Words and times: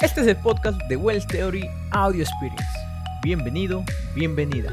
Este 0.00 0.20
es 0.20 0.28
el 0.28 0.36
podcast 0.36 0.80
de 0.84 0.94
Wells 0.94 1.26
Theory 1.26 1.68
Audio 1.90 2.22
Experience. 2.22 2.64
Bienvenido, 3.20 3.84
bienvenida. 4.14 4.72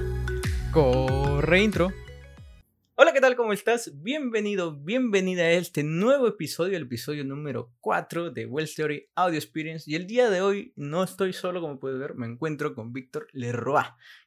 Corre 0.71 1.63
intro. 1.63 1.91
Hola, 2.93 3.11
¿qué 3.11 3.19
tal? 3.19 3.35
¿Cómo 3.35 3.51
estás? 3.51 3.91
Bienvenido, 4.03 4.75
bienvenida 4.75 5.41
a 5.41 5.51
este 5.53 5.83
nuevo 5.83 6.27
episodio, 6.27 6.77
el 6.77 6.83
episodio 6.83 7.23
número 7.23 7.73
4 7.79 8.29
de 8.29 8.45
Wells 8.45 8.75
Theory 8.75 9.09
Audio 9.15 9.39
Experience. 9.39 9.89
Y 9.89 9.95
el 9.95 10.05
día 10.05 10.29
de 10.29 10.41
hoy 10.41 10.73
no 10.75 11.03
estoy 11.03 11.33
solo, 11.33 11.59
como 11.59 11.79
puedes 11.79 11.97
ver, 11.97 12.13
me 12.13 12.27
encuentro 12.27 12.75
con 12.75 12.93
Víctor 12.93 13.27
Leroy, 13.33 13.83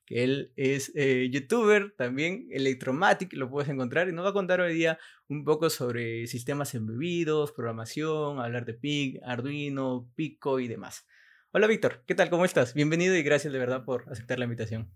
que 0.08 0.24
él 0.24 0.52
es 0.56 0.90
eh, 0.94 1.28
youtuber, 1.30 1.94
también 1.94 2.48
Electromatic, 2.50 3.34
lo 3.34 3.50
puedes 3.50 3.68
encontrar, 3.68 4.08
y 4.08 4.12
nos 4.12 4.24
va 4.24 4.30
a 4.30 4.32
contar 4.32 4.58
hoy 4.62 4.72
día 4.72 4.98
un 5.28 5.44
poco 5.44 5.68
sobre 5.68 6.26
sistemas 6.26 6.74
embebidos, 6.74 7.52
programación, 7.52 8.40
hablar 8.40 8.64
de 8.64 8.72
PIC, 8.72 9.20
Arduino, 9.22 10.10
Pico 10.14 10.60
y 10.60 10.68
demás. 10.68 11.06
Hola 11.50 11.66
Víctor, 11.66 12.04
¿qué 12.06 12.14
tal? 12.14 12.30
¿Cómo 12.30 12.46
estás? 12.46 12.72
Bienvenido 12.72 13.14
y 13.16 13.22
gracias 13.22 13.52
de 13.52 13.58
verdad 13.58 13.84
por 13.84 14.10
aceptar 14.10 14.38
la 14.38 14.46
invitación. 14.46 14.90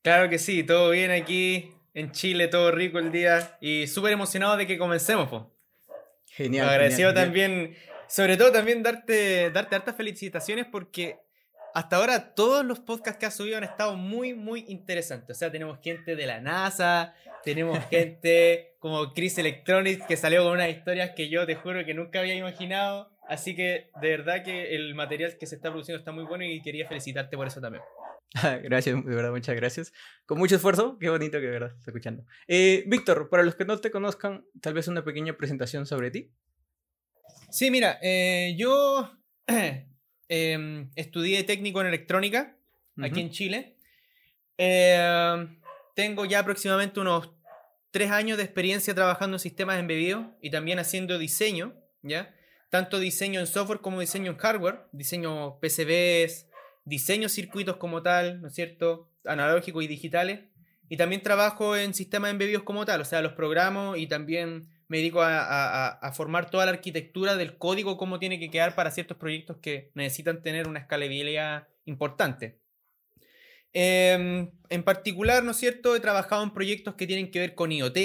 Claro 0.00 0.30
que 0.30 0.38
sí, 0.38 0.64
todo 0.64 0.88
bien 0.88 1.10
aquí, 1.10 1.74
en 1.92 2.10
Chile, 2.12 2.48
todo 2.48 2.70
rico 2.70 2.98
el 2.98 3.12
día 3.12 3.58
y 3.60 3.88
súper 3.88 4.12
emocionado 4.12 4.56
de 4.56 4.66
que 4.66 4.78
comencemos. 4.78 5.28
Po. 5.28 5.54
Genial. 6.24 6.66
Agradecido 6.66 7.10
genial, 7.10 7.26
también, 7.26 7.76
sobre 8.08 8.38
todo 8.38 8.50
también 8.52 8.82
darte, 8.82 9.50
darte 9.50 9.76
hartas 9.76 9.96
felicitaciones 9.96 10.64
porque 10.64 11.18
hasta 11.74 11.96
ahora 11.96 12.34
todos 12.34 12.64
los 12.64 12.80
podcasts 12.80 13.18
que 13.18 13.26
has 13.26 13.34
subido 13.34 13.56
han 13.56 13.64
estado 13.64 13.96
muy, 13.96 14.34
muy 14.34 14.64
interesantes. 14.68 15.36
O 15.36 15.38
sea, 15.38 15.50
tenemos 15.50 15.78
gente 15.80 16.16
de 16.16 16.26
la 16.26 16.40
NASA, 16.40 17.14
tenemos 17.44 17.78
gente 17.90 18.74
como 18.78 19.12
Chris 19.12 19.38
Electronics 19.38 20.06
que 20.06 20.16
salió 20.16 20.44
con 20.44 20.52
unas 20.52 20.70
historias 20.70 21.10
que 21.10 21.28
yo 21.28 21.46
te 21.46 21.54
juro 21.54 21.84
que 21.84 21.94
nunca 21.94 22.20
había 22.20 22.34
imaginado. 22.34 23.10
Así 23.28 23.54
que 23.54 23.90
de 24.00 24.08
verdad 24.08 24.42
que 24.42 24.74
el 24.74 24.94
material 24.94 25.36
que 25.38 25.46
se 25.46 25.54
está 25.54 25.70
produciendo 25.70 25.98
está 25.98 26.12
muy 26.12 26.24
bueno 26.24 26.44
y 26.44 26.60
quería 26.62 26.88
felicitarte 26.88 27.36
por 27.36 27.46
eso 27.46 27.60
también. 27.60 27.84
Gracias, 28.62 29.04
de 29.04 29.14
verdad, 29.14 29.30
muchas 29.30 29.56
gracias. 29.56 29.92
Con 30.24 30.38
mucho 30.38 30.54
esfuerzo, 30.54 30.98
qué 30.98 31.08
bonito 31.08 31.38
que 31.40 31.46
de 31.46 31.50
verdad 31.50 31.74
está 31.76 31.90
escuchando. 31.90 32.24
Eh, 32.46 32.84
Víctor, 32.86 33.28
para 33.28 33.42
los 33.42 33.56
que 33.56 33.64
no 33.64 33.76
te 33.78 33.90
conozcan, 33.90 34.44
tal 34.60 34.74
vez 34.74 34.86
una 34.86 35.02
pequeña 35.02 35.36
presentación 35.36 35.84
sobre 35.84 36.12
ti. 36.12 36.30
Sí, 37.50 37.70
mira, 37.72 37.98
eh, 38.02 38.54
yo 38.56 39.10
eh, 40.30 40.86
estudié 40.94 41.42
técnico 41.42 41.80
en 41.80 41.88
electrónica 41.88 42.56
aquí 43.02 43.20
en 43.20 43.30
Chile. 43.30 43.76
Eh, 44.56 45.46
tengo 45.96 46.24
ya 46.24 46.38
aproximadamente 46.38 47.00
unos 47.00 47.30
tres 47.90 48.12
años 48.12 48.38
de 48.38 48.44
experiencia 48.44 48.94
trabajando 48.94 49.36
en 49.36 49.40
sistemas 49.40 49.80
embebidos 49.80 50.26
y 50.40 50.50
también 50.50 50.78
haciendo 50.78 51.18
diseño, 51.18 51.74
¿ya? 52.02 52.32
Tanto 52.68 53.00
diseño 53.00 53.40
en 53.40 53.48
software 53.48 53.80
como 53.80 54.00
diseño 54.00 54.30
en 54.30 54.38
hardware, 54.38 54.82
diseño 54.92 55.58
PCBs, 55.58 56.46
diseño 56.84 57.28
circuitos 57.28 57.76
como 57.78 58.00
tal, 58.02 58.40
¿no 58.40 58.48
es 58.48 58.54
cierto? 58.54 59.10
Analógicos 59.24 59.82
y 59.82 59.88
digitales. 59.88 60.42
Y 60.88 60.96
también 60.96 61.22
trabajo 61.22 61.76
en 61.76 61.92
sistemas 61.92 62.30
embebidos 62.30 62.62
como 62.62 62.86
tal, 62.86 63.00
o 63.00 63.04
sea, 63.04 63.20
los 63.20 63.32
programo 63.32 63.96
y 63.96 64.06
también 64.06 64.68
me 64.90 64.98
dedico 64.98 65.22
a, 65.22 65.38
a- 65.40 65.86
a- 65.86 65.88
a 66.08 66.12
formar 66.12 66.50
toda 66.50 66.66
la 66.66 66.72
arquitectura 66.72 67.36
del 67.36 67.56
código, 67.58 67.96
cómo 67.96 68.18
tiene 68.18 68.38
que 68.40 68.50
quedar 68.50 68.74
para 68.74 68.90
ciertos 68.90 69.16
proyectos 69.16 69.58
que 69.62 69.92
necesitan 69.94 70.42
tener 70.42 70.68
una 70.68 70.80
escalabilidad 70.80 71.68
importante. 71.86 72.58
Em, 73.72 74.50
en 74.68 74.82
particular, 74.82 75.44
¿no 75.44 75.52
es 75.52 75.56
cierto? 75.58 75.94
He 75.94 76.00
trabajado 76.00 76.42
en 76.42 76.50
proyectos 76.52 76.94
que 76.96 77.06
tienen 77.06 77.30
que 77.30 77.38
ver 77.38 77.54
con 77.54 77.70
IoT, 77.70 77.96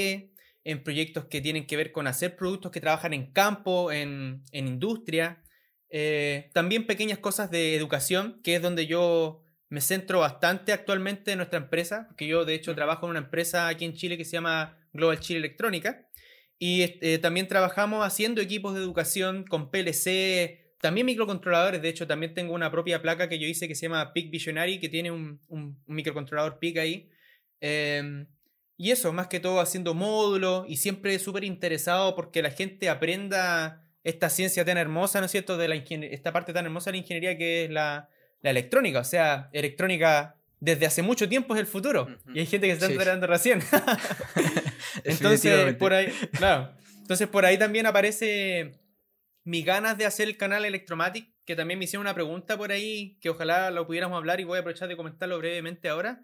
en 0.64 0.84
proyectos 0.84 1.26
que 1.26 1.42
tienen 1.42 1.66
que 1.68 1.76
ver 1.78 1.92
con 1.92 2.08
hacer 2.08 2.36
productos 2.36 2.72
que 2.72 2.82
trabajan 2.82 3.14
en 3.14 3.32
campo, 3.32 3.92
en, 3.92 4.44
en 4.52 4.68
industria. 4.68 5.42
Eh, 5.90 6.52
también 6.54 6.86
pequeñas 6.86 7.20
cosas 7.20 7.50
de 7.52 7.76
educación, 7.76 8.42
que 8.44 8.56
es 8.56 8.62
donde 8.62 8.86
yo 8.88 9.42
me 9.70 9.82
centro 9.82 10.20
bastante 10.20 10.72
actualmente 10.74 11.32
en 11.32 11.38
nuestra 11.38 11.58
empresa, 11.60 12.06
porque 12.08 12.28
yo 12.28 12.46
de 12.46 12.54
hecho 12.54 12.76
trabajo 12.76 13.08
en 13.08 13.12
una 13.12 13.20
empresa 13.20 13.68
aquí 13.68 13.86
en 13.86 13.94
Chile 13.96 14.18
que 14.18 14.26
se 14.26 14.34
llama 14.34 14.78
Global 14.94 15.20
Chile 15.20 15.40
Electrónica. 15.40 16.06
Y 16.58 16.84
eh, 17.02 17.20
también 17.20 17.48
trabajamos 17.48 18.06
haciendo 18.06 18.42
equipos 18.42 18.74
de 18.74 18.82
educación 18.82 19.44
con 19.44 19.72
PLC, 19.72 20.76
también 20.80 21.06
microcontroladores. 21.06 21.82
De 21.82 21.90
hecho, 21.90 22.08
también 22.08 22.34
tengo 22.34 22.54
una 22.54 22.72
propia 22.72 23.02
placa 23.02 23.28
que 23.28 23.40
yo 23.40 23.48
hice 23.48 23.68
que 23.68 23.76
se 23.76 23.88
llama 23.88 24.14
PIC 24.14 24.32
Visionary, 24.32 24.80
que 24.80 24.90
tiene 24.90 25.12
un, 25.12 25.40
microcontrolador 25.88 26.60
PIC 26.60 26.78
ahí. 26.78 27.10
Em, 27.60 28.28
y 28.78 28.92
eso, 28.92 29.12
más 29.14 29.28
que 29.28 29.40
todo 29.40 29.60
haciendo 29.60 29.94
módulos 29.94 30.66
y 30.68 30.78
siempre 30.78 31.18
súper 31.20 31.44
interesado 31.44 32.16
porque 32.16 32.42
la 32.42 32.52
gente 32.52 32.90
aprenda 32.90 33.86
esta 34.04 34.30
ciencia 34.30 34.64
tan 34.66 34.78
hermosa, 34.78 35.20
¿no 35.20 35.26
es 35.26 35.32
cierto? 35.32 35.58
De 35.58 35.68
la 35.68 35.76
esta 35.76 36.32
parte 36.32 36.54
tan 36.54 36.66
hermosa 36.66 36.92
de 36.92 36.94
la 36.94 36.98
ingeniería 37.00 37.38
que 37.38 37.66
es 37.66 37.72
la, 37.72 38.10
la 38.42 38.50
electrónica. 38.52 39.00
O 39.00 39.04
sea, 39.04 39.50
electrónica 39.54 40.36
desde 40.60 40.86
hace 40.86 41.02
mucho 41.02 41.28
tiempo 41.30 41.54
es 41.56 41.60
el 41.62 41.68
futuro. 41.68 42.08
Y 42.34 42.40
hay 42.40 42.46
gente 42.46 42.68
que 42.68 42.74
se 42.74 42.76
está 42.76 42.88
Sí. 42.88 42.94
enterando 42.94 43.28
recién. 43.28 43.60
Entonces, 45.04 45.76
por 45.76 45.94
ahí, 45.94 46.12
claro. 46.38 46.72
Entonces, 47.02 47.28
por 47.28 47.46
ahí 47.46 47.58
también 47.58 47.86
aparece 47.86 48.80
mis 49.44 49.64
ganas 49.66 49.98
de 49.98 50.06
hacer 50.06 50.28
el 50.28 50.38
canal 50.38 50.66
Electromatic, 50.66 51.30
que 51.46 51.56
también 51.56 51.78
me 51.78 51.86
hicieron 51.86 52.02
una 52.06 52.14
pregunta 52.16 52.58
por 52.58 52.72
ahí, 52.72 53.18
que 53.22 53.30
ojalá 53.30 53.70
lo 53.70 53.86
pudiéramos 53.86 54.18
hablar 54.18 54.40
y 54.40 54.44
voy 54.44 54.58
a 54.58 54.62
aprovechar 54.62 54.88
de 54.88 54.98
comentarlo 54.98 55.38
brevemente 55.38 55.88
ahora, 55.90 56.22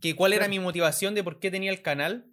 que 0.00 0.16
cuál 0.16 0.32
era 0.32 0.40
Claro. 0.46 0.50
mi 0.50 0.58
motivación 0.60 1.14
de 1.14 1.22
por 1.22 1.38
qué 1.38 1.50
tenía 1.50 1.70
el 1.70 1.82
canal. 1.82 2.26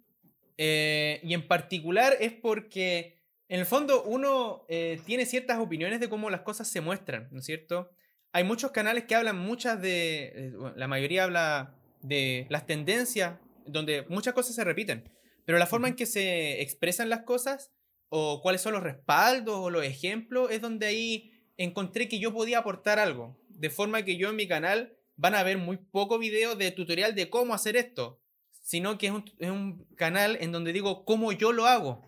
Eh, 0.58 1.20
y 1.22 1.34
en 1.34 1.46
particular 1.46 2.16
es 2.18 2.32
porque, 2.32 3.20
en 3.48 3.60
el 3.60 3.66
fondo, 3.66 4.02
uno 4.04 4.64
eh, 4.68 4.98
tiene 5.04 5.26
ciertas 5.26 5.58
opiniones 5.58 6.00
de 6.00 6.08
cómo 6.08 6.30
las 6.30 6.40
cosas 6.40 6.66
se 6.66 6.80
muestran, 6.80 7.28
¿no 7.30 7.40
es 7.40 7.44
cierto? 7.44 7.90
Hay 8.36 8.44
muchos 8.44 8.70
canales 8.70 9.04
que 9.04 9.14
hablan 9.14 9.38
muchas 9.38 9.80
de, 9.80 10.24
eh, 10.26 10.52
bueno, 10.54 10.76
la 10.76 10.86
mayoría 10.88 11.24
habla 11.24 11.74
de 12.02 12.46
las 12.50 12.66
tendencias, 12.66 13.38
donde 13.64 14.04
muchas 14.10 14.34
cosas 14.34 14.54
se 14.54 14.62
repiten, 14.62 15.10
pero 15.46 15.56
la 15.56 15.66
forma 15.66 15.88
en 15.88 15.96
que 15.96 16.04
se 16.04 16.60
expresan 16.60 17.08
las 17.08 17.22
cosas 17.22 17.72
o 18.10 18.42
cuáles 18.42 18.60
son 18.60 18.74
los 18.74 18.82
respaldos 18.82 19.56
o 19.56 19.70
los 19.70 19.86
ejemplos 19.86 20.50
es 20.50 20.60
donde 20.60 20.84
ahí 20.84 21.32
encontré 21.56 22.10
que 22.10 22.18
yo 22.18 22.30
podía 22.34 22.58
aportar 22.58 22.98
algo, 22.98 23.40
de 23.48 23.70
forma 23.70 24.04
que 24.04 24.18
yo 24.18 24.28
en 24.28 24.36
mi 24.36 24.46
canal 24.46 24.98
van 25.16 25.34
a 25.34 25.42
ver 25.42 25.56
muy 25.56 25.78
poco 25.78 26.18
video 26.18 26.56
de 26.56 26.70
tutorial 26.72 27.14
de 27.14 27.30
cómo 27.30 27.54
hacer 27.54 27.74
esto, 27.74 28.20
sino 28.50 28.98
que 28.98 29.06
es 29.06 29.12
un, 29.12 29.24
es 29.38 29.50
un 29.50 29.86
canal 29.96 30.36
en 30.42 30.52
donde 30.52 30.74
digo 30.74 31.06
cómo 31.06 31.32
yo 31.32 31.52
lo 31.52 31.64
hago. 31.64 32.02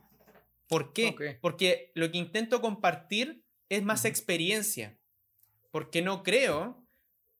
¿Por 0.68 0.92
qué? 0.92 1.08
Ok. 1.08 1.22
Porque 1.40 1.90
lo 1.94 2.12
que 2.12 2.18
intento 2.18 2.60
compartir 2.60 3.46
es 3.70 3.82
más 3.82 4.04
experiencia. 4.04 4.97
Porque 5.78 6.02
no 6.02 6.24
creo, 6.24 6.84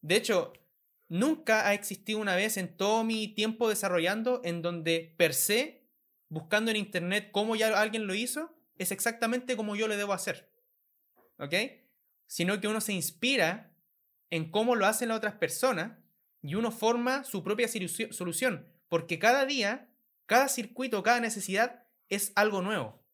de 0.01 0.15
hecho, 0.15 0.53
nunca 1.09 1.67
ha 1.67 1.75
existido 1.75 2.21
una 2.21 2.37
vez 2.37 2.57
en 2.57 2.77
todo 2.77 3.03
mi 3.03 3.27
tiempo 3.27 3.69
desarrollando 3.69 4.43
en 4.45 4.63
donde 4.63 5.13
per 5.19 5.35
se, 5.35 5.91
buscando 6.29 6.71
en 6.71 6.77
internet 6.77 7.31
cómo 7.33 7.57
ya 7.57 7.77
alguien 7.81 8.07
lo 8.07 8.15
hizo, 8.15 8.57
es 8.77 8.93
exactamente 8.93 9.57
como 9.57 9.75
yo 9.75 9.89
le 9.89 9.97
debo 9.97 10.13
hacer. 10.13 10.53
¿Ok? 11.41 11.53
Sino 12.29 12.61
que 12.61 12.69
uno 12.69 12.81
se 12.81 12.93
inspira 12.93 13.77
en 14.31 14.53
cómo 14.53 14.77
lo 14.77 14.87
hacen 14.87 15.09
las 15.09 15.19
otras 15.19 15.35
personas 15.35 15.99
y 16.41 16.55
uno 16.55 16.71
forma 16.71 17.25
su 17.25 17.43
propia 17.43 17.67
solución. 17.67 18.73
Porque 18.89 19.19
cada 19.19 19.47
día, 19.47 19.93
cada 20.27 20.47
circuito, 20.47 21.03
cada 21.03 21.19
necesidad 21.19 21.89
es 22.09 22.31
algo 22.37 22.63
nuevo. 22.63 23.05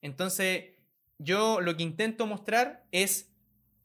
Entonces, 0.00 0.72
yo 1.18 1.60
lo 1.60 1.76
que 1.76 1.82
intento 1.82 2.26
mostrar 2.26 2.88
es, 2.92 3.33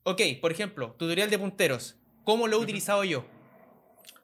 ok, 0.04 0.22
por 0.42 0.52
ejemplo, 0.52 0.96
tutorial 0.98 1.30
de 1.30 1.40
punteros. 1.40 2.00
¿Cómo 2.24 2.48
lo 2.48 2.58
he 2.58 2.60
utilizado 2.60 3.04
yo? 3.04 3.26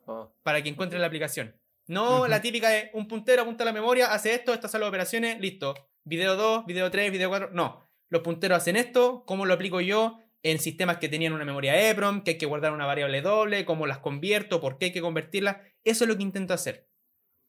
Oh, 0.06 0.32
para 0.44 0.62
que 0.62 0.70
encuentre 0.70 1.00
la 1.00 1.08
aplicación. 1.08 1.56
No 1.88 2.28
la 2.28 2.42
típica 2.42 2.70
de 2.70 2.90
un 2.94 3.08
puntero 3.08 3.44
apunta 3.44 3.64
a 3.64 3.66
la 3.66 3.74
memoria, 3.74 4.12
hace 4.12 4.34
esto, 4.34 4.54
estas 4.54 4.72
son 4.72 4.82
las 4.82 4.90
operaciones, 4.90 5.40
listo. 5.40 5.76
Video 6.04 6.36
2, 6.36 6.66
video 6.66 6.90
3, 6.90 7.12
video 7.12 7.30
4. 7.30 7.50
No. 7.52 7.88
Los 8.10 8.22
punteros 8.22 8.58
hacen 8.58 8.76
esto, 8.76 9.24
¿cómo 9.26 9.46
lo 9.46 9.54
aplico 9.54 9.82
yo? 9.82 10.20
En 10.44 10.60
sistemas 10.60 10.98
que 10.98 11.10
tenían 11.10 11.34
una 11.34 11.46
memoria 11.46 11.76
EEPROM, 11.76 12.24
que 12.24 12.32
hay 12.32 12.38
que 12.38 12.46
guardar 12.46 12.72
una 12.72 12.86
variable 12.86 13.22
doble, 13.22 13.66
cómo 13.66 13.88
las 13.88 14.00
convierto, 14.00 14.62
por 14.62 14.78
qué 14.78 14.86
hay 14.86 14.92
que 14.92 15.02
convertirlas. 15.02 15.58
Eso 15.84 16.04
es 16.04 16.08
lo 16.08 16.18
que 16.18 16.24
intento 16.24 16.54
hacer. 16.54 16.88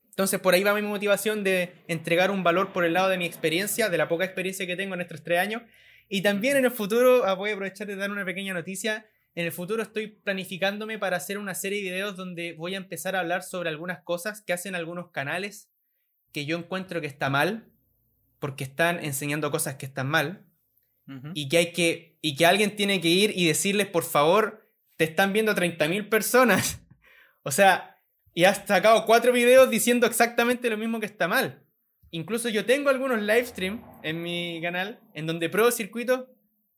Entonces, 0.08 0.40
por 0.40 0.54
ahí 0.54 0.64
va 0.64 0.72
mi 0.72 0.80
motivación 0.80 1.44
de 1.44 1.74
entregar 1.88 2.30
un 2.30 2.42
valor 2.42 2.72
por 2.72 2.86
el 2.86 2.94
lado 2.94 3.10
de 3.10 3.18
mi 3.18 3.26
experiencia, 3.26 3.90
de 3.90 3.98
la 3.98 4.08
poca 4.08 4.24
experiencia 4.24 4.66
que 4.66 4.76
tengo 4.76 4.94
en 4.94 5.02
estos 5.02 5.22
tres 5.22 5.38
años. 5.38 5.62
Y 6.08 6.22
también 6.22 6.56
en 6.56 6.64
el 6.64 6.70
futuro, 6.70 7.24
ah, 7.26 7.34
voy 7.34 7.50
a 7.50 7.54
aprovechar 7.54 7.86
de 7.86 7.96
dar 7.96 8.10
una 8.10 8.24
pequeña 8.24 8.54
noticia. 8.54 9.06
En 9.34 9.44
el 9.44 9.52
futuro 9.52 9.82
estoy 9.82 10.08
planificándome 10.08 10.98
para 10.98 11.16
hacer 11.16 11.38
una 11.38 11.54
serie 11.54 11.78
de 11.78 11.90
videos 11.90 12.16
donde 12.16 12.54
voy 12.54 12.74
a 12.74 12.78
empezar 12.78 13.16
a 13.16 13.20
hablar 13.20 13.42
sobre 13.42 13.68
algunas 13.68 14.02
cosas 14.02 14.40
que 14.40 14.52
hacen 14.52 14.74
algunos 14.74 15.10
canales 15.10 15.70
que 16.32 16.44
yo 16.44 16.58
encuentro 16.58 17.00
que 17.00 17.06
está 17.06 17.30
mal, 17.30 17.70
porque 18.38 18.64
están 18.64 19.02
enseñando 19.02 19.50
cosas 19.50 19.76
que 19.76 19.86
están 19.86 20.08
mal, 20.08 20.44
y 21.34 21.48
que 21.48 21.58
hay 21.58 21.72
que, 21.72 22.18
y 22.20 22.34
que 22.34 22.46
alguien 22.46 22.74
tiene 22.74 23.00
que 23.00 23.08
ir 23.08 23.32
y 23.36 23.46
decirles, 23.46 23.86
por 23.86 24.02
favor, 24.02 24.68
te 24.96 25.04
están 25.04 25.32
viendo 25.32 25.54
30.000 25.54 26.08
personas. 26.08 26.80
o 27.42 27.52
sea, 27.52 28.00
y 28.34 28.44
has 28.44 28.66
sacado 28.66 29.06
cuatro 29.06 29.32
videos 29.32 29.70
diciendo 29.70 30.06
exactamente 30.06 30.68
lo 30.68 30.76
mismo 30.76 31.00
que 31.00 31.06
está 31.06 31.28
mal. 31.28 31.65
Incluso 32.16 32.48
yo 32.48 32.64
tengo 32.64 32.88
algunos 32.88 33.20
live 33.20 33.44
stream 33.44 33.82
en 34.02 34.22
mi 34.22 34.58
canal 34.62 35.00
en 35.12 35.26
donde 35.26 35.50
pruebo 35.50 35.70
circuitos 35.70 36.24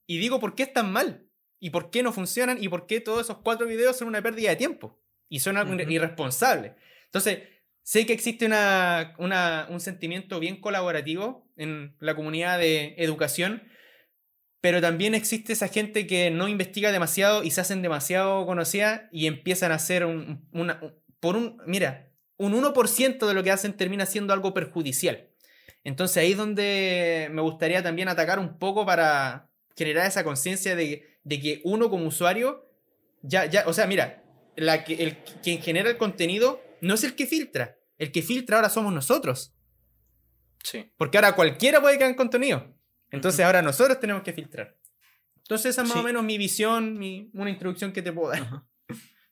y 0.05 0.19
digo 0.19 0.41
por 0.41 0.57
qué 0.57 0.65
están 0.65 0.93
mal. 0.93 1.25
y 1.61 1.71
por 1.71 1.91
qué 1.91 2.05
no 2.05 2.13
funcionan 2.13 2.63
y 2.63 2.69
por 2.69 2.87
qué 2.87 3.01
todos 3.01 3.23
esos 3.23 3.39
cuatro 3.39 3.67
videos 3.67 3.97
son 3.97 4.07
una 4.07 4.23
pérdida 4.23 4.51
de 4.51 4.57
tiempo 4.57 5.01
y 5.29 5.41
son 5.41 5.57
algo 5.57 5.75
irresponsable. 5.75 6.75
Entonces, 7.07 7.41
sé 7.83 8.07
que 8.07 8.13
existe 8.13 8.47
una, 8.47 9.67
un 9.69 9.81
sentimiento 9.81 10.39
bien 10.39 10.61
colaborativo 10.61 11.49
en 11.57 11.97
la 11.99 12.15
comunidad 12.15 12.59
de 12.61 12.95
educación, 12.99 13.65
pero 14.61 14.81
también 14.81 15.17
existe 15.17 15.53
esa 15.53 15.67
gente 15.67 16.07
que 16.07 16.31
no 16.31 16.47
investiga 16.47 16.93
demasiado 16.93 17.43
y 17.43 17.51
se 17.51 17.61
hacen 17.61 17.83
demasiado 17.83 18.47
conocida 18.47 19.09
y 19.11 19.27
empiezan 19.27 19.73
a 19.73 19.77
hacer 19.77 20.05
un, 20.05 20.49
una, 20.53 20.81
por 21.19 21.37
un, 21.37 21.61
mira, 21.67 22.13
un 22.37 22.53
1% 22.55 23.27
de 23.27 23.35
lo 23.35 23.43
que 23.43 23.51
hacen 23.51 23.77
termina 23.77 24.07
siendo 24.07 24.33
algo 24.33 24.55
perjudicial. 24.55 25.28
Entonces 25.89 26.19
ahí 26.19 26.33
es 26.33 26.37
donde 26.37 27.31
me 27.33 27.41
gustaría 27.41 27.83
también 27.83 28.09
atacar 28.09 28.39
un 28.39 28.59
poco 28.59 28.85
para 28.85 29.49
generar 29.75 30.07
esa 30.07 30.23
conciencia 30.23 30.77
de, 30.77 31.19
que 31.27 31.63
uno 31.65 31.89
como 31.89 32.07
usuario, 32.07 32.71
ya, 33.23 33.47
ya, 33.47 33.65
o 33.67 33.73
sea, 33.73 33.87
mira, 33.87 34.23
la 34.55 34.85
que, 34.85 35.03
el, 35.03 35.17
quien 35.43 35.63
genera 35.63 35.89
el 35.89 35.97
contenido 35.97 36.63
no 36.83 36.93
es 36.93 37.05
el 37.05 37.15
que 37.15 37.27
filtra, 37.27 37.79
el 37.97 38.13
que 38.13 38.21
filtra 38.21 38.57
ahora 38.57 38.69
somos 38.69 38.93
nosotros. 38.93 39.55
Sí. 40.63 40.93
Porque 40.99 41.17
ahora 41.17 41.35
cualquiera 41.35 41.81
puede 41.81 41.97
crear 41.97 42.15
contenido. 42.17 42.67
Entonces 43.11 43.43
ahora 43.43 43.63
nosotros 43.63 43.99
tenemos 43.99 44.23
que 44.23 44.35
filtrar. 44.35 44.77
Entonces 45.39 45.71
esa 45.71 45.85
es 45.85 45.89
más 45.89 45.97
o 45.97 46.03
menos 46.03 46.23
mi 46.23 46.37
visión, 46.37 46.99
mi, 46.99 47.31
una 47.33 47.49
introducción 47.49 47.93
que 47.93 48.03
te 48.03 48.13
puedo 48.13 48.33
dar. 48.33 48.65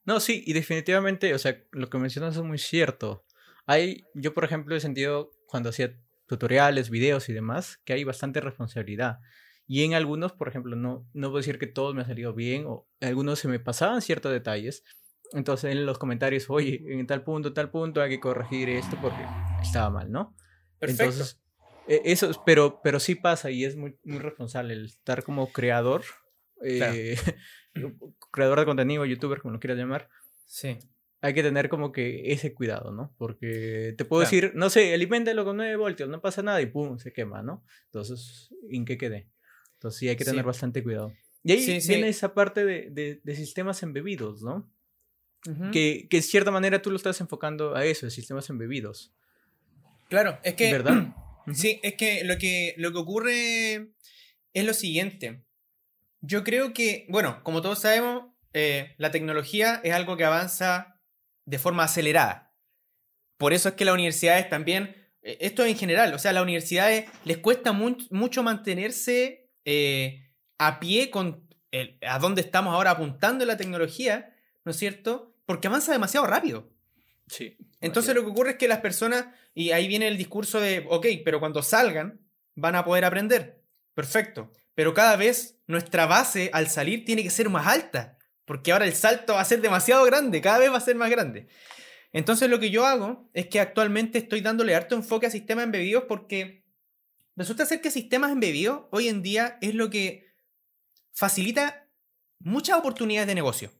No, 0.06 0.20
sí, 0.20 0.42
y 0.46 0.54
definitivamente, 0.54 1.34
o 1.34 1.38
sea, 1.38 1.62
lo 1.72 1.90
que 1.90 1.98
mencionas 1.98 2.34
es 2.34 2.42
muy 2.42 2.58
cierto. 2.58 3.26
Hay, 3.66 4.04
yo 4.14 4.32
por 4.32 4.44
ejemplo 4.44 4.74
he 4.74 4.80
sentido 4.80 5.32
cuando 5.48 5.68
hacía 5.68 6.00
tutoriales, 6.26 6.90
videos 6.90 7.28
y 7.28 7.32
demás, 7.32 7.78
que 7.84 7.92
hay 7.92 8.04
bastante 8.04 8.40
responsabilidad. 8.40 9.20
Y 9.66 9.82
en 9.84 9.94
algunos, 9.94 10.32
por 10.32 10.48
ejemplo, 10.48 10.76
no, 10.76 11.08
no 11.12 11.28
puedo 11.28 11.38
decir 11.38 11.58
que 11.58 11.66
todos 11.66 11.94
me 11.94 12.02
han 12.02 12.06
salido 12.06 12.34
bien, 12.34 12.64
o 12.66 12.88
algunos 13.00 13.38
se 13.38 13.48
me 13.48 13.58
pasaban 13.58 14.02
ciertos 14.02 14.32
detalles. 14.32 14.84
Entonces 15.32 15.72
en 15.72 15.86
los 15.86 15.98
comentarios, 15.98 16.48
oye, 16.50 16.82
en 16.86 17.06
tal 17.06 17.24
punto, 17.24 17.52
tal 17.52 17.70
punto, 17.70 18.00
hay 18.00 18.10
que 18.10 18.20
corregir 18.20 18.68
esto 18.68 18.96
porque 19.00 19.24
estaba 19.60 19.90
mal, 19.90 20.12
¿no? 20.12 20.36
Perfecto. 20.78 21.04
Entonces, 21.04 21.40
e, 21.88 22.02
eso, 22.04 22.30
pero, 22.44 22.80
pero 22.82 23.00
sí 23.00 23.14
pasa 23.16 23.50
y 23.50 23.64
es 23.64 23.76
muy, 23.76 23.98
muy 24.04 24.18
responsable 24.18 24.74
el 24.74 24.86
estar 24.86 25.24
como 25.24 25.52
creador. 25.52 26.02
Eh, 26.62 27.16
creador 28.30 28.60
de 28.60 28.66
contenido, 28.66 29.04
youtuber, 29.04 29.40
como 29.40 29.54
lo 29.54 29.60
quieras 29.60 29.78
llamar, 29.78 30.08
sí. 30.46 30.78
Hay 31.20 31.34
que 31.34 31.42
tener 31.42 31.68
como 31.68 31.92
que 31.92 32.32
ese 32.32 32.54
cuidado, 32.54 32.92
¿no? 32.92 33.14
Porque 33.18 33.94
te 33.96 34.04
puedo 34.04 34.20
decir, 34.20 34.52
no 34.54 34.70
sé, 34.70 34.92
aliméntalo 34.94 35.44
con 35.44 35.56
9 35.56 35.76
voltios, 35.76 36.08
no 36.08 36.20
pasa 36.20 36.42
nada 36.42 36.60
y 36.60 36.66
pum, 36.66 36.98
se 36.98 37.12
quema, 37.12 37.42
¿no? 37.42 37.64
Entonces, 37.86 38.50
¿en 38.70 38.84
qué 38.84 38.98
quede? 38.98 39.28
Entonces 39.74 39.98
sí 39.98 40.08
hay 40.08 40.16
que 40.16 40.24
tener 40.24 40.44
bastante 40.44 40.82
cuidado. 40.82 41.12
Y 41.42 41.52
ahí 41.52 41.78
viene 41.86 42.08
esa 42.08 42.34
parte 42.34 42.64
de, 42.64 43.20
de, 43.22 43.36
sistemas 43.36 43.82
embebidos, 43.82 44.42
¿no? 44.42 44.70
que, 45.72 46.08
que 46.10 46.16
de 46.16 46.22
cierta 46.22 46.50
manera 46.50 46.82
tú 46.82 46.90
lo 46.90 46.96
estás 46.96 47.20
enfocando 47.20 47.76
a 47.76 47.84
eso, 47.84 48.10
sistemas 48.10 48.50
embebidos. 48.50 49.14
Claro, 50.08 50.38
es 50.42 50.54
que... 50.54 50.72
¿Verdad? 50.72 51.14
sí, 51.52 51.78
es 51.82 51.94
que 51.94 52.24
lo 52.24 52.36
que, 52.38 52.74
lo 52.78 52.90
que 52.92 52.98
ocurre 52.98 53.92
es 54.52 54.64
lo 54.64 54.74
siguiente. 54.74 55.44
Yo 56.20 56.42
creo 56.42 56.72
que, 56.72 57.06
bueno, 57.08 57.40
como 57.44 57.62
todos 57.62 57.80
sabemos, 57.80 58.32
eh, 58.52 58.94
la 58.98 59.10
tecnología 59.10 59.80
es 59.84 59.92
algo 59.92 60.16
que 60.16 60.24
avanza 60.24 60.95
de 61.46 61.58
forma 61.58 61.84
acelerada. 61.84 62.54
Por 63.38 63.52
eso 63.52 63.70
es 63.70 63.74
que 63.74 63.84
las 63.84 63.94
universidades 63.94 64.48
también, 64.48 64.94
eh, 65.22 65.38
esto 65.40 65.64
en 65.64 65.76
general, 65.76 66.12
o 66.12 66.18
sea, 66.18 66.32
a 66.32 66.34
las 66.34 66.42
universidades 66.42 67.08
les 67.24 67.38
cuesta 67.38 67.72
mucho 67.72 68.42
mantenerse 68.42 69.50
eh, 69.64 70.30
a 70.58 70.78
pie 70.78 71.10
con 71.10 71.46
a 72.06 72.18
dónde 72.18 72.40
estamos 72.40 72.72
ahora 72.72 72.92
apuntando 72.92 73.44
en 73.44 73.48
la 73.48 73.56
tecnología, 73.58 74.34
¿no 74.64 74.70
es 74.70 74.78
cierto? 74.78 75.34
Porque 75.44 75.68
avanza 75.68 75.92
demasiado 75.92 76.26
rápido. 76.26 76.70
Sí. 77.26 77.58
Entonces 77.80 78.14
lo 78.14 78.22
que 78.22 78.30
ocurre 78.30 78.50
es 78.52 78.56
que 78.56 78.68
las 78.68 78.80
personas, 78.80 79.26
y 79.52 79.72
ahí 79.72 79.86
viene 79.86 80.08
el 80.08 80.16
discurso 80.16 80.58
de, 80.58 80.86
ok, 80.88 81.06
pero 81.24 81.38
cuando 81.38 81.62
salgan 81.62 82.20
van 82.54 82.76
a 82.76 82.84
poder 82.84 83.04
aprender. 83.04 83.62
Perfecto 83.92 84.50
pero 84.76 84.92
cada 84.92 85.16
vez 85.16 85.58
nuestra 85.66 86.06
base 86.06 86.50
al 86.52 86.68
salir 86.68 87.04
tiene 87.04 87.24
que 87.24 87.30
ser 87.30 87.48
más 87.48 87.66
alta, 87.66 88.15
porque 88.46 88.72
ahora 88.72 88.86
el 88.86 88.94
salto 88.94 89.34
va 89.34 89.42
a 89.42 89.44
ser 89.44 89.60
demasiado 89.60 90.04
grande, 90.04 90.40
cada 90.40 90.58
vez 90.58 90.72
va 90.72 90.78
a 90.78 90.80
ser 90.80 90.96
más 90.96 91.10
grande. 91.10 91.48
Entonces 92.12 92.48
lo 92.48 92.58
que 92.58 92.70
yo 92.70 92.86
hago 92.86 93.28
es 93.34 93.46
que 93.48 93.60
actualmente 93.60 94.16
estoy 94.16 94.40
dándole 94.40 94.74
harto 94.74 94.94
enfoque 94.94 95.26
a 95.26 95.30
sistemas 95.30 95.64
embebidos 95.64 96.04
porque 96.08 96.64
resulta 97.34 97.66
ser 97.66 97.82
que 97.82 97.90
sistemas 97.90 98.32
embebidos 98.32 98.84
hoy 98.90 99.08
en 99.08 99.22
día 99.22 99.58
es 99.60 99.74
lo 99.74 99.90
que 99.90 100.32
facilita 101.12 101.86
muchas 102.38 102.78
oportunidades 102.78 103.26
de 103.26 103.34
negocio. 103.34 103.70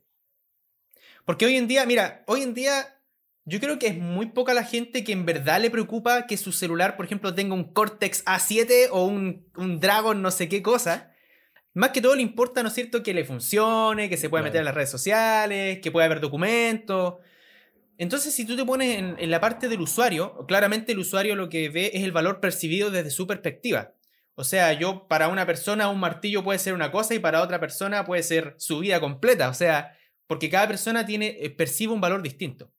Porque 1.24 1.46
hoy 1.46 1.56
en 1.56 1.66
día, 1.66 1.86
mira, 1.86 2.24
hoy 2.26 2.42
en 2.42 2.54
día 2.54 2.96
yo 3.44 3.60
creo 3.60 3.78
que 3.78 3.86
es 3.86 3.96
muy 3.96 4.26
poca 4.26 4.54
la 4.54 4.64
gente 4.64 5.04
que 5.04 5.12
en 5.12 5.24
verdad 5.24 5.60
le 5.60 5.70
preocupa 5.70 6.26
que 6.26 6.36
su 6.36 6.52
celular, 6.52 6.96
por 6.96 7.06
ejemplo, 7.06 7.34
tenga 7.34 7.54
un 7.54 7.72
Cortex 7.72 8.24
A7 8.24 8.88
o 8.90 9.04
un, 9.04 9.80
Dragon 9.80 10.20
no 10.20 10.30
sé 10.30 10.48
qué 10.48 10.62
cosa. 10.62 11.12
Más 11.76 11.90
que 11.90 12.00
todo 12.00 12.16
le 12.16 12.22
importa, 12.22 12.62
¿no 12.62 12.68
es 12.68 12.74
cierto?, 12.74 13.02
que 13.02 13.12
le 13.12 13.26
funcione, 13.26 14.08
que 14.08 14.16
se 14.16 14.30
pueda 14.30 14.42
meter 14.42 14.60
en 14.60 14.64
las 14.64 14.74
redes 14.74 14.90
sociales, 14.90 15.80
que 15.82 15.90
pueda 15.90 16.06
haber 16.06 16.20
documentos. 16.20 17.16
Entonces, 17.98 18.34
si 18.34 18.46
tú 18.46 18.56
te 18.56 18.64
pones 18.64 18.98
en, 18.98 19.14
en, 19.18 19.30
la 19.30 19.42
parte 19.42 19.68
del 19.68 19.82
usuario, 19.82 20.46
claramente 20.48 20.92
el 20.92 21.00
usuario 21.00 21.36
lo 21.36 21.50
que 21.50 21.68
ve 21.68 21.90
es 21.92 22.02
el 22.02 22.12
valor 22.12 22.40
percibido 22.40 22.90
desde 22.90 23.10
su 23.10 23.26
perspectiva. 23.26 23.92
O 24.36 24.42
sea, 24.42 24.72
yo 24.72 25.06
para 25.06 25.28
una 25.28 25.44
persona 25.44 25.90
un 25.90 26.00
martillo 26.00 26.42
puede 26.42 26.58
ser 26.58 26.72
una 26.72 26.90
cosa 26.90 27.14
y 27.14 27.18
para 27.18 27.42
otra 27.42 27.60
persona 27.60 28.06
puede 28.06 28.22
ser 28.22 28.54
su 28.56 28.78
vida 28.78 28.98
completa. 28.98 29.50
O 29.50 29.54
sea, 29.54 29.94
porque 30.26 30.48
cada 30.48 30.68
persona 30.68 31.04
tiene, 31.04 31.36
eh, 31.40 31.50
percibe 31.50 31.92
un 31.92 32.00
valor 32.00 32.22
distinto. 32.22 32.72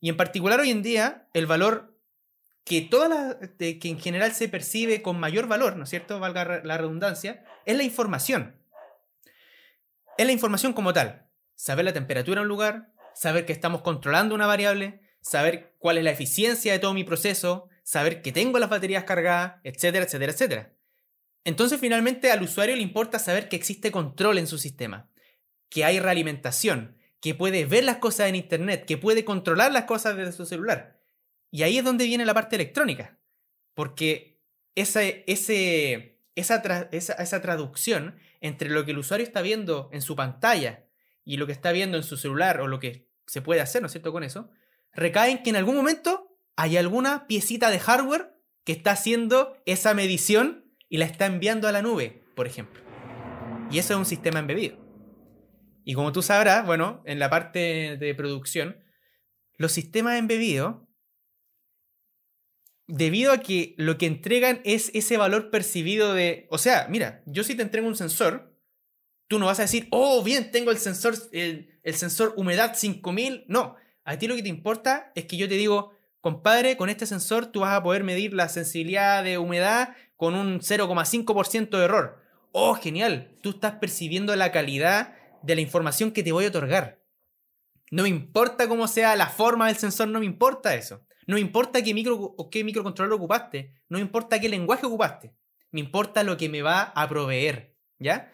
Y 0.00 0.08
en 0.08 0.16
particular 0.16 0.58
hoy 0.58 0.70
en 0.70 0.82
día, 0.82 1.28
el 1.34 1.44
valor 1.44 1.87
que, 2.68 2.88
que 3.78 3.88
en 3.88 3.98
general 3.98 4.32
se 4.32 4.48
percibe 4.48 5.02
con 5.02 5.18
mayor 5.18 5.48
valor, 5.48 5.76
¿no 5.76 5.84
es 5.84 5.90
cierto? 5.90 6.20
Valga 6.20 6.60
la 6.62 6.78
redundancia, 6.78 7.44
es 7.64 7.76
la 7.76 7.82
información. 7.82 8.56
Es 10.16 10.26
la 10.26 10.32
información 10.32 10.72
como 10.72 10.92
tal. 10.92 11.26
Saber 11.54 11.84
la 11.84 11.92
temperatura 11.92 12.40
de 12.40 12.42
un 12.42 12.48
lugar, 12.48 12.92
saber 13.14 13.46
que 13.46 13.52
estamos 13.52 13.82
controlando 13.82 14.34
una 14.34 14.46
variable, 14.46 15.00
saber 15.20 15.74
cuál 15.78 15.98
es 15.98 16.04
la 16.04 16.10
eficiencia 16.10 16.72
de 16.72 16.78
todo 16.78 16.94
mi 16.94 17.04
proceso, 17.04 17.68
saber 17.82 18.22
que 18.22 18.32
tengo 18.32 18.58
las 18.58 18.70
baterías 18.70 19.04
cargadas, 19.04 19.54
etcétera, 19.64 20.04
etcétera, 20.04 20.32
etcétera. 20.32 20.72
Entonces 21.44 21.80
finalmente 21.80 22.30
al 22.30 22.42
usuario 22.42 22.76
le 22.76 22.82
importa 22.82 23.18
saber 23.18 23.48
que 23.48 23.56
existe 23.56 23.90
control 23.90 24.38
en 24.38 24.46
su 24.46 24.58
sistema, 24.58 25.08
que 25.70 25.84
hay 25.84 25.98
realimentación, 25.98 26.98
que 27.20 27.34
puede 27.34 27.64
ver 27.64 27.84
las 27.84 27.96
cosas 27.96 28.28
en 28.28 28.34
Internet, 28.34 28.84
que 28.84 28.98
puede 28.98 29.24
controlar 29.24 29.72
las 29.72 29.84
cosas 29.84 30.16
desde 30.16 30.32
su 30.32 30.46
celular. 30.46 30.97
Y 31.50 31.62
ahí 31.62 31.78
es 31.78 31.84
donde 31.84 32.06
viene 32.06 32.26
la 32.26 32.34
parte 32.34 32.56
electrónica, 32.56 33.18
porque 33.74 34.40
esa, 34.74 35.02
ese, 35.02 36.20
esa, 36.34 36.88
esa, 36.92 37.42
traducción 37.42 38.18
entre 38.40 38.68
lo 38.68 38.84
que 38.84 38.90
el 38.92 38.98
usuario 38.98 39.26
está 39.26 39.42
viendo 39.42 39.88
en 39.92 40.02
su 40.02 40.14
pantalla 40.14 40.84
y 41.24 41.36
lo 41.36 41.46
que 41.46 41.52
está 41.52 41.72
viendo 41.72 41.96
en 41.96 42.02
su 42.02 42.16
celular 42.16 42.60
o 42.60 42.66
lo 42.66 42.78
que 42.78 43.08
se 43.26 43.42
puede 43.42 43.60
hacer, 43.60 43.82
¿no 43.82 43.86
es 43.86 43.92
cierto?, 43.92 44.12
con 44.12 44.24
eso, 44.24 44.50
recae 44.92 45.30
en 45.30 45.42
que 45.42 45.50
en 45.50 45.56
algún 45.56 45.76
momento 45.76 46.36
hay 46.56 46.76
alguna 46.76 47.26
piecita 47.26 47.70
de 47.70 47.78
hardware 47.78 48.34
que 48.64 48.72
está 48.72 48.92
haciendo 48.92 49.56
esa 49.64 49.94
medición 49.94 50.64
y 50.88 50.98
la 50.98 51.04
está 51.04 51.26
enviando 51.26 51.68
a 51.68 51.72
la 51.72 51.82
nube, 51.82 52.22
por 52.34 52.46
ejemplo. 52.46 52.82
Y 53.70 53.78
eso 53.78 53.94
es 53.94 53.98
un 53.98 54.06
sistema 54.06 54.38
embebido. 54.38 54.76
Y 55.84 55.94
como 55.94 56.12
tú 56.12 56.22
sabrás, 56.22 56.66
bueno, 56.66 57.02
en 57.06 57.18
la 57.18 57.30
parte 57.30 57.96
de 57.96 58.14
producción, 58.14 58.76
los 59.56 59.72
sistemas 59.72 60.18
embebidos, 60.18 60.76
debido 62.88 63.32
a 63.32 63.38
que 63.38 63.74
lo 63.76 63.98
que 63.98 64.06
entregan 64.06 64.60
es 64.64 64.90
ese 64.94 65.16
valor 65.18 65.50
percibido 65.50 66.14
de, 66.14 66.48
o 66.50 66.58
sea, 66.58 66.88
mira, 66.88 67.22
yo 67.26 67.44
si 67.44 67.54
te 67.54 67.62
entrego 67.62 67.86
un 67.86 67.96
sensor, 67.96 68.58
tú 69.28 69.38
no 69.38 69.46
vas 69.46 69.58
a 69.60 69.62
decir, 69.62 69.86
oh, 69.90 70.24
bien, 70.24 70.50
tengo 70.50 70.70
el 70.70 70.78
sensor, 70.78 71.14
el, 71.32 71.78
sensor 71.94 72.32
humedad 72.36 72.74
5000. 72.74 73.44
No, 73.46 73.76
a 74.04 74.18
ti 74.18 74.26
lo 74.26 74.34
que 74.34 74.42
te 74.42 74.48
importa 74.48 75.12
es 75.14 75.26
que 75.26 75.36
yo 75.36 75.48
te 75.48 75.54
digo, 75.54 75.92
compadre, 76.20 76.78
con 76.78 76.88
este 76.88 77.06
sensor 77.06 77.46
tú 77.46 77.60
vas 77.60 77.74
a 77.74 77.82
poder 77.82 78.04
medir 78.04 78.32
la 78.32 78.48
sensibilidad 78.48 79.22
de 79.22 79.36
humedad 79.36 79.94
con 80.16 80.34
un 80.34 80.60
0,5% 80.60 81.78
de 81.78 81.84
error. 81.84 82.22
Oh, 82.52 82.74
genial, 82.74 83.36
tú 83.42 83.50
estás 83.50 83.74
percibiendo 83.74 84.34
la 84.34 84.50
calidad 84.50 85.14
de 85.42 85.54
la 85.54 85.60
información 85.60 86.10
que 86.10 86.22
te 86.22 86.32
voy 86.32 86.46
a 86.46 86.48
otorgar. 86.48 87.04
No 87.90 88.04
me 88.04 88.08
importa 88.08 88.66
cómo 88.66 88.88
sea 88.88 89.14
la 89.14 89.28
forma 89.28 89.66
del 89.66 89.76
sensor, 89.76 90.08
no 90.08 90.20
me 90.20 90.26
importa 90.26 90.74
eso. 90.74 91.06
No 91.28 91.36
importa 91.36 91.82
qué, 91.82 91.92
micro, 91.92 92.34
qué 92.50 92.64
microcontrolador 92.64 93.18
ocupaste, 93.18 93.74
no 93.90 93.98
importa 93.98 94.40
qué 94.40 94.48
lenguaje 94.48 94.86
ocupaste. 94.86 95.34
Me 95.70 95.80
importa 95.80 96.22
lo 96.22 96.38
que 96.38 96.48
me 96.48 96.62
va 96.62 96.80
a 96.80 97.06
proveer, 97.06 97.76
¿ya? 97.98 98.32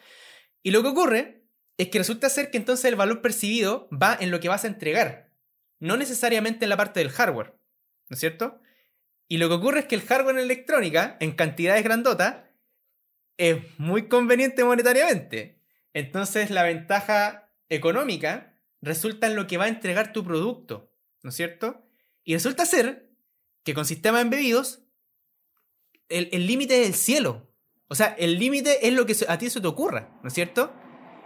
Y 0.62 0.70
lo 0.70 0.80
que 0.82 0.90
ocurre 0.90 1.44
es 1.76 1.88
que 1.88 1.98
resulta 1.98 2.28
ser 2.28 2.52
que 2.52 2.56
entonces 2.56 2.84
el 2.84 2.94
valor 2.94 3.20
percibido 3.20 3.88
va 3.90 4.16
en 4.20 4.30
lo 4.30 4.38
que 4.38 4.48
vas 4.48 4.62
a 4.62 4.68
entregar, 4.68 5.32
no 5.80 5.96
necesariamente 5.96 6.66
en 6.66 6.68
la 6.68 6.76
parte 6.76 7.00
del 7.00 7.10
hardware, 7.10 7.58
¿no 8.08 8.14
es 8.14 8.20
cierto? 8.20 8.60
Y 9.26 9.38
lo 9.38 9.48
que 9.48 9.54
ocurre 9.56 9.80
es 9.80 9.86
que 9.86 9.96
el 9.96 10.02
hardware 10.02 10.36
en 10.36 10.44
electrónica, 10.44 11.16
en 11.18 11.32
cantidades 11.32 11.82
grandotas, 11.82 12.44
es 13.38 13.58
muy 13.76 14.06
conveniente 14.06 14.62
monetariamente. 14.62 15.60
Entonces 15.94 16.48
la 16.50 16.62
ventaja 16.62 17.50
económica 17.68 18.56
resulta 18.80 19.26
en 19.26 19.34
lo 19.34 19.48
que 19.48 19.56
va 19.56 19.64
a 19.64 19.68
entregar 19.68 20.12
tu 20.12 20.22
producto, 20.24 20.94
¿no 21.24 21.30
es 21.30 21.34
cierto? 21.34 21.84
Y 22.24 22.34
resulta 22.34 22.66
ser 22.66 23.10
que 23.62 23.74
con 23.74 23.84
sistemas 23.84 24.22
embebidos, 24.22 24.82
el 26.08 26.46
límite 26.46 26.82
es 26.82 26.88
el 26.88 26.94
cielo. 26.94 27.54
O 27.88 27.94
sea, 27.94 28.08
el 28.18 28.38
límite 28.38 28.86
es 28.86 28.92
lo 28.92 29.06
que 29.06 29.14
a 29.28 29.38
ti 29.38 29.50
se 29.50 29.60
te 29.60 29.66
ocurra, 29.66 30.18
¿no 30.22 30.28
es 30.28 30.34
cierto? 30.34 30.74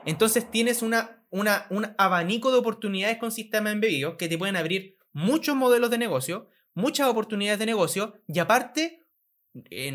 Entonces 0.04 0.50
tienes 0.50 0.82
una, 0.82 1.24
una, 1.30 1.66
un 1.70 1.94
abanico 1.98 2.50
de 2.50 2.58
oportunidades 2.58 3.18
con 3.18 3.32
sistemas 3.32 3.72
embebidos 3.72 4.16
que 4.16 4.28
te 4.28 4.38
pueden 4.38 4.56
abrir 4.56 4.96
muchos 5.12 5.56
modelos 5.56 5.90
de 5.90 5.98
negocio, 5.98 6.48
muchas 6.74 7.08
oportunidades 7.08 7.58
de 7.58 7.66
negocio 7.66 8.20
y 8.26 8.38
aparte, 8.38 9.06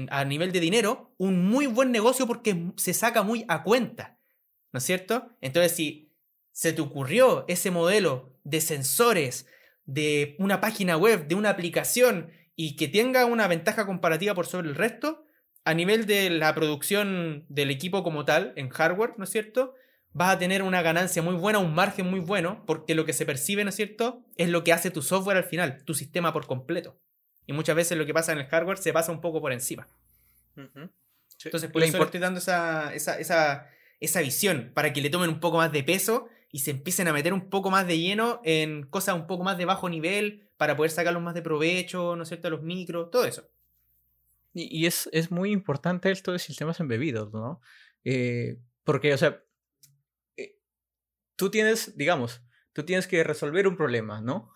a 0.10 0.26
nivel 0.26 0.52
de 0.52 0.60
dinero, 0.60 1.14
un 1.18 1.46
muy 1.46 1.68
buen 1.68 1.92
negocio 1.92 2.28
porque 2.28 2.72
se 2.78 2.94
saca 2.94 3.24
muy 3.24 3.46
a 3.48 3.64
cuenta. 3.64 4.20
¿No 4.72 4.80
es 4.80 4.84
cierto? 4.84 5.30
Entonces, 5.42 5.74
si 5.74 6.12
se 6.52 6.74
te 6.74 6.82
ocurrió 6.82 7.46
ese 7.48 7.72
modelo 7.72 8.40
de 8.44 8.62
sensores, 8.62 9.48
de 9.86 10.36
una 10.40 10.62
página 10.62 10.98
web, 10.98 11.28
de 11.28 11.36
una 11.36 11.50
aplicación 11.50 12.32
y 12.56 12.76
que 12.76 12.88
tenga 12.88 13.26
una 13.26 13.48
ventaja 13.48 13.86
comparativa 13.86 14.34
por 14.34 14.46
sobre 14.46 14.70
el 14.70 14.76
resto, 14.76 15.26
a 15.66 15.74
nivel 15.74 16.06
de 16.06 16.30
la 16.30 16.54
producción 16.54 17.46
del 17.50 17.72
equipo 17.72 18.04
como 18.04 18.26
tal, 18.26 18.54
en 18.56 18.70
hardware, 18.70 19.14
¿no 19.18 19.24
es 19.24 19.30
cierto? 19.30 19.76
Vas 20.12 20.36
a 20.36 20.40
tener 20.40 20.62
una 20.62 20.82
ganancia 20.82 21.22
muy 21.22 21.36
buena, 21.36 21.60
un 21.60 21.74
margen 21.74 22.10
muy 22.10 22.20
bueno, 22.20 22.64
porque 22.68 22.96
lo 22.96 23.06
que 23.06 23.14
se 23.14 23.26
percibe, 23.26 23.64
¿no 23.64 23.70
es 23.70 23.76
cierto? 23.76 24.26
Es 24.36 24.50
lo 24.50 24.64
que 24.64 24.74
hace 24.74 24.92
tu 24.92 25.02
software 25.02 25.38
al 25.38 25.46
final, 25.46 25.84
tu 25.86 25.94
sistema 25.94 26.34
por 26.34 26.46
completo. 26.46 27.00
Y 27.48 27.54
muchas 27.54 27.76
veces 27.76 27.98
lo 27.98 28.06
que 28.06 28.14
pasa 28.14 28.34
en 28.34 28.40
el 28.40 28.46
hardware 28.46 28.78
se 28.78 28.94
pasa 28.94 29.12
un 29.12 29.22
poco 29.22 29.42
por 29.42 29.52
encima. 29.52 29.88
Entonces, 31.46 31.72
por 31.72 31.84
eso 31.84 31.98
le 31.98 32.04
estoy 32.04 32.20
dando 32.20 32.40
esa, 32.40 32.94
esa, 32.94 33.20
esa, 33.20 33.70
esa 34.00 34.22
visión, 34.22 34.72
para 34.74 34.94
que 34.94 35.02
le 35.02 35.10
tomen 35.10 35.30
un 35.30 35.40
poco 35.40 35.58
más 35.58 35.72
de 35.72 35.84
peso 35.84 36.28
y 36.54 36.60
se 36.60 36.70
empiecen 36.70 37.08
a 37.08 37.14
meter 37.14 37.34
un 37.34 37.50
poco 37.50 37.72
más 37.72 37.88
de 37.88 37.98
lleno 37.98 38.40
en 38.44 38.84
cosas 38.84 39.16
un 39.16 39.26
poco 39.26 39.44
más 39.44 39.58
de 39.58 39.66
bajo 39.66 39.90
nivel, 39.90 40.52
para 40.56 40.78
poder 40.78 40.92
sacarlos 40.92 41.24
más 41.24 41.34
de 41.34 41.42
provecho, 41.42 42.16
¿no 42.16 42.22
es 42.22 42.30
cierto? 42.30 42.48
A 42.48 42.52
los 42.52 42.62
micros, 42.62 43.10
todo 43.10 43.26
eso. 43.26 43.50
Y, 44.54 44.86
es, 44.86 45.10
es, 45.12 45.32
muy 45.32 45.52
importante 45.52 46.12
esto 46.12 46.32
de 46.32 46.38
sistemas 46.38 46.80
embebidos, 46.80 47.34
¿no? 47.34 47.60
Eh, 48.04 48.60
porque, 48.84 49.16
o 49.16 49.18
sea, 49.18 49.44
eh, 50.38 50.60
tú 51.36 51.50
tienes, 51.50 51.98
digamos, 51.98 52.44
tú 52.72 52.84
tienes 52.84 53.08
que 53.08 53.24
resolver 53.24 53.68
un 53.68 53.76
problema, 53.76 54.22
¿no? 54.22 54.54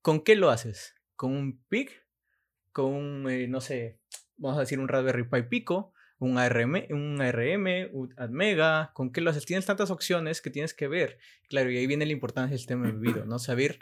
¿Con 0.00 0.22
qué 0.24 0.36
lo 0.36 0.48
haces? 0.48 0.94
¿Con 1.16 1.32
un 1.36 1.62
PIC? 1.68 1.92
¿Con 2.72 2.94
un, 2.94 3.30
eh, 3.30 3.46
no 3.46 3.60
sé, 3.60 4.00
vamos 4.38 4.56
a 4.56 4.62
decir 4.62 4.80
un 4.80 4.88
Raspberry 4.88 5.28
Pi 5.28 5.42
Pico? 5.42 5.92
Un 6.20 6.36
ARM, 6.38 6.84
un 6.90 7.20
ARM, 7.20 7.66
un 7.92 8.14
AdMega, 8.16 8.92
¿con 8.94 9.10
qué 9.10 9.22
lo 9.22 9.30
haces? 9.30 9.46
Tienes 9.46 9.66
tantas 9.66 9.90
opciones 9.90 10.40
que 10.40 10.50
tienes 10.50 10.74
que 10.74 10.86
ver. 10.86 11.18
Claro, 11.48 11.70
y 11.70 11.78
ahí 11.78 11.86
viene 11.86 12.06
la 12.06 12.12
importancia 12.12 12.50
del 12.50 12.58
sistema 12.58 12.88
embebido, 12.88 13.24
¿no? 13.24 13.38
Saber 13.38 13.80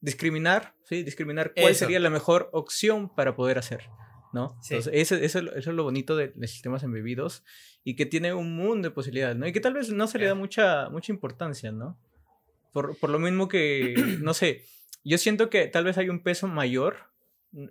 discriminar, 0.00 0.74
¿sí? 0.84 1.02
Discriminar 1.02 1.52
cuál 1.54 1.74
sería 1.74 2.00
la 2.00 2.10
mejor 2.10 2.48
opción 2.52 3.14
para 3.14 3.36
poder 3.36 3.58
hacer. 3.58 3.88
¿no? 4.32 4.58
Entonces, 4.68 4.90
eso, 4.92 5.14
eso, 5.14 5.38
es 5.54 5.66
lo 5.66 5.84
bonito 5.84 6.16
de, 6.16 6.32
sistemas 6.46 6.82
embebidos 6.82 7.42
y 7.84 7.94
que 7.94 8.04
tiene 8.04 8.34
un 8.34 8.54
mundo 8.54 8.88
de 8.88 8.94
posibilidades, 8.94 9.36
¿no? 9.36 9.46
Y 9.46 9.52
que 9.52 9.60
tal 9.60 9.72
vez 9.72 9.90
no 9.90 10.06
se 10.08 10.18
le 10.18 10.26
da 10.26 10.34
mucha, 10.34 10.90
mucha 10.90 11.12
importancia, 11.12 11.72
¿no? 11.72 11.98
Por, 12.72 12.98
por 12.98 13.08
lo 13.08 13.18
mismo 13.18 13.48
que, 13.48 13.94
no 14.20 14.34
sé, 14.34 14.64
yo 15.04 15.16
siento 15.16 15.48
que 15.48 15.68
tal 15.68 15.84
vez 15.84 15.96
hay 15.96 16.08
un 16.10 16.22
peso 16.22 16.48
mayor, 16.48 16.96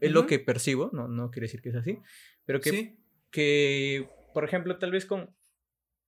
es 0.01 0.11
lo 0.11 0.25
que 0.25 0.39
percibo, 0.39 0.89
no, 0.93 1.07
no 1.07 1.29
quiere 1.29 1.45
decir 1.45 1.61
que 1.61 1.69
es 1.69 1.75
así, 1.75 1.99
pero 2.45 2.61
que, 2.61 2.95
que, 3.35 4.09
por 4.33 4.45
ejemplo, 4.45 4.79
tal 4.79 4.91
vez 4.91 5.05
con 5.05 5.35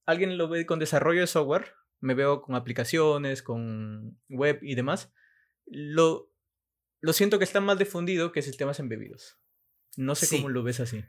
alguien 0.05 0.38
lo 0.38 0.48
ve 0.48 0.65
con 0.65 0.79
desarrollo 0.79 1.19
de 1.19 1.27
software, 1.27 1.74
me 2.00 2.13
veo 2.13 2.41
con 2.41 2.55
aplicaciones, 2.55 3.43
con 3.43 4.17
web 4.29 4.60
y 4.62 4.75
demás, 4.75 5.12
lo, 5.65 6.31
lo 7.01 7.12
siento 7.12 7.38
que 7.38 7.43
está 7.43 7.60
más 7.60 7.77
difundido 7.77 8.31
que 8.31 8.41
sistemas 8.41 8.79
embebidos. 8.79 9.38
No 9.98 10.15
sé 10.15 10.29
cómo 10.29 10.48
lo 10.48 10.63
ves 10.63 10.79
así. 10.79 11.03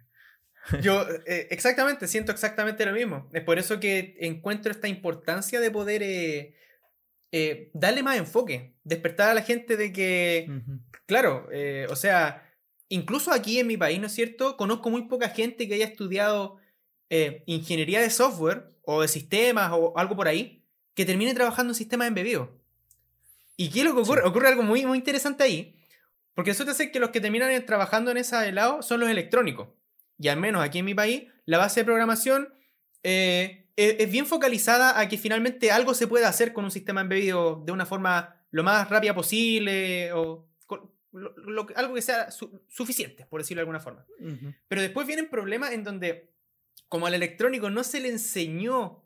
Yo, 0.83 1.07
eh, 1.27 1.47
exactamente, 1.51 2.09
siento 2.09 2.33
exactamente 2.33 2.85
lo 2.85 2.93
mismo. 2.93 3.31
Es 3.33 3.45
por 3.45 3.61
eso 3.61 3.79
que 3.79 4.17
encuentro 4.19 4.73
esta 4.73 4.89
importancia 4.89 5.61
de 5.61 5.71
poder 5.71 6.03
eh, 6.03 6.57
eh, 7.31 7.71
darle 7.75 8.03
más 8.03 8.17
enfoque, 8.17 8.75
despertar 8.83 9.31
a 9.31 9.35
la 9.35 9.43
gente 9.43 9.77
de 9.77 9.93
que, 9.93 10.51
claro, 11.07 11.49
o 11.89 11.97
sea, 11.97 12.48
incluso 12.89 13.33
aquí 13.33 13.59
en 13.59 13.67
mi 13.67 13.77
país, 13.77 14.01
¿no 14.01 14.07
es 14.07 14.15
cierto? 14.15 14.57
Conozco 14.57 14.91
muy 14.91 15.03
poca 15.03 15.29
gente 15.29 15.69
que 15.69 15.75
haya 15.75 15.87
estudiado 15.87 16.57
ingeniería 17.47 18.03
de 18.03 18.11
software 18.11 18.69
o 18.83 19.01
de 19.01 19.09
sistemas 19.09 19.71
o 19.73 19.97
algo 19.97 20.15
por 20.15 20.29
ahí, 20.29 20.63
que 20.95 21.07
termine 21.07 21.33
trabajando 21.33 21.71
en 21.71 21.75
sistemas 21.75 22.09
embebidos. 22.09 22.51
¿Y 23.57 23.71
qué 23.71 23.79
es 23.79 23.85
lo 23.87 23.95
que 23.95 24.03
ocurre? 24.03 24.23
Ocurre 24.27 24.49
algo 24.49 24.63
muy, 24.63 24.85
muy 24.85 24.99
interesante 24.99 25.43
ahí 25.43 25.79
porque 26.39 26.53
resulta 26.53 26.73
ser 26.73 26.93
que 26.93 27.01
los 27.01 27.11
que 27.11 27.21
terminan 27.21 27.67
trabajando 27.67 28.13
en 28.13 28.17
ese 28.17 28.53
lado 28.53 28.81
son 28.81 29.01
los 29.01 29.09
electrónicos. 29.09 29.71
Y 30.21 30.29
al 30.29 30.39
menos 30.39 30.63
aquí 30.63 30.79
en 30.79 30.85
mi 30.85 30.95
país, 30.95 31.25
la 31.47 31.59
base 31.59 31.81
de 31.81 31.85
programación 31.85 32.55
eh, 33.03 33.67
es, 33.75 34.09
bien 34.09 34.25
focalizada 34.25 35.01
a 35.01 35.09
que 35.09 35.19
finalmente 35.19 35.73
algo 35.73 35.95
se 35.95 36.07
pueda 36.07 36.29
hacer 36.29 36.53
con 36.53 36.65
un 36.65 36.71
sistema 36.71 37.01
embebido 37.01 37.61
de 37.67 37.73
una 37.73 37.87
forma 37.87 38.37
lo 38.53 38.63
más 38.63 38.89
rápida 38.89 39.17
posible 39.17 40.13
o 40.13 40.48
algo 41.75 41.95
que 41.95 42.03
sea 42.03 42.31
suficiente, 42.31 43.27
por 43.27 43.41
decirlo 43.41 43.61
de 43.61 43.63
alguna 43.63 43.81
forma. 43.81 44.07
Pero 44.69 44.83
después 44.83 45.07
vienen 45.07 45.31
problemas 45.31 45.73
en 45.73 45.85
donde, 45.85 46.33
como 46.89 47.07
al 47.07 47.15
electrónico 47.15 47.71
no 47.71 47.85
se 47.85 48.01
le 48.01 48.09
enseñó, 48.09 49.05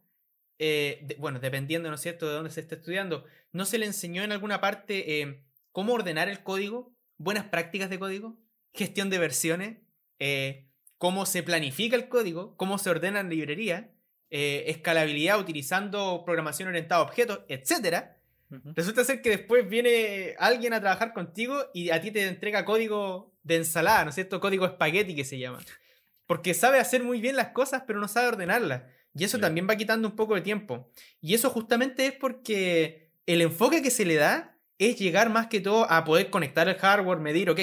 eh, 0.59 1.07
bueno, 1.19 1.41
dependiendo, 1.41 1.89
¿no 1.89 1.95
es 1.95 2.01
cierto?, 2.01 2.29
de 2.29 2.35
dónde 2.35 2.51
se 2.51 2.61
esté 2.61 2.77
estudiando, 2.77 3.25
no 3.53 3.65
se 3.65 3.79
le 3.79 3.87
enseñó 3.87 4.23
en 4.23 4.33
alguna 4.33 4.61
parte 4.61 5.21
eh, 5.21 5.45
cómo 5.71 5.93
ordenar 5.93 6.29
el 6.29 6.43
código, 6.43 6.95
buenas 7.19 7.45
prácticas 7.47 7.91
de 7.91 7.99
código, 7.99 8.39
gestión 8.73 9.11
de 9.11 9.19
versiones, 9.19 9.79
eh, 10.19 10.69
cómo 10.99 11.27
se 11.27 11.43
planifica 11.43 11.97
el 11.97 12.09
código, 12.09 12.57
cómo 12.57 12.79
se 12.79 12.91
ordena 12.91 13.21
en 13.21 13.29
librería, 13.29 13.93
eh, 14.31 14.71
escalabilidad 14.71 15.39
utilizando 15.39 16.23
programación 16.25 16.69
orientada 16.69 17.01
a 17.01 17.05
objetos, 17.05 17.41
Resulta 18.75 19.05
ser 19.05 19.23
que 19.23 19.31
después 19.31 19.69
viene 19.69 20.35
alguien 20.39 20.73
a 20.73 20.81
trabajar 20.81 21.13
contigo 21.13 21.59
y 21.73 21.91
a 21.91 22.01
ti 22.01 22.11
te 22.11 22.27
entrega 22.27 22.65
código 22.65 23.35
de 23.43 23.57
ensalada, 23.57 24.05
¿no 24.05 24.11
es 24.11 24.15
cierto? 24.15 24.41
Código 24.41 24.67
espagueti 24.67 25.15
que 25.15 25.25
se 25.25 25.39
llama. 25.39 25.59
Porque 26.27 26.55
sabe 26.55 26.79
hacer 26.79 27.03
muy 27.03 27.21
bien 27.21 27.37
las 27.37 27.49
cosas, 27.49 27.85
pero 27.87 28.01
no 28.01 28.09
sabe 28.09 28.29
ordenarlas. 28.29 28.83
Y 29.15 29.25
eso 29.25 29.39
también 29.39 29.67
va 29.69 29.77
quitando 29.77 30.09
un 30.09 30.17
poco 30.17 30.35
de 30.35 30.41
tiempo. 30.41 30.91
Y 31.21 31.35
eso 31.35 31.51
justamente 31.51 32.07
es 32.07 32.13
porque 32.13 33.13
el 33.27 33.43
enfoque 33.43 33.83
que 33.83 33.91
se 33.91 34.05
le 34.05 34.17
da 34.17 34.59
es 34.79 34.99
llegar 34.99 35.31
más 35.31 35.49
que 35.49 35.61
todo 35.61 35.91
a 35.91 36.05
poder 36.05 36.31
conectar 36.31 36.69
el 36.69 36.77
hardware, 36.77 37.19
medir, 37.19 37.51
ok. 37.51 37.61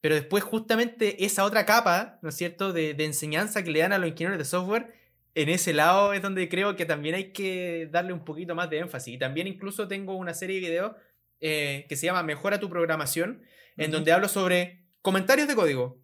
Pero 0.00 0.14
después 0.14 0.42
justamente 0.42 1.24
esa 1.24 1.44
otra 1.44 1.64
capa, 1.64 2.18
¿no 2.22 2.28
es 2.28 2.36
cierto?, 2.36 2.72
de, 2.72 2.90
enseñanza 2.98 3.62
que 3.62 3.70
le 3.70 3.80
dan 3.80 3.92
a 3.92 3.98
los 3.98 4.10
ingenieros 4.10 4.38
de 4.38 4.44
software, 4.44 4.92
en 5.34 5.48
ese 5.48 5.72
lado 5.72 6.12
es 6.12 6.22
donde 6.22 6.48
creo 6.48 6.76
que 6.76 6.86
también 6.86 7.14
hay 7.14 7.32
que 7.32 7.88
darle 7.90 8.12
un 8.12 8.24
poquito 8.24 8.54
más 8.54 8.70
de 8.70 8.78
énfasis. 8.78 9.14
Y 9.14 9.18
también 9.18 9.46
incluso 9.46 9.88
tengo 9.88 10.14
una 10.14 10.34
serie 10.34 10.60
de 10.60 10.68
videos 10.68 10.92
eh, 11.40 11.86
que 11.88 11.96
se 11.96 12.06
llama 12.06 12.22
Mejora 12.22 12.60
tu 12.60 12.68
programación, 12.68 13.42
en 13.76 13.90
donde 13.90 14.12
hablo 14.12 14.28
sobre 14.28 14.86
comentarios 15.00 15.48
de 15.48 15.54
código 15.54 16.02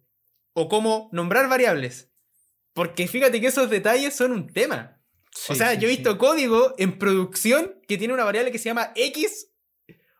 o 0.53 0.67
cómo 0.67 1.09
nombrar 1.11 1.47
variables. 1.47 2.11
Porque 2.73 3.07
fíjate 3.07 3.39
que 3.39 3.47
esos 3.47 3.69
detalles 3.69 4.15
son 4.15 4.31
un 4.31 4.47
tema. 4.47 5.01
o 5.49 5.55
sea, 5.55 5.73
yo 5.75 5.87
he 5.87 5.91
visto 5.91 6.17
código 6.17 6.73
en 6.77 6.97
producción 6.97 7.79
que 7.87 7.97
tiene 7.97 8.13
una 8.13 8.23
variable 8.23 8.51
que 8.51 8.57
se 8.57 8.69
llama 8.69 8.91
X 8.95 9.49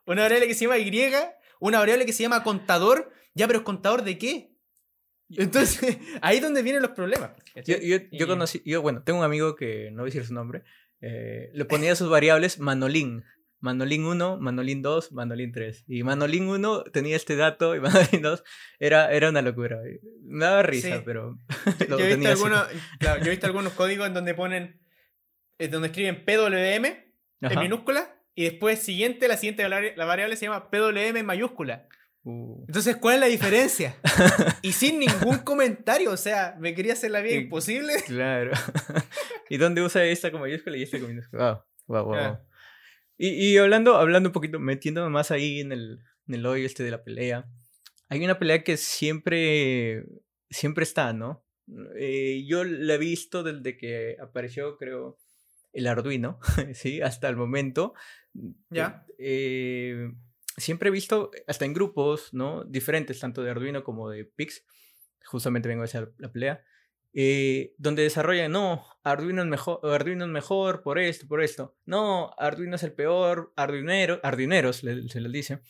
una 0.10 0.24
variable 0.24 0.48
que 0.48 0.56
se 0.56 0.66
llama 0.66 0.80
Y, 0.80 1.14
una 1.60 1.78
variable 1.78 2.04
que 2.04 2.14
se 2.14 2.24
llama 2.24 2.44
contador. 2.44 3.14
Ya, 3.36 3.46
pero 3.46 3.64
¿contador 3.64 4.04
de 4.04 4.18
qué? 4.18 4.49
Entonces, 5.36 5.98
ahí 6.22 6.38
es 6.38 6.44
donde 6.44 6.62
vienen 6.62 6.82
los 6.82 6.92
problemas. 6.92 7.32
Yo, 7.66 7.78
yo, 8.12 8.28
conocí, 8.28 8.62
yo, 8.66 8.82
bueno, 8.82 9.04
tengo 9.04 9.20
un 9.20 9.26
amigo 9.26 9.56
que 9.56 9.92
no 9.92 9.98
voy 9.98 10.10
a 10.10 10.12
decir 10.12 10.26
su 10.26 10.34
nombre, 10.34 10.64
eh, 11.02 11.50
le 11.54 11.66
ponía 11.66 11.96
sus 11.96 12.10
variables 12.10 12.60
Manolín. 12.60 13.24
Manolín 13.62 14.06
1, 14.06 14.38
Manolín 14.40 14.82
2, 14.82 15.12
Manolín 15.12 15.52
3. 15.52 15.84
Y 15.88 16.04
Manolín 16.04 16.48
1 16.48 16.84
tenía 16.86 17.16
este 17.16 17.36
dato 17.36 17.76
y 17.76 17.80
Manolín 17.82 18.22
2 18.22 18.44
era, 18.80 19.12
era 19.12 19.30
una 19.30 19.42
locura. 19.42 19.80
Me 20.24 20.46
daba 20.46 20.64
risa, 20.64 21.04
pero. 21.06 21.38
yo, 21.88 22.00
he 22.00 22.16
visto 22.16 22.30
algunos, 22.30 22.68
yo, 23.00 23.16
he 23.26 23.30
visto 23.30 23.48
algunos, 23.48 23.74
códigos 23.74 24.08
en 24.08 24.14
donde 24.14 24.34
ponen. 24.34 24.80
Donde 25.72 25.90
escriben 25.90 26.24
PWM 26.24 26.86
en 27.42 27.60
minúscula 27.60 28.16
y 28.34 28.46
después 28.46 28.80
siguiente, 28.80 29.28
la 29.28 29.36
siguiente 29.36 29.68
la 29.68 30.06
variable 30.06 30.38
se 30.38 30.46
llama 30.46 30.70
PWM 30.72 31.18
en 31.18 31.26
mayúscula. 31.26 31.90
Uh. 32.30 32.66
Entonces, 32.68 32.98
¿cuál 32.98 33.16
es 33.16 33.20
la 33.22 33.28
diferencia? 33.28 33.96
y 34.62 34.72
sin 34.72 35.00
ningún 35.00 35.40
comentario, 35.40 36.12
o 36.12 36.18
sea, 36.18 36.56
me 36.60 36.74
quería 36.76 36.94
hacer 36.94 37.12
la 37.12 37.22
vida 37.22 37.36
imposible. 37.36 37.94
Claro. 38.06 38.52
¿Y 39.50 39.58
dónde 39.58 39.82
usa 39.82 40.06
esta 40.06 40.32
con 40.32 40.42
mayúscula 40.42 40.78
y 40.78 40.84
esta 40.84 41.00
con 41.00 41.10
minúscula? 41.10 41.66
Wow, 41.88 42.04
wow, 42.04 42.06
wow. 42.06 42.38
Y, 43.18 43.30
y, 43.30 43.58
hablando, 43.58 43.98
hablando 43.98 44.30
un 44.30 44.34
poquito, 44.34 44.60
metiéndome 44.60 45.10
más 45.10 45.32
ahí 45.32 45.60
en 45.60 45.72
el, 45.72 46.00
en 46.28 46.36
el 46.36 46.46
hoyo 46.46 46.66
este 46.66 46.84
de 46.84 46.92
la 46.92 47.04
pelea, 47.04 47.50
hay 48.08 48.24
una 48.24 48.40
pelea 48.40 48.64
que 48.64 48.78
siempre, 48.78 50.06
siempre 50.50 50.84
está, 50.84 51.14
¿no? 51.14 51.44
Eh, 51.96 52.46
yo 52.48 52.64
la 52.64 52.96
he 52.96 52.98
visto 52.98 53.44
desde 53.44 53.78
que 53.78 54.18
apareció, 54.22 54.78
creo, 54.78 55.20
el 55.74 55.88
Arduino, 55.88 56.40
¿sí? 56.74 57.02
Hasta 57.02 57.30
el 57.30 57.36
momento. 57.36 57.94
Ya. 58.70 59.06
Eh, 59.18 60.12
siempre 60.60 60.90
he 60.90 60.92
visto, 60.92 61.32
hasta 61.48 61.66
en 61.66 61.74
grupos, 61.74 62.34
¿no? 62.34 62.64
Diferentes, 62.64 63.20
tanto 63.20 63.42
de 63.42 63.52
Arduino 63.52 63.84
como 63.84 64.10
de 64.10 64.26
Pix. 64.26 64.64
Justamente 65.26 65.70
vengo 65.70 65.82
a 65.82 65.86
hacer 65.86 66.14
la 66.18 66.32
pelea. 66.32 66.64
Eh, 67.12 67.74
donde 67.78 68.04
desarrollan, 68.04 68.52
no, 68.52 68.86
Arduino 69.04 69.42
es 69.42 69.48
mejor, 69.48 69.80
Arduino 69.84 70.26
es 70.26 70.32
mejor 70.32 70.84
por 70.84 71.00
esto, 71.00 71.28
por 71.28 71.42
esto. 71.42 71.76
No, 71.86 72.32
Arduino 72.38 72.76
es 72.76 72.84
el 72.84 72.94
peor, 72.94 73.52
Arduinero, 73.56 74.20
Arduineros 74.24 74.78
se 74.78 75.20
les 75.20 75.32
dice. 75.32 75.62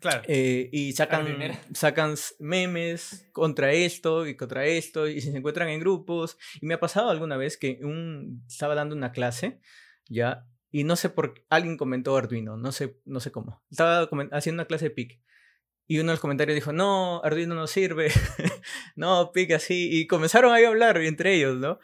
Claro. 0.00 0.22
Eh, 0.26 0.68
y 0.72 0.92
sacan, 0.92 1.26
sacan 1.74 2.14
memes 2.38 3.28
contra 3.32 3.72
esto 3.72 4.26
y 4.26 4.36
contra 4.36 4.66
esto 4.66 5.08
y 5.08 5.20
se 5.20 5.36
encuentran 5.36 5.68
en 5.68 5.80
grupos. 5.80 6.38
Y 6.60 6.66
me 6.66 6.74
ha 6.74 6.80
pasado 6.80 7.10
alguna 7.10 7.36
vez 7.36 7.56
que 7.56 7.80
un, 7.82 8.44
estaba 8.48 8.74
dando 8.74 8.94
una 8.94 9.12
clase, 9.12 9.60
ya, 10.08 10.46
y 10.74 10.82
no 10.82 10.96
sé 10.96 11.08
por 11.08 11.34
qué 11.34 11.44
alguien 11.50 11.76
comentó 11.76 12.16
Arduino, 12.16 12.56
no 12.56 12.72
sé, 12.72 12.98
no 13.04 13.20
sé 13.20 13.30
cómo. 13.30 13.62
Estaba 13.70 14.08
haciendo 14.32 14.60
una 14.60 14.66
clase 14.66 14.86
de 14.86 14.90
PIC. 14.90 15.20
Y 15.86 16.00
uno 16.00 16.08
de 16.08 16.14
los 16.14 16.20
comentarios 16.20 16.56
dijo, 16.56 16.72
no, 16.72 17.22
Arduino 17.22 17.54
no 17.54 17.68
sirve, 17.68 18.10
no, 18.96 19.30
PIC 19.30 19.52
así. 19.52 19.88
Y 19.92 20.08
comenzaron 20.08 20.52
ahí 20.52 20.64
a 20.64 20.68
hablar 20.70 20.96
entre 20.96 21.36
ellos, 21.36 21.58
¿no? 21.58 21.78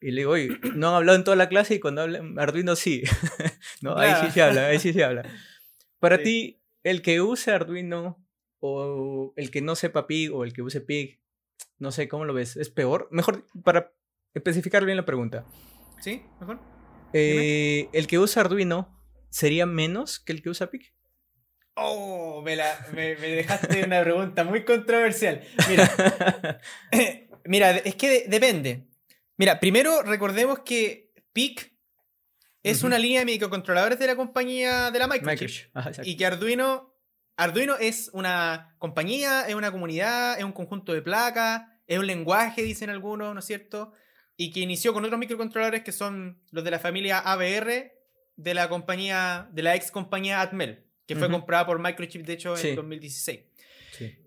Y 0.00 0.12
le 0.12 0.20
digo, 0.20 0.30
oye, 0.30 0.60
no 0.76 0.90
han 0.90 0.94
hablado 0.94 1.18
en 1.18 1.24
toda 1.24 1.36
la 1.36 1.48
clase 1.48 1.74
y 1.74 1.80
cuando 1.80 2.02
hablan 2.02 2.38
Arduino 2.38 2.76
sí. 2.76 3.02
no, 3.80 3.98
ahí 3.98 4.12
sí 4.24 4.30
se 4.30 4.42
habla, 4.42 4.66
ahí 4.68 4.78
sí 4.78 4.92
se 4.92 5.02
habla. 5.02 5.28
Para 5.98 6.22
ti, 6.22 6.62
el 6.84 7.02
que 7.02 7.20
use 7.20 7.50
Arduino 7.50 8.24
o 8.60 9.32
el 9.34 9.50
que 9.50 9.60
no 9.60 9.74
sepa 9.74 10.06
PIG 10.06 10.32
o 10.32 10.44
el 10.44 10.52
que 10.52 10.62
use 10.62 10.80
PIG, 10.80 11.18
no 11.80 11.90
sé 11.90 12.06
cómo 12.06 12.24
lo 12.24 12.32
ves, 12.32 12.56
¿es 12.56 12.70
peor? 12.70 13.08
Mejor, 13.10 13.44
para 13.64 13.92
especificar 14.34 14.84
bien 14.84 14.98
la 14.98 15.04
pregunta. 15.04 15.44
Sí, 16.00 16.22
mejor. 16.38 16.75
Eh, 17.12 17.88
¿El 17.92 18.06
que 18.06 18.18
usa 18.18 18.42
Arduino 18.42 18.96
sería 19.30 19.66
menos 19.66 20.18
que 20.18 20.32
el 20.32 20.42
que 20.42 20.50
usa 20.50 20.70
PIG? 20.70 20.92
Oh, 21.74 22.42
me, 22.42 22.56
dejaste 22.56 23.84
una 23.84 24.02
pregunta 24.02 24.44
muy 24.44 24.64
controversial. 24.64 25.42
Mira, 25.68 26.60
mira 27.44 27.70
es 27.72 27.94
que 27.96 28.26
depende. 28.28 28.86
Mira, 29.36 29.60
primero 29.60 30.02
recordemos 30.02 30.60
que 30.60 31.12
PIC 31.34 31.76
es 32.62 32.82
una 32.82 32.98
línea 32.98 33.20
de 33.20 33.26
microcontroladores 33.26 33.98
de 33.98 34.06
la 34.06 34.16
compañía 34.16 34.90
de 34.90 34.98
la 34.98 35.06
Microchip. 35.06 35.70
y 36.02 36.16
que 36.16 36.26
Arduino, 36.26 36.94
Arduino 37.36 37.76
es 37.76 38.10
una 38.12 38.74
compañía, 38.78 39.46
es 39.46 39.54
una 39.54 39.70
comunidad, 39.70 40.38
es 40.38 40.44
un 40.44 40.52
conjunto 40.52 40.92
de 40.92 41.02
placas, 41.02 41.62
es 41.86 41.98
un 41.98 42.06
lenguaje, 42.06 42.62
dicen 42.62 42.90
algunos, 42.90 43.34
¿no 43.34 43.40
es 43.40 43.46
cierto? 43.46 43.92
Y 44.36 44.52
que 44.52 44.60
inició 44.60 44.92
con 44.92 45.04
otros 45.04 45.18
microcontroladores 45.18 45.82
que 45.82 45.92
son 45.92 46.40
los 46.50 46.62
de 46.62 46.70
la 46.70 46.78
familia 46.78 47.18
ABR 47.18 47.92
de 48.36 48.54
la 48.54 48.68
compañía, 48.68 49.48
de 49.52 49.62
la 49.62 49.74
ex 49.74 49.90
compañía 49.90 50.40
Atmel, 50.40 50.84
que 51.06 51.16
fue 51.16 51.30
comprada 51.30 51.64
por 51.66 51.78
Microchip, 51.78 52.26
de 52.26 52.32
hecho, 52.34 52.56
en 52.56 52.76
2016. 52.76 53.40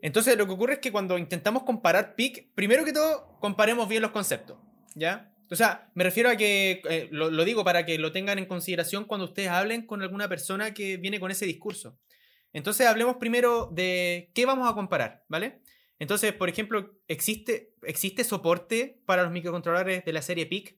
Entonces, 0.02 0.38
lo 0.38 0.48
que 0.48 0.54
ocurre 0.54 0.74
es 0.74 0.80
que 0.80 0.92
cuando 0.92 1.18
intentamos 1.18 1.64
comparar 1.64 2.16
PIC, 2.16 2.54
primero 2.56 2.84
que 2.86 2.94
todo, 2.94 3.38
comparemos 3.40 3.88
bien 3.88 4.02
los 4.02 4.12
conceptos, 4.12 4.58
¿ya? 4.96 5.32
O 5.52 5.56
sea, 5.56 5.90
me 5.96 6.04
refiero 6.04 6.30
a 6.30 6.36
que, 6.36 6.82
eh, 6.90 7.08
lo, 7.12 7.44
digo 7.44 7.64
para 7.64 7.86
que 7.86 7.98
lo 7.98 8.12
tengan 8.12 8.38
en 8.38 8.46
consideración 8.46 9.06
cuando 9.06 9.26
ustedes 9.26 9.50
hablen 9.50 9.86
con 9.86 10.02
alguna 10.02 10.28
persona 10.28 10.74
que 10.74 10.98
viene 10.98 11.20
con 11.20 11.32
ese 11.32 11.46
discurso. 11.46 11.98
Entonces, 12.54 12.88
hablemos 12.88 13.18
primero 13.18 13.70
de 13.72 14.32
qué 14.34 14.46
vamos 14.46 14.70
a 14.70 14.74
comparar, 14.74 15.24
¿vale? 15.28 15.62
Entonces, 16.00 16.34
por 16.34 16.50
ejemplo, 16.50 16.94
¿existe, 17.08 17.76
¿existe 17.84 18.24
soporte 18.24 19.02
para 19.06 19.24
los 19.24 19.32
microcontroladores 19.32 20.06
de 20.06 20.14
la 20.14 20.22
serie 20.22 20.46
PIC? 20.46 20.78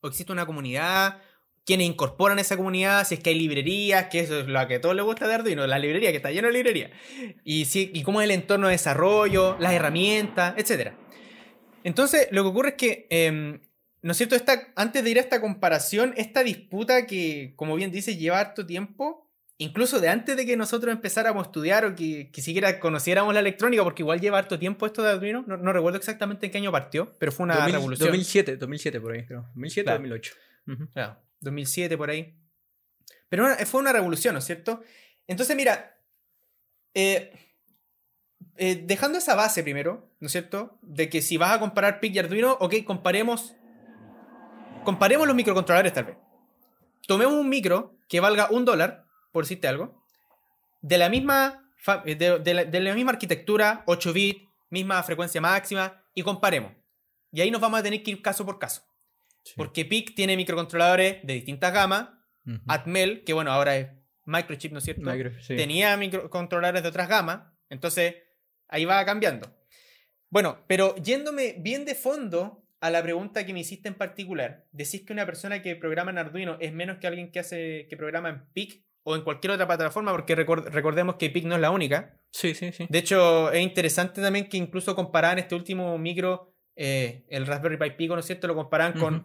¿O 0.00 0.08
existe 0.08 0.32
una 0.32 0.46
comunidad? 0.46 1.20
¿Quiénes 1.64 1.88
incorporan 1.88 2.38
esa 2.38 2.56
comunidad? 2.56 3.06
Si 3.06 3.16
es 3.16 3.20
que 3.20 3.30
hay 3.30 3.38
librerías, 3.38 4.06
que 4.06 4.20
eso 4.20 4.40
es 4.40 4.46
lo 4.46 4.66
que 4.68 4.76
a 4.76 4.80
todos 4.80 4.94
les 4.94 5.04
gusta 5.04 5.26
de 5.26 5.34
Arduino, 5.34 5.66
la 5.66 5.80
librería, 5.80 6.10
que 6.12 6.18
está 6.18 6.30
lleno 6.30 6.46
de 6.46 6.54
librerías. 6.54 6.92
Y, 7.44 7.64
si, 7.64 7.90
y 7.92 8.02
cómo 8.04 8.20
es 8.20 8.26
el 8.26 8.30
entorno 8.30 8.68
de 8.68 8.72
desarrollo, 8.72 9.56
las 9.58 9.72
herramientas, 9.72 10.54
etc. 10.56 10.92
Entonces, 11.82 12.28
lo 12.30 12.42
que 12.44 12.48
ocurre 12.48 12.68
es 12.70 12.74
que 12.76 13.06
em, 13.10 13.60
¿No 14.06 14.12
es 14.12 14.18
cierto? 14.18 14.36
Esta, 14.36 14.68
antes 14.76 15.02
de 15.02 15.10
ir 15.10 15.18
a 15.18 15.20
esta 15.20 15.40
comparación, 15.40 16.14
esta 16.16 16.44
disputa 16.44 17.06
que, 17.06 17.54
como 17.56 17.74
bien 17.74 17.90
dice, 17.90 18.16
lleva 18.16 18.38
harto 18.38 18.64
tiempo, 18.64 19.25
incluso 19.58 20.00
de 20.00 20.08
antes 20.08 20.36
de 20.36 20.46
que 20.46 20.56
nosotros 20.56 20.92
empezáramos 20.92 21.44
a 21.44 21.46
estudiar 21.46 21.84
o 21.84 21.94
que, 21.94 22.30
siquiera 22.34 22.78
conociéramos 22.78 23.32
la 23.34 23.40
electrónica, 23.40 23.82
porque 23.82 24.02
igual 24.02 24.20
lleva 24.20 24.38
harto 24.38 24.58
tiempo 24.58 24.86
esto 24.86 25.02
de 25.02 25.10
Arduino, 25.10 25.44
no, 25.46 25.72
recuerdo 25.72 25.98
exactamente 25.98 26.46
en 26.46 26.52
qué 26.52 26.58
año 26.58 26.72
partió, 26.72 27.14
pero 27.18 27.32
fue 27.32 27.44
una 27.44 27.66
revolución. 27.66 28.08
2007, 28.08 28.56
2007 28.56 29.00
por 29.00 29.12
ahí, 29.12 29.26
creo. 29.26 29.42
2007 29.54 29.90
2008. 29.90 30.34
Claro, 30.92 31.22
2007 31.40 31.96
por 31.96 32.10
ahí. 32.10 32.38
Pero 33.28 33.46
fue 33.66 33.80
una 33.80 33.92
revolución, 33.92 34.34
¿no 34.34 34.38
es 34.40 34.44
cierto? 34.44 34.82
Entonces, 35.26 35.56
mira, 35.56 36.00
eh, 36.94 37.32
eh, 38.56 38.82
dejando 38.84 39.18
esa 39.18 39.34
base 39.34 39.62
primero, 39.62 40.14
¿no 40.20 40.26
es 40.26 40.32
cierto? 40.32 40.78
De 40.82 41.08
que 41.08 41.22
si 41.22 41.36
vas 41.36 41.52
a 41.52 41.60
comparar 41.60 42.00
PIC 42.00 42.14
y 42.14 42.18
Arduino, 42.18 42.52
ok, 42.60 42.84
comparemos 42.84 43.56
Comparemos 44.86 45.26
los 45.26 45.34
microcontroladores 45.34 45.92
tal 45.92 46.04
vez. 46.04 46.16
Tomemos 47.08 47.34
un 47.34 47.48
micro 47.48 47.98
que 48.08 48.20
valga 48.20 48.48
un 48.52 48.64
dólar, 48.64 49.05
por 49.36 49.44
decirte 49.44 49.68
algo, 49.68 50.02
de 50.80 50.96
la 50.96 51.10
misma, 51.10 51.70
eh, 52.06 52.14
de, 52.14 52.80
la, 52.80 52.94
misma 52.94 53.12
arquitectura, 53.12 53.84
8 53.84 54.12
bits, 54.14 54.40
misma 54.70 55.02
frecuencia 55.02 55.42
máxima, 55.42 56.02
y 56.14 56.22
comparemos. 56.22 56.72
Y 57.32 57.42
ahí 57.42 57.50
nos 57.50 57.60
vamos 57.60 57.80
a 57.80 57.82
tener 57.82 58.02
que 58.02 58.12
ir 58.12 58.22
caso 58.22 58.46
por 58.46 58.58
caso. 58.58 58.80
Porque 59.54 59.84
PIC 59.84 60.14
tiene 60.14 60.38
microcontroladores 60.38 61.18
de 61.22 61.34
distintas 61.34 61.70
gamas. 61.70 62.08
Atmel, 62.66 63.24
que 63.24 63.34
bueno, 63.34 63.52
ahora 63.52 63.76
es 63.76 63.90
Microchip, 64.24 64.72
¿no 64.72 64.78
es 64.78 64.84
cierto? 64.84 65.12
Tenía 65.48 65.98
microcontroladores 65.98 66.82
de 66.82 66.88
otras 66.88 67.06
gamas. 67.06 67.42
Entonces, 67.68 68.14
ahí 68.68 68.86
va 68.86 69.04
cambiando. 69.04 69.54
Bueno, 70.30 70.64
pero 70.66 70.96
yéndome 70.96 71.56
bien 71.58 71.84
de 71.84 71.94
fondo 71.94 72.66
a 72.80 72.88
la 72.88 73.02
pregunta 73.02 73.44
que 73.44 73.52
me 73.52 73.60
hiciste 73.60 73.88
en 73.88 73.96
particular, 73.96 74.66
decís 74.72 75.02
que 75.04 75.12
una 75.12 75.26
persona 75.26 75.60
que 75.60 75.76
programa 75.76 76.10
en 76.10 76.16
Arduino 76.16 76.56
es 76.58 76.72
menos 76.72 76.96
que 76.96 77.06
alguien 77.06 77.30
que 77.30 77.40
hace 77.40 77.86
que 77.90 77.98
programa 77.98 78.30
en 78.30 78.46
PIC 78.54 78.85
o 79.08 79.14
en 79.14 79.22
cualquier 79.22 79.52
otra 79.52 79.68
plataforma, 79.68 80.10
porque 80.10 80.34
recordemos 80.34 81.14
que 81.14 81.30
PIC 81.30 81.44
no 81.44 81.54
es 81.54 81.60
la 81.60 81.70
única. 81.70 82.18
Sí, 82.32 82.56
sí, 82.56 82.72
sí. 82.72 82.88
De 82.90 82.98
hecho, 82.98 83.52
es 83.52 83.62
interesante 83.62 84.20
también 84.20 84.48
que 84.48 84.56
incluso 84.56 84.96
comparaban 84.96 85.38
este 85.38 85.54
último 85.54 85.96
micro, 85.96 86.52
eh, 86.74 87.24
el 87.28 87.46
Raspberry 87.46 87.76
Pi 87.76 87.90
Pico, 87.90 88.14
¿no 88.14 88.20
es 88.20 88.26
cierto? 88.26 88.48
Lo 88.48 88.56
comparan 88.56 88.94
con 88.94 89.24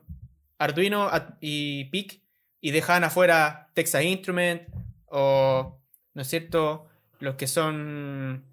Arduino 0.60 1.10
y 1.40 1.86
PIC 1.86 2.22
y 2.62 2.70
dejaban 2.70 3.06
afuera 3.06 3.72
Texas 3.74 4.04
Instrument 4.04 4.70
o, 5.08 5.82
¿no 6.14 6.22
es 6.22 6.28
cierto? 6.28 6.88
Los 7.20 7.34
que 7.34 7.48
son 7.48 8.46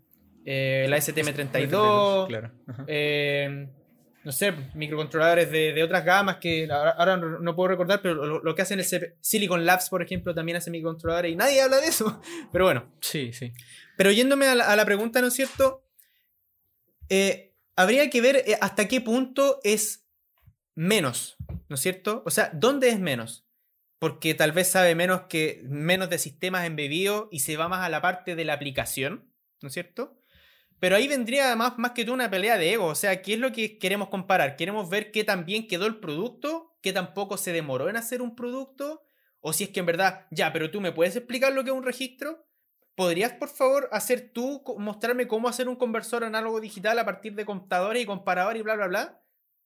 eh, 0.46 0.86
la 0.88 0.96
STM32, 0.96 2.26
claro 2.26 2.52
no 4.24 4.32
sé, 4.32 4.52
microcontroladores 4.74 5.50
de, 5.50 5.82
otras 5.82 6.04
gamas 6.04 6.36
que 6.36 6.68
ahora 6.70 7.16
no, 7.16 7.54
puedo 7.54 7.68
recordar, 7.68 8.02
pero 8.02 8.40
lo, 8.40 8.54
que 8.54 8.62
hacen 8.62 8.80
es 8.80 8.94
Silicon 9.20 9.64
Labs, 9.64 9.88
por 9.88 10.02
ejemplo, 10.02 10.34
también 10.34 10.56
hace 10.56 10.70
microcontroladores 10.70 11.32
y 11.32 11.36
nadie 11.36 11.62
habla 11.62 11.78
de 11.80 11.86
eso. 11.86 12.20
Pero 12.52 12.64
bueno. 12.64 12.92
Sí, 13.00 13.32
sí. 13.32 13.52
Pero 13.96 14.10
yéndome 14.10 14.46
a 14.46 14.54
la, 14.54 14.84
pregunta, 14.84 15.20
¿no 15.20 15.28
es 15.28 15.34
cierto? 15.34 15.84
Eh, 17.08 17.54
habría 17.76 18.10
que 18.10 18.20
ver 18.20 18.36
eh, 18.46 18.58
hasta 18.60 18.88
qué 18.88 19.00
punto 19.00 19.60
es 19.62 20.06
menos, 20.74 21.36
¿no 21.68 21.74
es 21.74 21.80
cierto? 21.80 22.22
O 22.26 22.30
sea, 22.30 22.50
¿dónde 22.52 22.88
es 22.88 23.00
menos? 23.00 23.46
Porque 23.98 24.34
tal 24.34 24.52
vez 24.52 24.68
sabe 24.68 24.94
menos 24.94 25.22
que 25.22 25.62
menos 25.64 26.10
de 26.10 26.18
sistemas 26.18 26.66
embebidos 26.66 27.28
y 27.32 27.40
se 27.40 27.56
va 27.56 27.68
más 27.68 27.84
a 27.84 27.88
la 27.88 28.00
parte 28.00 28.36
de 28.36 28.44
la 28.44 28.54
aplicación, 28.54 29.32
¿no 29.60 29.68
es 29.68 29.74
cierto? 29.74 30.17
Pero 30.80 30.96
ahí 30.96 31.08
vendría 31.08 31.54
más, 31.56 31.76
más 31.78 31.92
que 31.92 32.04
tú 32.04 32.12
una 32.12 32.30
pelea 32.30 32.56
de 32.56 32.72
ego. 32.72 32.86
O 32.86 32.94
sea, 32.94 33.20
¿qué 33.20 33.34
es 33.34 33.40
lo 33.40 33.52
que 33.52 33.78
queremos 33.78 34.08
comparar? 34.08 34.56
¿Queremos 34.56 34.88
ver 34.88 35.10
qué 35.10 35.24
tan 35.24 35.44
bien 35.44 35.66
quedó 35.66 35.86
el 35.86 35.98
producto? 35.98 36.76
¿Qué 36.82 36.92
tampoco 36.92 37.36
se 37.36 37.52
demoró 37.52 37.88
en 37.88 37.96
hacer 37.96 38.22
un 38.22 38.36
producto? 38.36 39.02
O 39.40 39.52
si 39.52 39.64
es 39.64 39.70
que 39.70 39.80
en 39.80 39.86
verdad, 39.86 40.26
ya, 40.30 40.52
pero 40.52 40.70
tú 40.70 40.80
me 40.80 40.92
puedes 40.92 41.16
explicar 41.16 41.52
lo 41.52 41.64
que 41.64 41.70
es 41.70 41.76
un 41.76 41.82
registro? 41.84 42.46
¿Podrías, 42.94 43.32
por 43.32 43.48
favor, 43.48 43.88
hacer 43.92 44.32
tú, 44.32 44.62
mostrarme 44.78 45.28
cómo 45.28 45.48
hacer 45.48 45.68
un 45.68 45.76
conversor 45.76 46.24
análogo 46.24 46.60
digital 46.60 46.98
a 46.98 47.04
partir 47.04 47.34
de 47.34 47.44
computadores 47.44 48.02
y 48.02 48.06
comparadores 48.06 48.60
y 48.60 48.62
bla, 48.62 48.74
bla, 48.74 48.86
bla? 48.88 49.22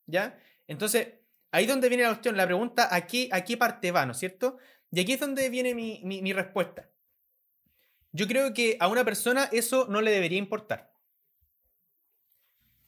¿Ya? 0.07 0.39
Entonces, 0.67 1.15
ahí 1.51 1.65
es 1.65 1.71
donde 1.71 1.89
viene 1.89 2.05
la 2.05 2.11
cuestión, 2.11 2.37
la 2.37 2.47
pregunta, 2.47 2.95
¿a 2.95 3.07
qué, 3.07 3.29
a 3.33 3.43
qué 3.45 3.57
parte 3.57 3.91
va, 3.91 4.05
¿no 4.05 4.13
es 4.13 4.19
cierto? 4.19 4.59
Y 4.91 5.01
aquí 5.01 5.13
es 5.15 5.21
donde 5.21 5.49
viene 5.49 5.75
mi, 5.75 6.03
mi 6.05 6.33
respuesta. 6.33 6.91
Yo 8.13 8.29
creo 8.29 8.53
que 8.53 8.77
a 8.79 8.89
una 8.89 9.05
persona 9.05 9.49
eso 9.53 9.87
no 9.89 10.03
le 10.03 10.11
debería 10.11 10.39
importar. 10.39 10.92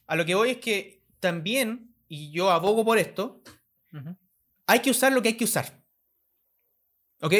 A 0.07 0.15
lo 0.15 0.25
que 0.25 0.35
voy 0.35 0.51
es 0.51 0.57
que 0.57 1.03
también, 1.19 1.95
y 2.07 2.31
yo 2.31 2.51
abogo 2.51 2.85
por 2.85 2.97
esto, 2.97 3.41
hay 4.67 4.79
que 4.79 4.91
usar 4.91 5.11
lo 5.11 5.21
que 5.21 5.29
hay 5.29 5.37
que 5.37 5.45
usar. 5.45 5.83
¿Ok? 7.21 7.33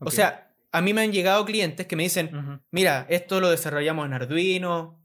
O 0.00 0.10
sea, 0.10 0.54
a 0.72 0.80
mí 0.80 0.92
me 0.92 1.02
han 1.02 1.12
llegado 1.12 1.44
clientes 1.44 1.86
que 1.86 1.96
me 1.96 2.02
dicen, 2.04 2.62
mira, 2.70 3.06
esto 3.08 3.40
lo 3.40 3.50
desarrollamos 3.50 4.06
en 4.06 4.12
Arduino, 4.14 4.98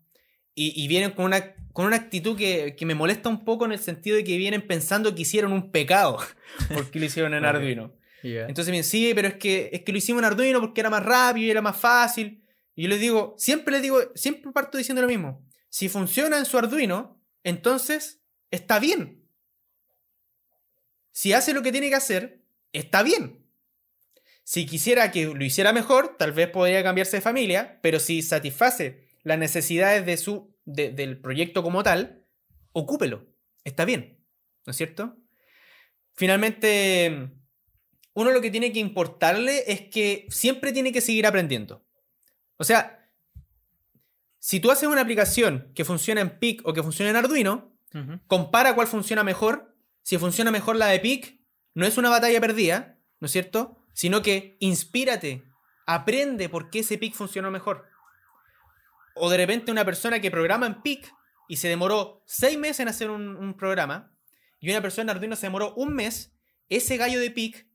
y, 0.56 0.88
vienen 0.88 1.12
con 1.12 1.26
una, 1.26 1.56
con 1.72 1.86
una 1.86 1.96
actitud 1.96 2.38
que, 2.38 2.76
me 2.86 2.96
molesta 2.96 3.30
un 3.30 3.44
poco 3.44 3.66
en 3.66 3.72
el 3.72 3.80
sentido 3.80 4.18
de 4.18 4.24
que 4.24 4.38
vienen 4.38 4.66
pensando 4.66 5.16
que 5.16 5.24
hicieron 5.24 5.52
un 5.52 5.72
pecado 5.72 6.20
porque 6.74 7.00
lo 7.00 7.06
hicieron 7.06 7.34
en 7.34 7.46
Arduino. 7.46 7.94
Entonces 8.22 8.72
me 8.72 8.78
dicen, 8.78 8.90
sí, 8.90 9.12
pero 9.16 9.28
es 9.28 9.34
que, 9.36 9.70
es 9.74 9.82
que 9.82 9.92
lo 9.92 9.98
hicimos 9.98 10.22
en 10.22 10.26
Arduino 10.26 10.62
porque 10.62 10.80
era 10.80 10.90
más 10.90 11.04
rápido 11.04 11.48
y 11.48 11.52
era 11.52 11.62
más 11.62 11.76
fácil. 11.76 12.42
Y 12.76 12.84
yo 12.84 12.90
les 12.90 13.00
digo, 13.00 13.36
siempre 13.38 13.74
les 13.74 13.82
digo, 13.82 14.00
siempre 14.16 14.52
parto 14.52 14.78
diciendo 14.78 15.02
lo 15.02 15.08
mismo. 15.08 15.46
Si 15.74 15.90
funciona 15.90 16.38
en 16.38 16.46
su 16.46 16.56
Arduino, 16.60 17.20
entonces 17.44 18.22
está 18.52 18.78
bien. 18.78 19.28
Si 21.12 21.34
hace 21.34 21.52
lo 21.52 21.64
que 21.64 21.72
tiene 21.72 21.90
que 21.90 21.96
hacer, 21.96 22.44
está 22.74 23.02
bien. 23.02 23.44
Si 24.44 24.68
quisiera 24.68 25.10
que 25.10 25.26
lo 25.26 25.44
hiciera 25.44 25.74
mejor, 25.74 26.16
tal 26.16 26.32
vez 26.32 26.48
podría 26.50 26.84
cambiarse 26.84 27.18
de 27.18 27.22
familia, 27.22 27.80
pero 27.82 28.00
si 28.00 28.22
satisface 28.22 29.08
las 29.24 29.40
necesidades 29.40 30.06
de 30.06 30.18
su, 30.18 30.56
del 30.66 31.20
proyecto 31.20 31.64
como 31.64 31.82
tal, 31.82 32.24
ocúpelo. 32.74 33.26
Está 33.64 33.84
bien. 33.84 34.24
¿No 34.68 34.72
es 34.72 34.78
cierto? 34.78 35.18
Finalmente, 36.12 37.32
uno 38.14 38.30
lo 38.30 38.42
que 38.42 38.52
tiene 38.52 38.72
que 38.72 38.80
importarle 38.80 39.64
es 39.66 39.90
que 39.90 40.28
siempre 40.30 40.72
tiene 40.72 40.92
que 40.92 41.02
seguir 41.02 41.26
aprendiendo. 41.26 41.84
O 42.58 42.64
sea, 42.64 43.03
si 44.46 44.60
tú 44.60 44.72
haces 44.72 44.90
una 44.90 45.00
aplicación 45.00 45.72
que 45.74 45.86
funciona 45.86 46.20
en 46.20 46.38
PIC 46.38 46.68
o 46.68 46.74
que 46.74 46.84
funciona 46.84 47.10
en 47.10 47.16
Arduino, 47.16 47.78
compara 48.28 48.76
cuál 48.76 48.88
funciona 48.88 49.24
mejor. 49.24 49.74
Si 50.02 50.18
funciona 50.18 50.52
mejor 50.52 50.76
la 50.76 50.88
de 50.88 51.00
PIC, 51.00 51.40
no 51.76 51.86
es 51.86 51.98
una 51.98 52.10
batalla 52.10 52.42
perdida, 52.42 53.00
¿no 53.22 53.28
es 53.28 53.32
cierto? 53.32 53.78
Sino 53.94 54.22
que 54.22 54.58
inspírate, 54.60 55.46
aprende 55.86 56.50
por 56.50 56.70
qué 56.70 56.80
ese 56.80 56.98
PIC 56.98 57.14
funcionó 57.14 57.52
mejor. 57.52 57.88
O 59.16 59.30
de 59.30 59.38
repente 59.38 59.72
una 59.72 59.86
persona 59.86 60.20
que 60.20 60.30
programa 60.30 60.68
en 60.68 60.82
PIC 60.82 61.10
y 61.48 61.56
se 61.56 61.70
demoró 61.70 62.22
seis 62.26 62.58
meses 62.58 62.82
en 62.82 62.90
hacer 62.90 63.12
un, 63.12 63.56
programa, 63.58 64.12
y 64.60 64.70
una 64.70 64.82
persona 64.82 65.04
en 65.04 65.16
Arduino 65.16 65.38
se 65.38 65.46
demoró 65.46 65.74
un 65.76 65.96
mes, 65.96 66.36
ese 66.68 66.98
gallo 66.98 67.22
de 67.22 67.32
PIC 67.32 67.66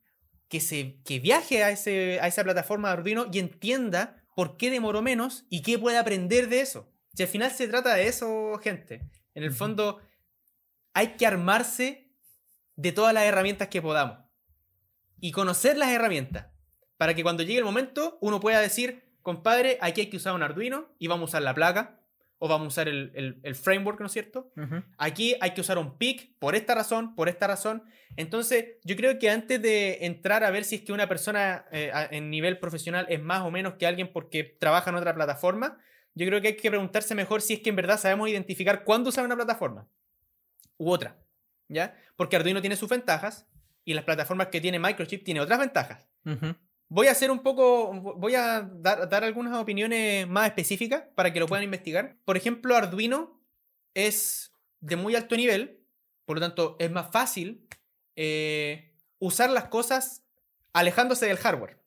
que, 0.50 0.60
se, 0.60 1.00
que 1.02 1.18
viaje 1.18 1.64
a, 1.64 1.70
ese, 1.70 2.20
a 2.20 2.26
esa 2.26 2.44
plataforma 2.44 2.88
de 2.88 2.92
Arduino 2.92 3.26
y 3.32 3.38
entienda 3.38 4.17
por 4.38 4.56
qué 4.56 4.70
demoró 4.70 5.02
menos 5.02 5.46
y 5.50 5.62
qué 5.62 5.80
puede 5.80 5.98
aprender 5.98 6.48
de 6.48 6.60
eso. 6.60 6.88
Si 7.12 7.24
al 7.24 7.28
final 7.28 7.50
se 7.50 7.66
trata 7.66 7.94
de 7.94 8.06
eso, 8.06 8.56
gente. 8.62 9.10
En 9.34 9.42
el 9.42 9.50
fondo, 9.50 10.00
hay 10.94 11.16
que 11.16 11.26
armarse 11.26 12.12
de 12.76 12.92
todas 12.92 13.12
las 13.12 13.24
herramientas 13.24 13.66
que 13.66 13.82
podamos. 13.82 14.18
Y 15.18 15.32
conocer 15.32 15.76
las 15.76 15.88
herramientas. 15.88 16.46
Para 16.98 17.14
que 17.14 17.24
cuando 17.24 17.42
llegue 17.42 17.58
el 17.58 17.64
momento, 17.64 18.16
uno 18.20 18.38
pueda 18.38 18.60
decir, 18.60 19.10
compadre, 19.22 19.76
aquí 19.80 20.02
hay 20.02 20.06
que 20.06 20.18
usar 20.18 20.36
un 20.36 20.44
Arduino 20.44 20.86
y 21.00 21.08
vamos 21.08 21.22
a 21.22 21.30
usar 21.30 21.42
la 21.42 21.54
placa 21.56 21.97
o 22.38 22.48
vamos 22.48 22.66
a 22.66 22.68
usar 22.68 22.88
el, 22.88 23.54
framework, 23.54 24.00
¿no 24.00 24.06
es 24.06 24.12
cierto? 24.12 24.52
Aquí 24.96 25.34
hay 25.40 25.52
que 25.52 25.60
usar 25.60 25.78
un 25.78 25.98
PIC 25.98 26.38
por 26.38 26.54
esta 26.54 26.74
razón, 26.74 27.14
por 27.14 27.28
esta 27.28 27.46
razón. 27.46 27.82
Entonces, 28.16 28.76
yo 28.84 28.96
creo 28.96 29.18
que 29.18 29.28
antes 29.28 29.60
de 29.60 30.06
entrar 30.06 30.44
a 30.44 30.50
ver 30.50 30.64
si 30.64 30.76
es 30.76 30.82
que 30.82 30.92
una 30.92 31.08
persona 31.08 31.66
eh, 31.72 31.92
en 32.10 32.30
nivel 32.30 32.58
profesional 32.58 33.06
es 33.08 33.20
más 33.20 33.42
o 33.42 33.50
menos 33.50 33.74
que 33.74 33.86
alguien 33.86 34.12
porque 34.12 34.44
trabaja 34.44 34.90
en 34.90 34.96
otra 34.96 35.14
plataforma, 35.14 35.78
yo 36.14 36.26
creo 36.26 36.40
que 36.40 36.48
hay 36.48 36.56
que 36.56 36.70
preguntarse 36.70 37.14
mejor 37.14 37.42
si 37.42 37.54
es 37.54 37.60
que 37.60 37.70
en 37.70 37.76
verdad 37.76 37.98
sabemos 37.98 38.28
identificar 38.28 38.84
cuándo 38.84 39.10
usar 39.10 39.24
una 39.24 39.36
plataforma 39.36 39.88
u 40.76 40.90
otra, 40.90 41.18
¿ya? 41.68 41.96
Porque 42.16 42.36
Arduino 42.36 42.60
tiene 42.60 42.76
sus 42.76 42.88
ventajas 42.88 43.46
y 43.84 43.94
las 43.94 44.04
plataformas 44.04 44.48
que 44.48 44.60
tiene 44.60 44.78
Microchip 44.78 45.24
tienen 45.24 45.42
otras 45.42 45.58
ventajas. 45.58 46.06
Voy 46.90 47.06
a 47.06 47.12
hacer 47.12 47.30
un 47.30 47.40
poco, 47.40 47.92
voy 48.16 48.34
a 48.34 48.62
dar, 48.62 49.22
algunas 49.22 49.54
opiniones 49.58 50.26
más 50.26 50.46
específicas 50.46 51.04
para 51.14 51.32
que 51.32 51.40
lo 51.40 51.46
puedan 51.46 51.64
investigar. 51.64 52.16
Por 52.24 52.36
ejemplo, 52.36 52.74
Arduino 52.74 53.38
es 53.92 54.52
de 54.80 54.96
muy 54.96 55.14
alto 55.14 55.36
nivel, 55.36 55.80
por 56.24 56.38
lo 56.38 56.40
tanto 56.40 56.76
es 56.78 56.90
más 56.90 57.10
fácil 57.10 57.66
eh, 58.16 58.94
usar 59.18 59.50
las 59.50 59.64
cosas 59.64 60.24
alejándose 60.72 61.26
del 61.26 61.36
hardware. 61.36 61.78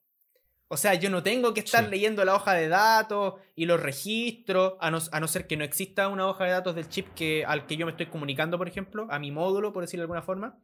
O 0.74 0.78
sea, 0.78 0.94
yo 0.94 1.10
no 1.10 1.22
tengo 1.22 1.54
que 1.54 1.60
estar 1.60 1.90
leyendo 1.90 2.24
la 2.24 2.34
hoja 2.34 2.54
de 2.54 2.70
datos 2.70 3.34
y 3.56 3.66
los 3.66 3.82
registros, 3.82 4.76
a 4.80 4.90
no, 4.90 5.00
a 5.12 5.20
no, 5.20 5.28
ser 5.28 5.46
que 5.46 5.58
no 5.58 5.66
exista 5.66 6.08
una 6.08 6.28
hoja 6.28 6.46
de 6.46 6.52
datos 6.52 6.76
del 6.76 6.88
chip 6.88 7.14
que, 7.14 7.44
al 7.44 7.66
que 7.66 7.76
yo 7.76 7.86
me 7.86 7.92
estoy 7.92 8.06
comunicando, 8.06 8.58
por 8.58 8.70
ejemplo, 8.70 9.06
a 9.10 9.20
mi 9.20 9.32
módulo, 9.32 9.74
por 9.74 9.84
decirlo 9.84 10.02
de 10.02 10.06
alguna 10.06 10.22
forma. 10.22 10.60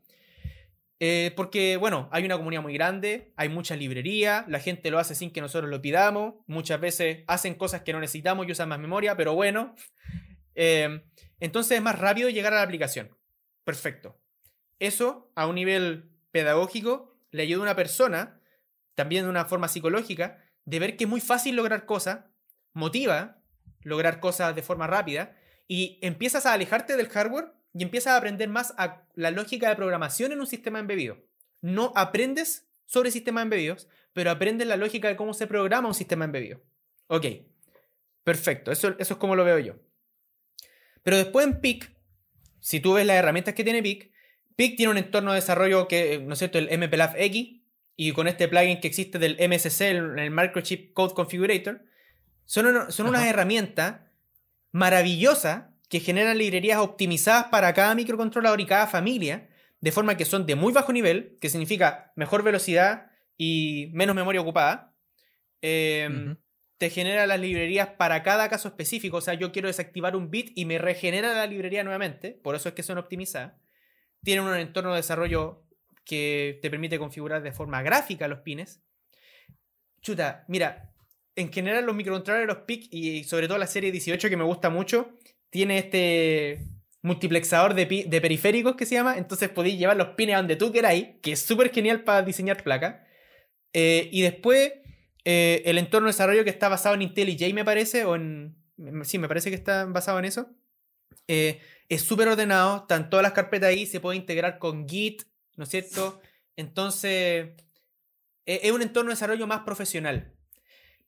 Eh, 0.99 1.31
porque, 1.35 1.77
bueno, 1.77 2.09
hay 2.11 2.25
una 2.25 2.37
comunidad 2.37 2.63
muy 2.63 2.73
grande, 2.73 3.31
hay 3.35 3.49
mucha 3.49 3.75
librería, 3.75 4.45
la 4.47 4.59
gente 4.59 4.89
lo 4.89 4.97
hace 4.97 5.13
sin 5.13 5.31
que 5.31 5.41
nosotros 5.41 5.69
lo 5.69 5.81
pidamos, 5.81 6.35
muchas 6.47 6.79
veces 6.79 7.23
hacen 7.27 7.53
cosas 7.53 7.83
que 7.83 7.93
no 7.93 7.99
necesitamos 7.99 8.47
y 8.47 8.51
usan 8.51 8.69
más 8.69 8.79
memoria, 8.79 9.15
pero 9.15 9.35
bueno. 9.35 9.75
Eh, 10.55 11.03
entonces 11.39 11.77
es 11.77 11.83
más 11.83 11.99
rápido 11.99 12.29
llegar 12.29 12.53
a 12.53 12.57
la 12.57 12.63
aplicación. 12.63 13.15
Perfecto. 13.63 14.19
Eso, 14.79 15.31
a 15.35 15.45
un 15.45 15.55
nivel 15.55 16.11
pedagógico, 16.31 17.15
le 17.31 17.43
ayuda 17.43 17.59
a 17.59 17.63
una 17.63 17.75
persona, 17.75 18.41
también 18.95 19.23
de 19.23 19.29
una 19.29 19.45
forma 19.45 19.67
psicológica, 19.67 20.43
de 20.65 20.79
ver 20.79 20.97
que 20.97 21.03
es 21.03 21.09
muy 21.09 21.21
fácil 21.21 21.55
lograr 21.55 21.85
cosas, 21.85 22.25
motiva 22.73 23.43
lograr 23.81 24.19
cosas 24.19 24.55
de 24.55 24.63
forma 24.63 24.87
rápida, 24.87 25.35
y 25.67 25.99
empiezas 26.01 26.45
a 26.45 26.53
alejarte 26.53 26.95
del 26.97 27.09
hardware 27.09 27.53
y 27.73 27.83
empiezas 27.83 28.13
a 28.13 28.17
aprender 28.17 28.49
más 28.49 28.73
a 28.77 29.03
la 29.15 29.31
lógica 29.31 29.69
de 29.69 29.75
programación 29.75 30.31
en 30.31 30.39
un 30.39 30.47
sistema 30.47 30.79
embebido. 30.79 31.17
No 31.61 31.91
aprendes 31.95 32.67
sobre 32.85 33.11
sistemas 33.11 33.43
embebidos, 33.43 33.87
pero 34.13 34.31
aprendes 34.31 34.67
la 34.67 34.77
lógica 34.77 35.07
de 35.07 35.15
cómo 35.15 35.33
se 35.33 35.47
programa 35.47 35.87
un 35.87 35.93
sistema 35.93 36.25
embebido. 36.25 36.61
Ok, 37.07 37.25
perfecto, 38.23 38.71
eso, 38.71 38.95
eso 38.97 39.13
es 39.13 39.19
como 39.19 39.35
lo 39.35 39.43
veo 39.43 39.59
yo. 39.59 39.75
Pero 41.03 41.17
después 41.17 41.45
en 41.45 41.61
PIC, 41.61 41.91
si 42.59 42.79
tú 42.79 42.93
ves 42.93 43.05
las 43.05 43.17
herramientas 43.17 43.53
que 43.53 43.63
tiene 43.63 43.83
PIC, 43.83 44.11
PIC 44.55 44.75
tiene 44.75 44.91
un 44.91 44.97
entorno 44.97 45.31
de 45.31 45.39
desarrollo 45.39 45.87
que, 45.87 46.19
¿no 46.19 46.33
es 46.33 46.39
cierto?, 46.39 46.57
el 46.57 46.77
MPLAB 46.77 47.15
X, 47.17 47.61
y 47.95 48.11
con 48.11 48.27
este 48.27 48.47
plugin 48.47 48.79
que 48.79 48.87
existe 48.87 49.19
del 49.19 49.37
MSC, 49.39 49.81
el, 49.81 50.31
Microchip 50.31 50.93
Code 50.93 51.13
Configurator, 51.13 51.83
son, 52.45 52.91
son 52.91 53.07
unas 53.07 53.25
herramientas 53.25 54.01
maravillosas 54.71 55.65
que 55.89 55.99
generan 55.99 56.37
librerías 56.37 56.79
optimizadas 56.79 57.45
para 57.45 57.73
cada 57.73 57.95
microcontrolador 57.95 58.59
y 58.61 58.65
cada 58.65 58.87
familia, 58.87 59.49
de 59.79 59.91
forma 59.91 60.17
que 60.17 60.25
son 60.25 60.45
de 60.45 60.55
muy 60.55 60.73
bajo 60.73 60.91
nivel, 60.91 61.37
que 61.39 61.49
significa 61.49 62.11
mejor 62.15 62.43
velocidad 62.43 63.11
y 63.37 63.89
menos 63.93 64.15
memoria 64.15 64.41
ocupada. 64.41 64.95
Em, 65.61 66.37
te 66.77 66.89
genera 66.89 67.25
las 67.25 67.39
librerías 67.39 67.89
para 67.89 68.21
cada 68.23 68.49
caso 68.49 68.67
específico. 68.67 69.17
O 69.17 69.21
sea, 69.21 69.33
yo 69.33 69.51
quiero 69.51 69.67
desactivar 69.67 70.15
un 70.15 70.29
bit 70.29 70.51
y 70.55 70.65
me 70.65 70.77
regenera 70.77 71.33
la 71.33 71.47
librería 71.47 71.83
nuevamente. 71.83 72.31
Por 72.43 72.55
eso 72.55 72.69
es 72.69 72.75
que 72.75 72.83
son 72.83 72.97
optimizadas. 72.97 73.53
Tienen 74.23 74.45
un 74.45 74.55
entorno 74.55 74.91
de 74.91 74.97
desarrollo 74.97 75.63
que 76.03 76.59
te 76.61 76.69
permite 76.69 76.99
configurar 76.99 77.41
de 77.43 77.51
forma 77.51 77.81
gráfica 77.81 78.27
los 78.27 78.39
pines. 78.39 78.81
Chuta, 80.01 80.45
mira, 80.47 80.93
en 81.35 81.51
general 81.51 81.85
los 81.85 81.95
microcontroladores, 81.95 82.55
los 82.55 82.65
PIC 82.65 82.87
y 82.91 83.23
sobre 83.23 83.47
todo 83.47 83.57
la 83.57 83.67
serie 83.67 83.91
18 83.91 84.29
que 84.29 84.37
me 84.37 84.43
gusta 84.43 84.69
mucho, 84.69 85.17
tiene 85.49 85.77
este 85.79 86.77
multiplexador 87.01 87.73
de, 87.73 87.85
periféricos 88.21 88.75
que 88.75 88.85
se 88.85 88.95
llama, 88.95 89.17
entonces 89.17 89.49
podéis 89.49 89.79
llevar 89.79 89.97
los 89.97 90.09
pines 90.09 90.35
a 90.35 90.39
donde 90.39 90.55
tú 90.55 90.71
queráis, 90.71 91.07
que 91.21 91.33
es 91.33 91.41
súper 91.41 91.71
genial 91.71 92.03
para 92.03 92.21
diseñar 92.21 92.63
placas. 92.63 92.97
Eh, 93.73 94.09
y 94.11 94.21
después 94.21 94.73
eh, 95.23 95.63
el 95.65 95.77
entorno 95.77 96.07
de 96.07 96.13
desarrollo 96.13 96.43
que 96.43 96.49
está 96.49 96.69
basado 96.69 96.95
en 96.95 97.03
IntelliJ, 97.03 97.53
me 97.53 97.65
parece, 97.65 98.05
o 98.05 98.15
en... 98.15 98.57
Sí, 99.03 99.17
me 99.17 99.27
parece 99.27 99.49
que 99.49 99.55
está 99.55 99.85
basado 99.85 100.19
en 100.19 100.25
eso. 100.25 100.49
Eh, 101.27 101.59
es 101.89 102.01
súper 102.01 102.27
ordenado, 102.27 102.77
están 102.77 103.09
todas 103.09 103.23
las 103.23 103.31
carpetas 103.31 103.69
ahí, 103.69 103.85
se 103.85 103.99
puede 103.99 104.17
integrar 104.17 104.59
con 104.59 104.87
Git, 104.87 105.23
¿no 105.55 105.63
es 105.63 105.69
cierto? 105.69 106.21
Entonces, 106.55 107.51
es 108.45 108.71
un 108.71 108.81
entorno 108.81 109.09
de 109.09 109.15
desarrollo 109.15 109.47
más 109.47 109.61
profesional, 109.61 110.33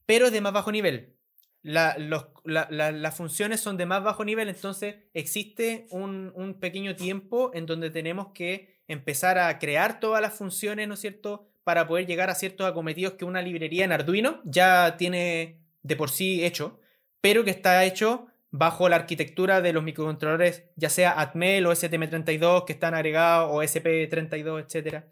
pero 0.06 0.32
de 0.32 0.42
más 0.42 0.54
bajo 0.54 0.72
nivel 0.72 1.19
las 1.62 3.18
funciones 3.18 3.60
son 3.60 3.78
de 3.78 3.86
más 3.86 4.04
bajo 4.04 4.24
nivel, 4.24 4.50
entonces 4.50 4.96
existe 5.14 5.88
un, 5.92 6.58
pequeño 6.60 6.96
tiempo 6.96 7.52
en 7.54 7.66
donde 7.66 7.90
tenemos 7.90 8.28
que 8.34 8.80
empezar 8.88 9.38
a 9.38 9.60
crear 9.60 10.00
todas 10.00 10.22
las 10.22 10.34
funciones, 10.34 10.88
¿no 10.88 10.94
es 10.94 11.02
cierto?, 11.02 11.48
para 11.64 11.88
poder 11.88 12.08
llegar 12.08 12.30
a 12.30 12.36
ciertos 12.36 12.68
acometidos 12.68 13.14
que 13.14 13.26
una 13.26 13.42
librería 13.42 13.86
en 13.86 13.92
Arduino 13.92 14.42
ya 14.44 14.98
tiene 14.98 15.60
de 15.84 15.96
por 15.96 16.10
sí 16.10 16.44
hecho, 16.44 16.80
pero 17.22 17.44
que 17.44 17.52
está 17.52 17.84
hecho 17.86 18.28
bajo 18.52 18.90
la 18.90 18.96
arquitectura 18.96 19.62
de 19.62 19.74
los 19.74 19.84
microcontroladores, 19.84 20.64
ya 20.76 20.90
sea 20.90 21.20
Atmel 21.20 21.68
o 21.68 21.72
STM32 21.72 22.66
que 22.66 22.74
están 22.74 22.96
agregados 22.96 23.50
o 23.52 23.62
SP32, 23.62 24.66
etcétera. 24.66 25.08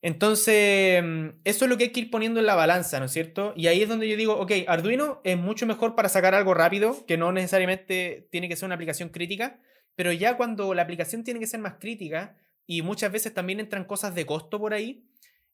Entonces, 0.00 1.02
mm, 1.02 1.40
eso 1.44 1.64
es 1.64 1.68
lo 1.68 1.76
que 1.76 1.84
hay 1.84 1.90
que 1.90 2.00
ir 2.00 2.10
poniendo 2.10 2.40
en 2.40 2.46
la 2.46 2.54
balanza, 2.54 3.00
¿no 3.00 3.06
es 3.06 3.12
cierto? 3.12 3.52
Y 3.56 3.66
ahí 3.66 3.82
es 3.82 3.88
donde 3.88 4.08
yo 4.08 4.16
digo, 4.16 4.38
ok, 4.38 4.52
Arduino 4.68 5.20
es 5.24 5.36
mucho 5.36 5.66
mejor 5.66 5.94
para 5.94 6.08
sacar 6.08 6.34
algo 6.34 6.54
rápido, 6.54 7.04
que 7.06 7.16
no 7.16 7.32
necesariamente 7.32 8.28
tiene 8.30 8.48
que 8.48 8.56
ser 8.56 8.66
una 8.66 8.76
aplicación 8.76 9.08
crítica, 9.08 9.60
pero 9.96 10.12
ya 10.12 10.36
cuando 10.36 10.74
la 10.74 10.82
aplicación 10.82 11.24
tiene 11.24 11.40
que 11.40 11.46
ser 11.46 11.60
más 11.60 11.74
crítica 11.80 12.36
y 12.66 12.82
muchas 12.82 13.10
veces 13.10 13.34
también 13.34 13.58
entran 13.58 13.84
cosas 13.84 14.14
de 14.14 14.26
costo 14.26 14.60
por 14.60 14.72
ahí, 14.72 15.08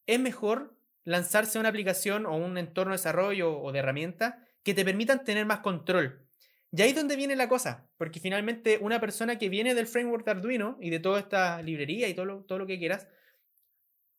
es 0.07 0.21
mejor 0.21 0.77
lanzarse 1.05 1.59
una 1.59 1.71
aplicación 1.71 2.27
o 2.27 2.37
un 2.37 2.59
entorno 2.59 2.93
de 2.93 2.99
desarrollo 2.99 3.59
o 3.59 3.73
de 3.73 3.79
herramientas 3.79 4.35
que 4.63 4.75
te 4.75 4.85
permitan 4.85 5.25
tener 5.25 5.47
más 5.47 5.61
control. 5.61 6.27
Y 6.73 6.83
ahí 6.83 6.91
es 6.91 6.97
donde 6.97 7.17
viene 7.17 7.37
la 7.37 7.49
cosa, 7.49 7.89
porque 7.97 8.21
finalmente 8.21 8.79
una 8.81 9.01
persona 9.01 9.39
que 9.39 9.49
viene 9.49 9.75
del 9.75 9.87
framework 9.87 10.25
de 10.25 10.31
Arduino 10.33 10.77
y 10.81 10.91
de 10.91 10.99
toda 10.99 11.21
esta 11.21 11.63
librería 11.63 12.09
y 12.09 12.15
todo 12.15 12.45
todo 12.45 12.59
lo 12.59 12.67
que 12.67 12.79
quieras, 12.79 13.07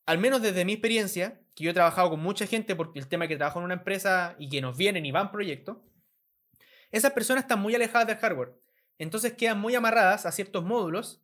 al 0.06 0.18
menos 0.18 0.42
desde 0.42 0.66
mi 0.66 0.74
experiencia, 0.74 1.42
que 1.56 1.64
yo 1.64 1.72
he 1.72 1.74
trabajado 1.74 2.10
con 2.12 2.20
mucha 2.20 2.46
gente 2.46 2.76
porque 2.76 3.00
el 3.00 3.08
tema 3.08 3.26
es 3.26 3.30
que 3.30 3.38
trabajo 3.38 3.60
en 3.60 3.66
una 3.66 3.74
empresa 3.76 4.36
y 4.38 4.50
que 4.50 4.62
nos 4.62 4.78
vienen 4.78 5.06
y 5.06 5.12
van 5.12 5.32
proyectos, 5.32 5.78
esas 6.92 7.12
personas 7.14 7.44
están 7.44 7.60
muy 7.60 7.76
alejadas 7.76 8.08
del 8.08 8.18
hardware. 8.18 8.54
Entonces 8.98 9.34
quedan 9.34 9.60
muy 9.60 9.76
amarradas 9.76 10.26
a 10.26 10.32
ciertos 10.32 10.64
módulos 10.64 11.22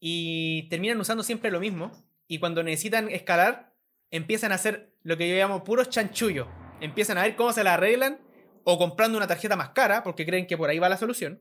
y 0.00 0.68
terminan 0.68 1.00
usando 1.00 1.22
siempre 1.22 1.50
lo 1.50 1.60
mismo. 1.60 1.92
Y 2.26 2.38
cuando 2.38 2.62
necesitan 2.62 3.08
escalar, 3.08 3.72
empiezan 4.10 4.52
a 4.52 4.56
hacer 4.56 4.92
lo 5.02 5.16
que 5.16 5.28
yo 5.28 5.36
llamo 5.36 5.64
puros 5.64 5.88
chanchullos. 5.88 6.46
Empiezan 6.80 7.18
a 7.18 7.22
ver 7.22 7.36
cómo 7.36 7.52
se 7.52 7.64
la 7.64 7.74
arreglan 7.74 8.18
o 8.64 8.78
comprando 8.78 9.16
una 9.16 9.26
tarjeta 9.26 9.56
más 9.56 9.70
cara 9.70 10.02
porque 10.02 10.26
creen 10.26 10.46
que 10.46 10.56
por 10.56 10.68
ahí 10.68 10.78
va 10.78 10.88
la 10.88 10.96
solución. 10.96 11.40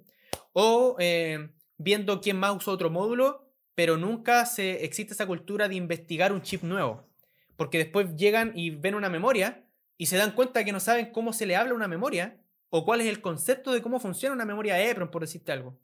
O 0.53 0.95
eh, 0.99 1.49
viendo 1.77 2.21
quién 2.21 2.37
más 2.37 2.55
usa 2.55 2.73
otro 2.73 2.89
módulo, 2.89 3.42
pero 3.75 3.97
nunca 3.97 4.45
se, 4.45 4.85
existe 4.85 5.13
esa 5.13 5.25
cultura 5.25 5.67
de 5.67 5.75
investigar 5.75 6.31
un 6.31 6.41
chip 6.41 6.63
nuevo. 6.63 7.07
Porque 7.55 7.77
después 7.77 8.15
llegan 8.15 8.51
y 8.55 8.71
ven 8.71 8.95
una 8.95 9.09
memoria 9.09 9.65
y 9.97 10.07
se 10.07 10.17
dan 10.17 10.31
cuenta 10.31 10.63
que 10.63 10.71
no 10.71 10.79
saben 10.79 11.11
cómo 11.11 11.33
se 11.33 11.45
le 11.45 11.55
habla 11.55 11.73
una 11.73 11.87
memoria 11.87 12.39
o 12.69 12.85
cuál 12.85 13.01
es 13.01 13.07
el 13.07 13.21
concepto 13.21 13.71
de 13.71 13.81
cómo 13.81 13.99
funciona 13.99 14.35
una 14.35 14.45
memoria 14.45 14.81
EPROM, 14.81 15.09
por 15.09 15.21
decirte 15.21 15.51
algo. 15.51 15.79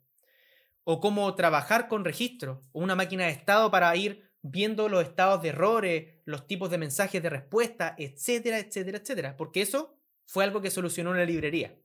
O 0.82 1.00
cómo 1.00 1.32
trabajar 1.34 1.86
con 1.88 2.04
registro, 2.04 2.64
o 2.72 2.80
una 2.80 2.96
máquina 2.96 3.26
de 3.26 3.30
estado 3.30 3.70
para 3.70 3.94
ir 3.94 4.28
viendo 4.42 4.88
los 4.88 5.04
estados 5.04 5.42
de 5.42 5.50
errores, 5.50 6.14
los 6.24 6.46
tipos 6.46 6.70
de 6.70 6.78
mensajes 6.78 7.22
de 7.22 7.30
respuesta, 7.30 7.94
etcétera, 7.96 8.58
etcétera, 8.58 8.98
etcétera. 8.98 9.36
Porque 9.36 9.62
eso 9.62 9.96
fue 10.26 10.42
algo 10.42 10.60
que 10.60 10.70
solucionó 10.70 11.10
una 11.10 11.24
librería. 11.24 11.76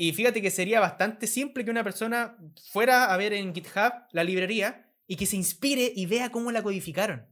Y 0.00 0.12
fíjate 0.12 0.40
que 0.40 0.52
sería 0.52 0.78
bastante 0.78 1.26
simple 1.26 1.64
que 1.64 1.72
una 1.72 1.82
persona 1.82 2.38
fuera 2.70 3.12
a 3.12 3.16
ver 3.16 3.32
en 3.32 3.52
GitHub 3.52 3.92
la 4.12 4.22
librería 4.22 4.88
y 5.08 5.16
que 5.16 5.26
se 5.26 5.34
inspire 5.34 5.92
y 5.92 6.06
vea 6.06 6.30
cómo 6.30 6.52
la 6.52 6.62
codificaron. 6.62 7.26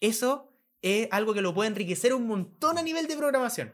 Eso 0.00 0.52
es 0.82 1.06
algo 1.12 1.34
que 1.34 1.40
lo 1.40 1.54
puede 1.54 1.68
enriquecer 1.68 2.12
un 2.12 2.26
montón 2.26 2.78
a 2.78 2.82
nivel 2.82 3.06
de 3.06 3.16
programación. 3.16 3.72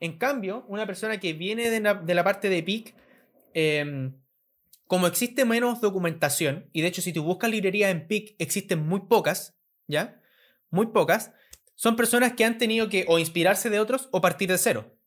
En 0.00 0.18
cambio, 0.18 0.64
una 0.66 0.86
persona 0.86 1.20
que 1.20 1.34
viene 1.34 1.70
de 1.70 2.14
la, 2.14 2.24
parte 2.24 2.48
de 2.48 2.64
PIC, 2.64 2.96
em, 3.54 4.20
como 4.88 5.06
existe 5.06 5.44
menos 5.44 5.80
documentación, 5.80 6.68
y 6.72 6.80
de 6.80 6.88
hecho 6.88 7.00
si 7.00 7.12
tú 7.12 7.22
buscas 7.22 7.48
librerías 7.48 7.92
en 7.92 8.08
PIC 8.08 8.34
existen 8.40 8.88
muy 8.88 9.02
pocas, 9.02 9.56
¿ya? 9.86 10.20
Muy 10.70 10.86
pocas, 10.86 11.30
son 11.76 11.94
personas 11.94 12.32
que 12.32 12.44
han 12.44 12.58
tenido 12.58 12.88
que 12.88 13.04
o 13.06 13.20
inspirarse 13.20 13.70
de 13.70 13.78
otros 13.78 14.08
o 14.10 14.20
partir 14.20 14.48
de 14.48 14.58
cero. 14.58 14.97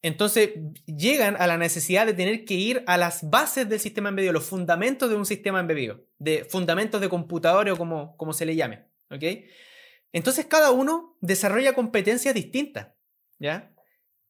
Entonces 0.00 0.50
llegan 0.86 1.36
a 1.38 1.46
la 1.46 1.58
necesidad 1.58 2.06
de 2.06 2.14
tener 2.14 2.44
que 2.44 2.54
ir 2.54 2.84
a 2.86 2.96
las 2.96 3.28
bases 3.28 3.68
del 3.68 3.80
sistema 3.80 4.10
embebido, 4.10 4.32
los 4.32 4.46
fundamentos 4.46 5.10
de 5.10 5.16
un 5.16 5.26
sistema 5.26 5.60
embebido, 5.60 6.04
de 6.18 6.44
fundamentos 6.44 7.00
de 7.00 7.08
computadores 7.08 7.74
o 7.74 7.76
como, 7.76 8.16
como 8.16 8.32
se 8.32 8.46
le 8.46 8.54
llame. 8.54 8.84
¿ok? 9.10 9.24
Entonces 10.12 10.46
cada 10.46 10.70
uno 10.70 11.16
desarrolla 11.20 11.74
competencias 11.74 12.34
distintas. 12.34 12.88
¿ya? 13.38 13.74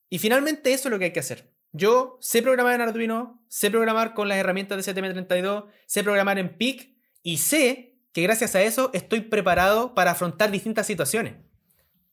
Y 0.08 0.18
finalmente 0.18 0.72
eso 0.72 0.88
es 0.88 0.92
lo 0.92 0.98
que 0.98 1.06
hay 1.06 1.12
que 1.12 1.20
hacer. 1.20 1.52
Yo 1.72 2.16
sé 2.22 2.40
programar 2.40 2.74
en 2.74 2.80
Arduino, 2.80 3.44
sé 3.48 3.70
programar 3.70 4.14
con 4.14 4.28
las 4.28 4.38
herramientas 4.38 4.84
de 4.84 4.94
STM32, 4.94 5.66
sé 5.86 6.02
programar 6.02 6.38
en 6.38 6.56
PIC 6.56 6.96
y 7.22 7.38
sé 7.38 7.98
que 8.12 8.22
gracias 8.22 8.54
a 8.54 8.62
eso 8.62 8.90
estoy 8.94 9.20
preparado 9.20 9.94
para 9.94 10.12
afrontar 10.12 10.50
distintas 10.50 10.86
situaciones. 10.86 11.34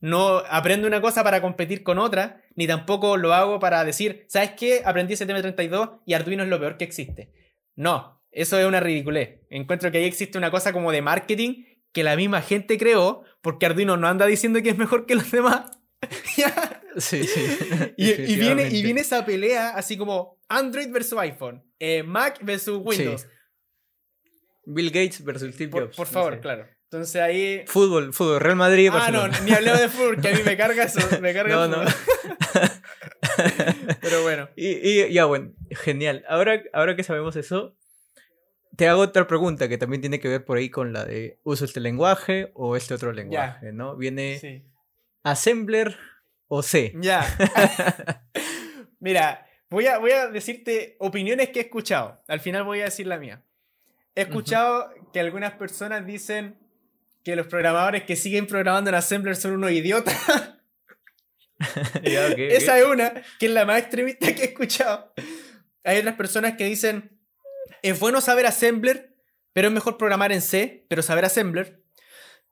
No 0.06 0.44
aprendo 0.48 0.86
una 0.86 1.02
cosa 1.02 1.24
para 1.24 1.42
competir 1.42 1.82
con 1.82 1.98
otra, 1.98 2.44
ni 2.54 2.68
tampoco 2.68 3.18
lo 3.18 3.34
hago 3.34 3.58
para 3.58 3.84
decir, 3.84 4.24
¿sabes 4.28 4.52
qué? 4.52 4.84
Aprendí 4.86 5.16
STM32 5.16 6.02
y 6.06 6.14
Arduino 6.14 6.44
es 6.44 6.50
lo 6.50 6.60
peor 6.60 6.78
que 6.78 6.84
existe. 6.84 7.32
No, 7.76 8.24
eso 8.30 8.60
es 8.60 8.68
una 8.68 8.80
ridiculez. 8.80 9.40
Encuentro 9.50 9.92
que 9.92 9.98
ahí 9.98 10.04
existe 10.04 10.38
una 10.38 10.52
cosa 10.52 10.74
como 10.74 10.92
de 10.92 11.02
marketing 11.02 11.64
que 11.92 12.04
la 12.04 12.16
misma 12.16 12.44
gente 12.44 12.78
creó, 12.78 13.24
porque 13.42 13.66
Arduino 13.66 13.98
no 13.98 14.08
anda 14.08 14.28
diciendo 14.28 14.62
que 14.62 14.70
es 14.70 14.78
mejor 14.78 15.08
que 15.08 15.16
los 15.16 15.32
demás. 15.32 15.72
sí, 16.98 17.24
sí. 17.24 17.42
Y, 17.98 18.36
viene, 18.36 18.70
y 18.70 18.84
viene 18.84 19.02
esa 19.02 19.26
pelea 19.26 19.70
así 19.70 19.98
como 19.98 20.40
Android 20.50 20.92
versus 20.92 21.18
iPhone, 21.18 21.64
eh, 21.80 22.04
Mac 22.04 22.38
versus 22.44 22.80
Windows. 22.80 23.28
Bill 24.68 24.92
Gates 24.92 25.24
versus 25.24 25.56
Steve 25.56 25.72
Jobs. 25.72 25.96
Por, 25.96 26.06
favor, 26.06 26.40
claro. 26.42 26.68
Entonces 26.86 27.22
ahí. 27.22 27.66
Fútbol, 27.68 28.14
fútbol, 28.14 28.40
Real 28.40 28.56
Madrid. 28.56 28.90
Ah, 28.94 29.12
no, 29.12 29.28
ni 29.28 29.52
hablé 29.52 29.72
de 29.72 29.90
fútbol, 29.90 30.22
que 30.22 30.30
a 30.30 30.32
mí 30.32 30.40
me 30.46 30.56
carga 30.56 30.84
eso. 30.84 31.00
Me 31.22 31.34
carga 31.34 31.56
no, 31.56 31.68
no. 31.68 31.84
Pero 34.02 34.24
bueno. 34.24 34.50
Y, 34.56 35.12
ya, 35.12 35.26
bueno, 35.26 35.52
genial. 35.72 36.24
Ahora, 36.30 36.62
ahora 36.74 36.96
que 36.96 37.04
sabemos 37.04 37.36
eso, 37.36 37.76
te 38.76 38.88
hago 38.88 39.02
otra 39.02 39.28
pregunta 39.28 39.68
que 39.68 39.78
también 39.78 40.02
tiene 40.02 40.20
que 40.20 40.30
ver 40.30 40.46
por 40.46 40.58
ahí 40.58 40.70
con 40.70 40.94
la 40.94 41.06
de 41.06 41.40
uso 41.44 41.66
este 41.66 41.80
lenguaje 41.80 42.52
o 42.54 42.76
este 42.76 42.94
otro 42.94 43.12
lenguaje, 43.12 43.72
¿no? 43.72 43.96
Viene 43.96 44.66
Assembler 45.24 45.98
o 46.48 46.62
C. 46.62 46.94
Ya. 47.02 47.26
Mira, 49.00 49.48
voy 49.70 49.88
a, 49.88 49.98
voy 49.98 50.12
a 50.12 50.28
decirte 50.28 50.96
opiniones 51.00 51.50
que 51.50 51.60
he 51.60 51.64
escuchado. 51.64 52.22
Al 52.28 52.40
final 52.40 52.64
voy 52.64 52.82
a 52.82 52.86
decir 52.86 53.08
la 53.08 53.18
mía. 53.18 53.44
He 54.14 54.22
escuchado 54.22 54.92
que 55.12 55.20
algunas 55.20 55.54
personas 55.54 56.06
dicen 56.06 56.58
que 57.26 57.36
los 57.36 57.48
programadores 57.48 58.04
que 58.04 58.16
siguen 58.16 58.46
programando 58.46 58.92
en 58.92 58.96
Assembler 58.96 59.36
son 59.36 59.54
unos 59.54 59.72
idiotas. 59.72 60.16
Esa 62.04 62.78
es 62.78 62.86
una, 62.86 63.14
que 63.40 63.48
es 63.48 63.52
la 63.52 63.66
más 63.66 63.80
extremista 63.80 64.34
que 64.36 64.44
he 64.44 64.46
escuchado. 64.46 65.12
Hay 65.84 65.98
otras 65.98 66.16
personas 66.16 66.56
que 66.56 66.66
dicen, 66.66 67.20
es 67.82 68.00
bueno 68.00 68.22
saber 68.22 68.46
Assembler, 68.46 69.18
pero 69.54 69.70
es 69.70 69.74
mejor 69.74 69.98
programar 69.98 70.32
en 70.32 70.42
C, 70.42 70.86
pero 70.88 71.02
saber 71.02 71.26
Assembler. 71.26 71.84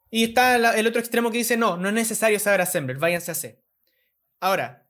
Y 0.09 0.23
está 0.23 0.55
el 0.75 0.87
otro 0.87 0.99
extremo 0.99 1.29
que 1.29 1.37
dice, 1.37 1.55
no, 1.55 1.77
no 1.77 1.89
es 1.89 1.93
necesario 1.93 2.39
saber 2.39 2.61
Assembler, 2.61 2.97
váyanse 2.97 3.29
a 3.29 3.35
C. 3.35 3.63
Ahora, 4.39 4.89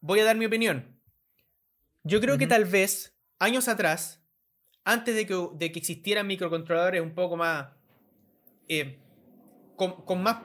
voy 0.00 0.20
a 0.20 0.24
dar 0.24 0.36
mi 0.36 0.46
opinión. 0.46 1.02
Yo 2.04 2.20
creo 2.20 2.38
que 2.38 2.46
tal 2.46 2.66
vez, 2.66 3.16
años 3.40 3.66
atrás, 3.66 4.22
antes 4.84 5.16
de 5.16 5.26
que, 5.26 5.34
de 5.54 5.72
que 5.72 5.80
existieran 5.80 6.28
microcontroladores 6.28 7.02
un 7.02 7.16
poco 7.16 7.36
más 7.36 7.72
eh, 8.68 9.00
con, 9.78 10.22
más 10.22 10.38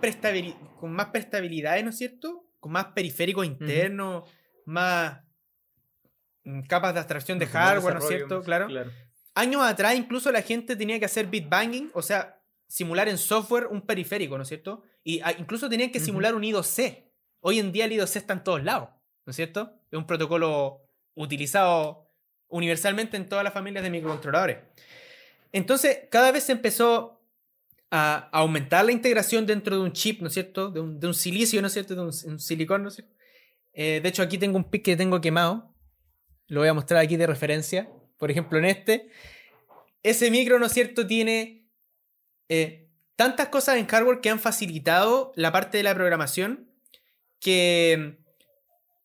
con 0.80 0.94
más 0.94 1.08
prestabilidades, 1.08 1.84
¿no 1.84 1.90
es 1.90 1.98
cierto? 1.98 2.46
Con 2.60 2.72
más 2.72 2.86
periféricos 2.94 3.46
internos, 3.46 4.30
más 4.66 5.22
mm, 6.44 6.62
capas 6.62 6.94
de 6.94 7.00
abstracción 7.00 7.40
de 7.40 7.48
hardware, 7.48 7.96
¿no 7.96 8.00
es 8.00 8.08
cierto? 8.08 8.42
Claro. 8.44 8.68
Años 9.34 9.64
atrás 9.64 9.96
incluso 9.96 10.32
la 10.32 10.44
gente 10.44 10.76
tenía 10.76 11.00
que 11.00 11.06
hacer 11.06 11.26
bit 11.26 11.50
banging, 11.50 11.90
o 11.96 12.04
sea, 12.04 12.40
simular 12.68 13.10
en 13.10 13.18
software 13.18 13.68
un 13.68 13.82
periférico, 13.82 14.38
¿no 14.38 14.44
es 14.44 14.50
cierto? 14.50 14.84
Y 15.04 15.20
ah, 15.22 15.34
incluso 15.38 15.68
tenían 15.68 15.92
que 15.92 16.00
simular 16.00 16.36
un 16.36 16.44
I2C. 16.44 17.12
Hoy 17.40 17.60
en 17.60 17.72
día 17.72 17.86
el 17.86 17.92
I2C 17.94 18.18
está 18.18 18.34
en 18.34 18.44
todos 18.44 18.64
lados, 18.64 18.90
¿no 19.26 19.32
es 19.32 19.36
cierto? 19.36 19.80
Es 19.92 19.98
un 19.98 20.06
protocolo 20.06 20.88
utilizado 21.16 22.08
universalmente 22.50 23.18
en 23.18 23.28
todas 23.28 23.44
las 23.44 23.54
familias 23.54 23.84
de 23.84 23.90
microcontroladores. 23.90 24.58
Entonces, 25.52 26.02
cada 26.12 26.32
vez 26.32 26.44
se 26.44 26.52
empezó 26.52 27.13
a 27.96 28.28
aumentar 28.32 28.84
la 28.84 28.92
integración 28.92 29.46
dentro 29.46 29.76
de 29.76 29.84
un 29.84 29.94
chip, 29.94 30.20
¿no 30.20 30.28
es 30.28 30.34
cierto? 30.34 30.72
De 30.72 30.80
un, 30.80 31.14
silicio, 31.14 31.62
¿no 31.62 31.68
es 31.68 31.74
cierto? 31.74 31.94
De 31.94 32.02
un, 32.02 32.40
silicón, 32.40 32.82
¿no 32.82 32.90
es 32.90 32.96
cierto? 32.96 33.14
Eh, 33.72 34.00
de 34.02 34.10
hecho, 34.10 34.24
aquí 34.24 34.40
tengo 34.40 34.58
un 34.58 34.64
pic 34.64 34.84
que 34.84 34.96
tengo 34.96 35.22
quemado. 35.22 35.76
Lo 36.48 36.62
voy 36.62 36.70
a 36.70 36.74
mostrar 36.74 37.04
aquí 37.04 37.18
de 37.18 37.28
referencia. 37.28 37.88
Por 38.18 38.32
ejemplo, 38.32 38.58
en 38.58 38.66
este. 38.66 39.12
Ese 40.02 40.32
micro, 40.32 40.58
¿no 40.58 40.66
es 40.66 40.74
cierto? 40.74 41.06
Tiene 41.06 41.68
eh, 42.50 42.90
tantas 43.16 43.50
cosas 43.50 43.78
en 43.78 43.86
hardware 43.86 44.22
que 44.22 44.32
han 44.32 44.40
facilitado 44.40 45.32
la 45.36 45.52
parte 45.52 45.78
de 45.78 45.84
la 45.84 45.94
programación 45.94 46.68
que 47.40 48.18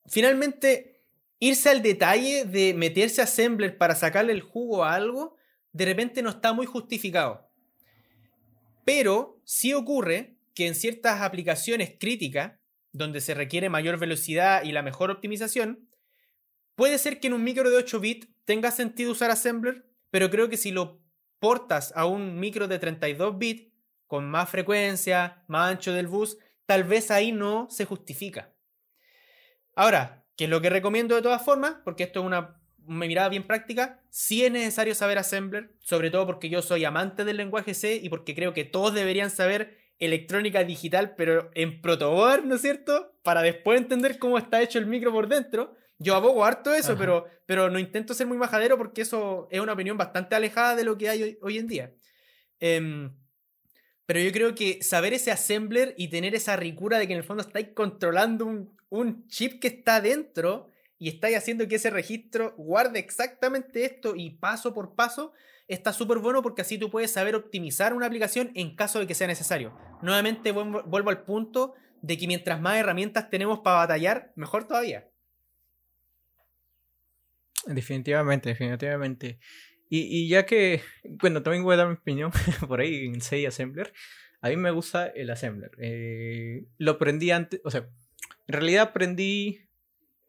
finalmente 0.06 1.02
irse 1.40 1.68
al 1.68 1.82
detalle 1.82 2.46
de 2.46 2.72
meterse 2.72 3.20
a 3.20 3.24
Assembler 3.24 3.76
para 3.76 3.94
sacarle 3.94 4.32
el 4.32 4.40
jugo 4.40 4.82
a 4.82 4.94
algo, 4.94 5.36
de 5.72 5.84
repente 5.84 6.22
no 6.22 6.30
está 6.30 6.54
muy 6.54 6.64
justificado. 6.64 7.47
Pero 8.88 9.38
sí 9.44 9.74
ocurre 9.74 10.38
que 10.54 10.66
en 10.66 10.74
ciertas 10.74 11.20
aplicaciones 11.20 11.96
críticas, 12.00 12.58
donde 12.90 13.20
se 13.20 13.34
requiere 13.34 13.68
mayor 13.68 13.98
velocidad 13.98 14.62
y 14.62 14.72
la 14.72 14.80
mejor 14.80 15.10
optimización, 15.10 15.90
puede 16.74 16.96
ser 16.96 17.20
que 17.20 17.26
en 17.26 17.34
un 17.34 17.44
micro 17.44 17.68
de 17.68 17.76
8 17.76 18.00
bits 18.00 18.28
tenga 18.46 18.70
sentido 18.70 19.12
usar 19.12 19.30
Assembler, 19.30 19.84
pero 20.08 20.30
creo 20.30 20.48
que 20.48 20.56
si 20.56 20.70
lo 20.70 21.02
portas 21.38 21.92
a 21.96 22.06
un 22.06 22.40
micro 22.40 22.66
de 22.66 22.78
32 22.78 23.36
bits, 23.36 23.70
con 24.06 24.30
más 24.30 24.48
frecuencia, 24.48 25.44
más 25.48 25.70
ancho 25.70 25.92
del 25.92 26.06
bus, 26.06 26.38
tal 26.64 26.84
vez 26.84 27.10
ahí 27.10 27.30
no 27.30 27.68
se 27.68 27.84
justifica. 27.84 28.54
Ahora, 29.74 30.24
¿qué 30.34 30.44
es 30.44 30.50
lo 30.50 30.62
que 30.62 30.70
recomiendo 30.70 31.14
de 31.14 31.20
todas 31.20 31.44
formas? 31.44 31.74
Porque 31.84 32.04
esto 32.04 32.20
es 32.20 32.26
una 32.26 32.57
una 32.88 33.06
mirada 33.06 33.28
bien 33.28 33.46
práctica, 33.46 34.00
sí 34.10 34.44
es 34.44 34.50
necesario 34.50 34.94
saber 34.94 35.18
Assembler, 35.18 35.70
sobre 35.80 36.10
todo 36.10 36.26
porque 36.26 36.48
yo 36.48 36.62
soy 36.62 36.84
amante 36.84 37.24
del 37.24 37.36
lenguaje 37.36 37.74
C 37.74 37.96
y 38.02 38.08
porque 38.08 38.34
creo 38.34 38.54
que 38.54 38.64
todos 38.64 38.94
deberían 38.94 39.30
saber 39.30 39.76
electrónica 39.98 40.64
digital, 40.64 41.14
pero 41.16 41.50
en 41.54 41.80
protoboard, 41.80 42.44
¿no 42.44 42.54
es 42.54 42.62
cierto? 42.62 43.12
Para 43.22 43.42
después 43.42 43.80
entender 43.80 44.18
cómo 44.18 44.38
está 44.38 44.62
hecho 44.62 44.78
el 44.78 44.86
micro 44.86 45.12
por 45.12 45.28
dentro. 45.28 45.76
Yo 45.98 46.14
abogo 46.14 46.44
harto 46.44 46.72
eso, 46.72 46.96
pero, 46.96 47.26
pero 47.46 47.70
no 47.70 47.78
intento 47.78 48.14
ser 48.14 48.26
muy 48.28 48.36
majadero 48.38 48.78
porque 48.78 49.02
eso 49.02 49.48
es 49.50 49.60
una 49.60 49.72
opinión 49.72 49.96
bastante 49.96 50.36
alejada 50.36 50.76
de 50.76 50.84
lo 50.84 50.96
que 50.96 51.08
hay 51.08 51.38
hoy, 51.42 51.58
en 51.58 51.66
día. 51.66 51.92
Em, 52.60 53.12
Pero 54.06 54.20
yo 54.20 54.32
creo 54.32 54.54
que 54.54 54.82
saber 54.82 55.12
ese 55.12 55.30
assembler 55.30 55.94
y 55.98 56.08
tener 56.08 56.34
esa 56.34 56.56
ricura 56.56 56.98
de 56.98 57.06
que 57.06 57.12
en 57.12 57.18
el 57.18 57.24
fondo 57.24 57.42
estáis 57.42 57.68
controlando 57.74 58.46
un, 58.46 58.76
un 58.88 59.26
chip 59.28 59.60
que 59.60 59.68
está 59.68 60.00
dentro 60.00 60.70
y 60.98 61.08
estáis 61.08 61.36
haciendo 61.36 61.68
que 61.68 61.76
ese 61.76 61.90
registro 61.90 62.54
guarde 62.56 62.98
exactamente 62.98 63.84
esto 63.84 64.14
y 64.16 64.30
paso 64.30 64.74
por 64.74 64.94
paso, 64.94 65.32
está 65.68 65.92
súper 65.92 66.18
bueno 66.18 66.42
porque 66.42 66.62
así 66.62 66.78
tú 66.78 66.90
puedes 66.90 67.12
saber 67.12 67.34
optimizar 67.34 67.94
una 67.94 68.06
aplicación 68.06 68.50
en 68.54 68.74
caso 68.74 68.98
de 68.98 69.06
que 69.06 69.14
sea 69.14 69.26
necesario. 69.26 69.76
Nuevamente 70.02 70.52
vuelvo 70.52 71.10
al 71.10 71.24
punto 71.24 71.74
de 72.02 72.16
que 72.16 72.26
mientras 72.26 72.60
más 72.60 72.76
herramientas 72.76 73.30
tenemos 73.30 73.60
para 73.60 73.78
batallar, 73.78 74.32
mejor 74.34 74.66
todavía. 74.66 75.08
Definitivamente, 77.66 78.48
definitivamente. 78.48 79.38
Y, 79.90 80.28
ya 80.28 80.44
que, 80.44 80.82
bueno, 81.04 81.42
también 81.42 81.64
voy 81.64 81.74
a 81.74 81.78
dar 81.78 81.88
mi 81.88 81.94
opinión 81.94 82.30
por 82.68 82.80
ahí 82.80 83.06
en 83.06 83.20
C 83.20 83.46
Assembler. 83.46 83.92
A 84.40 84.50
mí 84.50 84.56
me 84.56 84.70
gusta 84.70 85.06
el 85.06 85.30
Assembler. 85.30 85.70
Eh, 85.78 86.66
lo 86.76 86.92
aprendí 86.92 87.30
antes, 87.30 87.60
o 87.64 87.70
sea, 87.70 87.88
en 88.46 88.52
realidad 88.52 88.88
aprendí, 88.88 89.67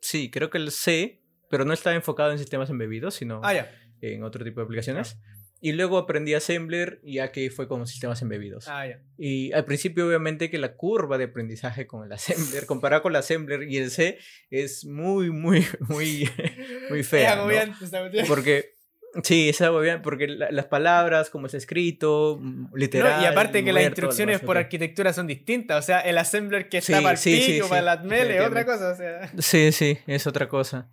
sí, 0.01 0.29
creo 0.31 0.49
que 0.49 0.57
el 0.57 0.71
C, 0.71 1.21
pero 1.49 1.65
no 1.65 1.73
estaba 1.73 1.95
enfocado 1.95 2.31
en 2.31 2.39
sistemas 2.39 2.69
embebidos, 2.69 3.15
sino 3.15 3.41
ah, 3.43 3.67
en 4.01 4.23
otro 4.23 4.43
tipo 4.43 4.59
de 4.59 4.65
aplicaciones. 4.65 5.17
Y 5.62 5.73
luego 5.73 5.97
aprendí 5.97 6.33
Assembler, 6.33 7.01
ya 7.03 7.33
que 7.33 7.51
fue 7.51 7.67
como 7.67 7.85
sistemas 7.85 8.21
embebidos. 8.21 8.69
Ah, 8.69 8.88
ya. 8.88 9.01
Y 9.17 9.51
al 9.51 9.65
principio, 9.65 10.07
obviamente, 10.07 10.49
que 10.49 10.57
la 10.57 10.75
curva 10.75 11.17
de 11.17 11.25
aprendizaje 11.25 11.85
con 11.85 12.05
el 12.05 12.12
Assembler, 12.13 12.65
comparado 12.65 13.01
con 13.01 13.12
el 13.12 13.17
Assembler 13.17 13.63
y 13.63 13.77
el 13.77 13.91
C, 13.91 14.19
es 14.49 14.85
muy, 14.85 15.31
muy, 15.31 15.65
muy, 15.81 16.29
muy 16.89 17.03
fea. 17.03 17.35
¿no? 17.35 17.49
Porque 18.27 18.78
Sí, 19.24 19.50
es 19.50 19.60
algo 19.62 19.80
bien, 19.80 20.02
porque 20.02 20.28
las 20.28 20.65
palabras, 20.67 21.30
como 21.30 21.48
es 21.48 21.54
escrito, 21.54 22.39
literal. 22.74 23.24
y 23.24 23.26
aparte 23.26 23.63
que 23.63 23.74
las 23.74 23.84
instrucciones 23.84 24.39
por 24.39 24.58
arquitectura 24.58 25.13
son 25.13 25.28
distintas. 25.28 25.84
O 25.84 25.86
sea, 25.86 26.00
el 26.02 26.17
assembler 26.17 26.69
que 26.69 26.78
está 26.78 27.02
para 27.02 27.12
el 27.12 27.17
sí, 27.17 27.60
para 27.67 27.82
el 27.82 27.88
admel 27.88 28.32
es 28.32 28.41
otra 28.41 28.65
cosa. 28.65 28.91
O 28.91 28.95
sea. 28.95 29.32
Sí, 29.39 29.72
sí, 29.72 29.98
es 30.06 30.28
otra 30.28 30.48
cosa. 30.48 30.91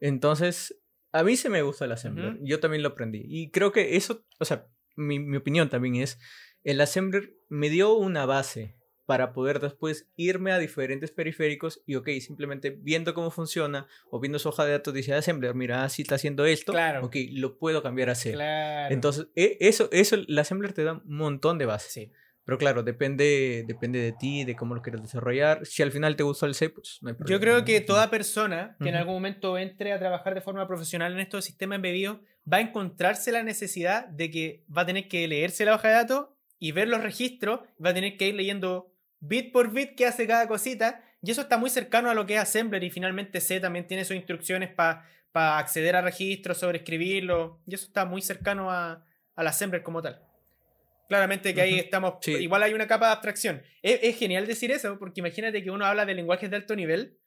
Entonces, 0.00 0.80
a 1.12 1.22
mí 1.22 1.36
se 1.36 1.50
me 1.50 1.62
gusta 1.62 1.84
el 1.84 1.92
assembler. 1.92 2.38
Yo 2.42 2.60
también 2.60 2.82
lo 2.82 2.90
aprendí. 2.90 3.22
Y 3.26 3.50
creo 3.50 3.72
que 3.72 3.96
eso, 3.96 4.24
o 4.38 4.44
sea, 4.44 4.66
mi, 4.96 5.18
mi 5.18 5.36
opinión 5.36 5.68
también 5.68 5.96
es, 5.96 6.18
el 6.64 6.80
assembler 6.80 7.34
me 7.48 7.68
dio 7.68 7.94
una 7.94 8.24
base 8.24 8.77
para 9.08 9.32
poder 9.32 9.58
después 9.58 10.06
irme 10.16 10.52
a 10.52 10.58
diferentes 10.58 11.10
periféricos 11.10 11.82
y, 11.86 11.94
ok, 11.94 12.10
simplemente 12.20 12.76
viendo 12.78 13.14
cómo 13.14 13.30
funciona 13.30 13.86
o 14.10 14.20
viendo 14.20 14.38
su 14.38 14.50
hoja 14.50 14.66
de 14.66 14.72
datos, 14.72 14.92
dice 14.92 15.14
Assembler, 15.14 15.54
mira, 15.54 15.82
así 15.82 16.02
está 16.02 16.16
haciendo 16.16 16.44
esto, 16.44 16.72
claro. 16.72 17.06
ok, 17.06 17.16
lo 17.32 17.56
puedo 17.56 17.82
cambiar 17.82 18.10
a 18.10 18.14
C. 18.14 18.32
Claro. 18.32 18.94
Entonces, 18.94 19.28
e, 19.34 19.56
eso, 19.60 19.88
eso, 19.92 20.16
el 20.16 20.38
Assembler 20.38 20.74
te 20.74 20.84
da 20.84 20.92
un 20.92 21.16
montón 21.16 21.56
de 21.56 21.64
bases. 21.64 21.90
Sí. 21.90 22.12
Pero 22.44 22.58
claro, 22.58 22.82
depende, 22.82 23.64
depende 23.66 23.98
de 23.98 24.12
ti, 24.12 24.44
de 24.44 24.54
cómo 24.54 24.74
lo 24.74 24.82
quieres 24.82 25.00
desarrollar. 25.00 25.64
Si 25.64 25.82
al 25.82 25.90
final 25.90 26.14
te 26.14 26.22
gustó 26.22 26.44
el 26.44 26.54
C, 26.54 26.68
pues 26.68 26.98
no 27.00 27.08
hay 27.08 27.14
problema. 27.14 27.34
Yo 27.34 27.40
creo 27.40 27.64
que 27.64 27.80
toda 27.80 28.10
persona 28.10 28.76
que 28.78 28.90
en 28.90 28.94
algún 28.94 29.14
momento 29.14 29.56
entre 29.56 29.94
a 29.94 29.98
trabajar 29.98 30.34
de 30.34 30.42
forma 30.42 30.68
profesional 30.68 31.14
en 31.14 31.20
estos 31.20 31.46
sistemas 31.46 31.76
embebidos 31.76 32.18
va 32.50 32.58
a 32.58 32.60
encontrarse 32.60 33.32
la 33.32 33.42
necesidad 33.42 34.06
de 34.08 34.30
que 34.30 34.64
va 34.74 34.82
a 34.82 34.86
tener 34.86 35.08
que 35.08 35.26
leerse 35.26 35.64
la 35.64 35.76
hoja 35.76 35.88
de 35.88 35.94
datos 35.94 36.26
y 36.58 36.72
ver 36.72 36.88
los 36.88 37.02
registros, 37.02 37.60
va 37.82 37.90
a 37.90 37.94
tener 37.94 38.16
que 38.16 38.28
ir 38.28 38.34
leyendo 38.34 38.92
bit 39.20 39.52
por 39.52 39.72
bit 39.72 39.94
que 39.94 40.06
hace 40.06 40.26
cada 40.26 40.46
cosita. 40.48 41.04
Y 41.22 41.30
eso 41.30 41.42
está 41.42 41.58
muy 41.58 41.70
cercano 41.70 42.10
a 42.10 42.14
lo 42.14 42.26
que 42.26 42.34
es 42.34 42.40
Assembler 42.40 42.84
y 42.84 42.90
finalmente 42.90 43.40
C 43.40 43.60
también 43.60 43.86
tiene 43.86 44.04
sus 44.04 44.16
instrucciones 44.16 44.70
para 44.70 45.58
acceder 45.58 45.96
a 45.96 46.02
registros, 46.02 46.58
sobreescribirlo. 46.58 47.60
Y 47.66 47.74
eso 47.74 47.86
está 47.86 48.04
muy 48.04 48.22
cercano 48.22 48.70
a, 48.70 49.04
al 49.34 49.46
Assembler 49.46 49.82
como 49.82 50.02
tal. 50.02 50.22
Claramente 51.08 51.54
que 51.54 51.62
ahí 51.62 51.78
estamos, 51.78 52.16
igual 52.26 52.62
hay 52.62 52.74
una 52.74 52.86
capa 52.86 53.06
de 53.06 53.12
abstracción. 53.12 53.62
Es, 53.82 54.18
genial 54.18 54.46
decir 54.46 54.70
eso, 54.70 54.98
porque 54.98 55.20
imagínate 55.20 55.64
que 55.64 55.70
uno 55.70 55.86
habla 55.86 56.04
de 56.04 56.14
lenguajes 56.14 56.50
de 56.50 56.56
alto 56.56 56.76
nivel. 56.76 57.18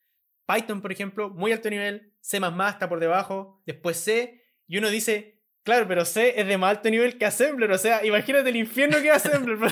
Python, 0.46 0.82
por 0.82 0.92
ejemplo, 0.92 1.30
muy 1.32 1.52
alto 1.52 1.70
nivel. 1.70 2.14
C 2.22 2.38
está 2.38 2.88
por 2.88 3.00
debajo. 3.00 3.64
Después 3.66 3.98
C. 3.98 4.44
Y 4.68 4.78
uno 4.78 4.90
dice, 4.92 5.42
claro, 5.64 5.88
pero 5.88 6.06
C 6.06 6.40
es 6.40 6.46
de 6.48 6.60
más 6.60 6.78
alto 6.78 6.92
nivel 6.92 7.18
que 7.18 7.26
Assembler. 7.26 7.72
O 7.72 7.78
sea, 7.80 8.06
imagínate 8.06 8.50
el 8.50 8.58
infierno 8.58 9.02
que 9.02 9.08
es 9.08 9.16
Assembler. 9.16 9.58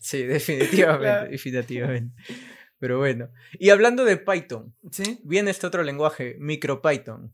Sí, 0.00 0.22
definitivamente, 0.26 1.30
definitivamente. 1.30 2.22
Pero 2.78 2.98
bueno. 2.98 3.30
Y 3.58 3.70
hablando 3.70 4.04
de 4.04 4.16
Python, 4.16 4.74
¿Sí? 4.90 5.20
viene 5.24 5.50
este 5.50 5.66
otro 5.66 5.82
lenguaje, 5.82 6.36
MicroPython. 6.38 7.32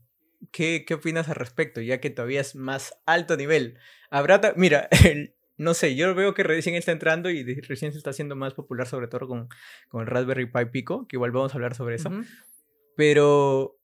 ¿Qué, 0.51 0.85
¿Qué 0.85 0.93
opinas 0.95 1.29
al 1.29 1.35
respecto? 1.35 1.81
Ya 1.81 1.99
que 1.99 2.09
todavía 2.09 2.41
es 2.41 2.55
más 2.55 2.97
alto 3.05 3.37
nivel. 3.37 3.77
Habrá. 4.09 4.41
Mira, 4.55 4.89
no 5.57 5.73
sé, 5.73 5.95
yo 5.95 6.13
veo 6.15 6.33
que 6.33 6.43
recién 6.43 6.75
está 6.75 6.91
entrando 6.91 7.29
y 7.29 7.43
recién 7.61 7.91
se 7.91 7.97
está 7.97 8.09
haciendo 8.09 8.35
más 8.35 8.53
popular, 8.53 8.87
sobre 8.87 9.07
todo 9.07 9.27
con, 9.27 9.49
con 9.89 10.01
el 10.01 10.07
Raspberry 10.07 10.47
Pi 10.47 10.65
Pico, 10.71 11.07
que 11.07 11.15
igual 11.15 11.31
vamos 11.31 11.53
a 11.53 11.55
hablar 11.55 11.75
sobre 11.75 11.95
eso. 11.95 12.11
Pero. 12.95 13.79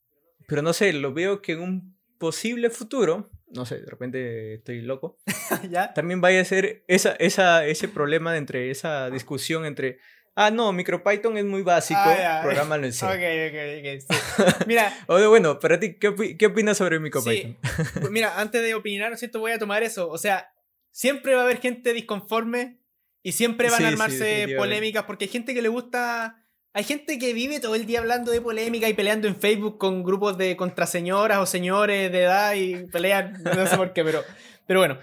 Pero 0.47 0.63
no 0.63 0.73
sé, 0.73 0.91
lo 0.91 1.13
veo 1.13 1.41
que 1.41 1.53
en 1.53 1.61
un 1.61 1.97
posible 2.17 2.69
futuro 2.69 3.31
no 3.53 3.65
sé, 3.65 3.79
de 3.79 3.85
repente 3.85 4.55
estoy 4.55 4.81
loco, 4.81 5.17
¿Ya? 5.69 5.93
también 5.93 6.21
vaya 6.21 6.41
a 6.41 6.45
ser 6.45 6.83
esa, 6.87 7.13
esa, 7.13 7.65
ese 7.65 7.87
problema 7.87 8.31
de 8.31 8.39
entre 8.39 8.71
esa 8.71 9.09
discusión 9.09 9.65
entre, 9.65 9.99
ah, 10.35 10.51
no, 10.51 10.71
MicroPython 10.73 11.37
es 11.37 11.45
muy 11.45 11.61
básico, 11.61 11.99
ah, 12.03 12.39
programa 12.43 12.75
en 12.77 12.93
C. 12.93 13.05
Ok, 13.05 13.13
ok, 13.49 14.49
ok. 14.49 14.67
Mira. 14.67 14.93
o 15.07 15.29
bueno, 15.29 15.59
para 15.59 15.79
ti, 15.79 15.95
¿qué, 15.95 16.37
¿qué, 16.37 16.45
opinas 16.45 16.77
sobre 16.77 16.99
MicroPython? 16.99 17.57
Pues 17.99 18.11
mira, 18.11 18.39
antes 18.39 18.61
de 18.61 18.73
opinar, 18.73 19.09
¿no 19.09 19.15
es 19.15 19.19
cierto? 19.19 19.39
Voy 19.39 19.51
a 19.51 19.59
tomar 19.59 19.83
eso. 19.83 20.09
O 20.09 20.17
sea, 20.17 20.53
siempre 20.91 21.35
va 21.35 21.41
a 21.41 21.45
haber 21.45 21.59
gente 21.59 21.93
disconforme 21.93 22.79
y 23.23 23.33
siempre 23.33 23.69
van 23.69 23.85
a 23.85 23.87
armarse 23.89 24.55
polémicas 24.57 25.03
porque 25.03 25.25
hay 25.25 25.31
gente 25.31 25.53
que 25.53 25.61
le 25.61 25.69
gusta 25.69 26.40
hay 26.73 26.83
gente 26.83 27.19
que 27.19 27.33
vive 27.33 27.59
todo 27.59 27.75
el 27.75 27.85
día 27.85 27.99
hablando 27.99 28.31
de 28.31 28.39
polémica 28.39 28.87
y 28.87 28.93
peleando 28.93 29.27
en 29.27 29.35
Facebook 29.35 29.77
con 29.77 30.03
grupos 30.03 30.37
de 30.37 30.55
contraseñoras 30.55 31.39
o 31.39 31.45
señores 31.45 32.11
de 32.11 32.23
edad 32.23 32.53
y 32.53 32.87
pelean, 32.87 33.41
no 33.43 33.67
sé 33.67 33.75
por 33.75 33.91
qué, 33.91 34.03
pero, 34.03 34.23
pero 34.65 34.79
bueno. 34.79 34.97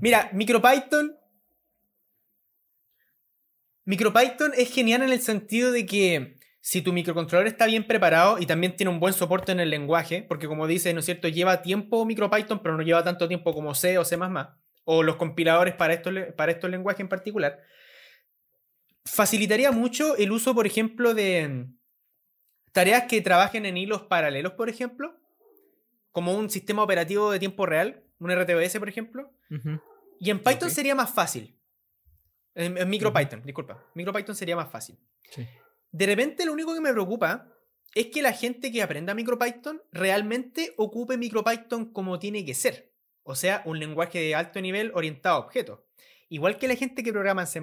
Mira, 0.00 0.30
MicroPython. 0.32 1.16
MicroPython 3.84 4.52
es 4.56 4.72
genial 4.72 5.02
en 5.02 5.12
el 5.12 5.20
sentido 5.20 5.72
de 5.72 5.84
que 5.84 6.38
si 6.60 6.80
tu 6.80 6.94
microcontrolador 6.94 7.48
está 7.48 7.66
bien 7.66 7.86
preparado 7.86 8.38
y 8.38 8.46
también 8.46 8.74
tiene 8.74 8.90
un 8.90 8.98
buen 8.98 9.12
soporte 9.12 9.52
en 9.52 9.60
el 9.60 9.68
lenguaje, 9.68 10.24
porque 10.26 10.46
como 10.46 10.66
dice, 10.66 10.94
¿no 10.94 11.00
es 11.00 11.04
cierto? 11.04 11.28
Lleva 11.28 11.60
tiempo 11.60 12.06
MicroPython, 12.06 12.62
pero 12.62 12.78
no 12.78 12.82
lleva 12.82 13.04
tanto 13.04 13.28
tiempo 13.28 13.52
como 13.52 13.74
C 13.74 13.98
o 13.98 14.06
C, 14.06 14.18
o 14.84 15.02
los 15.02 15.16
compiladores 15.16 15.74
para 15.74 15.92
estos, 15.92 16.14
para 16.34 16.52
estos 16.52 16.70
lenguajes 16.70 17.00
en 17.00 17.08
particular 17.08 17.60
facilitaría 19.04 19.70
mucho 19.72 20.16
el 20.16 20.32
uso, 20.32 20.54
por 20.54 20.66
ejemplo, 20.66 21.14
de 21.14 21.66
tareas 22.72 23.04
que 23.04 23.20
trabajen 23.20 23.66
en 23.66 23.76
hilos 23.76 24.02
paralelos, 24.02 24.52
por 24.52 24.68
ejemplo, 24.68 25.18
como 26.10 26.34
un 26.34 26.50
sistema 26.50 26.82
operativo 26.82 27.30
de 27.30 27.38
tiempo 27.38 27.66
real, 27.66 28.04
un 28.18 28.30
RTOS, 28.30 28.78
por 28.78 28.88
ejemplo. 28.88 29.32
Y 30.20 30.30
en 30.30 30.42
Python 30.42 30.70
sería 30.70 30.94
más 30.94 31.12
fácil. 31.12 31.58
En, 32.54 32.88
MicroPython, 32.88 33.42
disculpa. 33.42 33.84
MicroPython 33.94 34.34
sería 34.36 34.56
más 34.56 34.70
fácil. 34.70 34.98
De 35.90 36.06
repente, 36.06 36.46
lo 36.46 36.52
único 36.52 36.74
que 36.74 36.80
me 36.80 36.92
preocupa 36.92 37.48
es 37.94 38.06
que 38.06 38.22
la 38.22 38.32
gente 38.32 38.72
que 38.72 38.82
aprenda 38.82 39.14
MicroPython 39.14 39.82
realmente 39.92 40.74
ocupe 40.76 41.16
MicroPython 41.16 41.92
como 41.92 42.18
tiene 42.18 42.44
que 42.44 42.54
ser. 42.54 42.92
O 43.22 43.34
sea, 43.34 43.62
un 43.64 43.78
lenguaje 43.78 44.18
de 44.20 44.34
alto 44.34 44.60
nivel 44.60 44.92
orientado 44.94 45.36
a 45.36 45.40
objetos. 45.40 45.80
Igual 46.28 46.58
que 46.58 46.68
la 46.68 46.74
gente 46.74 47.02
que 47.02 47.12
programa 47.12 47.42
en 47.42 47.46
C. 47.46 47.60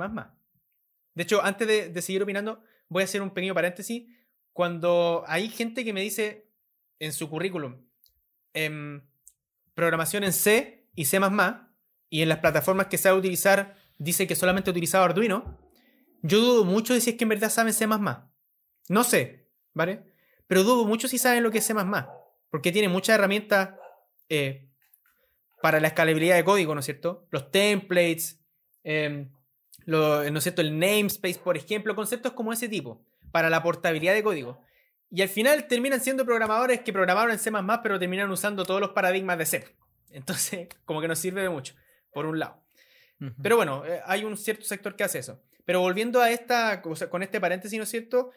De 1.14 1.24
hecho, 1.24 1.44
antes 1.44 1.68
de, 1.68 2.02
seguir 2.02 2.24
opinando, 2.24 2.64
voy 2.88 3.02
a 3.02 3.06
hacer 3.06 3.22
un 3.22 3.32
pequeño 3.32 3.54
paréntesis. 3.54 4.08
Cuando 4.54 5.24
hay 5.28 5.50
gente 5.50 5.84
que 5.84 5.94
me 5.94 6.02
dice 6.02 6.50
en 7.00 7.14
su 7.14 7.30
currículum 7.30 7.86
em, 8.54 9.02
programación 9.74 10.24
en 10.24 10.34
C 10.34 10.90
y 10.96 11.06
C 11.06 11.20
y 12.10 12.22
en 12.22 12.30
las 12.30 12.40
plataformas 12.40 12.88
que 12.88 12.98
sabe 12.98 13.18
utilizar 13.18 13.76
dice 13.98 14.28
que 14.28 14.36
solamente 14.36 14.70
ha 14.70 14.72
utilizado 14.72 15.04
Arduino, 15.04 15.60
yo 16.22 16.40
dudo 16.40 16.66
mucho 16.66 16.94
de 16.94 17.02
si 17.02 17.12
es 17.12 17.16
que 17.18 17.24
en 17.24 17.30
verdad 17.30 17.50
saben 17.50 17.74
C. 17.74 17.88
No 18.90 19.04
sé, 19.04 19.48
¿vale? 19.74 20.04
Pero 20.48 20.64
dudo 20.64 20.86
mucho 20.86 21.08
si 21.08 21.18
saben 21.18 21.44
lo 21.44 21.52
que 21.52 21.60
es 21.60 21.66
C, 21.66 21.74
porque 22.50 22.72
tiene 22.72 22.90
muchas 22.90 23.16
herramientas 23.16 23.76
eh, 24.28 24.70
para 25.62 25.80
la 25.80 25.88
escalabilidad 25.88 26.36
de 26.36 26.44
código, 26.44 26.74
¿no 26.74 26.80
es 26.80 26.86
cierto? 26.86 27.28
Los 27.32 27.52
templates, 27.52 28.44
eh, 28.84 29.30
lo, 29.86 30.30
¿no 30.30 30.38
es 30.38 30.44
cierto? 30.44 30.62
El 30.62 30.78
namespace, 30.80 31.40
por 31.40 31.58
ejemplo, 31.58 31.96
conceptos 31.96 32.34
como 32.34 32.54
ese 32.54 32.70
tipo, 32.70 33.06
para 33.32 33.50
la 33.50 33.64
portabilidad 33.64 34.14
de 34.14 34.24
código. 34.24 34.62
Y 35.10 35.22
al 35.22 35.30
final 35.30 35.68
terminan 35.68 36.00
siendo 36.00 36.26
programadores 36.26 36.82
que 36.82 36.94
programaron 36.94 37.32
en 37.32 37.40
C, 37.40 37.52
pero 37.84 38.00
terminan 38.00 38.32
usando 38.32 38.64
todos 38.64 38.80
los 38.80 38.92
paradigmas 38.92 39.38
de 39.38 39.46
C. 39.46 39.66
Entonces, 40.12 40.70
como 40.86 41.02
que 41.02 41.08
nos 41.08 41.20
sirve 41.20 41.42
de 41.42 41.50
mucho, 41.50 41.76
por 42.14 42.26
un 42.26 42.40
lado. 42.40 42.62
Pero 43.42 43.56
bueno, 43.56 43.86
eh, 43.86 44.02
hay 44.06 44.24
un 44.24 44.36
cierto 44.36 44.66
sector 44.66 44.96
que 44.96 45.04
hace 45.04 45.20
eso. 45.20 45.44
Pero 45.64 45.80
volviendo 45.80 46.22
a 46.22 46.32
esta, 46.32 46.82
con 46.82 47.22
este 47.22 47.40
paréntesis, 47.40 47.78
¿no 47.78 47.84
es 47.84 47.90
cierto? 47.90 48.32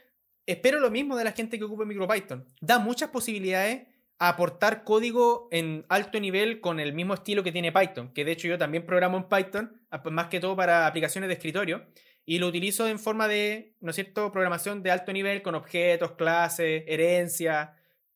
Espero 0.44 0.78
lo 0.78 0.90
mismo 0.90 1.16
de 1.16 1.24
la 1.24 1.32
gente 1.32 1.58
que 1.58 1.64
ocupe 1.64 1.86
MicroPython. 1.86 2.46
Da 2.60 2.78
muchas 2.78 3.08
posibilidades 3.08 3.88
aportar 4.18 4.84
código 4.84 5.48
en 5.50 5.84
alto 5.88 6.20
nivel 6.20 6.60
con 6.60 6.80
el 6.80 6.92
mismo 6.92 7.14
estilo 7.14 7.42
que 7.42 7.52
tiene 7.52 7.72
Python, 7.72 8.12
que 8.12 8.24
de 8.24 8.32
hecho 8.32 8.48
yo 8.48 8.58
también 8.58 8.86
programo 8.86 9.16
en 9.16 9.28
Python, 9.28 9.82
más 10.10 10.28
que 10.28 10.40
todo 10.40 10.56
para 10.56 10.86
aplicaciones 10.86 11.28
de 11.28 11.34
escritorio, 11.34 11.86
y 12.24 12.38
lo 12.38 12.46
utilizo 12.46 12.88
en 12.88 12.98
forma 12.98 13.28
de, 13.28 13.74
¿no 13.80 13.90
es 13.90 13.96
cierto?, 13.96 14.32
programación 14.32 14.82
de 14.82 14.90
alto 14.90 15.12
nivel 15.12 15.42
con 15.42 15.54
objetos, 15.54 16.12
clases, 16.12 16.84
herencia, 16.86 17.74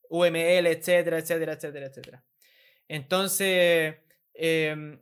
UML, 0.08 0.66
etcétera, 0.66 1.18
etcétera, 1.18 1.52
etcétera, 1.52 1.86
etcétera. 1.86 2.24
Entonces, 2.88 3.96
em, 4.32 4.98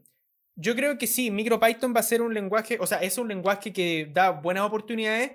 yo 0.56 0.74
creo 0.74 0.98
que 0.98 1.06
sí, 1.06 1.30
MicroPython 1.30 1.94
va 1.94 2.00
a 2.00 2.02
ser 2.02 2.22
un 2.22 2.34
lenguaje, 2.34 2.78
o 2.80 2.86
sea, 2.86 2.98
es 2.98 3.16
un 3.18 3.28
lenguaje 3.28 3.72
que 3.72 4.08
da 4.12 4.30
buenas 4.30 4.64
oportunidades, 4.64 5.32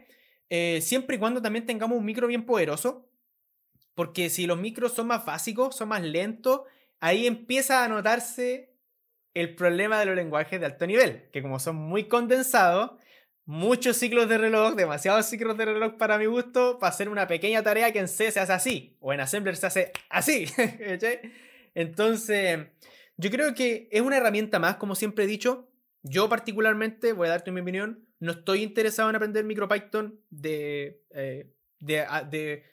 eh, 0.49 0.81
siempre 0.81 1.15
y 1.15 1.19
cuando 1.19 1.41
también 1.41 1.65
tengamos 1.65 1.97
un 1.97 2.03
micro 2.03 2.27
bien 2.27 2.45
poderoso, 2.45 3.10
porque 4.01 4.31
si 4.31 4.47
los 4.47 4.57
micros 4.57 4.93
son 4.93 5.05
más 5.05 5.23
básicos, 5.25 5.75
son 5.75 5.89
más 5.89 6.01
lentos, 6.01 6.61
ahí 7.01 7.27
empieza 7.27 7.85
a 7.85 7.87
notarse 7.87 8.73
el 9.35 9.53
problema 9.53 9.99
de 9.99 10.07
los 10.07 10.15
lenguajes 10.15 10.59
de 10.59 10.65
alto 10.65 10.87
nivel, 10.87 11.29
que 11.31 11.43
como 11.43 11.59
son 11.59 11.75
muy 11.75 12.05
condensados, 12.05 12.93
muchos 13.45 13.97
ciclos 13.97 14.27
de 14.27 14.39
reloj, 14.39 14.73
demasiados 14.73 15.27
ciclos 15.27 15.55
de 15.55 15.65
reloj 15.65 15.97
para 15.97 16.17
mi 16.17 16.25
gusto, 16.25 16.79
para 16.79 16.89
hacer 16.89 17.09
una 17.09 17.27
pequeña 17.27 17.61
tarea 17.61 17.93
que 17.93 17.99
en 17.99 18.07
C 18.07 18.31
se 18.31 18.39
hace 18.39 18.53
así, 18.53 18.97
o 19.01 19.13
en 19.13 19.19
Assembler 19.19 19.55
se 19.55 19.67
hace 19.67 19.91
así. 20.09 20.47
Entonces, 21.75 22.57
yo 23.17 23.29
creo 23.29 23.53
que 23.53 23.87
es 23.91 24.01
una 24.01 24.17
herramienta 24.17 24.57
más, 24.57 24.77
como 24.77 24.95
siempre 24.95 25.25
he 25.25 25.27
dicho. 25.27 25.69
Yo 26.01 26.27
particularmente, 26.27 27.13
voy 27.13 27.27
a 27.27 27.31
darte 27.33 27.51
mi 27.51 27.61
opinión, 27.61 28.07
no 28.19 28.31
estoy 28.31 28.63
interesado 28.63 29.11
en 29.11 29.15
aprender 29.15 29.45
MicroPython 29.45 30.19
de, 30.31 31.03
eh, 31.11 31.53
de, 31.79 32.03
de, 32.31 32.63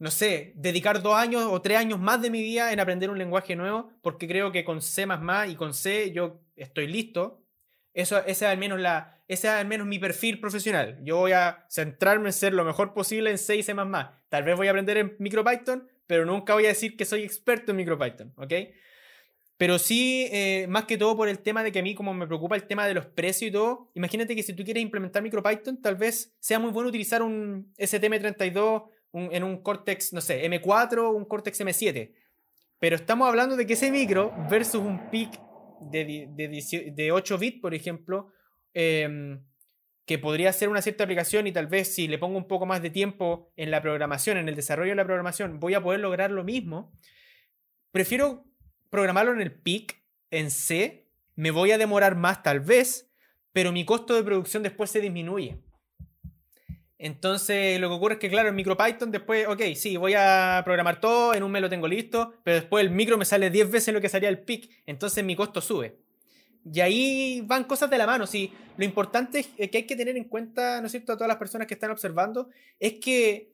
no 0.00 0.10
sé, 0.10 0.54
dedicar 0.56 1.02
dos 1.02 1.14
años 1.14 1.44
o 1.44 1.60
tres 1.60 1.76
años 1.76 2.00
más 2.00 2.22
de 2.22 2.30
mi 2.30 2.42
vida 2.42 2.72
en 2.72 2.80
aprender 2.80 3.10
un 3.10 3.18
lenguaje 3.18 3.54
nuevo, 3.54 3.92
porque 4.00 4.26
creo 4.26 4.50
que 4.50 4.64
con 4.64 4.80
C 4.80 5.06
y 5.46 5.54
con 5.56 5.74
C 5.74 6.10
yo 6.10 6.40
estoy 6.56 6.86
listo. 6.86 7.44
Eso, 7.92 8.18
ese, 8.20 8.30
es 8.30 8.42
al 8.42 8.56
menos 8.56 8.80
la, 8.80 9.22
ese 9.28 9.48
es 9.48 9.52
al 9.52 9.66
menos 9.66 9.86
mi 9.86 9.98
perfil 9.98 10.40
profesional. 10.40 10.98
Yo 11.02 11.18
voy 11.18 11.32
a 11.32 11.66
centrarme 11.68 12.30
en 12.30 12.32
ser 12.32 12.54
lo 12.54 12.64
mejor 12.64 12.94
posible 12.94 13.30
en 13.30 13.36
C 13.36 13.56
y 13.56 13.62
C++. 13.62 13.74
Tal 13.74 14.42
vez 14.42 14.56
voy 14.56 14.68
a 14.68 14.70
aprender 14.70 14.96
en 14.96 15.16
MicroPython, 15.18 15.86
pero 16.06 16.24
nunca 16.24 16.54
voy 16.54 16.64
a 16.64 16.68
decir 16.68 16.96
que 16.96 17.04
soy 17.04 17.22
experto 17.22 17.72
en 17.72 17.76
MicroPython, 17.76 18.32
¿ok? 18.36 18.54
Pero 19.58 19.78
sí, 19.78 20.28
eh, 20.32 20.64
más 20.70 20.86
que 20.86 20.96
todo 20.96 21.14
por 21.14 21.28
el 21.28 21.40
tema 21.40 21.62
de 21.62 21.72
que 21.72 21.80
a 21.80 21.82
mí 21.82 21.94
como 21.94 22.14
me 22.14 22.26
preocupa 22.26 22.56
el 22.56 22.66
tema 22.66 22.86
de 22.86 22.94
los 22.94 23.04
precios 23.04 23.50
y 23.50 23.52
todo, 23.52 23.90
imagínate 23.92 24.34
que 24.34 24.42
si 24.42 24.54
tú 24.54 24.64
quieres 24.64 24.82
implementar 24.82 25.22
MicroPython, 25.22 25.82
tal 25.82 25.96
vez 25.96 26.34
sea 26.40 26.58
muy 26.58 26.70
bueno 26.70 26.88
utilizar 26.88 27.22
un 27.22 27.70
STM32 27.76 28.84
en 29.12 29.44
un 29.44 29.62
Cortex, 29.62 30.12
no 30.12 30.20
sé, 30.20 30.44
M4 30.48 30.98
o 30.98 31.10
un 31.10 31.24
Cortex 31.24 31.60
M7. 31.60 32.12
Pero 32.78 32.96
estamos 32.96 33.28
hablando 33.28 33.56
de 33.56 33.66
que 33.66 33.74
ese 33.74 33.90
micro 33.90 34.34
versus 34.48 34.80
un 34.80 35.10
PIC 35.10 35.38
de, 35.80 36.92
de, 36.94 37.12
8 37.12 37.38
bits, 37.38 37.60
por 37.60 37.74
ejemplo, 37.74 38.32
em, 38.72 39.42
que 40.06 40.18
podría 40.18 40.52
ser 40.52 40.68
una 40.68 40.82
cierta 40.82 41.04
aplicación 41.04 41.46
y 41.46 41.52
tal 41.52 41.66
vez 41.66 41.94
si 41.94 42.08
le 42.08 42.18
pongo 42.18 42.36
un 42.36 42.48
poco 42.48 42.66
más 42.66 42.82
de 42.82 42.90
tiempo 42.90 43.52
en 43.56 43.70
la 43.70 43.82
programación, 43.82 44.38
en 44.38 44.48
el 44.48 44.56
desarrollo 44.56 44.90
de 44.90 44.96
la 44.96 45.04
programación, 45.04 45.60
voy 45.60 45.74
a 45.74 45.82
poder 45.82 46.00
lograr 46.00 46.30
lo 46.30 46.44
mismo. 46.44 46.92
Prefiero 47.92 48.44
programarlo 48.88 49.32
en 49.32 49.40
el 49.40 49.52
PIC, 49.52 50.02
en 50.30 50.50
C, 50.50 51.08
me 51.36 51.50
voy 51.50 51.72
a 51.72 51.78
demorar 51.78 52.16
más 52.16 52.42
tal 52.42 52.60
vez, 52.60 53.10
pero 53.52 53.72
mi 53.72 53.84
costo 53.84 54.14
de 54.14 54.22
producción 54.22 54.62
después 54.62 54.90
se 54.90 55.00
disminuye. 55.00 55.58
Entonces, 57.02 57.80
lo 57.80 57.88
que 57.88 57.94
ocurre 57.94 58.14
es 58.14 58.20
que, 58.20 58.28
claro, 58.28 58.50
en 58.50 58.54
MicroPython 58.54 59.10
después, 59.10 59.48
ok, 59.48 59.62
sí, 59.74 59.96
voy 59.96 60.12
a 60.14 60.60
programar 60.66 61.00
todo, 61.00 61.32
en 61.32 61.42
un 61.42 61.50
mes 61.50 61.62
lo 61.62 61.70
tengo 61.70 61.88
listo, 61.88 62.34
pero 62.44 62.56
después 62.56 62.84
el 62.84 62.90
micro 62.90 63.16
me 63.16 63.24
sale 63.24 63.48
10 63.48 63.70
veces 63.70 63.94
lo 63.94 64.02
que 64.02 64.10
salía 64.10 64.28
el 64.28 64.40
PIC, 64.40 64.70
entonces 64.84 65.24
mi 65.24 65.34
costo 65.34 65.62
sube. 65.62 65.96
Y 66.70 66.80
ahí 66.80 67.42
van 67.46 67.64
cosas 67.64 67.88
de 67.88 67.96
la 67.96 68.06
mano. 68.06 68.26
Sí, 68.26 68.52
lo 68.76 68.84
importante 68.84 69.42
que 69.42 69.78
hay 69.78 69.86
que 69.86 69.96
tener 69.96 70.18
en 70.18 70.24
cuenta, 70.24 70.78
¿no 70.82 70.88
es 70.88 70.92
cierto?, 70.92 71.12
a 71.12 71.16
todas 71.16 71.28
las 71.28 71.38
personas 71.38 71.66
que 71.66 71.72
están 71.72 71.90
observando, 71.90 72.50
es 72.78 73.00
que 73.00 73.50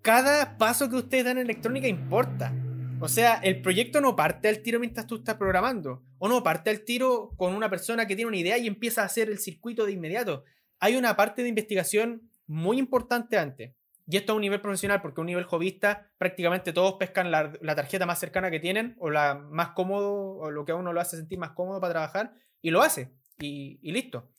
cada 0.00 0.56
paso 0.56 0.88
que 0.88 0.96
ustedes 0.96 1.26
dan 1.26 1.36
en 1.36 1.44
electrónica 1.44 1.86
importa. 1.88 2.54
O 3.00 3.08
sea, 3.08 3.34
el 3.42 3.60
proyecto 3.60 4.00
no 4.00 4.16
parte 4.16 4.48
al 4.48 4.62
tiro 4.62 4.80
mientras 4.80 5.06
tú 5.06 5.16
estás 5.16 5.34
programando. 5.34 6.02
O 6.18 6.26
no 6.26 6.42
parte 6.42 6.70
al 6.70 6.84
tiro 6.84 7.34
con 7.36 7.54
una 7.54 7.68
persona 7.68 8.06
que 8.06 8.16
tiene 8.16 8.28
una 8.28 8.38
idea 8.38 8.56
y 8.56 8.66
empieza 8.66 9.02
a 9.02 9.06
hacer 9.06 9.28
el 9.28 9.38
circuito 9.38 9.84
de 9.84 9.92
inmediato. 9.92 10.44
Hay 10.78 10.96
una 10.96 11.16
parte 11.16 11.42
de 11.42 11.50
investigación 11.50 12.31
muy 12.52 12.78
importante 12.78 13.38
antes. 13.38 13.74
Y 14.06 14.16
esto 14.16 14.32
a 14.32 14.36
un 14.36 14.42
nivel 14.42 14.60
profesional, 14.60 15.00
porque 15.00 15.20
a 15.20 15.22
un 15.22 15.28
nivel 15.28 15.44
jovista 15.44 16.10
prácticamente 16.18 16.72
todos 16.72 16.94
pescan 16.94 17.30
la, 17.30 17.52
tarjeta 17.74 18.04
más 18.04 18.18
cercana 18.18 18.50
que 18.50 18.60
tienen 18.60 18.96
o 18.98 19.10
la 19.10 19.34
más 19.34 19.70
cómodo 19.70 20.36
o 20.36 20.50
lo 20.50 20.64
que 20.64 20.72
a 20.72 20.74
uno 20.74 20.92
lo 20.92 21.00
hace 21.00 21.16
sentir 21.16 21.38
más 21.38 21.52
cómodo 21.52 21.80
para 21.80 21.92
trabajar 21.92 22.34
y 22.60 22.70
lo 22.70 22.82
hace 22.82 23.12
y, 23.38 23.78
listo. 23.90 24.30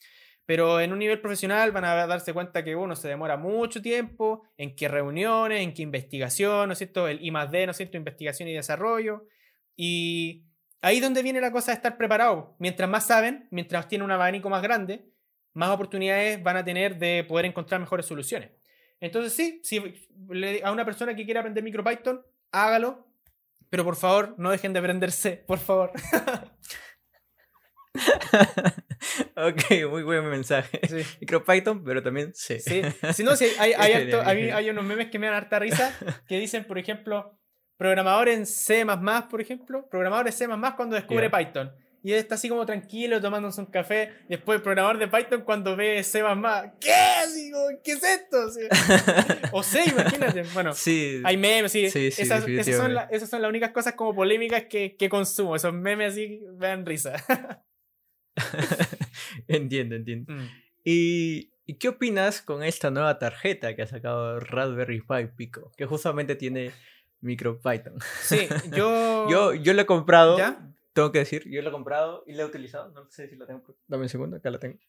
Pero 0.46 0.82
en 0.82 0.92
un 0.92 1.00
nivel 1.00 1.22
profesional 1.22 1.72
van 1.72 1.86
a 1.86 2.06
darse 2.06 2.34
cuenta 2.34 2.64
que 2.64 2.76
uno 2.76 2.96
se 2.96 3.08
demora 3.08 3.38
mucho 3.38 3.82
tiempo 3.82 4.44
en 4.58 4.76
qué 4.76 4.90
reuniones, 4.90 5.62
en 5.62 5.74
qué 5.74 5.82
investigación, 5.82 6.68
¿no 6.68 6.74
es 6.74 6.78
cierto? 6.78 7.08
El 7.08 7.24
I 7.26 7.32
más 7.32 7.50
D, 7.50 7.66
¿no 7.66 7.72
es 7.72 7.78
cierto? 7.78 7.96
Investigación 7.96 8.50
y 8.50 8.54
desarrollo. 8.54 9.26
Y 9.78 10.44
ahí 10.82 10.98
es 10.98 11.02
donde 11.02 11.24
viene 11.24 11.40
la 11.40 11.52
cosa 11.52 11.72
de 11.72 11.78
estar 11.78 11.98
preparado. 11.98 12.58
Mientras 12.60 12.90
más 12.90 13.08
saben, 13.08 13.48
mientras 13.52 13.88
tienen 13.88 14.04
un 14.04 14.12
abanico 14.12 14.50
más 14.50 14.62
grande, 14.62 15.13
más 15.54 15.70
oportunidades 15.70 16.42
van 16.42 16.58
a 16.58 16.66
tener 16.66 16.98
de 16.98 17.24
poder 17.24 17.46
encontrar 17.46 17.80
mejores 17.80 18.06
soluciones. 18.06 18.52
Entonces 19.00 19.34
sí, 19.34 19.62
si 19.64 19.80
a 20.64 20.72
una 20.72 20.86
persona 20.86 21.16
que 21.16 21.26
quiera 21.26 21.42
aprender 21.42 21.64
MicroPython, 21.64 22.26
hágalo, 22.52 23.08
pero 23.70 23.84
por 23.84 23.96
favor 23.96 24.36
no 24.38 24.52
dejen 24.52 24.74
de 24.74 24.80
aprenderse, 24.80 25.44
por 25.48 25.60
favor. 25.60 25.92
ok, 29.36 29.90
muy 29.90 30.04
buen 30.04 30.30
mensaje. 30.30 30.80
MicroPython, 31.22 31.84
pero 31.84 32.02
también 32.02 32.34
sí. 32.34 32.60
Sí, 32.60 32.82
si 33.14 33.24
no, 33.24 33.36
si 33.36 33.46
hay, 33.60 33.74
a 33.74 34.34
mí 34.34 34.50
hay 34.50 34.70
unos 34.70 34.84
memes 34.84 35.10
que 35.10 35.20
me 35.20 35.28
dan 35.28 35.36
harta 35.36 35.60
risa 35.60 35.96
que 36.28 36.40
dicen, 36.40 36.66
por 36.66 36.78
ejemplo, 36.78 37.40
programador 37.78 38.30
en 38.30 38.46
C, 38.46 38.86
por 39.30 39.42
ejemplo, 39.42 39.88
programador 39.90 40.28
en 40.28 40.34
C 40.34 40.48
cuando 40.76 40.96
descubre 40.96 41.30
Python 41.30 41.72
y 42.04 42.12
él 42.12 42.20
está 42.20 42.36
así 42.36 42.50
como 42.50 42.66
tranquilo 42.66 43.22
tomándose 43.22 43.62
un 43.62 43.68
café. 43.68 44.12
Después 44.28 44.58
el 44.58 44.62
programador 44.62 45.00
de 45.00 45.08
Python 45.08 45.44
cuando 45.44 45.78
ve 45.78 46.04
C++, 46.04 46.22
¿qué? 46.82 46.92
Digo, 47.34 47.60
¿qué 47.82 47.94
es 47.94 48.04
esto? 48.04 48.38
o 49.54 49.64
C, 49.64 49.86
imagínate. 49.90 50.44
Bueno, 50.54 50.74
hay 51.24 51.38
memes, 51.38 51.72
sí. 51.72 51.86
esas, 51.86 52.44
son 52.44 52.98
esas, 53.10 53.30
son 53.30 53.42
las 53.42 53.50
únicas 53.50 53.72
cosas 53.72 53.94
como 53.94 54.14
polémicas 54.14 54.66
que, 54.70 54.98
que 54.98 55.08
consumo. 55.08 55.56
Esos 55.56 55.74
memes 55.74 56.12
así 56.12 56.42
me 56.58 56.68
dan 56.68 56.86
risa. 56.86 57.14
entiendo, 59.48 59.96
entiendo. 59.96 60.34
Mm. 60.34 60.50
¿Y, 60.84 61.54
¿Y 61.66 61.78
qué 61.78 61.88
opinas 61.88 62.42
con 62.42 62.64
esta 62.64 62.92
nueva 62.92 63.18
tarjeta 63.18 63.78
que 63.78 63.84
ha 63.84 63.88
sacado 63.88 64.42
Raspberry 64.42 65.00
Pi 65.00 65.28
Pico? 65.38 65.72
Que 65.78 65.86
justamente 65.86 66.36
tiene 66.36 66.74
MicroPython. 67.22 67.96
Sí, 68.24 68.50
yo... 68.76 69.26
yo, 69.32 69.54
yo 69.54 69.74
lo 69.74 69.84
he 69.84 69.86
comprado. 69.86 70.38
¿Ya? 70.38 70.73
Tengo 70.94 71.12
que 71.12 71.20
decir, 71.20 71.50
yo 71.50 71.62
lo 71.62 71.70
he 71.70 71.72
comprado 71.72 72.24
y 72.28 72.34
lo 72.34 72.44
he 72.44 72.46
utilizado. 72.46 72.92
No 72.92 73.10
sé 73.10 73.28
si 73.28 73.36
lo 73.36 73.46
tengo. 73.46 73.64
Dame 73.88 74.04
un 74.04 74.10
segundo, 74.10 74.38
acá 74.38 74.50
lo 74.50 74.60
tengo. 74.60 74.80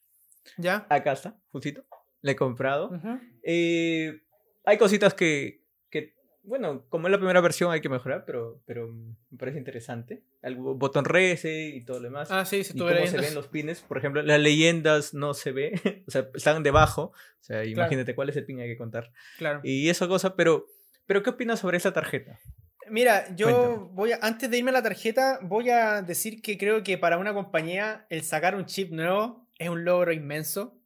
¿Ya? 0.58 0.86
Acá 0.90 1.12
está, 1.12 1.38
justito. 1.50 1.84
Le 2.20 2.32
he 2.32 2.36
comprado. 2.36 2.90
Eh, 3.42 4.22
hay 4.64 4.78
cositas 4.78 5.14
que, 5.14 5.62
que, 5.90 6.14
bueno, 6.42 6.86
como 6.88 7.06
es 7.06 7.12
la 7.12 7.18
primera 7.18 7.40
versión 7.40 7.72
hay 7.72 7.80
que 7.80 7.88
mejorar, 7.88 8.24
pero, 8.26 8.62
pero 8.66 8.88
me 8.88 9.38
parece 9.38 9.58
interesante. 9.58 10.22
El 10.42 10.56
botón 10.56 11.04
res 11.04 11.44
y 11.44 11.82
todo 11.84 11.98
lo 11.98 12.04
demás. 12.04 12.30
Ah, 12.30 12.44
sí, 12.44 12.64
se 12.64 12.76
y 12.76 12.78
cómo 12.78 13.06
se 13.06 13.18
ven 13.18 13.34
los 13.34 13.48
pines. 13.48 13.80
Por 13.80 13.98
ejemplo, 13.98 14.22
las 14.22 14.40
leyendas 14.40 15.14
no 15.14 15.34
se 15.34 15.52
ve, 15.52 16.04
o 16.06 16.10
sea, 16.10 16.28
están 16.34 16.62
debajo. 16.62 17.12
O 17.40 17.42
sea, 17.42 17.64
imagínate 17.64 18.14
cuál 18.14 18.28
es 18.28 18.36
el 18.36 18.44
pin 18.44 18.58
que 18.58 18.64
hay 18.64 18.68
que 18.68 18.78
contar. 18.78 19.10
Claro. 19.38 19.60
Y 19.62 19.88
esa 19.88 20.06
cosa, 20.06 20.36
pero, 20.36 20.66
pero 21.06 21.22
¿qué 21.22 21.30
opinas 21.30 21.60
sobre 21.60 21.78
esa 21.78 21.92
tarjeta? 21.92 22.38
Mira, 22.90 23.34
yo 23.34 23.90
voy 23.92 24.12
a, 24.12 24.18
antes 24.22 24.50
de 24.50 24.58
irme 24.58 24.70
a 24.70 24.74
la 24.74 24.82
tarjeta, 24.82 25.38
voy 25.42 25.70
a 25.70 26.02
decir 26.02 26.42
que 26.42 26.58
creo 26.58 26.82
que 26.82 26.98
para 26.98 27.18
una 27.18 27.32
compañía 27.32 28.06
el 28.10 28.22
sacar 28.22 28.54
un 28.54 28.66
chip 28.66 28.90
nuevo 28.92 29.48
es 29.58 29.68
un 29.68 29.84
logro 29.84 30.12
inmenso. 30.12 30.78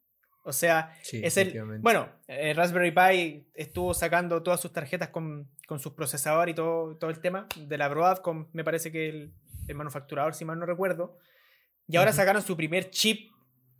O 0.43 0.53
sea, 0.53 0.93
es 1.11 1.37
el. 1.37 1.79
Bueno, 1.79 2.09
el 2.27 2.55
Raspberry 2.55 2.91
Pi 2.91 3.47
estuvo 3.53 3.93
sacando 3.93 4.41
todas 4.41 4.59
sus 4.59 4.71
tarjetas 4.71 5.09
con, 5.09 5.49
con 5.67 5.79
sus 5.79 5.93
procesadores 5.93 6.53
y 6.53 6.55
todo, 6.55 6.95
todo 6.97 7.09
el 7.09 7.19
tema 7.19 7.47
de 7.55 7.77
la 7.77 7.87
Broadcom, 7.87 8.47
me 8.53 8.63
parece 8.63 8.91
que 8.91 9.09
el, 9.09 9.33
el 9.67 9.75
manufacturador, 9.75 10.33
si 10.33 10.45
mal 10.45 10.57
no 10.57 10.65
recuerdo. 10.65 11.17
Y 11.87 11.97
ahora 11.97 12.13
sacaron 12.13 12.41
su 12.41 12.55
primer 12.55 12.89
chip 12.89 13.31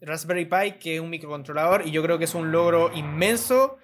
Raspberry 0.01 0.45
Pi, 0.45 0.71
que 0.79 0.95
es 0.95 1.01
un 1.01 1.09
microcontrolador, 1.09 1.87
y 1.87 1.91
yo 1.91 2.03
creo 2.03 2.17
que 2.17 2.25
es 2.25 2.35
un 2.35 2.51
logro 2.51 2.91
inmenso 2.93 3.77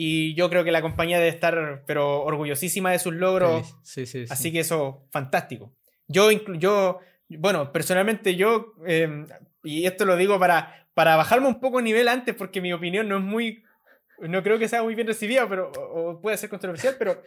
y 0.00 0.36
yo 0.36 0.48
creo 0.48 0.62
que 0.62 0.70
la 0.70 0.80
compañía 0.80 1.18
debe 1.18 1.30
estar, 1.30 1.82
pero 1.84 2.22
orgullosísima 2.22 2.92
de 2.92 3.00
sus 3.00 3.14
logros. 3.14 3.74
Sí, 3.82 4.06
sí, 4.06 4.26
sí, 4.26 4.32
así 4.32 4.52
que 4.52 4.60
eso, 4.60 5.08
fantástico. 5.10 5.74
Yo, 6.06 6.30
yo 6.30 7.00
bueno, 7.28 7.72
personalmente 7.72 8.36
yo, 8.36 8.74
em, 8.86 9.26
y 9.64 9.86
esto 9.86 10.04
lo 10.04 10.16
digo 10.16 10.38
para, 10.38 10.88
para 10.94 11.16
bajarme 11.16 11.48
un 11.48 11.58
poco 11.58 11.80
el 11.80 11.84
nivel 11.84 12.06
antes, 12.06 12.36
porque 12.36 12.60
mi 12.60 12.72
opinión 12.72 13.08
no 13.08 13.18
es 13.18 13.24
muy, 13.24 13.64
no 14.20 14.40
creo 14.44 14.56
que 14.56 14.68
sea 14.68 14.84
muy 14.84 14.94
bien 14.94 15.08
recibida, 15.08 15.48
pero, 15.48 15.72
o 15.72 16.20
puede 16.20 16.36
ser 16.36 16.48
controversial, 16.48 16.94
pero 16.96 17.20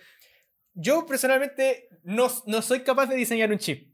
yo 0.73 1.05
personalmente 1.05 1.89
no, 2.03 2.29
no 2.45 2.61
soy 2.61 2.79
capaz 2.79 3.07
de 3.07 3.17
diseñar 3.17 3.51
un 3.51 3.59
chip. 3.59 3.93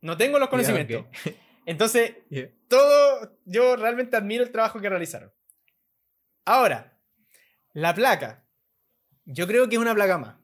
No 0.00 0.16
tengo 0.16 0.38
los 0.38 0.50
conocimientos. 0.50 1.04
Entonces, 1.66 2.12
todo, 2.68 3.38
yo 3.44 3.74
realmente 3.74 4.16
admiro 4.16 4.44
el 4.44 4.52
trabajo 4.52 4.80
que 4.80 4.88
realizaron. 4.88 5.32
Ahora, 6.44 6.93
la 7.74 7.92
placa. 7.92 8.44
Yo 9.26 9.46
creo 9.46 9.68
que 9.68 9.74
es 9.74 9.80
una 9.80 9.94
placa 9.94 10.16
más. 10.16 10.36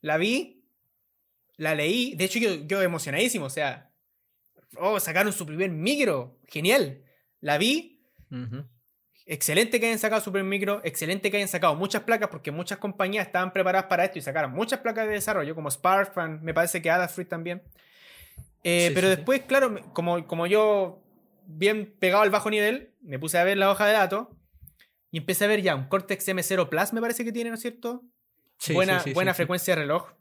La 0.00 0.16
vi, 0.16 0.64
la 1.56 1.74
leí. 1.74 2.14
De 2.14 2.24
hecho, 2.24 2.38
yo, 2.38 2.54
yo 2.66 2.80
emocionadísimo. 2.80 3.46
O 3.46 3.50
sea, 3.50 3.90
oh, 4.78 4.98
sacaron 5.00 5.32
su 5.32 5.44
primer 5.44 5.70
micro. 5.70 6.38
Genial. 6.46 7.02
La 7.40 7.58
vi. 7.58 8.00
Excelente 9.26 9.80
que 9.80 9.86
hayan 9.86 9.98
sacado 9.98 10.20
su 10.20 10.30
primer 10.30 10.48
micro. 10.48 10.80
Excelente 10.84 11.30
que 11.30 11.36
hayan 11.38 11.48
sacado 11.48 11.74
muchas 11.74 12.02
placas 12.02 12.28
porque 12.28 12.52
muchas 12.52 12.78
compañías 12.78 13.26
estaban 13.26 13.52
preparadas 13.52 13.88
para 13.88 14.04
esto 14.04 14.18
y 14.18 14.22
sacaron 14.22 14.52
muchas 14.52 14.80
placas 14.80 15.06
de 15.06 15.14
desarrollo, 15.14 15.54
como 15.54 15.70
Sparkfan, 15.70 16.42
me 16.42 16.54
parece 16.54 16.80
que 16.80 16.90
Adafruit 16.90 17.28
también. 17.28 17.62
Eh, 18.62 18.92
pero 18.94 19.08
después, 19.08 19.42
claro, 19.42 19.80
como, 19.92 20.26
como 20.26 20.46
yo, 20.46 21.02
bien 21.46 21.94
pegado 21.98 22.22
al 22.22 22.30
bajo 22.30 22.50
nivel, 22.50 22.92
me 23.02 23.18
puse 23.18 23.38
a 23.38 23.44
ver 23.44 23.56
la 23.56 23.70
hoja 23.70 23.86
de 23.86 23.92
datos 23.92 24.28
y 25.14 25.18
empecé 25.18 25.44
a 25.44 25.46
ver 25.46 25.62
ya 25.62 25.76
un 25.76 25.84
Cortex 25.84 26.26
M0 26.26 26.68
Plus, 26.68 26.92
me 26.92 27.00
parece 27.00 27.24
que 27.24 27.30
tiene, 27.30 27.48
¿no 27.48 27.54
es 27.54 27.62
cierto? 27.62 28.02
buena 28.72 29.00
buena 29.14 29.32
frecuencia 29.32 29.76
de 29.76 29.82
reloj. 29.82 30.12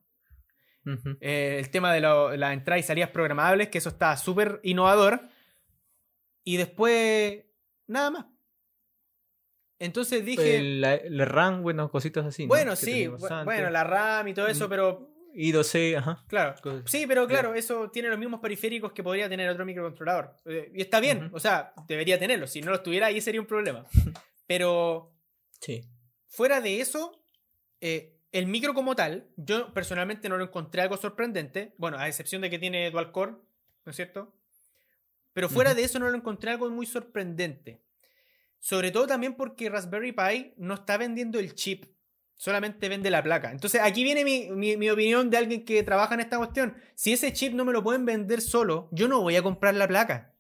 Eh, 1.20 1.58
el 1.58 1.72
tema 1.72 1.92
de 1.92 2.00
las 2.00 2.54
entradas 2.54 2.86
y 2.86 2.88
salidas 2.88 3.10
programables, 3.10 3.70
que 3.70 3.80
eso 3.80 3.90
está 3.90 4.16
súper 4.18 4.60
innovador. 4.62 5.20
Y 6.44 6.58
después, 6.58 7.44
nada 7.88 8.12
más. 8.12 8.26
Entonces 9.80 10.24
dije. 10.24 10.62
La, 10.62 11.26
RAM, 11.26 11.64
bueno, 11.64 11.90
cositas 11.90 12.28
así. 12.28 12.46
Bueno, 12.46 12.76
sí, 12.76 13.08
bueno, 13.08 13.72
la 13.72 13.84
RAM 13.84 14.28
y 14.28 14.36
todo 14.36 14.46
eso, 14.46 14.68
mm. 14.68 14.70
pero 14.70 15.10
y 15.34 15.52
12 15.54 15.98
ajá. 15.98 16.24
Claro. 16.28 16.54
Sí, 16.86 17.06
pero 17.08 17.28
claro, 17.28 17.56
eso 17.56 17.90
tiene 17.90 18.10
los 18.10 18.20
mismos 18.20 18.40
periféricos 18.40 18.92
que 18.92 19.02
podría 19.02 19.28
tener 19.28 19.50
otro 19.50 19.66
microcontrolador. 19.66 20.36
Eh, 20.46 20.72
y 20.76 20.82
está 20.84 21.00
bien, 21.00 21.32
o 21.34 21.40
sea, 21.40 21.74
debería 21.88 22.20
tenerlo. 22.20 22.46
Si 22.46 22.62
no 22.62 22.70
lo 22.70 22.82
tuviera, 22.82 23.08
ahí 23.08 23.20
sería 23.22 23.42
un 23.42 23.48
problema. 23.48 23.88
Pero. 24.48 25.16
Sí. 25.60 25.90
Fuera 26.28 26.62
de 26.62 26.82
eso, 26.82 27.24
eh, 27.80 28.18
el 28.32 28.48
micro 28.48 28.74
como 28.74 28.96
tal, 28.96 29.30
yo 29.38 29.74
personalmente 29.74 30.30
no 30.30 30.38
lo 30.38 30.46
encontré 30.46 30.82
algo 30.82 30.98
sorprendente. 30.98 31.74
Bueno, 31.78 31.98
a 31.98 32.08
excepción 32.08 32.42
de 32.42 32.50
que 32.50 32.60
tiene 32.60 32.90
dual 32.90 33.12
core, 33.12 33.34
¿no 33.86 33.90
es 33.90 33.96
cierto? 33.96 34.36
Pero 35.34 35.50
fuera 35.50 35.74
de 35.74 35.84
eso, 35.84 36.00
no 36.00 36.10
lo 36.10 36.18
encontré 36.18 36.52
algo 36.52 36.70
muy 36.70 36.86
sorprendente. 36.86 37.84
Sobre 38.60 38.92
todo 38.92 39.08
también 39.08 39.36
porque 39.36 39.70
Raspberry 39.70 40.12
Pi 40.12 40.54
no 40.58 40.76
está 40.76 40.98
vendiendo 40.98 41.40
el 41.40 41.54
chip 41.56 41.86
solamente 42.44 42.90
vende 42.90 43.10
la 43.10 43.24
placa. 43.24 43.52
Entonces 43.52 43.80
aquí 43.82 44.04
viene 44.04 44.26
mi, 44.26 44.90
opinión 44.90 45.30
de 45.30 45.38
alguien 45.38 45.64
que 45.64 45.82
trabaja 45.82 46.14
en 46.14 46.20
esta 46.20 46.38
cuestión. 46.38 46.76
Si 46.94 47.14
ese 47.14 47.32
chip 47.32 47.54
no 47.54 47.64
me 47.64 47.72
lo 47.72 47.84
pueden 47.84 48.04
vender 48.04 48.42
solo, 48.42 48.90
yo 48.92 49.08
no 49.08 49.22
voy 49.22 49.38
a 49.38 49.42
comprar 49.44 49.76
la 49.76 49.88
placa. 49.88 50.33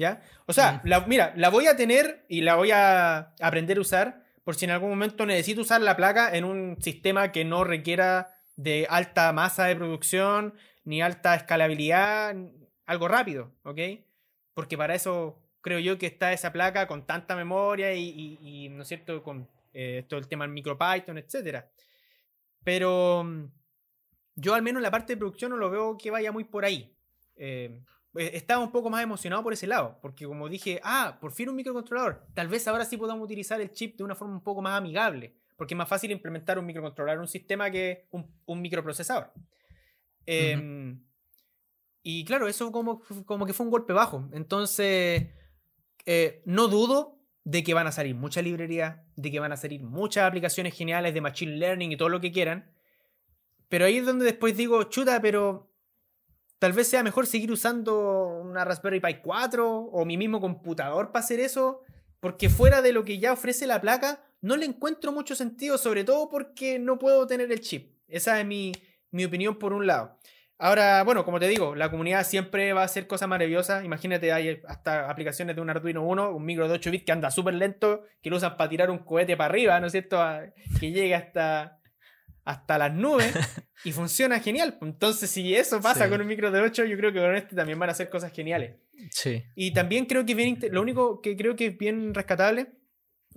¿Ya? 0.00 0.22
O 0.46 0.54
sea, 0.54 0.80
mm. 0.82 1.08
mira, 1.08 1.34
la 1.36 1.50
voy 1.50 1.66
a 1.66 1.76
tener 1.76 2.24
y 2.26 2.40
la 2.40 2.54
voy 2.54 2.70
a 2.70 3.34
aprender 3.38 3.76
a 3.76 3.82
usar 3.82 4.24
por 4.44 4.54
si 4.54 4.64
en 4.64 4.70
algún 4.70 4.88
momento 4.88 5.26
necesito 5.26 5.60
usar 5.60 5.82
la 5.82 5.94
placa 5.94 6.34
en 6.34 6.44
un 6.44 6.80
sistema 6.80 7.32
que 7.32 7.44
no 7.44 7.64
requiera 7.64 8.34
de 8.56 8.86
alta 8.88 9.30
masa 9.34 9.66
de 9.66 9.76
producción 9.76 10.54
ni 10.84 11.02
alta 11.02 11.34
escalabilidad, 11.34 12.34
algo 12.86 13.08
rápido, 13.08 13.52
¿ok? 13.62 13.78
Porque 14.54 14.78
para 14.78 14.94
eso 14.94 15.38
creo 15.60 15.78
yo 15.80 15.98
que 15.98 16.06
está 16.06 16.32
esa 16.32 16.50
placa 16.50 16.86
con 16.86 17.06
tanta 17.06 17.36
memoria 17.36 17.92
y, 17.92 18.38
y 18.40 18.70
¿no 18.70 18.84
es 18.84 18.88
cierto?, 18.88 19.22
con 19.22 19.46
eh, 19.74 20.06
todo 20.08 20.18
el 20.18 20.28
tema 20.28 20.44
del 20.44 20.54
MicroPython, 20.54 21.18
etc. 21.18 21.66
Pero 22.64 23.22
mm, 23.22 23.44
yo 24.36 24.54
al 24.54 24.62
menos 24.62 24.80
en 24.80 24.84
la 24.84 24.90
parte 24.90 25.12
de 25.12 25.18
producción 25.18 25.50
no 25.50 25.58
lo 25.58 25.68
veo 25.68 25.98
que 25.98 26.10
vaya 26.10 26.32
muy 26.32 26.44
por 26.44 26.64
ahí. 26.64 26.96
Eh, 27.36 27.82
estaba 28.14 28.62
un 28.62 28.72
poco 28.72 28.90
más 28.90 29.02
emocionado 29.02 29.42
por 29.42 29.52
ese 29.52 29.66
lado, 29.66 29.98
porque 30.02 30.26
como 30.26 30.48
dije, 30.48 30.80
ah, 30.82 31.18
por 31.20 31.32
fin 31.32 31.48
un 31.48 31.56
microcontrolador, 31.56 32.26
tal 32.34 32.48
vez 32.48 32.66
ahora 32.66 32.84
sí 32.84 32.96
podamos 32.96 33.24
utilizar 33.24 33.60
el 33.60 33.70
chip 33.70 33.96
de 33.96 34.04
una 34.04 34.14
forma 34.14 34.34
un 34.34 34.42
poco 34.42 34.62
más 34.62 34.76
amigable, 34.76 35.36
porque 35.56 35.74
es 35.74 35.78
más 35.78 35.88
fácil 35.88 36.10
implementar 36.10 36.58
un 36.58 36.66
microcontrolador 36.66 37.18
en 37.18 37.22
un 37.22 37.28
sistema 37.28 37.70
que 37.70 38.08
un, 38.10 38.60
microprocesador. 38.60 39.32
Em, 40.26 41.04
y 42.02 42.24
claro, 42.24 42.48
eso 42.48 42.72
como, 42.72 43.02
como 43.26 43.46
que 43.46 43.52
fue 43.52 43.66
un 43.66 43.70
golpe 43.70 43.92
bajo. 43.92 44.28
Entonces, 44.32 45.28
no 46.44 46.68
dudo 46.68 47.20
de 47.44 47.62
que 47.62 47.74
van 47.74 47.86
a 47.86 47.92
salir 47.92 48.14
muchas 48.14 48.44
librerías, 48.44 48.98
de 49.16 49.30
que 49.30 49.40
van 49.40 49.52
a 49.52 49.56
salir 49.56 49.82
muchas 49.82 50.24
aplicaciones 50.24 50.74
geniales 50.74 51.14
de 51.14 51.20
Machine 51.20 51.56
Learning 51.56 51.92
y 51.92 51.96
todo 51.96 52.08
lo 52.08 52.20
que 52.20 52.32
quieran. 52.32 52.72
Pero 53.68 53.84
ahí 53.84 53.98
es 53.98 54.06
donde 54.06 54.24
después 54.24 54.56
digo, 54.56 54.82
chuta, 54.84 55.20
pero 55.20 55.69
tal 56.60 56.74
vez 56.74 56.88
sea 56.88 57.02
mejor 57.02 57.26
seguir 57.26 57.50
usando 57.50 58.42
una 58.44 58.64
Raspberry 58.64 59.00
Pi 59.00 59.14
4 59.22 59.76
o 59.76 60.04
mi 60.04 60.16
mismo 60.16 60.40
computador 60.40 61.10
para 61.10 61.24
hacer 61.24 61.40
eso, 61.40 61.80
porque 62.20 62.50
fuera 62.50 62.82
de 62.82 62.92
lo 62.92 63.02
que 63.02 63.18
ya 63.18 63.32
ofrece 63.32 63.66
la 63.66 63.80
placa, 63.80 64.22
no 64.42 64.56
le 64.56 64.66
encuentro 64.66 65.10
mucho 65.10 65.34
sentido, 65.34 65.78
sobre 65.78 66.04
todo 66.04 66.28
porque 66.28 66.78
no 66.78 66.98
puedo 66.98 67.26
tener 67.26 67.50
el 67.50 67.60
chip. 67.60 67.94
Esa 68.08 68.38
es 68.38 68.46
mi, 68.46 68.72
mi 69.10 69.24
opinión 69.24 69.58
por 69.58 69.72
un 69.72 69.86
lado. 69.86 70.18
Ahora, 70.58 71.02
bueno, 71.02 71.24
como 71.24 71.40
te 71.40 71.48
digo, 71.48 71.74
la 71.74 71.90
comunidad 71.90 72.26
siempre 72.26 72.74
va 72.74 72.82
a 72.82 72.84
hacer 72.84 73.06
cosas 73.06 73.26
maravillosas. 73.26 73.82
Imagínate, 73.82 74.30
hay 74.30 74.60
hasta 74.68 75.08
aplicaciones 75.08 75.56
de 75.56 75.62
un 75.62 75.70
Arduino 75.70 76.02
1, 76.02 76.30
un 76.36 76.44
micro 76.44 76.68
de 76.68 76.74
8 76.74 76.90
bits 76.90 77.04
que 77.06 77.12
anda 77.12 77.30
súper 77.30 77.54
lento, 77.54 78.04
que 78.20 78.28
lo 78.28 78.36
usan 78.36 78.58
para 78.58 78.68
tirar 78.68 78.90
un 78.90 78.98
cohete 78.98 79.34
para 79.38 79.48
arriba, 79.48 79.80
¿no 79.80 79.86
es 79.86 79.92
cierto? 79.92 80.22
que 80.78 80.90
llegue 80.92 81.14
hasta, 81.14 81.79
hasta 82.50 82.78
las 82.78 82.92
nubes 82.92 83.32
y 83.84 83.92
funciona 83.92 84.40
genial. 84.40 84.76
Entonces, 84.82 85.30
si 85.30 85.54
eso 85.54 85.80
pasa 85.80 86.08
con 86.08 86.20
un 86.20 86.26
micro 86.26 86.50
de 86.50 86.60
8, 86.60 86.84
yo 86.84 86.96
creo 86.96 87.12
que 87.12 87.20
con 87.20 87.34
este 87.36 87.54
también 87.54 87.78
van 87.78 87.88
a 87.88 87.92
hacer 87.92 88.10
cosas 88.10 88.32
geniales. 88.32 88.76
Sí. 89.10 89.44
Y 89.54 89.72
también 89.72 90.06
creo 90.06 90.26
que 90.26 90.34
bien, 90.34 90.58
lo 90.70 90.82
único 90.82 91.20
que 91.20 91.36
creo 91.36 91.54
que 91.56 91.66
es 91.66 91.78
bien 91.78 92.12
rescatable 92.12 92.72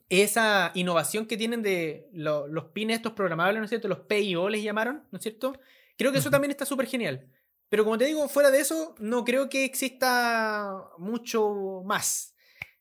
es 0.10 0.32
esa 0.32 0.72
innovación 0.74 1.26
que 1.28 1.38
tienen 1.38 1.62
de 1.62 2.10
los 2.12 2.66
pines 2.74 2.98
estos 2.98 3.14
programables, 3.14 3.60
¿no 3.60 3.66
es 3.66 3.70
cierto? 3.70 3.88
Los 3.88 4.02
PIO 4.02 4.50
les 4.50 4.64
llamaron, 4.64 5.04
¿no 5.12 5.18
es 5.18 5.24
cierto? 5.24 5.60
Creo 5.98 6.12
que 6.12 6.18
eso 6.18 6.32
también 6.32 6.52
está 6.52 6.66
súper 6.66 6.88
genial. 6.88 7.28
Pero 7.70 7.84
como 7.84 7.98
te 7.98 8.06
digo, 8.06 8.28
fuera 8.28 8.52
de 8.52 8.60
eso, 8.60 8.96
no 9.00 9.24
creo 9.24 9.50
que 9.50 9.64
exista 9.64 10.90
mucho 10.98 11.82
más. 11.86 12.36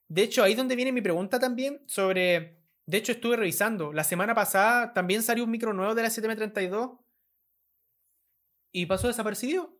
De 0.08 0.22
hecho, 0.22 0.42
ahí 0.42 0.52
es 0.52 0.58
donde 0.58 0.76
viene 0.76 0.92
mi 0.92 1.00
pregunta 1.00 1.38
también 1.38 1.82
sobre... 1.86 2.61
De 2.86 2.98
hecho, 2.98 3.12
estuve 3.12 3.36
revisando. 3.36 3.92
La 3.92 4.04
semana 4.04 4.34
pasada 4.34 4.92
también 4.92 5.22
salió 5.22 5.44
un 5.44 5.50
micro 5.50 5.72
nuevo 5.72 5.94
de 5.94 6.02
la 6.02 6.08
STM32 6.08 6.98
y 8.72 8.86
pasó 8.86 9.08
desaparecido. 9.08 9.78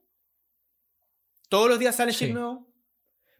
Todos 1.48 1.68
los 1.68 1.78
días 1.78 1.96
sale 1.96 2.12
sí. 2.12 2.32
nuevo. 2.32 2.68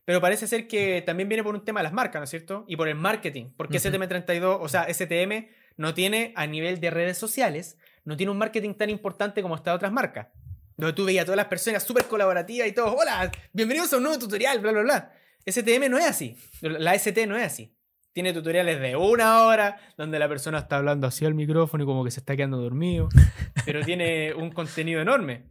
Pero 0.05 0.21
parece 0.21 0.49
ser 0.49 0.67
que 0.67 1.01
también 1.03 1.29
viene 1.29 1.45
por 1.45 1.55
un 1.55 1.65
tema 1.65 1.81
de 1.81 1.85
las 1.85 1.93
marcas, 1.93 2.19
¿no 2.19 2.25
es 2.25 2.31
cierto? 2.31 2.65
Y 2.67 2.77
por 2.77 2.89
el 2.89 2.97
marketing. 2.97 3.53
Porque 3.57 3.79
STM32, 3.79 4.59
o 4.61 4.69
sea, 4.69 4.93
STM 4.93 5.49
no 5.77 5.95
tiene 5.95 6.33
a 6.37 6.47
nivel 6.47 6.81
de 6.81 6.91
redes 6.91 7.19
sociales 7.19 7.79
no 8.05 8.17
tiene 8.17 8.33
un 8.33 8.39
marketing 8.39 8.75
tan 8.75 8.91
importante 8.91 9.43
como 9.43 9.55
estas 9.55 9.77
otras 9.77 9.93
marcas. 9.93 10.29
Donde 10.77 10.95
tú 10.95 11.05
veías 11.05 11.23
a 11.23 11.27
todas 11.27 11.37
las 11.37 11.47
personas 11.47 11.83
súper 11.83 12.07
colaborativas 12.07 12.67
y 12.67 12.73
todos, 12.73 12.95
hola, 12.99 13.31
bienvenidos 13.53 13.93
a 13.93 13.99
un 13.99 14.05
nuevo 14.05 14.19
tutorial, 14.19 14.59
bla, 14.59 14.73
bla, 14.73 14.83
bla. 14.83 15.13
STM 15.47 15.91
no 15.91 15.99
es 15.99 16.07
así. 16.07 16.37
La 16.61 16.95
ST 16.95 17.27
no 17.27 17.37
es 17.37 17.45
así. 17.45 17.77
Tiene 18.13 18.33
tutoriales 18.33 18.81
de 18.81 18.97
una 18.97 19.45
hora, 19.45 19.79
donde 19.97 20.19
la 20.19 20.29
persona 20.29 20.59
está 20.59 20.77
hablando 20.77 21.07
así 21.07 21.25
al 21.25 21.35
micrófono 21.35 21.85
y 21.85 21.87
como 21.87 22.05
que 22.05 22.11
se 22.11 22.21
está 22.21 22.37
quedando 22.37 22.59
dormido. 22.59 23.09
Pero 23.65 23.85
tiene 23.85 24.35
un 24.35 24.51
contenido 24.51 25.01
enorme. 25.01 25.51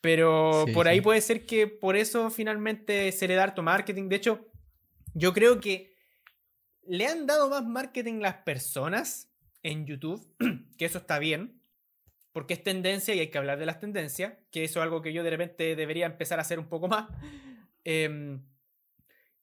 Pero 0.00 0.64
por 0.72 0.88
ahí 0.88 1.00
puede 1.00 1.20
ser 1.20 1.44
que 1.44 1.66
por 1.66 1.96
eso 1.96 2.30
finalmente 2.30 3.10
se 3.12 3.28
le 3.28 3.34
da 3.34 3.44
harto 3.44 3.62
marketing. 3.62 4.08
De 4.08 4.16
hecho, 4.16 4.48
yo 5.12 5.32
creo 5.32 5.60
que 5.60 5.92
le 6.86 7.06
han 7.06 7.26
dado 7.26 7.50
más 7.50 7.64
marketing 7.64 8.20
las 8.20 8.36
personas 8.36 9.30
en 9.62 9.86
YouTube, 9.86 10.26
que 10.78 10.84
eso 10.84 10.98
está 10.98 11.18
bien 11.18 11.58
porque 12.38 12.54
es 12.54 12.62
tendencia 12.62 13.16
y 13.16 13.18
hay 13.18 13.30
que 13.30 13.38
hablar 13.38 13.58
de 13.58 13.66
las 13.66 13.80
tendencias, 13.80 14.34
que 14.52 14.62
eso 14.62 14.78
es 14.78 14.84
algo 14.84 15.02
que 15.02 15.12
yo 15.12 15.24
de 15.24 15.30
repente 15.30 15.74
debería 15.74 16.06
empezar 16.06 16.38
a 16.38 16.42
hacer 16.42 16.60
un 16.60 16.68
poco 16.68 16.86
más. 16.86 17.08
Em, 17.84 18.42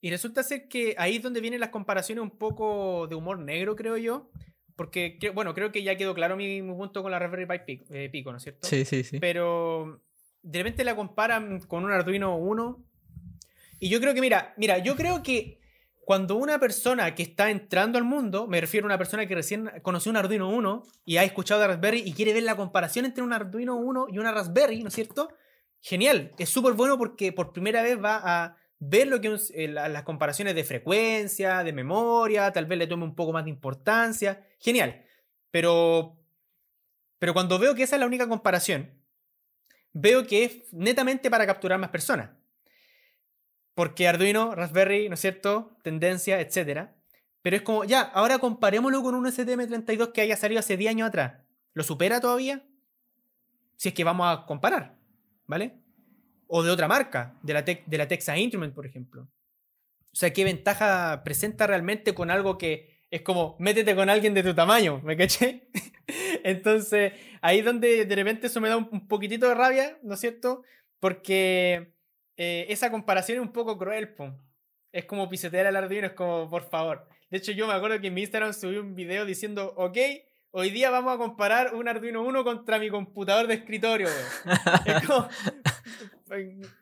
y 0.06 0.10
resulta 0.10 0.44
ser 0.44 0.68
que 0.68 0.94
ahí 0.98 1.16
es 1.16 1.22
donde 1.24 1.40
vienen 1.40 1.58
las 1.58 1.70
comparaciones 1.70 2.22
un 2.22 2.30
poco 2.30 3.08
de 3.08 3.16
humor 3.16 3.40
negro, 3.40 3.74
creo 3.74 3.96
yo. 3.96 4.30
Porque, 4.76 5.18
bueno, 5.34 5.52
creo 5.52 5.72
que 5.72 5.82
ya 5.82 5.96
quedó 5.96 6.14
claro 6.14 6.36
mi, 6.36 6.62
punto 6.62 7.02
con 7.02 7.10
la 7.10 7.18
Raspberry 7.18 7.58
Pi 7.66 7.84
eh, 7.90 8.08
Pico, 8.08 8.30
¿no 8.30 8.36
es 8.36 8.44
cierto? 8.44 8.68
Sí, 8.68 8.84
sí, 8.84 9.02
sí. 9.02 9.18
Pero 9.18 10.00
de 10.42 10.58
repente 10.60 10.84
la 10.84 10.94
comparan 10.94 11.58
con 11.62 11.84
un 11.84 11.90
Arduino 11.90 12.36
1. 12.36 12.84
Y 13.80 13.88
yo 13.88 14.00
creo 14.00 14.14
que, 14.14 14.20
mira, 14.20 14.54
mira, 14.56 14.78
yo 14.78 14.94
creo 14.94 15.24
que 15.24 15.58
cuando 16.04 16.36
una 16.36 16.60
persona 16.60 17.12
que 17.16 17.24
está 17.24 17.50
entrando 17.50 17.98
al 17.98 18.04
mundo, 18.04 18.46
me 18.46 18.60
refiero 18.60 18.86
a 18.86 18.90
una 18.90 18.98
persona 18.98 19.26
que 19.26 19.34
recién 19.34 19.72
conoció 19.82 20.10
un 20.10 20.18
Arduino 20.18 20.48
1 20.50 20.84
y 21.04 21.16
ha 21.16 21.24
escuchado 21.24 21.60
de 21.62 21.66
Raspberry 21.66 22.04
y 22.06 22.12
quiere 22.12 22.32
ver 22.32 22.44
la 22.44 22.54
comparación 22.54 23.06
entre 23.06 23.24
un 23.24 23.32
Arduino 23.32 23.74
1 23.74 24.06
y 24.12 24.18
una 24.20 24.30
Raspberry, 24.30 24.84
¿no 24.84 24.88
es 24.88 24.94
cierto? 24.94 25.30
Genial, 25.80 26.30
es 26.38 26.48
súper 26.48 26.74
bueno 26.74 26.96
porque 26.96 27.32
por 27.32 27.52
primera 27.52 27.82
vez 27.82 28.00
va 28.00 28.20
a 28.22 28.65
ver 28.78 29.06
lo 29.08 29.20
que 29.20 29.36
eh, 29.54 29.68
las 29.68 30.02
comparaciones 30.02 30.54
de 30.54 30.64
frecuencia, 30.64 31.64
de 31.64 31.72
memoria, 31.72 32.52
tal 32.52 32.66
vez 32.66 32.78
le 32.78 32.86
tome 32.86 33.04
un 33.04 33.14
poco 33.14 33.32
más 33.32 33.44
de 33.44 33.50
importancia. 33.50 34.46
Genial. 34.58 35.04
Pero 35.50 36.18
Pero 37.18 37.32
cuando 37.32 37.58
veo 37.58 37.74
que 37.74 37.84
esa 37.84 37.96
es 37.96 38.00
la 38.00 38.06
única 38.06 38.28
comparación, 38.28 38.92
veo 39.92 40.26
que 40.26 40.44
es 40.44 40.72
netamente 40.72 41.30
para 41.30 41.46
capturar 41.46 41.78
más 41.78 41.90
personas. 41.90 42.30
Porque 43.74 44.08
Arduino, 44.08 44.54
Raspberry, 44.54 45.08
¿no 45.08 45.14
es 45.14 45.20
cierto? 45.20 45.76
Tendencia, 45.82 46.40
etc. 46.40 46.88
Pero 47.42 47.56
es 47.56 47.62
como, 47.62 47.84
ya, 47.84 48.00
ahora 48.00 48.38
comparémoslo 48.38 49.02
con 49.02 49.14
un 49.14 49.26
STM32 49.26 50.12
que 50.12 50.22
haya 50.22 50.36
salido 50.36 50.60
hace 50.60 50.76
10 50.76 50.90
años 50.90 51.08
atrás. 51.08 51.42
¿Lo 51.74 51.82
supera 51.84 52.20
todavía? 52.20 52.64
Si 53.76 53.90
es 53.90 53.94
que 53.94 54.04
vamos 54.04 54.26
a 54.26 54.46
comparar, 54.46 54.96
¿vale? 55.46 55.85
O 56.48 56.62
de 56.62 56.70
otra 56.70 56.88
marca, 56.88 57.34
de 57.42 57.54
la, 57.54 57.62
de 57.62 57.98
la 57.98 58.08
Texas 58.08 58.38
Instrument, 58.38 58.74
por 58.74 58.86
ejemplo. 58.86 59.22
O 59.22 60.16
sea, 60.18 60.32
¿qué 60.32 60.44
ventaja 60.44 61.22
presenta 61.24 61.66
realmente 61.66 62.14
con 62.14 62.30
algo 62.30 62.56
que 62.56 62.96
es 63.10 63.22
como, 63.22 63.56
métete 63.58 63.94
con 63.94 64.10
alguien 64.10 64.34
de 64.34 64.42
tu 64.42 64.54
tamaño, 64.54 65.00
¿me 65.02 65.16
caché? 65.16 65.68
Entonces, 66.44 67.12
ahí 67.40 67.60
es 67.60 67.64
donde 67.64 68.04
de 68.04 68.14
repente 68.16 68.48
eso 68.48 68.60
me 68.60 68.68
da 68.68 68.76
un, 68.76 69.08
poquitito 69.08 69.48
de 69.48 69.54
rabia, 69.54 69.98
¿no 70.02 70.14
es 70.14 70.20
cierto? 70.20 70.62
Porque 71.00 71.92
eh, 72.36 72.66
esa 72.68 72.90
comparación 72.90 73.38
es 73.38 73.42
un 73.42 73.52
poco 73.52 73.78
cruel, 73.78 74.14
Es 74.92 75.04
como 75.04 75.28
pisotear 75.28 75.66
al 75.66 75.76
Arduino, 75.76 76.08
es 76.08 76.12
como, 76.14 76.48
por 76.48 76.68
favor. 76.68 77.08
De 77.30 77.38
hecho, 77.38 77.52
yo 77.52 77.66
me 77.66 77.74
acuerdo 77.74 78.00
que 78.00 78.08
en 78.08 78.14
mi 78.14 78.22
Instagram 78.22 78.52
subí 78.52 78.76
un 78.76 78.94
video 78.94 79.24
diciendo, 79.24 79.74
ok, 79.76 79.98
hoy 80.50 80.70
día 80.70 80.90
vamos 80.90 81.14
a 81.14 81.18
comparar 81.18 81.74
un 81.74 81.88
Arduino 81.88 82.22
1 82.22 82.44
contra 82.44 82.78
mi 82.78 82.88
computador 82.88 83.46
de 83.46 83.54
escritorio. 83.54 84.08
es 84.84 85.06
como, 85.06 85.28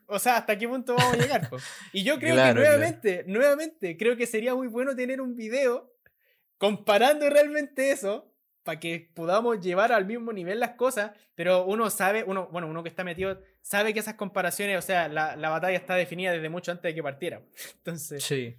o 0.06 0.18
sea, 0.18 0.38
¿hasta 0.38 0.58
qué 0.58 0.68
punto 0.68 0.94
vamos 0.94 1.14
a 1.14 1.16
llegar? 1.16 1.50
Y 1.92 2.02
yo 2.02 2.18
creo 2.18 2.36
que 2.36 2.54
nuevamente, 2.54 3.24
nuevamente, 3.26 3.96
creo 3.96 4.16
que 4.16 4.26
sería 4.26 4.54
muy 4.54 4.68
bueno 4.68 4.94
tener 4.96 5.20
un 5.20 5.36
video 5.36 5.92
comparando 6.58 7.28
realmente 7.28 7.90
eso 7.90 8.32
para 8.62 8.80
que 8.80 9.10
podamos 9.14 9.60
llevar 9.60 9.92
al 9.92 10.06
mismo 10.06 10.32
nivel 10.32 10.58
las 10.58 10.70
cosas, 10.70 11.12
pero 11.34 11.66
uno 11.66 11.90
sabe, 11.90 12.24
uno, 12.24 12.48
bueno, 12.50 12.66
uno 12.66 12.82
que 12.82 12.88
está 12.88 13.04
metido, 13.04 13.40
sabe 13.60 13.92
que 13.92 14.00
esas 14.00 14.14
comparaciones, 14.14 14.78
o 14.78 14.82
sea, 14.82 15.08
la, 15.08 15.36
batalla 15.50 15.76
está 15.76 15.94
definida 15.94 16.32
desde 16.32 16.48
mucho 16.48 16.72
antes 16.72 16.84
de 16.84 16.94
que 16.94 17.02
partiera. 17.02 17.42
Entonces. 17.76 18.24
Sí, 18.24 18.56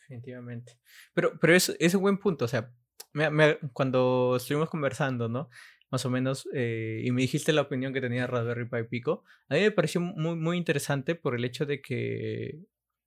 definitivamente. 0.00 0.76
Pero, 1.14 1.38
pero 1.38 1.54
es, 1.54 1.74
es 1.78 1.94
un 1.94 2.02
buen 2.02 2.18
punto, 2.18 2.44
o 2.46 2.48
sea, 2.48 2.72
cuando 3.72 4.34
estuvimos 4.36 4.68
conversando, 4.68 5.28
¿no? 5.28 5.48
Más 5.92 6.04
o 6.04 6.10
menos, 6.10 6.48
eh, 6.52 7.02
y 7.04 7.12
me 7.12 7.22
dijiste 7.22 7.52
la 7.52 7.62
opinión 7.62 7.92
que 7.92 8.00
tenía 8.00 8.26
Raspberry 8.26 8.68
Pi 8.68 8.82
Pico, 8.88 9.22
a 9.48 9.54
mí 9.54 9.60
me 9.60 9.70
pareció 9.70 10.00
muy, 10.00 10.34
muy 10.34 10.56
interesante 10.56 11.14
por 11.14 11.36
el 11.36 11.44
hecho 11.44 11.66
de 11.66 11.80
que 11.80 12.62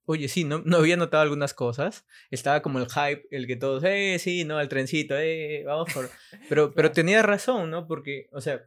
Oye, 0.08 0.28
sí, 0.28 0.44
no, 0.44 0.62
no 0.64 0.76
había 0.76 0.96
notado 0.96 1.24
algunas 1.24 1.52
cosas. 1.52 2.06
Estaba 2.30 2.62
como 2.62 2.78
el 2.78 2.86
hype, 2.86 3.26
el 3.32 3.48
que 3.48 3.56
todos, 3.56 3.82
eh, 3.84 4.18
sí, 4.20 4.44
no, 4.44 4.60
el 4.60 4.68
trencito, 4.68 5.16
eh, 5.18 5.64
vamos 5.66 5.92
por. 5.92 6.08
Pero, 6.48 6.72
pero 6.72 6.92
tenía 6.92 7.22
razón, 7.22 7.70
¿no? 7.70 7.88
Porque, 7.88 8.28
o 8.30 8.40
sea, 8.40 8.62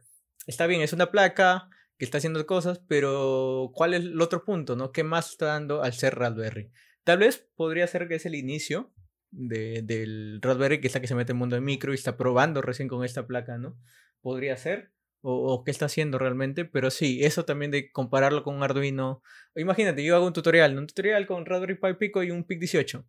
está 0.46 0.66
bien, 0.66 0.82
es 0.82 0.92
una 0.92 1.10
placa 1.10 1.70
que 1.96 2.04
está 2.04 2.18
haciendo 2.18 2.44
cosas, 2.46 2.80
pero 2.88 3.70
¿cuál 3.74 3.94
es 3.94 4.00
el 4.00 4.20
otro 4.20 4.44
punto, 4.44 4.76
no? 4.76 4.92
¿Qué 4.92 5.02
más 5.02 5.30
está 5.30 5.46
dando 5.46 5.82
al 5.82 5.92
ser 5.94 6.14
Raspberry? 6.14 6.70
Tal 7.04 7.18
vez 7.18 7.48
podría 7.56 7.86
ser 7.86 8.08
que 8.08 8.16
es 8.16 8.26
el 8.26 8.34
inicio 8.34 8.92
de, 9.30 9.82
del 9.82 10.40
Raspberry, 10.42 10.80
que 10.80 10.88
está 10.88 11.00
que 11.00 11.06
se 11.06 11.14
mete 11.14 11.32
en 11.32 11.36
el 11.36 11.40
mundo 11.40 11.56
de 11.56 11.62
micro 11.62 11.92
y 11.92 11.96
está 11.96 12.16
probando 12.16 12.62
recién 12.62 12.88
con 12.88 13.04
esta 13.04 13.26
placa, 13.26 13.58
¿no? 13.58 13.78
Podría 14.20 14.56
ser 14.56 14.92
o, 15.22 15.62
qué 15.64 15.70
está 15.70 15.86
haciendo 15.86 16.18
realmente, 16.18 16.64
pero 16.64 16.90
sí, 16.90 17.24
eso 17.24 17.44
también 17.44 17.70
de 17.70 17.92
compararlo 17.92 18.42
con 18.42 18.56
un 18.56 18.62
Arduino. 18.62 19.22
Imagínate, 19.54 20.02
yo 20.02 20.16
hago 20.16 20.26
un 20.26 20.32
tutorial, 20.32 20.78
un 20.78 20.86
tutorial 20.86 21.26
con 21.26 21.44
Raspberry 21.44 21.74
Pi 21.74 21.94
Pico 21.98 22.22
y 22.22 22.30
un 22.30 22.44
PIC 22.44 22.58
18. 22.60 23.06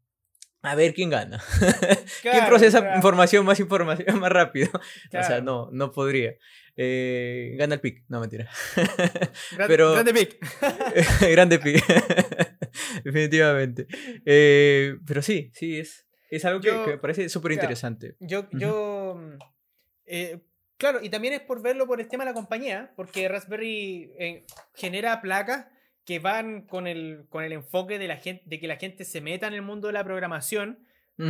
A 0.64 0.76
ver 0.76 0.94
quién 0.94 1.10
gana. 1.10 1.42
¿Quién 2.22 2.46
procesa 2.46 2.96
información 2.96 3.46
más 3.46 3.60
información 3.60 4.20
más 4.20 4.32
rápido? 4.32 4.70
O 5.18 5.24
sea, 5.24 5.42
no, 5.42 5.70
no 5.72 5.92
podría. 5.92 6.36
Eh, 6.76 7.56
gana 7.58 7.76
el 7.76 7.82
PIC, 7.82 8.04
no 8.10 8.20
mentira. 8.20 8.50
pero, 9.68 9.94
grande 9.94 10.14
PIC. 10.14 10.40
grande 11.32 11.60
PIC. 11.60 11.84
Definitivamente. 13.04 13.88
Eh, 14.26 14.98
pero 15.06 15.22
sí, 15.22 15.50
sí, 15.54 15.80
es, 15.80 16.06
es 16.30 16.46
algo 16.46 16.62
que, 16.62 16.72
me 16.72 16.98
parece 16.98 17.28
súper 17.30 17.54
interesante. 17.54 18.16
Yo, 18.20 18.48
yo 18.52 19.20
eh, 20.06 20.42
Claro, 20.82 20.98
y 21.00 21.10
también 21.10 21.36
es 21.36 21.42
por 21.42 21.62
verlo 21.62 21.86
por 21.86 22.02
el 22.02 22.08
tema 22.08 22.24
de 22.24 22.32
la 22.32 22.34
compañía, 22.34 22.92
porque 22.96 23.28
Raspberry 23.28 24.14
eh, 24.18 24.46
genera 24.74 25.22
placas 25.22 25.68
que 26.06 26.18
van 26.18 26.64
con 26.64 26.88
el, 26.88 27.28
con 27.30 27.44
el 27.44 27.52
enfoque 27.52 28.00
de, 28.00 28.08
la 28.08 28.18
gente, 28.18 28.42
de 28.48 28.60
que 28.60 28.68
la 28.68 28.78
gente 28.78 29.06
se 29.06 29.22
meta 29.22 29.46
en 29.46 29.54
el 29.54 29.62
mundo 29.62 29.86
de 29.86 29.94
la 29.94 30.04
programación, 30.04 30.80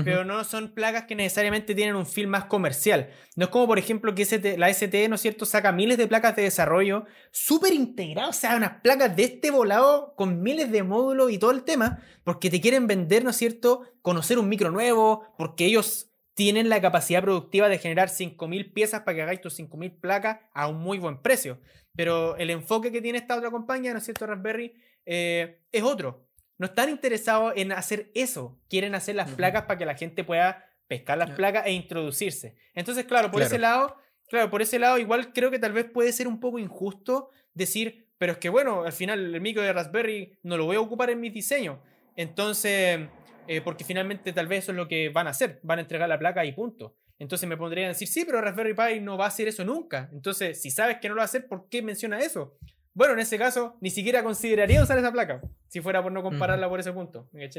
pero 0.06 0.24
no 0.24 0.42
son 0.46 0.74
placas 0.74 1.04
que 1.04 1.16
necesariamente 1.16 1.76
tienen 1.76 1.98
un 1.98 2.06
film 2.06 2.30
más 2.30 2.46
comercial. 2.46 3.10
No 3.36 3.44
es 3.44 3.52
como, 3.52 3.68
por 3.68 3.78
ejemplo, 3.78 4.16
que 4.16 4.56
la 4.58 4.74
STE, 4.74 5.10
¿no 5.10 5.16
es 5.16 5.22
cierto?, 5.22 5.46
saca 5.46 5.74
miles 5.74 5.98
de 5.98 6.08
placas 6.08 6.34
de 6.38 6.44
desarrollo 6.44 7.04
súper 7.32 7.74
integradas, 7.74 8.38
o 8.38 8.40
sea, 8.40 8.56
unas 8.56 8.80
placas 8.82 9.14
de 9.18 9.26
este 9.26 9.52
volado 9.52 10.14
con 10.16 10.42
miles 10.42 10.72
de 10.72 10.84
módulos 10.84 11.30
y 11.30 11.40
todo 11.40 11.52
el 11.52 11.66
tema, 11.66 12.02
porque 12.24 12.50
te 12.50 12.62
quieren 12.62 12.88
vender, 12.88 13.26
¿no 13.26 13.32
es 13.32 13.36
cierto?, 13.36 13.82
conocer 14.02 14.40
un 14.40 14.48
micro 14.48 14.72
nuevo, 14.72 15.26
porque 15.38 15.66
ellos 15.66 16.11
tienen 16.34 16.70
la 16.70 16.82
capacidad 16.82 17.22
productiva 17.22 17.70
de 17.70 17.78
generar 17.78 18.10
5.000 18.10 18.74
piezas 18.74 19.02
para 19.02 19.16
que 19.16 19.22
hagáis 19.22 19.42
tus 19.42 19.60
5.000 19.60 20.00
placas 20.00 20.40
a 20.54 20.68
un 20.68 20.78
muy 20.80 20.98
buen 20.98 21.22
precio. 21.22 21.60
Pero 21.96 22.38
el 22.38 22.50
enfoque 22.50 22.92
que 22.92 23.02
tiene 23.02 23.18
esta 23.18 23.36
otra 23.36 23.52
compañía, 23.52 23.92
¿no 23.92 23.98
es 23.98 24.06
cierto, 24.06 24.26
Raspberry? 24.26 24.74
Eh, 25.06 25.62
es 25.72 25.84
otro. 25.84 26.28
No 26.58 26.68
están 26.68 26.90
interesados 26.90 27.54
en 27.56 27.72
hacer 27.72 28.12
eso. 28.14 28.60
Quieren 28.70 28.96
hacer 28.96 29.16
las 29.16 29.32
placas 29.32 29.64
para 29.64 29.78
que 29.78 29.86
la 29.86 29.96
gente 29.96 30.24
pueda 30.24 30.66
pescar 30.88 31.18
las 31.18 31.32
placas 31.32 31.66
e 31.66 31.72
introducirse. 31.72 32.56
Entonces, 32.76 33.06
claro, 33.06 33.32
por 33.32 33.42
ese 33.42 33.58
lado, 33.58 33.96
claro, 34.28 34.50
por 34.50 34.62
ese 34.62 34.78
lado, 34.78 34.98
igual 35.00 35.34
creo 35.34 35.50
que 35.50 35.60
tal 35.60 35.74
vez 35.74 35.86
puede 35.86 36.12
ser 36.12 36.28
un 36.28 36.40
poco 36.40 36.60
injusto 36.60 37.30
decir, 37.54 38.10
pero 38.18 38.34
es 38.34 38.38
que 38.38 38.50
bueno, 38.50 38.84
al 38.84 38.92
final 38.92 39.34
el 39.34 39.42
micro 39.42 39.64
de 39.64 39.74
Raspberry 39.74 40.38
no 40.44 40.58
lo 40.58 40.66
voy 40.66 40.76
a 40.76 40.82
ocupar 40.82 41.10
en 41.10 41.20
mis 41.20 41.34
diseños. 41.34 41.80
Entonces, 42.16 43.08
eh, 43.48 43.62
porque 43.62 43.84
finalmente 43.84 44.34
tal 44.34 44.48
vez 44.48 44.64
eso 44.64 44.72
es 44.72 44.78
lo 44.78 44.88
que 44.88 45.10
van 45.10 45.28
a 45.28 45.32
hacer, 45.32 45.60
van 45.64 45.80
a 45.80 45.82
entregar 45.82 46.08
la 46.08 46.20
placa 46.20 46.46
y 46.46 46.52
punto. 46.54 46.98
Entonces 47.20 47.48
me 47.48 47.58
pondrían 47.58 47.86
a 47.86 47.90
decir, 47.90 48.08
sí, 48.08 48.26
pero 48.26 48.42
Raspberry 48.42 48.74
Pi 48.74 49.00
no 49.00 49.18
va 49.18 49.26
a 49.26 49.28
hacer 49.28 49.48
eso 49.48 49.64
nunca. 49.64 50.10
Entonces, 50.12 50.60
si 50.60 50.72
sabes 50.72 50.98
que 51.00 51.08
no 51.08 51.14
lo 51.16 51.20
va 51.20 51.24
a 51.24 51.26
hacer, 51.26 51.48
¿por 51.48 51.70
qué 51.70 51.82
menciona 51.82 52.20
eso? 52.20 52.58
Bueno, 52.94 53.14
en 53.14 53.20
ese 53.20 53.38
caso, 53.38 53.78
ni 53.80 53.90
siquiera 53.90 54.24
consideraría 54.24 54.82
usar 54.82 54.98
esa 54.98 55.12
placa, 55.12 55.42
si 55.68 55.82
fuera 55.82 56.02
por 56.02 56.12
no 56.12 56.24
compararla 56.24 56.68
por 56.68 56.80
ese 56.80 56.92
punto. 56.92 57.30
¿Me 57.32 57.50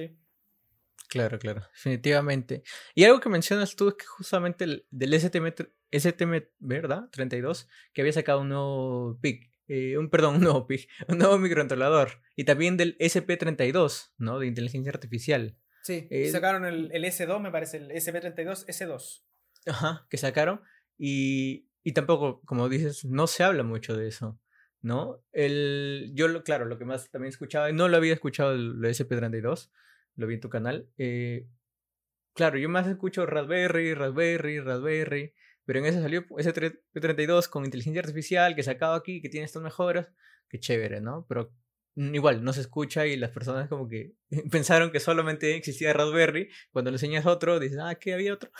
Claro, 1.08 1.38
claro, 1.38 1.60
definitivamente. 1.72 2.62
Y 2.94 3.04
algo 3.04 3.20
que 3.20 3.28
mencionas 3.28 3.76
tú 3.76 3.88
es 3.88 3.94
que 3.94 4.06
justamente 4.06 4.64
el, 4.64 4.86
del 4.90 5.12
STM, 5.12 5.52
STM, 5.90 6.48
¿verdad? 6.58 7.08
32, 7.12 7.68
que 7.92 8.00
había 8.00 8.12
sacado 8.12 8.40
un 8.40 8.48
nuevo 8.48 9.18
PIC, 9.20 9.50
eh, 9.68 9.96
un, 9.98 10.10
perdón, 10.10 10.34
un 10.36 10.40
nuevo 10.42 10.66
PIC, 10.66 10.88
un 11.08 11.18
nuevo 11.18 11.38
microcontrolador. 11.38 12.22
Y 12.34 12.44
también 12.44 12.76
del 12.76 12.96
SP32, 12.98 14.12
¿no? 14.18 14.38
De 14.38 14.46
inteligencia 14.46 14.90
artificial. 14.90 15.56
Sí, 15.82 16.08
sacaron 16.30 16.64
el, 16.64 16.90
el, 16.92 17.04
S2, 17.04 17.40
me 17.40 17.50
parece, 17.50 17.78
el 17.78 17.90
SP32 17.90 18.66
S2. 18.66 19.24
Ajá, 19.66 20.06
que 20.08 20.16
sacaron. 20.16 20.60
Y, 20.96 21.66
y 21.82 21.92
tampoco, 21.92 22.40
como 22.44 22.68
dices, 22.68 23.04
no 23.04 23.26
se 23.26 23.42
habla 23.42 23.64
mucho 23.64 23.96
de 23.96 24.06
eso, 24.08 24.38
¿no? 24.80 25.24
El, 25.32 26.12
yo, 26.14 26.42
claro, 26.44 26.66
lo 26.66 26.78
que 26.78 26.84
más 26.84 27.10
también 27.10 27.30
escuchaba, 27.30 27.72
no 27.72 27.88
lo 27.88 27.96
había 27.96 28.14
escuchado 28.14 28.52
el, 28.52 28.80
SP32, 28.80 29.70
lo 30.14 30.26
vi 30.28 30.34
en 30.34 30.40
tu 30.40 30.48
canal. 30.48 30.88
Eh, 30.98 31.48
claro, 32.34 32.58
yo 32.58 32.68
más 32.68 32.86
escucho 32.86 33.26
Raspberry, 33.26 33.94
Raspberry, 33.94 34.60
Raspberry, 34.60 35.34
pero 35.64 35.80
en 35.80 35.86
ese 35.86 36.00
salió 36.00 36.24
ese 36.38 36.52
32 36.52 37.48
con 37.48 37.64
inteligencia 37.64 38.00
artificial 38.00 38.54
que 38.54 38.62
sacado 38.62 38.94
aquí, 38.94 39.20
que 39.20 39.28
tiene 39.28 39.46
estas 39.46 39.62
mejoras, 39.62 40.12
que 40.48 40.60
chévere, 40.60 41.00
¿no? 41.00 41.26
Pero 41.28 41.52
igual 41.94 42.42
no 42.42 42.52
se 42.52 42.62
escucha 42.62 43.06
y 43.06 43.16
las 43.16 43.30
personas 43.30 43.68
como 43.68 43.88
que 43.88 44.14
pensaron 44.50 44.90
que 44.90 45.00
solamente 45.00 45.56
existía 45.56 45.92
Raspberry, 45.92 46.48
cuando 46.70 46.90
le 46.90 46.96
enseñas 46.96 47.26
otro 47.26 47.60
dices, 47.60 47.78
ah, 47.82 47.94
que 47.96 48.14
había 48.14 48.32
otro. 48.32 48.50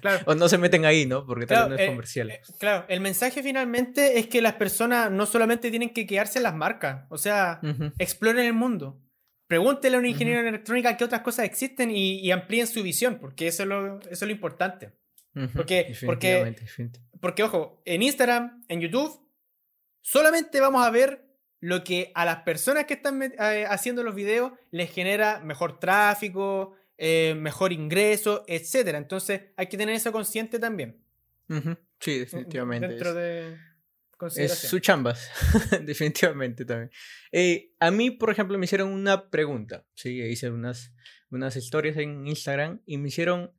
Claro. 0.00 0.22
o 0.26 0.34
no 0.34 0.48
se 0.48 0.58
meten 0.58 0.84
ahí, 0.84 1.06
¿no? 1.06 1.26
Porque 1.26 1.46
tal 1.46 1.62
vez 1.62 1.68
no 1.70 1.74
es 1.76 1.80
eh, 1.80 1.86
comercial. 1.88 2.30
Eh, 2.30 2.40
claro, 2.58 2.84
el 2.88 3.00
mensaje 3.00 3.42
finalmente 3.42 4.18
es 4.18 4.28
que 4.28 4.40
las 4.40 4.54
personas 4.54 5.10
no 5.10 5.26
solamente 5.26 5.70
tienen 5.70 5.90
que 5.90 6.06
quedarse 6.06 6.38
en 6.38 6.44
las 6.44 6.54
marcas, 6.54 7.06
o 7.10 7.18
sea, 7.18 7.60
exploren 7.98 8.46
el 8.46 8.54
mundo. 8.54 9.02
Pregúntele 9.46 9.96
a 9.96 9.98
un 9.98 10.06
ingeniero 10.06 10.40
en 10.40 10.48
electrónica 10.48 10.96
qué 10.96 11.04
otras 11.04 11.22
cosas 11.22 11.46
existen 11.46 11.90
y, 11.90 12.30
amplíen 12.30 12.66
su 12.66 12.82
visión, 12.82 13.18
porque 13.18 13.48
eso 13.48 13.62
es 13.62 13.68
lo, 13.68 14.00
eso 14.00 14.08
es 14.10 14.22
lo 14.22 14.30
importante. 14.30 14.92
porque, 15.54 15.94
porque, 16.04 16.54
porque, 17.20 17.42
ojo, 17.42 17.82
en 17.84 18.02
Instagram, 18.02 18.62
en 18.68 18.80
YouTube, 18.80 19.26
solamente 20.02 20.60
vamos 20.60 20.86
a 20.86 20.90
ver 20.90 21.27
lo 21.60 21.82
que 21.84 22.12
a 22.14 22.24
las 22.24 22.42
personas 22.42 22.84
que 22.86 22.94
están 22.94 23.22
eh, 23.22 23.66
haciendo 23.68 24.02
los 24.02 24.14
videos 24.14 24.52
les 24.70 24.90
genera 24.90 25.40
mejor 25.40 25.80
tráfico, 25.80 26.76
eh, 26.96 27.34
mejor 27.36 27.72
ingreso, 27.72 28.44
etc. 28.46 28.94
Entonces 28.94 29.42
hay 29.56 29.66
que 29.66 29.76
tener 29.76 29.94
eso 29.94 30.12
consciente 30.12 30.58
también. 30.58 31.02
Sí, 32.00 32.18
definitivamente. 32.18 32.88
Dentro 32.88 33.14
de 33.14 33.56
es 34.36 34.58
su 34.58 34.80
chambas, 34.80 35.30
definitivamente 35.82 36.64
también. 36.64 36.90
Eh, 37.32 37.72
a 37.80 37.90
mí, 37.90 38.10
por 38.10 38.30
ejemplo, 38.30 38.58
me 38.58 38.64
hicieron 38.64 38.90
una 38.92 39.30
pregunta. 39.30 39.86
Sí, 39.94 40.20
hice 40.22 40.50
unas, 40.50 40.92
unas 41.30 41.56
historias 41.56 41.96
en 41.96 42.26
Instagram 42.26 42.82
y 42.84 42.98
me 42.98 43.08
hicieron 43.08 43.52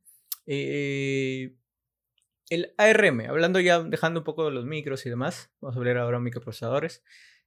el 2.50 2.74
ARM, 2.78 3.20
hablando 3.28 3.60
ya, 3.60 3.80
dejando 3.80 4.20
un 4.20 4.24
poco 4.24 4.44
de 4.44 4.50
los 4.50 4.66
micros 4.66 5.06
y 5.06 5.10
demás, 5.10 5.52
vamos 5.60 5.76
a 5.76 5.78
hablar 5.78 5.98
ahora 5.98 6.18
de 6.18 6.24
microprocesadores. 6.24 7.02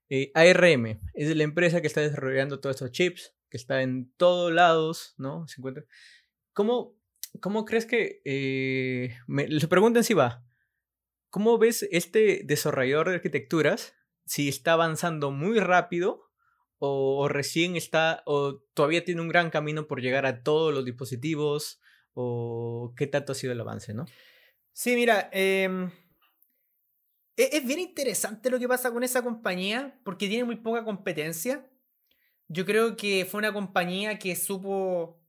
Eh, 0.10 0.32
ARM 0.36 1.00
es 1.14 1.36
la 1.36 1.44
empresa 1.44 1.82
que 1.82 1.88
está 1.88 2.02
desarrollando 2.02 2.60
todos 2.60 2.76
estos 2.76 2.92
chips, 2.92 3.36
que 3.50 3.58
está 3.58 3.82
en 3.82 4.12
todos 4.18 4.52
lados, 4.52 5.16
¿no? 5.18 5.48
Se 5.48 5.60
encuentra. 5.60 5.86
¿Cómo, 6.54 6.96
cómo 7.40 7.66
crees 7.66 7.86
que... 7.86 8.22
Eh, 8.26 9.16
me, 9.28 9.48
les 9.48 9.68
preguntan 9.68 10.04
si 10.04 10.14
va. 10.14 10.46
¿Cómo 11.30 11.58
ves 11.58 11.88
este 11.92 12.44
desarrollador 12.46 13.10
de 13.10 13.16
arquitecturas? 13.16 13.96
Si 14.26 14.50
está 14.50 14.74
avanzando 14.74 15.32
muy 15.32 15.60
rápido 15.60 16.30
o, 16.86 17.30
recién 17.30 17.78
está, 17.78 18.24
o 18.26 18.62
todavía 18.74 19.06
tiene 19.06 19.22
un 19.22 19.30
gran 19.30 19.50
camino 19.50 19.88
por 19.88 20.02
llegar 20.02 20.26
a 20.26 20.44
todos 20.44 20.74
los 20.74 20.84
dispositivos, 20.84 21.80
o 22.14 22.94
qué 22.98 23.08
tanto 23.08 23.32
ha 23.32 23.36
sido 23.36 23.54
el 23.54 23.62
avance, 23.62 23.94
¿no? 23.94 24.06
Sí, 24.74 24.96
mira, 24.96 25.30
em, 25.32 25.92
es, 27.38 27.66
bien 27.66 27.80
interesante 27.80 28.50
lo 28.50 28.60
que 28.60 28.68
pasa 28.68 28.92
con 28.92 29.04
esa 29.04 29.22
compañía 29.24 30.00
porque 30.04 30.28
tiene 30.28 30.44
muy 30.44 30.58
poca 30.58 30.84
competencia. 30.84 31.66
Yo 32.48 32.66
creo 32.66 32.96
que 32.96 33.26
fue 33.26 33.40
una 33.40 33.54
compañía 33.54 34.20
que 34.20 34.36
supo 34.36 35.20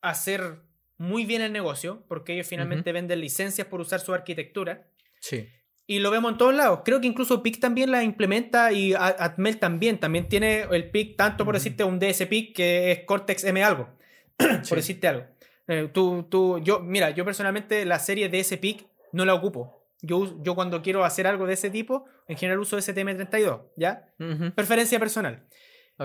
hacer 0.00 0.62
muy 0.96 1.24
bien 1.24 1.42
el 1.42 1.52
negocio 1.52 2.04
porque 2.08 2.34
ellos 2.34 2.46
finalmente 2.46 2.92
venden 2.92 3.20
licencias 3.20 3.66
por 3.66 3.80
usar 3.80 4.00
su 4.00 4.12
arquitectura. 4.12 4.88
Sí. 5.20 5.48
Y 5.86 5.98
lo 5.98 6.10
vemos 6.10 6.32
en 6.32 6.38
todos 6.38 6.54
lados. 6.54 6.80
Creo 6.84 7.00
que 7.00 7.06
incluso 7.06 7.42
PIC 7.42 7.60
también 7.60 7.90
la 7.90 8.02
implementa 8.02 8.72
y 8.72 8.94
Atmel 8.94 9.58
también. 9.58 10.00
También 10.00 10.28
tiene 10.28 10.62
el 10.70 10.90
PIC, 10.90 11.16
tanto 11.16 11.44
por 11.44 11.54
decirte 11.54 11.84
un 11.84 11.98
DS 11.98 12.26
PIC 12.26 12.56
que 12.56 12.90
es 12.90 13.00
Cortex 13.04 13.44
M 13.44 13.62
algo. 13.62 13.90
por 14.36 14.76
decirte 14.76 15.08
algo. 15.08 15.26
Eh, 15.68 15.88
tú, 15.92 16.26
tú, 16.30 16.58
yo, 16.58 16.80
mira, 16.80 17.10
yo 17.10 17.24
personalmente 17.24 17.84
la 17.84 17.98
serie 17.98 18.28
DS 18.28 18.56
PIC 18.56 18.86
no 19.12 19.24
la 19.24 19.34
ocupo. 19.34 19.83
Yo, 20.04 20.42
yo 20.42 20.54
cuando 20.54 20.82
quiero 20.82 21.04
hacer 21.04 21.26
algo 21.26 21.46
de 21.46 21.54
ese 21.54 21.70
tipo, 21.70 22.04
en 22.28 22.36
general 22.36 22.60
uso 22.60 22.76
STM32, 22.76 23.62
¿ya? 23.76 24.08
Preferencia 24.54 24.98
personal. 24.98 25.46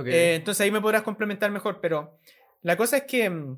Eh, 0.06 0.36
entonces 0.36 0.62
ahí 0.62 0.72
me 0.72 0.82
podrás 0.82 1.02
complementar 1.02 1.52
mejor, 1.52 1.80
pero 1.82 2.20
la 2.62 2.78
cosa 2.78 2.98
es 2.98 3.04
que 3.04 3.30
mm, 3.30 3.58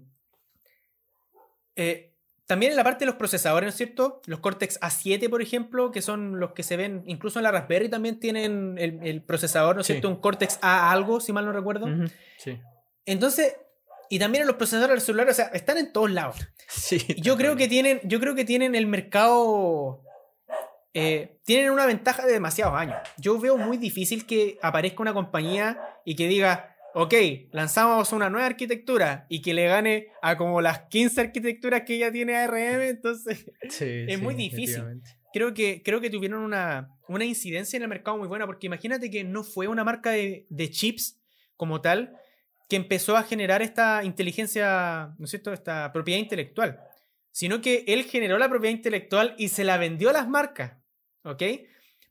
eh, 1.76 2.14
también 2.46 2.72
en 2.72 2.78
la 2.78 2.84
parte 2.84 3.00
de 3.00 3.06
los 3.06 3.16
procesadores, 3.16 3.66
¿no 3.66 3.70
es 3.70 3.76
cierto? 3.76 4.22
Los 4.26 4.40
Cortex 4.40 4.80
A7, 4.82 5.30
por 5.30 5.42
ejemplo, 5.42 5.92
que 5.92 6.02
son 6.02 6.40
los 6.40 6.52
que 6.52 6.64
se 6.64 6.76
ven, 6.78 7.04
incluso 7.06 7.40
en 7.40 7.44
la 7.44 7.52
Raspberry 7.52 7.90
también 7.90 8.20
tienen 8.20 8.78
el, 8.78 9.24
procesador, 9.24 9.76
¿no 9.76 9.82
es 9.82 9.88
cierto? 9.88 10.10
Un 10.10 10.18
Cortex 10.18 10.60
A 10.62 10.92
algo, 10.92 11.22
si 11.22 11.32
mal 11.32 11.46
no 11.46 11.54
recuerdo. 11.54 11.88
Sí. 12.38 12.60
Entonces, 13.06 13.56
y 14.10 14.20
también 14.20 14.42
en 14.42 14.48
los 14.48 14.58
procesadores 14.58 14.96
del 14.96 15.02
celular, 15.02 15.30
o 15.30 15.34
sea, 15.34 15.46
están 15.54 15.78
en 15.78 15.92
todos 15.92 16.12
lados. 16.12 16.38
Sí. 16.74 17.06
Yo 17.18 17.36
creo 17.36 17.58
que 17.58 17.68
tienen, 17.68 18.00
yo 18.06 18.22
creo 18.22 18.34
que 18.34 18.46
tienen 18.46 18.76
el 18.76 18.88
mercado 18.88 20.02
eh, 20.94 21.40
tienen 21.46 21.72
una 21.72 21.86
ventaja 21.86 22.26
de 22.26 22.34
demasiados 22.34 22.76
años. 22.76 22.98
Yo 23.18 23.40
veo 23.40 23.58
muy 23.58 23.78
difícil 23.78 24.26
que 24.26 24.58
aparezca 24.62 25.02
una 25.02 25.14
compañía 25.14 25.80
y 26.06 26.16
que 26.16 26.28
diga, 26.28 26.76
ok, 26.94 27.14
lanzamos 27.52 28.12
una 28.12 28.30
nueva 28.30 28.48
arquitectura 28.48 29.26
y 29.30 29.42
que 29.42 29.54
le 29.54 29.68
gane 29.68 30.08
a 30.22 30.38
como 30.38 30.62
las 30.62 30.82
15 30.90 31.22
arquitecturas 31.22 31.84
que 31.86 31.98
ya 31.98 32.12
tiene 32.12 32.36
ARM, 32.36 32.82
entonces 32.82 33.50
es 33.62 34.22
muy 34.22 34.36
difícil. 34.36 34.84
Creo 35.34 35.54
que, 35.54 35.82
creo 35.84 36.02
que 36.02 36.10
tuvieron 36.10 36.42
una, 36.42 36.90
una, 37.08 37.24
incidencia 37.24 37.78
en 37.78 37.84
el 37.84 37.90
mercado 37.90 38.18
muy 38.18 38.28
buena, 38.28 38.46
porque 38.46 38.68
imagínate 38.68 39.10
que 39.10 39.24
no 39.24 39.46
fue 39.46 39.68
una 39.68 39.86
marca 39.86 40.12
de, 40.12 40.46
de 40.50 40.70
chips 40.70 41.22
como 41.56 41.80
tal 41.80 42.18
que 42.68 42.76
empezó 42.76 43.16
a 43.16 43.24
generar 43.24 43.62
esta 43.62 44.04
inteligencia, 44.04 45.14
¿no 45.18 45.26
es 45.26 45.30
cierto?, 45.30 45.54
esta 45.54 45.92
propiedad 45.94 46.20
intelectual, 46.20 46.80
sino 47.32 47.62
que 47.62 47.86
él 47.88 48.04
generó 48.04 48.38
la 48.38 48.50
propiedad 48.50 48.76
intelectual 48.76 49.36
y 49.38 49.50
se 49.50 49.64
la 49.64 49.78
vendió 49.78 50.10
a 50.10 50.14
las 50.14 50.28
marcas. 50.28 50.81
¿Ok? 51.24 51.44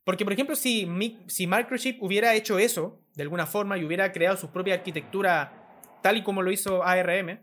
Porque, 0.05 0.25
por 0.25 0.33
ejemplo, 0.33 0.57
si, 0.57 0.89
si 1.27 1.47
Microchip 1.47 2.03
hubiera 2.03 2.35
hecho 2.35 2.59
eso 2.59 3.05
de 3.15 3.23
alguna 3.23 3.47
forma 3.47 3.77
y 3.79 3.85
hubiera 3.85 4.13
creado 4.13 4.37
su 4.37 4.51
propia 4.51 4.75
arquitectura 4.75 5.61
tal 6.03 6.17
y 6.17 6.23
como 6.23 6.43
lo 6.43 6.51
hizo 6.51 6.83
ARM, 6.83 7.41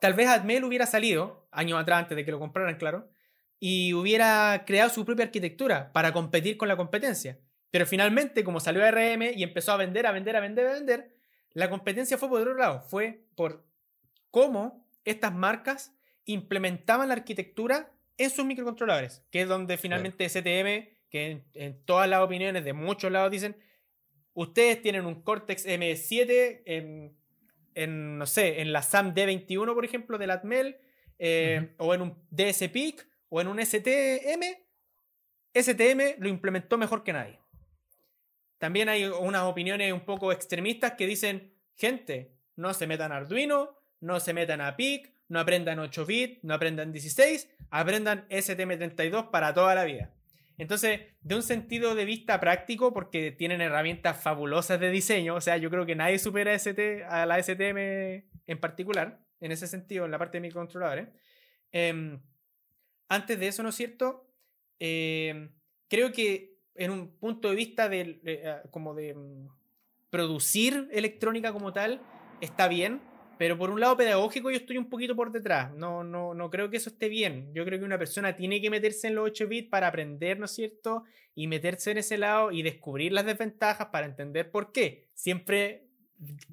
tal 0.00 0.14
vez 0.14 0.28
Atmel 0.28 0.64
hubiera 0.64 0.86
salido, 0.86 1.48
años 1.52 1.80
atrás 1.80 2.00
antes 2.00 2.16
de 2.16 2.24
que 2.24 2.30
lo 2.30 2.38
compraran, 2.38 2.76
claro, 2.76 3.10
y 3.58 3.92
hubiera 3.92 4.64
creado 4.66 4.90
su 4.90 5.04
propia 5.04 5.26
arquitectura 5.26 5.92
para 5.92 6.12
competir 6.12 6.56
con 6.56 6.68
la 6.68 6.76
competencia. 6.76 7.38
Pero 7.70 7.86
finalmente, 7.86 8.42
como 8.42 8.58
salió 8.58 8.84
ARM 8.84 9.22
y 9.34 9.42
empezó 9.42 9.72
a 9.72 9.76
vender, 9.76 10.06
a 10.06 10.12
vender, 10.12 10.36
a 10.36 10.40
vender, 10.40 10.66
a 10.66 10.72
vender, 10.72 11.16
la 11.52 11.68
competencia 11.68 12.16
fue 12.16 12.28
por 12.28 12.40
otro 12.40 12.54
lado, 12.54 12.80
fue 12.80 13.26
por 13.36 13.66
cómo 14.30 14.88
estas 15.04 15.34
marcas 15.34 15.94
implementaban 16.24 17.08
la 17.08 17.14
arquitectura 17.14 17.92
en 18.20 18.30
sus 18.30 18.44
microcontroladores, 18.44 19.24
que 19.30 19.40
es 19.42 19.48
donde 19.48 19.78
finalmente 19.78 20.28
STM, 20.28 20.88
que 21.08 21.42
en, 21.54 21.84
todas 21.86 22.06
las 22.06 22.20
opiniones 22.20 22.64
de 22.64 22.74
muchos 22.74 23.10
lados 23.10 23.30
dicen, 23.30 23.56
ustedes 24.34 24.82
tienen 24.82 25.06
un 25.06 25.22
Cortex 25.22 25.66
M7 25.66 26.62
en, 27.74 28.18
no 28.18 28.26
sé, 28.26 28.60
en 28.60 28.74
la 28.74 28.82
SAM 28.82 29.14
D21, 29.14 29.72
por 29.74 29.84
ejemplo, 29.86 30.18
de 30.18 30.26
la 30.26 30.34
Atmel, 30.34 30.76
eh, 31.18 31.74
o 31.78 31.94
en 31.94 32.02
un 32.02 32.26
DSPIC, 32.30 33.08
o 33.30 33.40
en 33.40 33.48
un 33.48 33.58
STM, 33.58 34.44
STM 35.54 36.18
lo 36.18 36.28
implementó 36.28 36.76
mejor 36.76 37.02
que 37.02 37.14
nadie. 37.14 37.40
También 38.58 38.90
hay 38.90 39.06
unas 39.06 39.44
opiniones 39.44 39.94
un 39.94 40.04
poco 40.04 40.30
extremistas 40.30 40.92
que 40.92 41.06
dicen, 41.06 41.54
gente, 41.74 42.36
no 42.56 42.74
se 42.74 42.86
metan 42.86 43.12
a 43.12 43.16
Arduino, 43.16 43.78
no 44.00 44.20
se 44.20 44.34
metan 44.34 44.60
a 44.60 44.76
PIC, 44.76 45.10
no 45.30 45.40
aprendan 45.40 45.78
8 45.78 46.06
bits, 46.06 46.44
no 46.44 46.54
aprendan 46.54 46.92
16, 46.92 47.48
aprendan 47.70 48.28
STM32 48.28 49.30
para 49.30 49.54
toda 49.54 49.74
la 49.74 49.84
vida. 49.84 50.12
Entonces, 50.58 51.00
de 51.22 51.34
un 51.36 51.42
sentido 51.42 51.94
de 51.94 52.04
vista 52.04 52.38
práctico, 52.38 52.92
porque 52.92 53.30
tienen 53.30 53.62
herramientas 53.62 54.22
fabulosas 54.22 54.78
de 54.78 54.90
diseño, 54.90 55.36
o 55.36 55.40
sea, 55.40 55.56
yo 55.56 55.70
creo 55.70 55.86
que 55.86 55.94
nadie 55.94 56.18
supera 56.18 56.54
a 57.08 57.26
la 57.26 57.42
STM 57.42 57.78
en 58.46 58.58
particular, 58.60 59.20
en 59.40 59.52
ese 59.52 59.66
sentido, 59.66 60.04
en 60.04 60.10
la 60.10 60.18
parte 60.18 60.36
de 60.36 60.42
microcontroladores. 60.42 61.08
Em, 61.72 62.20
antes 63.08 63.38
de 63.38 63.48
eso, 63.48 63.62
¿no 63.62 63.70
es 63.70 63.76
cierto? 63.76 64.28
Em, 64.78 65.50
creo 65.88 66.12
que 66.12 66.58
en 66.74 66.90
un 66.90 67.16
punto 67.16 67.50
de 67.50 67.54
vista 67.54 67.88
de, 67.88 68.20
eh, 68.24 68.56
como 68.70 68.94
de 68.94 69.14
mm, 69.14 69.48
producir 70.10 70.88
electrónica 70.92 71.52
como 71.52 71.72
tal, 71.72 72.02
está 72.40 72.68
bien, 72.68 73.00
pero 73.40 73.56
por 73.56 73.70
un 73.70 73.80
lado 73.80 73.96
pedagógico 73.96 74.50
yo 74.50 74.58
estoy 74.58 74.76
un 74.76 74.90
poquito 74.90 75.16
por 75.16 75.32
detrás. 75.32 75.72
No, 75.72 76.04
no, 76.04 76.34
no 76.34 76.50
creo 76.50 76.68
que 76.68 76.76
eso 76.76 76.90
esté 76.90 77.08
bien. 77.08 77.50
Yo 77.54 77.64
creo 77.64 77.78
que 77.78 77.86
una 77.86 77.96
persona 77.96 78.36
tiene 78.36 78.60
que 78.60 78.68
meterse 78.68 79.08
en 79.08 79.14
los 79.14 79.24
8 79.30 79.48
bits 79.48 79.70
para 79.70 79.86
aprender, 79.86 80.38
¿no 80.38 80.44
es 80.44 80.50
cierto? 80.50 81.04
Y 81.34 81.46
meterse 81.46 81.92
en 81.92 81.96
ese 81.96 82.18
lado 82.18 82.52
y 82.52 82.60
descubrir 82.60 83.12
las 83.12 83.24
desventajas 83.24 83.86
para 83.86 84.04
entender 84.04 84.50
por 84.50 84.72
qué. 84.72 85.08
Siempre 85.14 85.86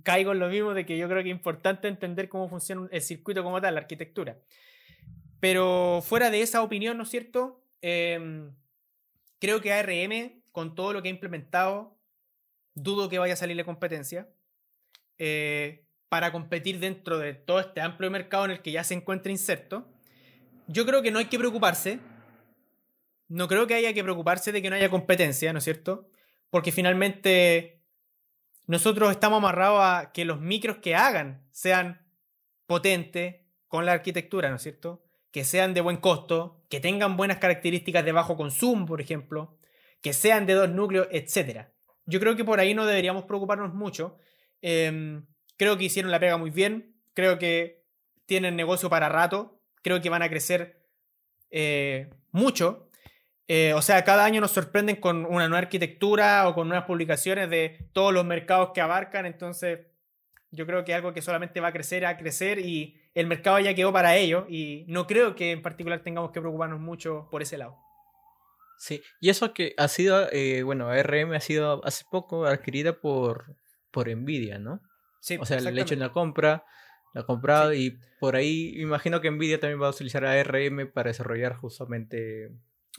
caigo 0.03 0.31
en 0.31 0.39
lo 0.39 0.47
mismo 0.47 0.73
de 0.73 0.85
que 0.85 0.97
yo 0.97 1.09
creo 1.09 1.21
que 1.23 1.29
es 1.29 1.35
importante 1.35 1.89
entender 1.89 2.29
cómo 2.29 2.47
funciona 2.47 2.88
el 2.89 3.01
circuito 3.01 3.43
como 3.43 3.59
tal, 3.59 3.73
la 3.73 3.81
arquitectura. 3.81 4.39
Pero 5.41 6.01
fuera 6.01 6.29
de 6.29 6.41
esa 6.41 6.61
opinión, 6.61 6.95
¿no 6.95 7.03
es 7.03 7.09
cierto? 7.09 7.65
Em, 7.81 8.55
creo 9.39 9.59
que 9.59 9.73
ARM, 9.73 10.41
con 10.53 10.73
todo 10.73 10.93
lo 10.93 11.01
que 11.01 11.09
ha 11.09 11.11
implementado, 11.11 11.99
dudo 12.75 13.09
que 13.09 13.19
vaya 13.19 13.33
a 13.33 13.35
salir 13.35 13.57
la 13.57 13.65
competencia. 13.65 14.29
Eh, 15.17 15.83
para 16.09 16.31
competir 16.31 16.79
dentro 16.79 17.17
de 17.17 17.33
todo 17.33 17.59
este 17.59 17.81
amplio 17.81 18.09
mercado 18.09 18.45
en 18.45 18.51
el 18.51 18.61
que 18.61 18.71
ya 18.71 18.83
se 18.83 18.93
encuentra 18.93 19.31
inserto, 19.31 19.87
yo 20.67 20.85
creo 20.85 21.01
que 21.01 21.11
no 21.11 21.19
hay 21.19 21.25
que 21.25 21.39
preocuparse. 21.39 21.99
No 23.29 23.47
creo 23.47 23.67
que 23.67 23.73
haya 23.73 23.93
que 23.93 24.03
preocuparse 24.03 24.51
de 24.51 24.61
que 24.61 24.69
no 24.69 24.75
haya 24.75 24.89
competencia, 24.89 25.51
¿no 25.51 25.59
es 25.59 25.65
cierto? 25.65 26.09
Porque 26.49 26.71
finalmente 26.71 27.83
nosotros 28.67 29.11
estamos 29.11 29.37
amarrados 29.37 29.79
a 29.81 30.11
que 30.13 30.23
los 30.23 30.39
micros 30.39 30.77
que 30.77 30.95
hagan 30.95 31.45
sean 31.51 32.05
potentes 32.65 33.35
con 33.67 33.85
la 33.85 33.93
arquitectura, 33.93 34.49
¿no 34.49 34.55
es 34.55 34.61
cierto? 34.61 35.03
Que 35.31 35.43
sean 35.43 35.73
de 35.73 35.81
buen 35.81 35.97
costo, 35.97 36.65
que 36.69 36.79
tengan 36.79 37.17
buenas 37.17 37.37
características 37.37 38.05
de 38.05 38.13
bajo 38.13 38.37
consumo, 38.37 38.85
por 38.85 39.01
ejemplo, 39.01 39.57
que 40.01 40.13
sean 40.13 40.45
de 40.45 40.53
dos 40.53 40.69
núcleos, 40.69 41.07
etc. 41.11 41.67
Yo 42.05 42.21
creo 42.21 42.37
que 42.37 42.45
por 42.45 42.61
ahí 42.61 42.73
no 42.73 42.85
deberíamos 42.85 43.25
preocuparnos 43.25 43.73
mucho. 43.73 44.17
Eh, 44.61 45.21
Creo 45.57 45.77
que 45.77 45.85
hicieron 45.85 46.11
la 46.11 46.19
pega 46.19 46.37
muy 46.37 46.51
bien. 46.51 46.95
Creo 47.13 47.39
que 47.39 47.83
tienen 48.25 48.55
negocio 48.55 48.89
para 48.89 49.09
rato. 49.09 49.59
Creo 49.81 50.01
que 50.01 50.09
van 50.09 50.21
a 50.21 50.29
crecer 50.29 50.79
eh, 51.49 52.09
mucho. 52.31 52.87
Eh, 53.47 53.73
o 53.73 53.81
sea, 53.81 54.03
cada 54.03 54.25
año 54.25 54.41
nos 54.41 54.51
sorprenden 54.51 54.97
con 54.97 55.25
una 55.25 55.47
nueva 55.47 55.59
arquitectura 55.59 56.47
o 56.47 56.53
con 56.53 56.67
nuevas 56.67 56.85
publicaciones 56.85 57.49
de 57.49 57.89
todos 57.93 58.13
los 58.13 58.25
mercados 58.25 58.71
que 58.73 58.81
abarcan. 58.81 59.25
Entonces, 59.25 59.79
yo 60.51 60.65
creo 60.65 60.83
que 60.83 60.91
es 60.91 60.97
algo 60.97 61.13
que 61.13 61.21
solamente 61.21 61.59
va 61.59 61.69
a 61.69 61.73
crecer, 61.73 62.05
a 62.05 62.17
crecer 62.17 62.59
y 62.59 62.99
el 63.13 63.27
mercado 63.27 63.59
ya 63.59 63.73
quedó 63.73 63.93
para 63.93 64.15
ello. 64.15 64.45
Y 64.49 64.85
no 64.87 65.07
creo 65.07 65.35
que 65.35 65.51
en 65.51 65.61
particular 65.61 66.03
tengamos 66.03 66.31
que 66.31 66.41
preocuparnos 66.41 66.79
mucho 66.79 67.27
por 67.31 67.41
ese 67.41 67.57
lado. 67.57 67.77
Sí, 68.77 69.01
y 69.19 69.29
eso 69.29 69.53
que 69.53 69.73
ha 69.77 69.87
sido, 69.87 70.29
eh, 70.31 70.61
bueno, 70.61 70.89
ARM 70.89 71.33
ha 71.33 71.39
sido 71.39 71.83
hace 71.83 72.05
poco 72.11 72.45
adquirida 72.45 72.99
por, 72.99 73.55
por 73.89 74.07
Nvidia, 74.07 74.59
¿no? 74.59 74.81
O 75.39 75.45
sea, 75.45 75.59
le 75.59 75.82
hecho 75.82 75.93
en 75.93 75.99
la 75.99 76.11
compra, 76.11 76.65
Lo 77.13 77.22
ha 77.22 77.26
comprado 77.26 77.74
y 77.74 77.99
por 78.20 78.36
ahí 78.36 78.74
imagino 78.80 79.22
que 79.22 79.32
Nvidia 79.32 79.59
también 79.59 79.82
va 79.82 79.88
a 79.88 79.91
utilizar 79.91 80.26
ARM 80.26 80.91
para 80.91 81.09
desarrollar 81.09 81.55
justamente 81.55 82.51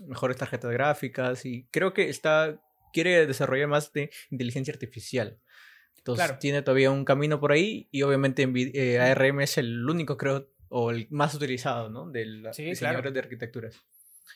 mejores 0.07 0.37
tarjetas 0.37 0.71
gráficas 0.71 1.45
y 1.45 1.67
creo 1.71 1.93
que 1.93 2.09
está 2.09 2.61
quiere 2.93 3.27
desarrollar 3.27 3.69
más 3.69 3.93
de 3.93 4.11
inteligencia 4.31 4.73
artificial. 4.73 5.39
Entonces 5.99 6.39
tiene 6.39 6.63
todavía 6.63 6.91
un 6.91 7.05
camino 7.05 7.39
por 7.41 7.53
ahí 7.53 7.89
y 7.91 8.03
obviamente 8.03 8.49
eh, 8.75 8.99
ARM 8.99 9.41
es 9.41 9.59
el 9.59 9.89
único, 9.89 10.17
creo, 10.17 10.49
o 10.69 10.91
el 10.91 11.07
más 11.11 11.35
utilizado, 11.35 11.91
¿no? 11.91 12.09
De 12.11 12.25
los 12.25 12.57
diseñadores 12.57 13.13
de 13.13 13.21
arquitecturas. 13.21 13.75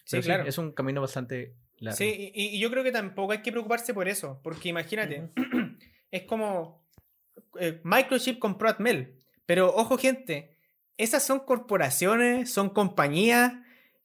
sí, 0.05 0.20
claro. 0.20 0.45
Es 0.45 0.59
un 0.59 0.72
camino 0.72 1.01
bastante 1.01 1.55
largo. 1.78 1.97
Sí, 1.97 2.33
y, 2.35 2.59
yo 2.59 2.70
creo 2.70 2.85
que 2.85 2.93
tampoco 2.93 3.33
hay 3.33 3.43
que 3.43 3.53
preocuparse 3.53 3.95
por 3.95 4.09
eso, 4.09 4.41
porque 4.43 4.68
imagínate, 4.68 5.30
es 6.11 6.22
como 6.24 6.82
eh, 7.59 7.80
Microchip 7.85 8.39
compró 8.39 8.68
Atmel, 8.68 9.18
pero 9.47 9.74
ojo 9.74 9.99
gente, 9.99 10.57
esas 10.97 11.24
son 11.24 11.41
corporaciones, 11.41 12.51
son 12.53 12.70
compañías 12.70 13.55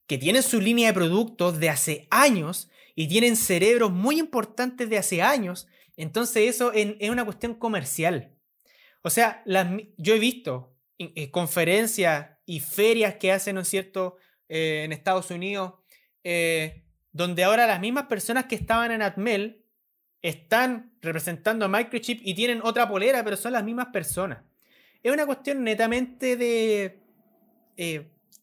que 0.06 0.18
tienen 0.18 0.42
su 0.42 0.60
línea 0.60 0.88
de 0.88 0.94
productos 0.94 1.60
de 1.60 1.68
hace 1.68 2.08
años 2.10 2.70
y 2.94 3.08
tienen 3.08 3.36
cerebros 3.36 3.90
muy 3.92 4.18
importantes 4.18 4.88
de 4.88 4.98
hace 4.98 5.22
años 5.22 5.68
entonces 5.98 6.48
eso 6.48 6.72
es 6.72 7.10
una 7.10 7.24
cuestión 7.24 7.54
comercial. 7.54 8.32
O 9.02 9.10
sea, 9.10 9.42
yo 9.96 10.14
he 10.14 10.18
visto 10.20 10.76
eh, 10.96 11.30
conferencias 11.32 12.38
y 12.46 12.60
ferias 12.60 13.16
que 13.16 13.32
hacen, 13.32 13.56
¿no 13.56 13.62
es 13.62 13.68
cierto?, 13.68 14.16
eh, 14.48 14.84
en 14.84 14.92
Estados 14.92 15.30
Unidos, 15.32 15.74
eh, 16.22 16.84
donde 17.10 17.42
ahora 17.42 17.66
las 17.66 17.80
mismas 17.80 18.06
personas 18.06 18.46
que 18.46 18.54
estaban 18.54 18.92
en 18.92 19.02
Atmel 19.02 19.64
están 20.22 20.92
representando 21.00 21.64
a 21.64 21.68
Microchip 21.68 22.20
y 22.24 22.34
tienen 22.34 22.60
otra 22.62 22.88
polera, 22.88 23.22
pero 23.24 23.36
son 23.36 23.52
las 23.52 23.64
mismas 23.64 23.86
personas. 23.86 24.42
Es 25.02 25.12
una 25.12 25.26
cuestión 25.26 25.62
netamente 25.62 26.36
de 26.36 27.00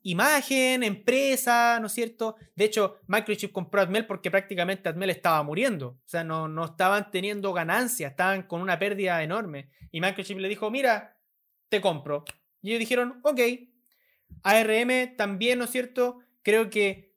imagen, 0.05 0.84
empresa, 0.84 1.80
¿no 1.80 1.88
es 1.88 1.93
cierto? 1.93 2.36
De 2.55 2.65
hecho, 2.65 2.99
Microchip 3.07 3.51
compró 3.51 3.82
Atmel 3.82 4.05
porque 4.05 4.30
prácticamente 4.30 4.88
Atmel 4.88 5.09
estaba 5.09 5.41
muriendo. 5.41 5.88
O 5.88 6.07
sea, 6.07 6.23
no, 6.23 6.47
no 6.47 6.65
estaban 6.65 7.09
teniendo 7.09 7.51
ganancias, 7.53 8.11
estaban 8.11 8.43
con 8.43 8.61
una 8.61 8.78
pérdida 8.78 9.21
enorme. 9.23 9.71
Y 9.91 10.01
Microchip 10.01 10.38
le 10.38 10.47
dijo, 10.47 10.69
mira, 10.69 11.17
te 11.69 11.82
compro. 11.82 12.23
Y 12.61 12.69
ellos 12.69 12.80
dijeron, 12.80 13.19
ok. 13.23 13.39
ARM 14.43 15.15
también, 15.17 15.57
¿no 15.57 15.65
es 15.65 15.71
cierto? 15.71 16.19
Creo 16.43 16.69
que 16.69 17.15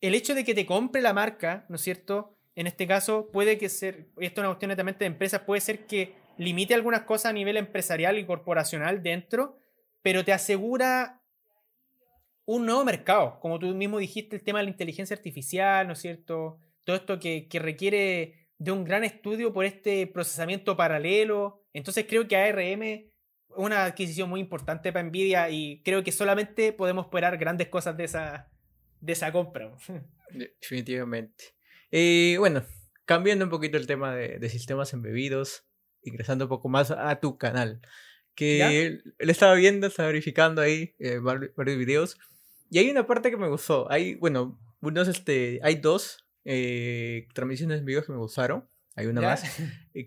el 0.00 0.14
hecho 0.14 0.34
de 0.34 0.44
que 0.44 0.54
te 0.54 0.64
compre 0.64 1.02
la 1.02 1.12
marca, 1.12 1.66
¿no 1.68 1.76
es 1.76 1.82
cierto? 1.82 2.38
En 2.60 2.66
este 2.66 2.86
caso, 2.86 3.30
puede 3.32 3.56
que 3.56 3.70
ser, 3.70 4.10
esto 4.18 4.42
es 4.42 4.44
una 4.44 4.48
cuestión 4.48 4.68
netamente 4.68 4.98
de 4.98 5.06
empresas, 5.06 5.40
puede 5.46 5.62
ser 5.62 5.86
que 5.86 6.12
limite 6.36 6.74
algunas 6.74 7.04
cosas 7.04 7.30
a 7.30 7.32
nivel 7.32 7.56
empresarial 7.56 8.18
y 8.18 8.26
corporacional 8.26 9.02
dentro, 9.02 9.56
pero 10.02 10.26
te 10.26 10.34
asegura 10.34 11.22
un 12.44 12.66
nuevo 12.66 12.84
mercado. 12.84 13.40
Como 13.40 13.58
tú 13.58 13.68
mismo 13.68 13.98
dijiste, 13.98 14.36
el 14.36 14.44
tema 14.44 14.58
de 14.58 14.64
la 14.64 14.72
inteligencia 14.72 15.16
artificial, 15.16 15.86
¿no 15.86 15.94
es 15.94 16.00
cierto? 16.00 16.60
Todo 16.84 16.96
esto 16.96 17.18
que, 17.18 17.48
requiere 17.54 18.50
de 18.58 18.72
un 18.72 18.84
gran 18.84 19.04
estudio 19.04 19.54
por 19.54 19.64
este 19.64 20.06
procesamiento 20.06 20.76
paralelo. 20.76 21.64
Entonces 21.72 22.04
creo 22.06 22.28
que 22.28 22.36
ARM 22.36 22.82
es 22.82 23.04
una 23.56 23.86
adquisición 23.86 24.28
muy 24.28 24.40
importante 24.40 24.92
para 24.92 25.08
Nvidia 25.08 25.48
y 25.48 25.80
creo 25.82 26.04
que 26.04 26.12
solamente 26.12 26.74
podemos 26.74 27.06
esperar 27.06 27.38
grandes 27.38 27.68
cosas 27.68 27.96
de 27.96 28.04
esa, 28.04 28.52
de 29.00 29.14
esa 29.14 29.32
compra. 29.32 29.74
Definitivamente. 30.30 31.58
Y 31.90 32.36
bueno, 32.36 32.64
cambiando 33.04 33.44
un 33.44 33.50
poquito 33.50 33.76
el 33.76 33.86
tema 33.86 34.14
de, 34.14 34.48
sistemas 34.48 34.92
embebidos, 34.92 35.64
ingresando 36.02 36.46
un 36.46 36.48
poco 36.48 36.68
más 36.68 36.90
a 36.90 37.20
tu 37.20 37.38
canal, 37.38 37.80
que 38.34 38.86
él, 38.86 39.14
estaba 39.18 39.54
viendo, 39.54 39.86
estaba 39.86 40.08
verificando 40.08 40.62
ahí 40.62 40.94
eh, 40.98 41.18
varios 41.18 41.78
videos 41.78 42.18
y 42.70 42.78
hay 42.78 42.88
una 42.88 43.06
parte 43.06 43.30
que 43.30 43.36
me 43.36 43.48
gustó. 43.48 43.90
Hay, 43.90 44.14
bueno, 44.14 44.58
unos, 44.80 45.08
este, 45.08 45.58
hay 45.62 45.74
dos 45.76 46.24
eh, 46.44 47.26
transmisiones 47.34 47.80
en 47.80 47.84
vivo 47.84 48.02
que 48.02 48.12
me 48.12 48.18
gustaron. 48.18 48.64
Hay 48.94 49.06
una 49.06 49.20
más. 49.20 49.42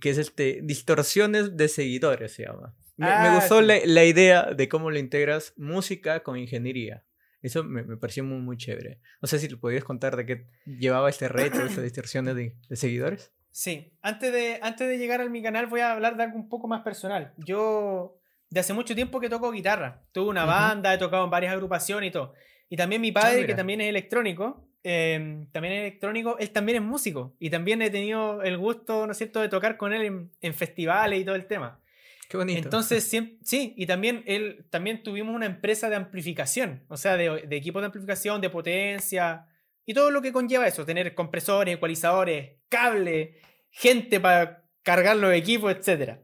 Que 0.01 0.09
es 0.09 0.17
este, 0.17 0.61
distorsiones 0.63 1.57
de 1.57 1.67
seguidores, 1.67 2.31
se 2.31 2.45
llama. 2.45 2.73
Me, 2.95 3.07
ah, 3.07 3.36
gustó 3.36 3.61
la, 3.61 4.05
idea 4.05 4.53
de 4.53 4.69
cómo 4.69 4.91
le 4.91 4.99
integras 4.99 5.53
música 5.57 6.23
con 6.23 6.38
ingeniería. 6.38 7.03
Eso 7.43 7.63
me, 7.63 7.83
pareció 7.97 8.23
muy, 8.23 8.39
muy 8.39 8.57
chévere. 8.57 8.99
No 9.21 9.27
sé 9.27 9.37
si 9.37 9.49
le 9.49 9.57
podías 9.57 9.83
contar 9.83 10.15
de 10.15 10.25
qué 10.25 10.47
llevaba 10.65 11.09
este 11.09 11.27
reto, 11.27 11.61
estas 11.61 11.83
distorsiones 11.83 12.35
de, 12.35 12.55
seguidores. 12.71 13.33
Sí, 13.51 13.93
antes 14.01 14.31
de, 14.31 14.59
antes 14.61 14.87
de 14.87 14.97
llegar 14.97 15.21
a 15.21 15.29
mi 15.29 15.43
canal 15.43 15.67
voy 15.67 15.81
a 15.81 15.91
hablar 15.91 16.15
de 16.15 16.23
algo 16.23 16.37
un 16.37 16.47
poco 16.47 16.69
más 16.69 16.81
personal. 16.81 17.33
Yo, 17.37 18.17
de 18.49 18.61
hace 18.61 18.73
mucho 18.73 18.95
tiempo 18.95 19.19
que 19.19 19.29
toco 19.29 19.51
guitarra. 19.51 20.01
Tuve 20.13 20.29
una 20.29 20.45
banda, 20.45 20.93
he 20.93 20.97
tocado 20.97 21.25
en 21.25 21.29
varias 21.29 21.53
agrupaciones 21.53 22.09
y 22.09 22.11
todo. 22.11 22.33
Y 22.69 22.77
también 22.77 23.01
mi 23.01 23.11
padre, 23.11 23.43
ah, 23.43 23.45
que 23.45 23.55
también 23.55 23.81
es 23.81 23.89
electrónico, 23.89 24.69
em, 24.81 25.45
también 25.51 25.73
es 25.73 25.79
electrónico, 25.81 26.37
él 26.39 26.49
también 26.51 26.77
es 26.77 26.81
músico. 26.81 27.35
Y 27.39 27.49
también 27.49 27.81
he 27.81 27.89
tenido 27.89 28.41
el 28.41 28.57
gusto, 28.57 29.05
¿no 29.05 29.11
es 29.11 29.17
cierto?, 29.17 29.41
de 29.41 29.49
tocar 29.49 29.75
con 29.75 29.91
él 29.91 30.29
en, 30.39 30.53
festivales 30.53 31.19
y 31.19 31.25
todo 31.25 31.35
el 31.35 31.45
tema. 31.45 31.82
Qué 32.30 32.38
bonito. 32.38 32.59
Entonces, 32.59 33.03
sí, 33.03 33.74
y 33.78 33.86
también 33.86 34.24
él, 34.26 34.65
también 34.69 35.03
tuvimos 35.03 35.36
una 35.36 35.45
empresa 35.45 35.89
de 35.89 35.95
amplificación, 35.95 36.84
o 36.88 36.97
sea, 36.97 37.17
de, 37.17 37.45
de 37.47 37.55
equipos 37.55 37.82
de 37.82 37.88
amplificación, 37.88 38.41
de 38.41 38.49
potencia, 38.49 39.47
y 39.86 39.93
todo 39.93 40.11
lo 40.11 40.21
que 40.21 40.32
conlleva 40.32 40.67
eso, 40.67 40.86
tener 40.86 41.13
compresores, 41.13 41.76
ecualizadores, 41.76 42.57
cable, 42.69 43.39
gente 43.69 44.19
para 44.19 44.65
cargar 44.82 45.17
los 45.17 45.34
equipos, 45.34 45.76
etc. 45.76 46.19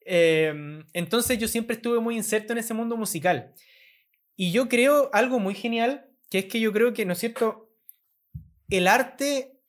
Em, 0.00 0.86
entonces 0.92 1.38
yo 1.38 1.48
siempre 1.48 1.76
estuve 1.76 2.00
muy 2.00 2.16
inserto 2.16 2.52
en 2.52 2.58
ese 2.58 2.74
mundo 2.74 2.96
musical. 2.96 3.52
Y 4.36 4.52
yo 4.52 4.68
creo 4.68 5.10
algo 5.12 5.38
muy 5.38 5.54
genial, 5.54 6.08
que 6.30 6.38
es 6.38 6.44
que 6.46 6.60
yo 6.60 6.72
creo 6.72 6.94
que, 6.94 7.04
¿no 7.04 7.12
es 7.12 7.18
cierto? 7.18 7.70
El 8.70 8.86
arte 8.86 9.60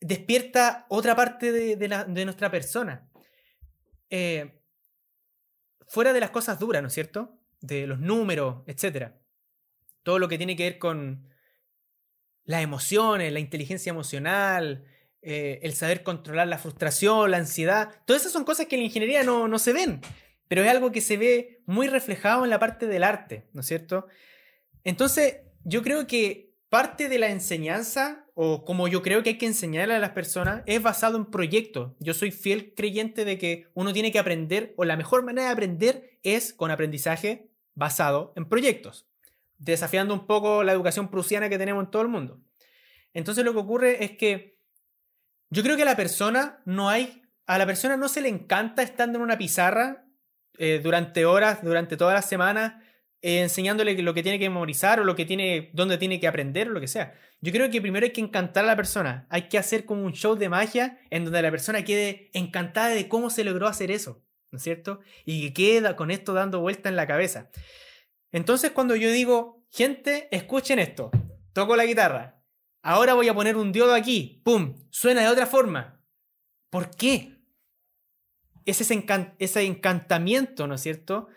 despierta 0.00 0.86
otra 0.88 1.16
parte 1.16 1.50
de, 1.50 2.24
nuestra 2.24 2.50
persona. 2.50 3.08
Eh, 4.10 4.60
fuera 5.86 6.12
de 6.12 6.20
las 6.20 6.30
cosas 6.30 6.58
duras, 6.58 6.82
¿no 6.82 6.88
es 6.88 6.94
cierto? 6.94 7.38
De 7.60 7.86
los 7.86 8.00
números, 8.00 8.62
etc. 8.66 9.12
Todo 10.02 10.18
lo 10.18 10.28
que 10.28 10.38
tiene 10.38 10.56
que 10.56 10.64
ver 10.64 10.78
con 10.78 11.28
las 12.44 12.62
emociones, 12.62 13.32
la 13.32 13.40
inteligencia 13.40 13.90
emocional, 13.90 14.84
eh, 15.22 15.58
el 15.62 15.74
saber 15.74 16.02
controlar 16.02 16.48
la 16.48 16.58
frustración, 16.58 17.30
la 17.30 17.38
ansiedad. 17.38 17.90
Todas 18.04 18.22
esas 18.22 18.32
son 18.32 18.44
cosas 18.44 18.66
que 18.66 18.76
en 18.76 18.82
la 18.82 18.86
ingeniería 18.86 19.22
no, 19.24 19.48
no 19.48 19.58
se 19.58 19.72
ven 19.72 20.00
pero 20.48 20.62
es 20.62 20.68
algo 20.68 20.92
que 20.92 21.00
se 21.00 21.16
ve 21.16 21.62
muy 21.66 21.88
reflejado 21.88 22.44
en 22.44 22.50
la 22.50 22.58
parte 22.58 22.86
del 22.86 23.04
arte, 23.04 23.48
¿no 23.52 23.60
es 23.60 23.66
cierto? 23.66 24.06
Entonces, 24.84 25.38
yo 25.64 25.82
creo 25.82 26.06
que 26.06 26.54
parte 26.68 27.08
de 27.08 27.18
la 27.18 27.28
enseñanza, 27.28 28.26
o 28.34 28.64
como 28.64 28.88
yo 28.88 29.02
creo 29.02 29.22
que 29.22 29.30
hay 29.30 29.38
que 29.38 29.46
enseñarle 29.46 29.94
a 29.94 29.98
las 29.98 30.10
personas, 30.10 30.62
es 30.66 30.82
basado 30.82 31.16
en 31.16 31.26
proyectos. 31.26 31.92
Yo 32.00 32.14
soy 32.14 32.30
fiel 32.30 32.74
creyente 32.74 33.24
de 33.24 33.38
que 33.38 33.68
uno 33.74 33.92
tiene 33.92 34.12
que 34.12 34.18
aprender, 34.18 34.74
o 34.76 34.84
la 34.84 34.96
mejor 34.96 35.22
manera 35.22 35.46
de 35.46 35.52
aprender 35.52 36.18
es 36.22 36.52
con 36.52 36.70
aprendizaje 36.70 37.50
basado 37.74 38.32
en 38.36 38.48
proyectos, 38.48 39.06
desafiando 39.58 40.14
un 40.14 40.26
poco 40.26 40.64
la 40.64 40.72
educación 40.72 41.08
prusiana 41.10 41.48
que 41.48 41.58
tenemos 41.58 41.84
en 41.84 41.90
todo 41.90 42.02
el 42.02 42.08
mundo. 42.08 42.40
Entonces 43.14 43.44
lo 43.44 43.52
que 43.52 43.60
ocurre 43.60 44.04
es 44.04 44.12
que 44.12 44.58
yo 45.50 45.62
creo 45.62 45.76
que 45.76 45.82
a 45.82 45.86
la 45.86 45.96
persona 45.96 46.60
no 46.64 46.88
hay, 46.88 47.22
a 47.46 47.58
la 47.58 47.66
persona 47.66 47.96
no 47.96 48.08
se 48.08 48.20
le 48.20 48.28
encanta 48.28 48.82
estando 48.82 49.18
en 49.18 49.22
una 49.22 49.38
pizarra 49.38 50.04
eh, 50.58 50.80
durante 50.82 51.24
horas, 51.24 51.62
durante 51.62 51.96
toda 51.96 52.14
la 52.14 52.22
semana, 52.22 52.82
eh, 53.22 53.40
enseñándole 53.40 54.00
lo 54.02 54.14
que 54.14 54.22
tiene 54.22 54.38
que 54.38 54.48
memorizar 54.48 55.00
o 55.00 55.04
lo 55.04 55.16
que 55.16 55.24
tiene, 55.24 55.70
dónde 55.72 55.98
tiene 55.98 56.20
que 56.20 56.26
aprender 56.26 56.68
o 56.68 56.72
lo 56.72 56.80
que 56.80 56.88
sea. 56.88 57.14
Yo 57.40 57.52
creo 57.52 57.70
que 57.70 57.80
primero 57.80 58.04
hay 58.04 58.12
que 58.12 58.20
encantar 58.20 58.64
a 58.64 58.68
la 58.68 58.76
persona. 58.76 59.26
Hay 59.30 59.48
que 59.48 59.58
hacer 59.58 59.84
como 59.84 60.04
un 60.04 60.12
show 60.12 60.36
de 60.36 60.48
magia 60.48 60.98
en 61.10 61.24
donde 61.24 61.42
la 61.42 61.50
persona 61.50 61.84
quede 61.84 62.30
encantada 62.32 62.88
de 62.88 63.08
cómo 63.08 63.30
se 63.30 63.44
logró 63.44 63.66
hacer 63.66 63.90
eso, 63.90 64.24
¿no 64.50 64.58
es 64.58 64.62
cierto? 64.62 65.00
Y 65.24 65.42
que 65.42 65.52
queda 65.52 65.96
con 65.96 66.10
esto 66.10 66.32
dando 66.32 66.60
vuelta 66.60 66.88
en 66.88 66.96
la 66.96 67.06
cabeza. 67.06 67.50
Entonces 68.32 68.70
cuando 68.70 68.96
yo 68.96 69.10
digo, 69.10 69.64
gente, 69.70 70.28
escuchen 70.30 70.78
esto, 70.78 71.10
toco 71.52 71.76
la 71.76 71.86
guitarra, 71.86 72.42
ahora 72.82 73.14
voy 73.14 73.28
a 73.28 73.34
poner 73.34 73.56
un 73.56 73.72
diodo 73.72 73.94
aquí, 73.94 74.42
¡pum! 74.44 74.76
Suena 74.90 75.22
de 75.22 75.28
otra 75.28 75.46
forma. 75.46 76.02
¿Por 76.70 76.90
qué? 76.90 77.36
es 78.66 78.80
ese, 78.80 79.62
encantamiento, 79.64 80.66
¿no 80.66 80.74
es 80.74 80.80
cierto? 80.80 81.28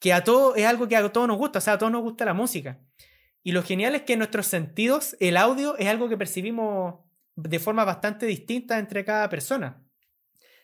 Que 0.00 0.12
a 0.12 0.24
todo 0.24 0.56
es 0.56 0.66
algo 0.66 0.88
que 0.88 0.96
a 0.96 1.12
todos 1.12 1.28
nos 1.28 1.38
gusta, 1.38 1.60
o 1.60 1.62
sea, 1.62 1.74
a 1.74 1.78
todos 1.78 1.92
nos 1.92 2.02
gusta 2.02 2.24
la 2.24 2.34
música. 2.34 2.80
Y 3.42 3.52
lo 3.52 3.62
genial 3.62 3.94
es 3.94 4.02
que 4.02 4.14
en 4.14 4.18
nuestros 4.18 4.46
sentidos, 4.46 5.16
el 5.20 5.36
audio 5.36 5.76
es 5.78 5.86
algo 5.86 6.08
que 6.08 6.16
percibimos 6.16 6.96
de 7.36 7.58
forma 7.58 7.84
bastante 7.84 8.26
distinta 8.26 8.78
entre 8.78 9.04
cada 9.04 9.28
persona. 9.28 9.82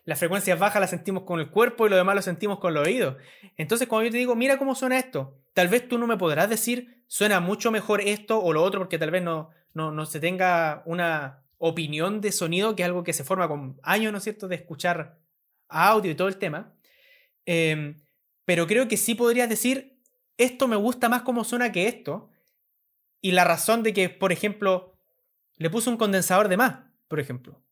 Las 0.05 0.19
frecuencias 0.19 0.59
bajas 0.59 0.81
las 0.81 0.91
sentimos 0.91 1.25
con 1.25 1.41
el 1.41 1.51
cuerpo 1.51 1.87
y 1.87 1.91
lo 1.91 1.97
demás 1.97 2.15
lo 2.15 2.23
sentimos 2.23 2.59
con 2.59 2.75
los 2.75 2.87
oídos. 2.87 3.17
Entonces, 3.57 3.89
cuando 3.89 4.07
yo 4.07 4.13
te 4.13 4.19
digo, 4.19 4.37
mira 4.37 4.59
cómo 4.59 4.75
suena 4.75 4.99
esto, 4.99 5.41
tal 5.53 5.69
vez 5.69 5.89
tú 5.89 5.99
no 5.99 6.07
me 6.07 6.17
podrás 6.17 6.49
decir, 6.49 7.03
suena 7.09 7.41
mucho 7.41 7.71
mejor 7.71 8.01
esto 8.01 8.41
o 8.41 8.53
lo 8.53 8.63
otro, 8.63 8.81
porque 8.81 8.99
tal 8.99 9.11
vez 9.11 9.23
no, 9.23 9.51
no, 9.75 9.91
no 9.91 10.07
se 10.07 10.21
tenga 10.21 10.83
una 10.87 11.45
opinión 11.59 12.21
de 12.21 12.31
sonido, 12.31 12.77
que 12.77 12.83
es 12.83 12.87
algo 12.87 13.03
que 13.03 13.13
se 13.13 13.25
forma 13.25 13.49
con 13.49 13.81
años, 13.83 14.13
¿no 14.13 14.19
es 14.19 14.25
cierto?, 14.25 14.47
de 14.49 14.57
escuchar 14.57 15.19
audio 15.69 16.11
y 16.11 16.15
todo 16.15 16.29
el 16.29 16.37
tema. 16.37 16.75
Em, 17.45 17.97
pero 18.47 18.67
creo 18.67 18.89
que 18.89 18.97
sí 18.97 19.15
podrías 19.15 19.51
decir, 19.51 20.01
esto 20.39 20.69
me 20.69 20.77
gusta 20.77 21.11
más 21.11 21.23
como 21.23 21.45
suena 21.45 21.73
que 21.73 21.89
esto. 21.89 22.31
Y 23.21 23.33
la 23.33 23.45
razón 23.45 23.83
de 23.83 23.93
que, 23.93 24.09
por 24.09 24.33
ejemplo, 24.33 24.97
le 25.57 25.69
puse 25.69 25.91
un 25.91 25.97
condensador 25.97 26.49
de 26.49 26.57
más, 26.57 26.85
por 27.09 27.21
ejemplo. 27.21 27.63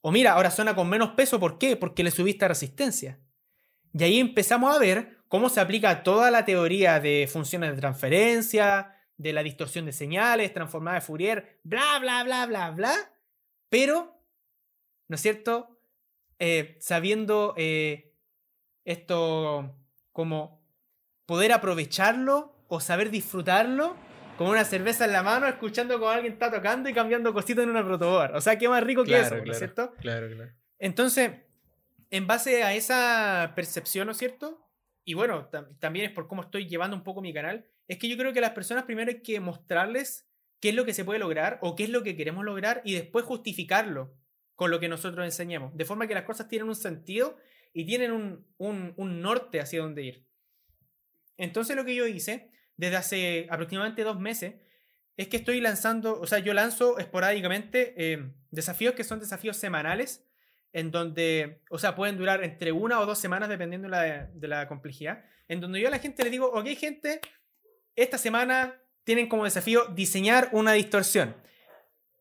O 0.00 0.10
mira, 0.10 0.32
ahora 0.32 0.50
suena 0.50 0.74
con 0.74 0.88
menos 0.88 1.10
peso, 1.10 1.38
¿por 1.38 1.58
qué? 1.58 1.76
Porque 1.76 2.04
le 2.04 2.10
subiste 2.10 2.46
resistencia. 2.48 3.20
Y 3.92 4.02
ahí 4.02 4.18
empezamos 4.18 4.74
a 4.74 4.78
ver 4.78 5.18
cómo 5.28 5.48
se 5.48 5.60
aplica 5.60 6.02
toda 6.02 6.30
la 6.30 6.44
teoría 6.44 7.00
de 7.00 7.28
funciones 7.32 7.70
de 7.70 7.80
transferencia, 7.80 8.94
de 9.16 9.32
la 9.32 9.42
distorsión 9.42 9.86
de 9.86 9.92
señales, 9.92 10.52
transformada 10.52 10.96
de 10.96 11.00
Fourier, 11.00 11.60
bla, 11.62 11.98
bla, 12.00 12.24
bla, 12.24 12.46
bla, 12.46 12.70
bla. 12.70 12.94
Pero, 13.68 14.20
¿no 15.08 15.14
es 15.14 15.22
cierto? 15.22 15.78
Eh, 16.38 16.76
sabiendo 16.80 17.54
eh, 17.56 18.05
esto 18.86 19.76
como 20.12 20.64
poder 21.26 21.52
aprovecharlo 21.52 22.54
o 22.68 22.80
saber 22.80 23.10
disfrutarlo 23.10 23.96
con 24.38 24.48
una 24.48 24.64
cerveza 24.64 25.04
en 25.04 25.12
la 25.12 25.22
mano, 25.22 25.46
escuchando 25.46 25.98
como 25.98 26.10
alguien 26.10 26.32
está 26.32 26.50
tocando 26.50 26.88
y 26.88 26.94
cambiando 26.94 27.34
cositas 27.34 27.64
en 27.64 27.70
una 27.70 27.84
protoboard. 27.84 28.36
O 28.36 28.40
sea, 28.40 28.56
qué 28.56 28.68
más 28.68 28.82
rico 28.82 29.04
que 29.04 29.18
eso, 29.18 29.36
¿no 29.36 29.52
es 29.52 29.58
cierto? 29.58 29.92
Claro, 29.98 30.28
claro. 30.28 30.52
Entonces, 30.78 31.32
en 32.10 32.26
base 32.26 32.62
a 32.62 32.74
esa 32.74 33.52
percepción, 33.56 34.06
¿no 34.06 34.12
es 34.12 34.18
cierto? 34.18 34.66
Y 35.04 35.14
bueno, 35.14 35.48
también 35.78 36.06
es 36.06 36.12
por 36.12 36.28
cómo 36.28 36.42
estoy 36.42 36.68
llevando 36.68 36.96
un 36.96 37.02
poco 37.02 37.20
mi 37.20 37.32
canal, 37.32 37.66
es 37.88 37.98
que 37.98 38.08
yo 38.08 38.16
creo 38.16 38.32
que 38.32 38.38
a 38.38 38.42
las 38.42 38.50
personas 38.50 38.84
primero 38.84 39.10
hay 39.10 39.22
que 39.22 39.40
mostrarles 39.40 40.28
qué 40.60 40.70
es 40.70 40.74
lo 40.74 40.84
que 40.84 40.94
se 40.94 41.04
puede 41.04 41.18
lograr 41.18 41.58
o 41.62 41.74
qué 41.74 41.84
es 41.84 41.90
lo 41.90 42.02
que 42.02 42.16
queremos 42.16 42.44
lograr 42.44 42.82
y 42.84 42.94
después 42.94 43.24
justificarlo 43.24 44.14
con 44.54 44.70
lo 44.70 44.80
que 44.80 44.88
nosotros 44.88 45.24
enseñemos. 45.24 45.76
De 45.76 45.84
forma 45.84 46.06
que 46.06 46.14
las 46.14 46.24
cosas 46.24 46.48
tienen 46.48 46.68
un 46.68 46.76
sentido 46.76 47.36
y 47.76 47.84
tienen 47.84 48.10
un, 48.10 48.46
un, 48.96 49.20
norte 49.20 49.60
hacia 49.60 49.82
dónde 49.82 50.02
ir. 50.02 50.26
Entonces 51.36 51.76
lo 51.76 51.84
que 51.84 51.94
yo 51.94 52.06
hice 52.06 52.50
desde 52.78 52.96
hace 52.96 53.46
aproximadamente 53.50 54.02
dos 54.02 54.18
meses 54.18 54.54
es 55.18 55.28
que 55.28 55.36
estoy 55.36 55.60
lanzando, 55.60 56.18
o 56.18 56.26
sea, 56.26 56.38
yo 56.38 56.54
lanzo 56.54 56.98
esporádicamente 56.98 57.92
eh, 57.98 58.32
desafíos 58.50 58.94
que 58.94 59.04
son 59.04 59.20
desafíos 59.20 59.58
semanales 59.58 60.26
en 60.72 60.90
donde, 60.90 61.60
o 61.68 61.76
sea, 61.76 61.94
pueden 61.94 62.16
durar 62.16 62.42
entre 62.44 62.72
una 62.72 62.98
o 62.98 63.04
dos 63.04 63.18
semanas 63.18 63.50
dependiendo 63.50 63.90
de 63.90 64.48
la, 64.48 64.68
complejidad, 64.68 65.26
en 65.46 65.60
donde 65.60 65.78
yo 65.78 65.88
a 65.88 65.90
la 65.90 65.98
gente 65.98 66.24
le 66.24 66.30
digo, 66.30 66.46
ok 66.46 66.68
gente, 66.78 67.20
esta 67.94 68.16
semana 68.16 68.80
tienen 69.04 69.28
como 69.28 69.44
desafío 69.44 69.84
diseñar 69.88 70.48
una 70.52 70.72
distorsión. 70.72 71.36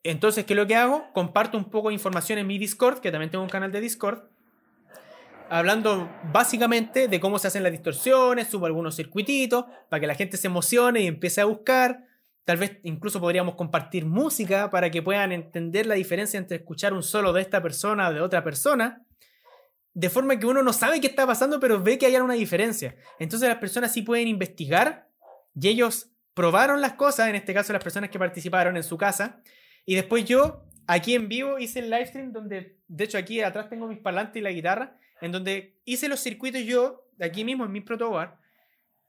Entonces, 0.03 0.43
¿qué 0.43 0.51
es 0.51 0.57
lo 0.57 0.67
que 0.67 0.75
hago? 0.75 1.13
Comparto 1.13 1.57
un 1.57 1.71
poco 1.71 1.87
de 1.87 1.93
información 1.93 2.39
en 2.39 2.47
mi 2.47 2.57
Discord, 2.57 2.99
que 2.99 3.09
también 3.09 3.31
tengo 3.31 3.43
un 3.45 3.49
canal 3.49 3.71
de 3.71 3.79
Discord, 3.79 4.34
hablando 5.49 6.09
básicamente 6.31 7.07
de 7.07 7.19
cómo 7.19 7.39
se 7.39 7.47
hacen 7.47 7.63
las 7.63 7.71
distorsiones, 7.71 8.47
subo 8.47 8.65
algunos 8.65 8.95
circuititos 8.95 9.65
para 9.89 9.99
que 9.99 10.07
la 10.07 10.15
gente 10.15 10.37
se 10.37 10.47
emocione 10.47 11.01
y 11.01 11.07
empiece 11.07 11.41
a 11.41 11.45
buscar. 11.45 12.05
Tal 12.43 12.57
vez 12.57 12.77
incluso 12.83 13.19
podríamos 13.19 13.55
compartir 13.55 14.05
música 14.05 14.69
para 14.69 14.91
que 14.91 15.01
puedan 15.01 15.31
entender 15.31 15.85
la 15.85 15.95
diferencia 15.95 16.37
entre 16.37 16.57
escuchar 16.57 16.93
un 16.93 17.03
solo 17.03 17.33
de 17.33 17.41
esta 17.41 17.61
persona 17.61 18.09
o 18.09 18.13
de 18.13 18.21
otra 18.21 18.43
persona. 18.43 19.03
De 19.93 20.09
forma 20.09 20.37
que 20.37 20.45
uno 20.45 20.61
no 20.61 20.73
sabe 20.73 20.99
qué 20.99 21.07
está 21.07 21.25
pasando, 21.25 21.59
pero 21.59 21.81
ve 21.81 21.97
que 21.97 22.05
hay 22.05 22.15
una 22.17 22.33
diferencia. 22.33 22.95
Entonces 23.17 23.47
las 23.47 23.57
personas 23.57 23.93
sí 23.93 24.01
pueden 24.01 24.27
investigar 24.27 25.09
y 25.59 25.69
ellos 25.69 26.11
probaron 26.33 26.81
las 26.81 26.93
cosas, 26.93 27.29
en 27.29 27.35
este 27.35 27.53
caso 27.53 27.73
las 27.73 27.83
personas 27.83 28.09
que 28.09 28.19
participaron 28.19 28.75
en 28.77 28.83
su 28.83 28.97
casa. 28.97 29.41
Y 29.85 29.95
después 29.95 30.25
yo, 30.25 30.65
aquí 30.85 31.15
en 31.15 31.29
vivo, 31.29 31.57
hice 31.57 31.79
el 31.79 31.89
live 31.89 32.07
stream 32.07 32.31
donde, 32.33 32.77
de 32.87 33.03
hecho 33.03 33.17
aquí 33.17 33.41
atrás 33.41 33.69
tengo 33.69 33.87
mis 33.87 33.99
parlantes 33.99 34.35
y 34.35 34.41
la 34.41 34.51
guitarra, 34.51 34.97
en 35.21 35.31
donde 35.31 35.79
hice 35.85 36.07
los 36.07 36.19
circuitos 36.19 36.61
yo, 36.63 37.09
de 37.17 37.25
aquí 37.25 37.43
mismo 37.43 37.65
en 37.65 37.71
mi 37.71 37.81
protoboard, 37.81 38.37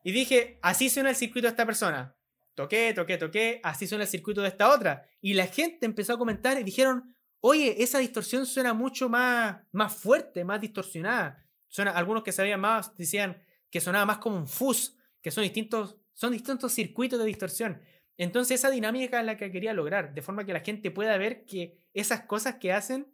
y 0.05 0.13
dije, 0.13 0.59
así 0.63 0.89
suena 0.89 1.11
el 1.11 1.17
circuito 1.17 1.47
de 1.47 1.51
esta 1.51 1.67
persona 1.67 2.17
toqué, 2.57 2.93
toqué, 2.95 3.19
toqué, 3.19 3.61
así 3.63 3.87
suena 3.87 4.05
el 4.05 4.11
circuito 4.11 4.43
de 4.43 4.49
esta 4.49 4.73
otra. 4.73 5.09
Y 5.21 5.35
la 5.35 5.47
gente 5.47 5.87
empezó 5.87 6.15
a 6.15 6.19
comentar 6.19 6.59
y 6.59 6.65
dijeron, 6.65 7.15
oye, 7.41 7.83
esa 7.83 7.99
distorsión 7.99 8.47
suena 8.47 8.75
mucho 8.75 9.09
más, 9.09 9.59
más 9.71 9.95
fuerte, 9.95 10.43
más 10.43 10.61
distorsionada. 10.61 11.47
Suena, 11.69 11.93
algunos 11.93 12.25
que 12.25 12.33
sabían 12.33 12.61
más 12.61 12.97
decían 12.97 13.41
que 13.71 13.81
sonaba 13.81 14.07
más 14.07 14.19
como 14.19 14.37
un 14.37 14.49
fuzz, 14.49 14.97
que 15.21 15.31
son 15.31 15.45
distintos, 15.45 15.99
son 16.15 16.33
distintos 16.33 16.73
circuitos 16.73 17.19
de 17.19 17.27
distorsión. 17.27 17.81
Entonces 18.17 18.59
esa 18.59 18.71
dinámica 18.71 19.21
es 19.21 19.27
la 19.27 19.37
que 19.37 19.53
quería 19.53 19.75
lograr, 19.75 20.15
de 20.15 20.23
forma 20.23 20.47
que 20.47 20.55
la 20.55 20.61
gente 20.61 20.91
pueda 20.91 21.17
ver 21.19 21.45
que 21.45 21.79
esas 21.93 22.23
cosas 22.23 22.55
que 22.55 22.73
hacen 22.73 23.07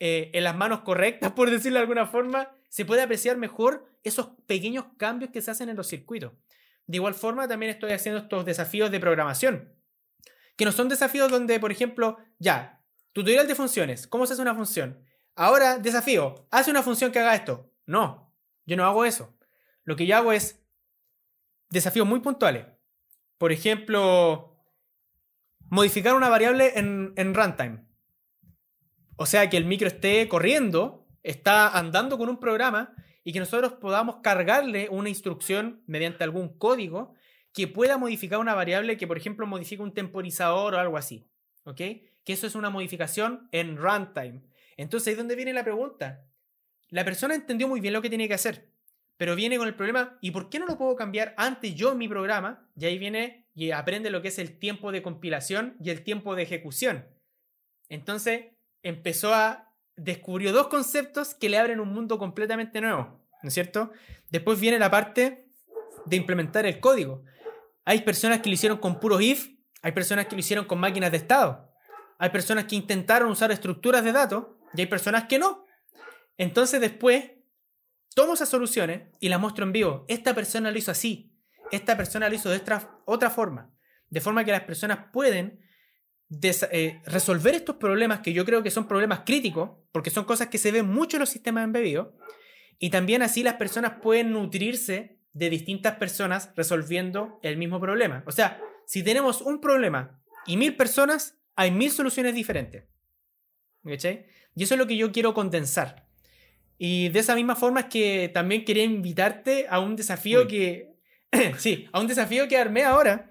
eh, 0.00 0.30
en 0.34 0.44
las 0.44 0.56
manos 0.56 0.80
correctas, 0.80 1.32
por 1.32 1.50
decirlo 1.50 1.78
de 1.78 1.82
alguna 1.82 2.06
forma, 2.06 2.50
se 2.68 2.84
puede 2.84 3.02
apreciar 3.02 3.36
mejor 3.36 3.88
esos 4.02 4.30
pequeños 4.46 4.86
cambios 4.96 5.30
que 5.30 5.40
se 5.40 5.50
hacen 5.50 5.68
en 5.68 5.76
los 5.76 5.86
circuitos. 5.86 6.32
De 6.86 6.96
igual 6.96 7.14
forma, 7.14 7.48
también 7.48 7.70
estoy 7.70 7.92
haciendo 7.92 8.20
estos 8.20 8.44
desafíos 8.44 8.90
de 8.90 9.00
programación, 9.00 9.74
que 10.56 10.64
no 10.64 10.72
son 10.72 10.88
desafíos 10.88 11.30
donde, 11.30 11.58
por 11.60 11.72
ejemplo, 11.72 12.18
ya, 12.38 12.82
tutorial 13.12 13.46
de 13.46 13.54
funciones, 13.54 14.06
¿cómo 14.06 14.26
se 14.26 14.34
hace 14.34 14.42
una 14.42 14.54
función? 14.54 15.04
Ahora, 15.36 15.78
desafío, 15.78 16.46
hace 16.50 16.70
una 16.70 16.82
función 16.82 17.10
que 17.10 17.18
haga 17.18 17.34
esto. 17.34 17.72
No, 17.86 18.34
yo 18.66 18.76
no 18.76 18.84
hago 18.84 19.04
eso. 19.04 19.36
Lo 19.84 19.96
que 19.96 20.06
yo 20.06 20.16
hago 20.16 20.32
es 20.32 20.64
desafíos 21.70 22.06
muy 22.06 22.20
puntuales. 22.20 22.66
Por 23.38 23.52
ejemplo, 23.52 24.56
modificar 25.70 26.14
una 26.14 26.28
variable 26.28 26.78
en, 26.78 27.12
en 27.16 27.34
runtime. 27.34 27.84
O 29.16 29.26
sea, 29.26 29.48
que 29.48 29.56
el 29.56 29.64
micro 29.64 29.86
esté 29.88 30.28
corriendo, 30.28 31.06
está 31.22 31.68
andando 31.68 32.18
con 32.18 32.28
un 32.28 32.40
programa 32.40 32.94
y 33.22 33.32
que 33.32 33.38
nosotros 33.38 33.74
podamos 33.74 34.16
cargarle 34.22 34.88
una 34.90 35.08
instrucción 35.08 35.82
mediante 35.86 36.24
algún 36.24 36.58
código 36.58 37.14
que 37.52 37.68
pueda 37.68 37.96
modificar 37.96 38.38
una 38.40 38.54
variable 38.54 38.96
que, 38.96 39.06
por 39.06 39.16
ejemplo, 39.16 39.46
modifica 39.46 39.82
un 39.82 39.94
temporizador 39.94 40.74
o 40.74 40.78
algo 40.78 40.96
así. 40.96 41.28
¿Ok? 41.64 41.76
Que 41.76 42.32
eso 42.32 42.46
es 42.46 42.54
una 42.54 42.70
modificación 42.70 43.48
en 43.52 43.76
runtime. 43.76 44.42
Entonces, 44.76 45.08
ahí 45.08 45.12
es 45.12 45.18
donde 45.18 45.36
viene 45.36 45.52
la 45.52 45.64
pregunta. 45.64 46.26
La 46.90 47.04
persona 47.04 47.34
entendió 47.34 47.68
muy 47.68 47.80
bien 47.80 47.94
lo 47.94 48.02
que 48.02 48.08
tiene 48.08 48.28
que 48.28 48.34
hacer, 48.34 48.68
pero 49.16 49.36
viene 49.36 49.56
con 49.56 49.68
el 49.68 49.74
problema, 49.74 50.18
¿y 50.20 50.32
por 50.32 50.50
qué 50.50 50.58
no 50.58 50.66
lo 50.66 50.76
puedo 50.76 50.96
cambiar 50.96 51.34
antes 51.36 51.74
yo 51.74 51.92
en 51.92 51.98
mi 51.98 52.08
programa? 52.08 52.68
Y 52.76 52.84
ahí 52.84 52.98
viene 52.98 53.46
y 53.54 53.70
aprende 53.70 54.10
lo 54.10 54.20
que 54.20 54.28
es 54.28 54.38
el 54.38 54.58
tiempo 54.58 54.92
de 54.92 55.02
compilación 55.02 55.76
y 55.82 55.90
el 55.90 56.02
tiempo 56.02 56.34
de 56.34 56.42
ejecución. 56.42 57.06
Entonces, 57.88 58.46
empezó 58.84 59.34
a 59.34 59.74
descubrió 59.96 60.52
dos 60.52 60.68
conceptos 60.68 61.34
que 61.34 61.48
le 61.48 61.58
abren 61.58 61.80
un 61.80 61.92
mundo 61.92 62.18
completamente 62.18 62.80
nuevo, 62.80 63.20
¿no 63.42 63.48
es 63.48 63.54
cierto? 63.54 63.92
Después 64.30 64.60
viene 64.60 64.78
la 64.78 64.90
parte 64.90 65.48
de 66.06 66.16
implementar 66.16 66.66
el 66.66 66.80
código. 66.80 67.24
Hay 67.84 68.02
personas 68.02 68.40
que 68.40 68.48
lo 68.48 68.54
hicieron 68.54 68.78
con 68.78 69.00
puros 69.00 69.22
if, 69.22 69.48
hay 69.82 69.92
personas 69.92 70.26
que 70.26 70.34
lo 70.34 70.40
hicieron 70.40 70.64
con 70.64 70.78
máquinas 70.78 71.10
de 71.10 71.18
estado, 71.18 71.72
hay 72.18 72.30
personas 72.30 72.64
que 72.64 72.76
intentaron 72.76 73.30
usar 73.30 73.50
estructuras 73.50 74.04
de 74.04 74.12
datos 74.12 74.46
y 74.74 74.80
hay 74.80 74.86
personas 74.86 75.24
que 75.24 75.38
no. 75.38 75.66
Entonces 76.36 76.80
después 76.80 77.32
tomo 78.14 78.34
esas 78.34 78.48
soluciones 78.48 79.08
y 79.20 79.28
las 79.28 79.40
muestro 79.40 79.64
en 79.64 79.72
vivo. 79.72 80.04
Esta 80.08 80.34
persona 80.34 80.70
lo 80.70 80.78
hizo 80.78 80.90
así, 80.90 81.36
esta 81.70 81.96
persona 81.96 82.28
lo 82.28 82.34
hizo 82.34 82.50
de 82.50 82.62
otra 83.04 83.30
forma, 83.30 83.72
de 84.08 84.20
forma 84.20 84.44
que 84.44 84.52
las 84.52 84.62
personas 84.62 85.06
pueden 85.12 85.63
eh, 86.42 87.00
resolver 87.06 87.54
estos 87.54 87.76
problemas 87.76 88.20
que 88.20 88.32
yo 88.32 88.44
creo 88.44 88.62
que 88.62 88.70
son 88.70 88.88
problemas 88.88 89.20
críticos, 89.24 89.70
porque 89.92 90.10
son 90.10 90.24
cosas 90.24 90.48
que 90.48 90.58
se 90.58 90.72
ven 90.72 90.86
mucho 90.86 91.16
en 91.16 91.20
los 91.20 91.30
sistemas 91.30 91.64
embebidos, 91.64 92.08
y 92.78 92.90
también 92.90 93.22
así 93.22 93.42
las 93.42 93.54
personas 93.54 93.94
pueden 94.02 94.32
nutrirse 94.32 95.18
de 95.32 95.50
distintas 95.50 95.96
personas 95.96 96.50
resolviendo 96.56 97.40
el 97.42 97.56
mismo 97.56 97.80
problema. 97.80 98.22
O 98.26 98.32
sea, 98.32 98.60
si 98.86 99.02
tenemos 99.02 99.40
un 99.40 99.60
problema 99.60 100.20
y 100.46 100.56
mil 100.56 100.76
personas, 100.76 101.36
hay 101.56 101.70
mil 101.70 101.90
soluciones 101.90 102.34
diferentes. 102.34 102.84
¿Cachai? 103.84 104.26
Y 104.54 104.62
eso 104.64 104.74
es 104.74 104.78
lo 104.78 104.86
que 104.86 104.96
yo 104.96 105.12
quiero 105.12 105.34
condensar. 105.34 106.06
Y 106.78 107.08
de 107.10 107.20
esa 107.20 107.34
misma 107.34 107.56
forma 107.56 107.80
es 107.80 107.86
que 107.86 108.30
también 108.32 108.64
quería 108.64 108.84
invitarte 108.84 109.66
a 109.68 109.80
un 109.80 109.96
desafío 109.96 110.46
que... 110.46 110.94
sí, 111.58 111.88
a 111.92 112.00
un 112.00 112.06
desafío 112.06 112.48
que 112.48 112.56
armé 112.56 112.84
ahora, 112.84 113.30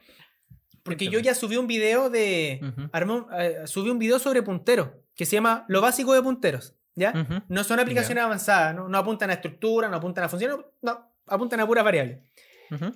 porque 0.84 1.08
yo 1.08 1.20
ya 1.20 1.34
subí 1.34 1.58
un 1.58 1.68
video 1.68 2.10
de. 2.10 2.62
Eh, 2.94 3.62
subí 3.66 3.90
un 3.90 4.00
video 4.00 4.20
sobre 4.20 4.44
punteros 4.44 4.90
que 5.16 5.26
se 5.26 5.36
llama 5.36 5.66
Lo 5.68 5.82
básico 5.82 6.14
de 6.14 6.22
punteros. 6.22 6.76
¿Ya? 6.96 7.44
No 7.48 7.64
son 7.64 7.80
aplicaciones 7.80 8.24
avanzadas, 8.24 8.76
¿no? 8.76 8.96
apuntan 8.98 9.32
a 9.32 9.34
estructura, 9.34 9.90
no 9.90 9.98
apuntan 9.98 10.26
a 10.26 10.30
funciones, 10.30 10.58
no, 10.84 11.10
apuntan 11.26 11.60
a 11.60 11.66
puras 11.66 11.84
variables. 11.84 12.20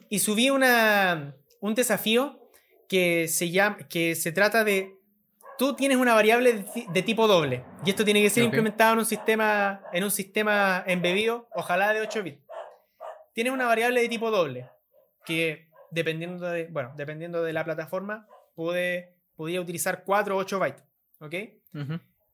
Y 0.09 0.19
subí 0.19 0.49
una, 0.49 1.35
un 1.61 1.75
desafío 1.75 2.39
que 2.87 3.27
se, 3.27 3.49
llama, 3.51 3.77
que 3.89 4.15
se 4.15 4.31
trata 4.31 4.63
de. 4.63 4.95
Tú 5.57 5.75
tienes 5.75 5.97
una 5.97 6.13
variable 6.13 6.65
de, 6.93 7.01
tipo 7.01 7.27
doble. 7.27 7.63
Y 7.83 7.89
esto 7.89 8.05
tiene 8.05 8.21
que 8.21 8.29
ser 8.29 8.43
implementado 8.43 8.93
en 8.93 8.99
un 8.99 9.05
sistema, 9.05 9.81
en 9.91 10.03
un 10.03 10.11
sistema 10.11 10.83
embebido, 10.85 11.47
ojalá 11.53 11.93
de 11.93 12.01
8 12.01 12.21
bits. 12.21 12.41
Tienes 13.33 13.53
una 13.53 13.65
variable 13.65 14.01
de 14.01 14.09
tipo 14.09 14.29
doble. 14.29 14.69
Que 15.25 15.66
dependiendo 15.91 16.49
de, 16.49 16.67
bueno, 16.67 16.93
dependiendo 16.97 17.43
de 17.43 17.53
la 17.53 17.63
plataforma, 17.63 18.27
puede, 18.55 19.15
podría 19.35 19.61
utilizar 19.61 20.03
4 20.03 20.35
o 20.35 20.39
8 20.39 20.59
bytes. 20.59 20.83
¿Ok? 21.19 21.35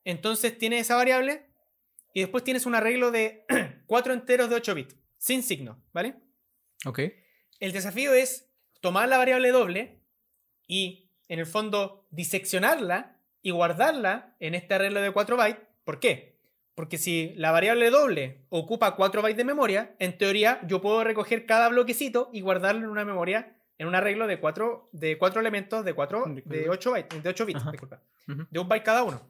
Entonces 0.04 0.58
tienes 0.58 0.82
esa 0.82 0.96
variable 0.96 1.46
y 2.12 2.20
después 2.20 2.44
tienes 2.44 2.66
un 2.66 2.74
arreglo 2.74 3.10
de 3.10 3.44
4 3.86 4.12
enteros 4.12 4.50
de 4.50 4.56
8 4.56 4.74
bits, 4.74 4.96
sin 5.18 5.42
signo, 5.42 5.82
¿vale? 5.92 6.16
Ok. 6.86 7.00
El 7.60 7.72
desafío 7.72 8.12
es 8.12 8.50
tomar 8.80 9.08
la 9.08 9.18
variable 9.18 9.50
doble 9.50 10.00
y, 10.66 11.10
en 11.28 11.38
el 11.38 11.46
fondo, 11.46 12.06
diseccionarla 12.10 13.20
y 13.42 13.50
guardarla 13.50 14.36
en 14.40 14.54
este 14.54 14.74
arreglo 14.74 15.00
de 15.00 15.10
4 15.10 15.36
bytes. 15.36 15.64
¿Por 15.84 16.00
qué? 16.00 16.33
Porque 16.74 16.98
si 16.98 17.34
la 17.36 17.52
variable 17.52 17.90
doble 17.90 18.44
ocupa 18.48 18.96
4 18.96 19.22
bytes 19.22 19.36
de 19.36 19.44
memoria, 19.44 19.94
en 19.98 20.18
teoría 20.18 20.60
yo 20.66 20.80
puedo 20.80 21.04
recoger 21.04 21.46
cada 21.46 21.68
bloquecito 21.68 22.30
y 22.32 22.40
guardarlo 22.40 22.84
en 22.84 22.90
una 22.90 23.04
memoria, 23.04 23.56
en 23.78 23.86
un 23.86 23.94
arreglo 23.94 24.26
de 24.26 24.40
4 24.40 24.88
de 24.92 25.18
cuatro 25.18 25.40
elementos 25.40 25.84
de, 25.84 25.94
4, 25.94 26.24
de 26.44 26.68
8 26.68 26.90
bytes, 26.90 27.22
de 27.22 27.28
8 27.28 27.46
bits, 27.46 27.60
Ajá. 27.60 27.70
disculpa, 27.70 28.02
de 28.26 28.58
un 28.58 28.68
byte 28.68 28.84
cada 28.84 29.04
uno. 29.04 29.20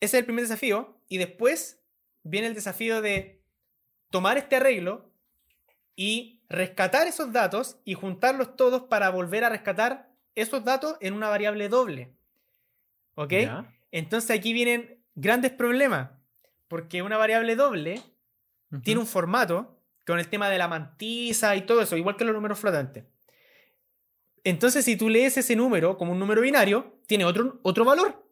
Ese 0.00 0.16
es 0.16 0.20
el 0.20 0.24
primer 0.24 0.44
desafío. 0.44 0.98
Y 1.08 1.18
después 1.18 1.82
viene 2.22 2.46
el 2.46 2.54
desafío 2.54 3.02
de 3.02 3.42
tomar 4.10 4.38
este 4.38 4.56
arreglo 4.56 5.12
y 5.94 6.42
rescatar 6.48 7.06
esos 7.06 7.32
datos 7.32 7.78
y 7.84 7.94
juntarlos 7.94 8.56
todos 8.56 8.82
para 8.82 9.10
volver 9.10 9.44
a 9.44 9.50
rescatar 9.50 10.10
esos 10.34 10.64
datos 10.64 10.96
en 11.00 11.14
una 11.14 11.28
variable 11.28 11.68
doble. 11.68 12.14
¿Ok? 13.14 13.34
Entonces 13.90 14.30
aquí 14.30 14.52
vienen 14.52 14.99
grandes 15.20 15.52
problemas. 15.52 16.10
Porque 16.68 17.02
una 17.02 17.16
variable 17.16 17.56
doble 17.56 18.02
tiene 18.82 19.00
un 19.00 19.06
formato 19.06 19.80
con 20.06 20.18
el 20.18 20.28
tema 20.28 20.48
de 20.48 20.58
la 20.58 20.68
mantisa 20.68 21.54
y 21.56 21.62
todo 21.62 21.82
eso, 21.82 21.96
igual 21.96 22.16
que 22.16 22.24
los 22.24 22.34
números 22.34 22.58
flotantes. 22.58 23.04
Entonces, 24.44 24.84
si 24.84 24.96
tú 24.96 25.08
lees 25.08 25.36
ese 25.36 25.54
número 25.54 25.96
como 25.98 26.12
un 26.12 26.18
número 26.18 26.40
binario, 26.40 27.00
tiene 27.06 27.24
otro, 27.24 27.60
otro 27.62 27.84
valor 27.84 28.24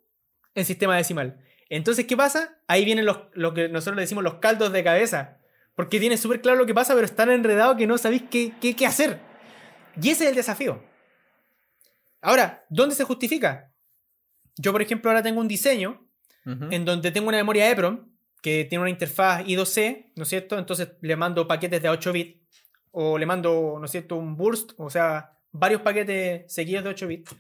en 0.54 0.64
sistema 0.64 0.96
decimal. 0.96 1.44
Entonces, 1.68 2.06
¿qué 2.06 2.16
pasa? 2.16 2.58
Ahí 2.66 2.84
vienen 2.84 3.04
los, 3.04 3.18
lo 3.32 3.52
que 3.52 3.68
nosotros 3.68 3.96
le 3.96 4.02
decimos 4.02 4.24
los 4.24 4.36
caldos 4.36 4.72
de 4.72 4.82
cabeza. 4.82 5.38
Porque 5.74 6.00
tiene 6.00 6.16
súper 6.16 6.40
claro 6.40 6.58
lo 6.58 6.66
que 6.66 6.74
pasa, 6.74 6.94
pero 6.94 7.04
es 7.04 7.14
tan 7.14 7.30
enredado 7.30 7.76
que 7.76 7.86
no 7.86 7.98
sabéis 7.98 8.22
qué, 8.30 8.54
qué, 8.60 8.74
qué 8.74 8.86
hacer. 8.86 9.20
Y 10.00 10.10
ese 10.10 10.24
es 10.24 10.30
el 10.30 10.36
desafío. 10.36 10.82
Ahora, 12.20 12.64
¿dónde 12.70 12.94
se 12.94 13.04
justifica? 13.04 13.72
Yo, 14.56 14.72
por 14.72 14.82
ejemplo, 14.82 15.10
ahora 15.10 15.22
tengo 15.22 15.40
un 15.40 15.46
diseño 15.46 16.07
En 16.70 16.84
donde 16.84 17.10
tengo 17.10 17.28
una 17.28 17.36
memoria 17.36 17.70
EPROM 17.70 18.08
que 18.40 18.64
tiene 18.64 18.82
una 18.82 18.90
interfaz 18.90 19.44
I2C, 19.44 20.12
¿no 20.16 20.22
es 20.22 20.28
cierto? 20.28 20.58
Entonces 20.58 20.92
le 21.02 21.16
mando 21.16 21.46
paquetes 21.46 21.82
de 21.82 21.88
8 21.88 22.12
bits 22.12 22.40
o 22.92 23.18
le 23.18 23.26
mando, 23.26 23.76
¿no 23.78 23.84
es 23.84 23.90
cierto?, 23.90 24.16
un 24.16 24.36
burst, 24.36 24.72
o 24.78 24.88
sea, 24.88 25.32
varios 25.52 25.82
paquetes 25.82 26.52
seguidos 26.52 26.84
de 26.84 26.90
8 26.90 27.06
bits. 27.06 27.36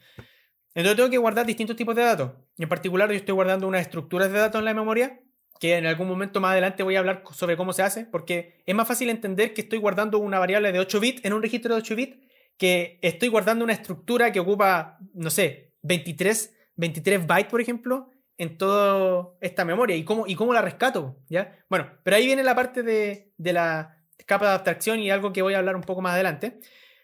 Entonces 0.74 0.96
tengo 0.96 1.10
que 1.10 1.18
guardar 1.18 1.46
distintos 1.46 1.76
tipos 1.76 1.96
de 1.96 2.02
datos. 2.02 2.32
En 2.58 2.68
particular 2.68 3.08
yo 3.08 3.16
estoy 3.16 3.34
guardando 3.34 3.66
unas 3.66 3.82
estructuras 3.82 4.30
de 4.30 4.38
datos 4.38 4.58
en 4.58 4.64
la 4.64 4.74
memoria 4.74 5.20
que 5.58 5.76
en 5.76 5.86
algún 5.86 6.06
momento 6.06 6.40
más 6.40 6.52
adelante 6.52 6.82
voy 6.82 6.96
a 6.96 7.00
hablar 7.00 7.24
sobre 7.32 7.56
cómo 7.56 7.72
se 7.72 7.82
hace, 7.82 8.04
porque 8.04 8.62
es 8.64 8.74
más 8.74 8.86
fácil 8.86 9.08
entender 9.08 9.54
que 9.54 9.62
estoy 9.62 9.78
guardando 9.78 10.18
una 10.18 10.38
variable 10.38 10.70
de 10.70 10.78
8 10.78 11.00
bits 11.00 11.24
en 11.24 11.32
un 11.32 11.42
registro 11.42 11.74
de 11.74 11.80
8 11.80 11.96
bits 11.96 12.26
que 12.56 12.98
estoy 13.02 13.28
guardando 13.28 13.64
una 13.64 13.72
estructura 13.72 14.30
que 14.32 14.40
ocupa, 14.40 14.98
no 15.14 15.30
sé, 15.30 15.72
23, 15.82 16.56
23 16.76 17.26
bytes, 17.26 17.50
por 17.50 17.60
ejemplo, 17.60 18.10
en 18.38 18.56
toda 18.56 19.34
esta 19.40 19.64
memoria 19.64 19.96
y 19.96 20.04
cómo, 20.04 20.26
y 20.26 20.36
cómo 20.36 20.54
la 20.54 20.62
rescato, 20.62 21.18
¿ya? 21.28 21.58
Bueno, 21.68 21.90
pero 22.04 22.16
ahí 22.16 22.24
viene 22.24 22.44
la 22.44 22.54
parte 22.54 22.84
de, 22.84 23.32
de 23.36 23.52
la 23.52 23.98
capa 24.26 24.46
de 24.46 24.52
abstracción 24.52 25.00
y 25.00 25.10
algo 25.10 25.32
que 25.32 25.42
voy 25.42 25.54
a 25.54 25.58
hablar 25.58 25.74
un 25.74 25.82
poco 25.82 26.00
más 26.00 26.14
adelante. 26.14 26.60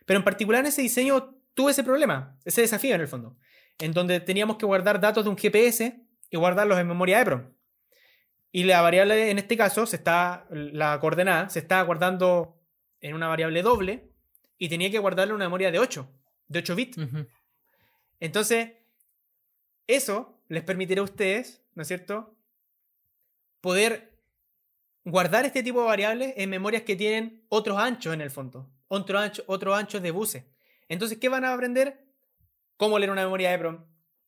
Pero 0.06 0.18
en 0.18 0.24
particular 0.24 0.60
en 0.60 0.66
ese 0.66 0.82
diseño 0.82 1.34
tuve 1.54 1.72
ese 1.72 1.82
problema, 1.82 2.38
ese 2.44 2.60
desafío 2.60 2.94
en 2.94 3.00
el 3.00 3.08
fondo, 3.08 3.36
en 3.78 3.92
donde 3.92 4.20
teníamos 4.20 4.56
que 4.56 4.66
guardar 4.66 5.00
datos 5.00 5.24
de 5.24 5.30
un 5.30 5.36
GPS 5.36 6.00
y 6.30 6.36
guardarlos 6.36 6.78
en 6.78 6.86
memoria 6.86 7.20
EPROM. 7.20 7.52
Y 8.52 8.64
la 8.64 8.80
variable 8.82 9.30
en 9.30 9.38
este 9.38 9.56
caso, 9.56 9.86
se 9.86 9.96
está, 9.96 10.46
la 10.50 11.00
coordenada, 11.00 11.48
se 11.48 11.58
está 11.58 11.82
guardando 11.82 12.60
en 13.00 13.14
una 13.14 13.26
variable 13.26 13.62
doble 13.62 14.12
y 14.56 14.68
tenía 14.68 14.90
que 14.90 15.00
guardarla 15.00 15.32
en 15.32 15.36
una 15.36 15.46
memoria 15.46 15.72
de 15.72 15.80
8, 15.80 16.08
de 16.46 16.58
8 16.60 16.76
bits. 16.76 16.98
Entonces, 18.20 18.74
eso 19.88 20.33
les 20.48 20.62
permitirá 20.62 21.00
a 21.00 21.04
ustedes, 21.04 21.62
¿no 21.74 21.82
es 21.82 21.88
cierto? 21.88 22.36
Poder 23.60 24.18
guardar 25.04 25.44
este 25.44 25.62
tipo 25.62 25.80
de 25.80 25.86
variables 25.86 26.34
en 26.36 26.50
memorias 26.50 26.82
que 26.82 26.96
tienen 26.96 27.44
otros 27.48 27.78
anchos 27.78 28.14
en 28.14 28.20
el 28.20 28.30
fondo, 28.30 28.70
otro 28.88 29.18
ancho, 29.18 29.42
otros 29.46 29.76
anchos 29.76 30.02
de 30.02 30.10
buses. 30.10 30.44
Entonces, 30.88 31.18
¿qué 31.18 31.28
van 31.28 31.44
a 31.44 31.52
aprender? 31.54 32.04
Cómo 32.76 32.98
leer 32.98 33.10
una 33.10 33.24
memoria 33.24 33.52
EPROM, 33.54 33.84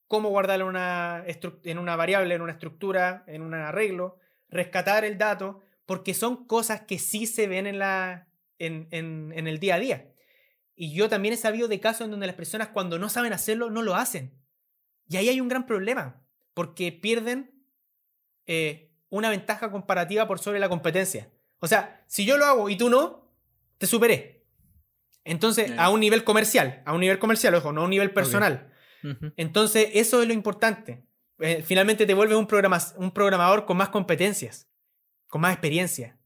cómo 0.07 0.31
guardarla 0.31 0.65
en 0.65 0.69
una, 0.69 1.25
en 1.65 1.79
una 1.79 1.97
variable, 1.97 2.35
en 2.35 2.43
una 2.43 2.53
estructura, 2.53 3.25
en 3.27 3.43
un 3.43 3.55
arreglo, 3.55 4.19
rescatar 4.49 5.05
el 5.05 5.19
dato, 5.19 5.61
porque 5.85 6.15
son 6.15 6.47
cosas 6.47 6.83
que 6.83 6.99
sí 6.99 7.27
se 7.27 7.47
ven 7.47 7.67
en, 7.67 7.79
la, 7.79 8.29
en- 8.59 8.89
en 8.91 9.47
el 9.47 9.59
día 9.59 9.75
a 9.77 9.79
día. 9.81 10.13
Y 10.75 10.95
yo 10.95 11.09
también 11.09 11.35
he 11.35 11.39
sabido 11.39 11.69
de 11.69 11.81
casos 11.81 12.03
en 12.05 12.11
donde 12.11 12.27
las 12.27 12.37
personas 12.37 12.69
cuando 12.69 12.99
no 12.99 13.09
saben 13.09 13.33
hacerlo, 13.33 13.71
no 13.71 13.83
lo 13.83 13.95
hacen. 13.95 14.33
Y 15.09 15.17
ahí 15.17 15.29
hay 15.29 15.41
un 15.41 15.49
gran 15.49 15.67
problema, 15.67 16.23
porque 16.55 16.93
pierden 16.93 17.53
eh, 18.47 18.93
una 19.09 19.31
ventaja 19.31 19.71
comparativa 19.71 20.27
por 20.27 20.39
sobre 20.39 20.59
la 20.59 20.69
competencia. 20.69 21.31
O 21.61 21.67
sea, 21.69 22.05
si 22.07 22.25
yo 22.27 22.37
lo 22.37 22.45
hago 22.45 22.69
y 22.69 22.77
tú 22.77 22.91
no, 22.91 23.33
te 23.79 23.87
superé. 23.87 24.45
Entonces, 25.25 25.73
a 25.79 25.91
un 25.91 26.01
nivel 26.01 26.23
comercial, 26.25 26.83
a 26.85 26.93
un 26.93 27.01
nivel 27.01 27.19
comercial, 27.19 27.55
ojo, 27.55 27.73
no 27.73 27.81
a 27.83 27.85
un 27.85 27.91
nivel 27.91 28.13
personal. 28.13 28.73
Entonces, 29.37 29.89
eso 29.95 30.23
es 30.23 30.29
lo 30.29 30.35
importante. 30.35 31.05
Eh, 31.39 31.63
finalmente 31.65 32.07
te 32.07 32.15
vuelves 32.15 32.37
un, 32.37 32.47
programa- 32.47 32.81
un 32.97 33.11
programador 33.13 33.67
con 33.67 33.77
más 33.77 33.89
competencias, 33.91 34.69
con 35.29 35.41
más 35.41 35.53
experiencia. 35.53 36.17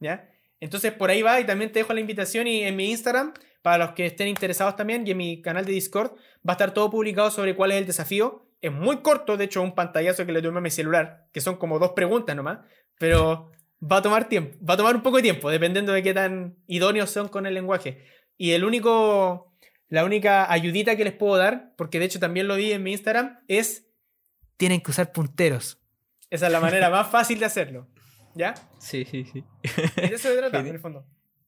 ¿ya? 0.00 0.30
Entonces, 0.60 0.92
por 0.92 1.10
ahí 1.10 1.22
va 1.22 1.40
y 1.40 1.44
también 1.44 1.70
te 1.72 1.80
dejo 1.80 1.92
la 1.92 2.00
invitación 2.00 2.46
y 2.46 2.62
en 2.62 2.76
mi 2.76 2.90
Instagram, 2.90 3.32
para 3.62 3.78
los 3.78 3.92
que 3.94 4.06
estén 4.06 4.28
interesados 4.28 4.76
también, 4.76 5.06
y 5.06 5.12
en 5.12 5.16
mi 5.16 5.42
canal 5.42 5.64
de 5.64 5.72
Discord, 5.72 6.12
va 6.46 6.52
a 6.52 6.52
estar 6.52 6.74
todo 6.74 6.90
publicado 6.90 7.30
sobre 7.30 7.54
cuál 7.54 7.72
es 7.72 7.78
el 7.78 7.86
desafío. 7.86 8.46
Es 8.60 8.72
muy 8.72 8.98
corto, 8.98 9.36
de 9.36 9.44
hecho, 9.44 9.62
un 9.62 9.74
pantallazo 9.74 10.26
que 10.26 10.32
le 10.32 10.42
tomé 10.42 10.58
a 10.58 10.62
mi 10.62 10.70
celular, 10.70 11.28
que 11.32 11.40
son 11.40 11.56
como 11.56 11.78
dos 11.78 11.92
preguntas 11.92 12.34
nomás, 12.34 12.58
pero 12.98 13.52
va 13.80 13.98
a 13.98 14.02
tomar 14.02 14.28
tiempo, 14.28 14.56
va 14.64 14.74
a 14.74 14.76
tomar 14.76 14.96
un 14.96 15.02
poco 15.02 15.16
de 15.16 15.22
tiempo, 15.22 15.50
dependiendo 15.50 15.92
de 15.92 16.02
qué 16.02 16.12
tan 16.12 16.56
idóneos 16.66 17.10
son 17.10 17.28
con 17.28 17.46
el 17.46 17.54
lenguaje. 17.54 18.04
Y 18.36 18.52
el 18.52 18.64
único, 18.64 19.54
la 19.88 20.04
única 20.04 20.50
ayudita 20.50 20.96
que 20.96 21.04
les 21.04 21.12
puedo 21.12 21.36
dar, 21.36 21.74
porque 21.76 21.98
de 21.98 22.06
hecho 22.06 22.18
también 22.18 22.48
lo 22.48 22.56
di 22.56 22.72
en 22.72 22.82
mi 22.82 22.92
Instagram, 22.92 23.38
es 23.46 23.88
tienen 24.56 24.80
que 24.80 24.90
usar 24.90 25.12
punteros. 25.12 25.78
Esa 26.30 26.46
es 26.46 26.52
la 26.52 26.60
manera 26.60 26.90
más 26.90 27.08
fácil 27.08 27.38
de 27.38 27.46
hacerlo. 27.46 27.88
¿Ya? 28.38 28.54
Sí, 28.78 29.04
sí, 29.04 29.24
sí. 29.24 29.44
De 29.96 30.06
eso 30.14 30.28
se 30.28 30.36
trata, 30.36 30.60
en 30.60 30.66
el 30.68 30.78
fondo. 30.78 31.04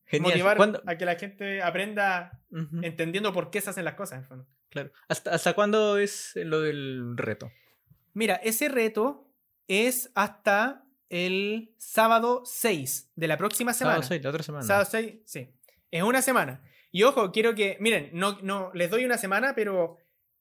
Genial. 0.06 0.32
Motivar 0.32 0.56
¿Cuándo- 0.56 0.82
a 0.86 0.96
que 0.96 1.04
la 1.04 1.14
gente 1.14 1.62
aprenda 1.62 2.42
entendiendo 2.82 3.32
por 3.32 3.50
qué 3.50 3.60
se 3.60 3.70
hacen 3.70 3.84
las 3.84 3.94
cosas, 3.94 4.16
en 4.18 4.22
el 4.22 4.26
fondo. 4.26 4.46
Claro. 4.70 4.90
¿Hasta, 5.08 5.30
¿Hasta 5.32 5.54
cuándo 5.54 5.98
es 5.98 6.32
lo 6.34 6.60
del 6.60 7.16
reto? 7.16 7.50
Mira, 8.12 8.34
ese 8.42 8.68
reto 8.68 9.32
es 9.68 10.10
hasta 10.16 10.84
el 11.08 11.74
sábado 11.78 12.42
6 12.44 13.12
de 13.14 13.28
la 13.28 13.36
próxima 13.36 13.72
semana. 13.72 13.94
Sábado 13.96 14.08
seis, 14.08 14.22
la 14.24 14.30
otra 14.30 14.42
semana. 14.42 14.64
Sábado 14.64 14.88
6, 14.90 15.14
sí. 15.26 15.48
Es 15.92 16.02
una 16.02 16.22
semana. 16.22 16.62
Y 16.90 17.04
ojo, 17.04 17.30
quiero 17.30 17.54
que, 17.54 17.76
miren, 17.80 18.10
no, 18.12 18.38
no, 18.42 18.72
les 18.74 18.90
doy 18.90 19.04
una 19.04 19.16
semana, 19.16 19.54
pero 19.54 19.96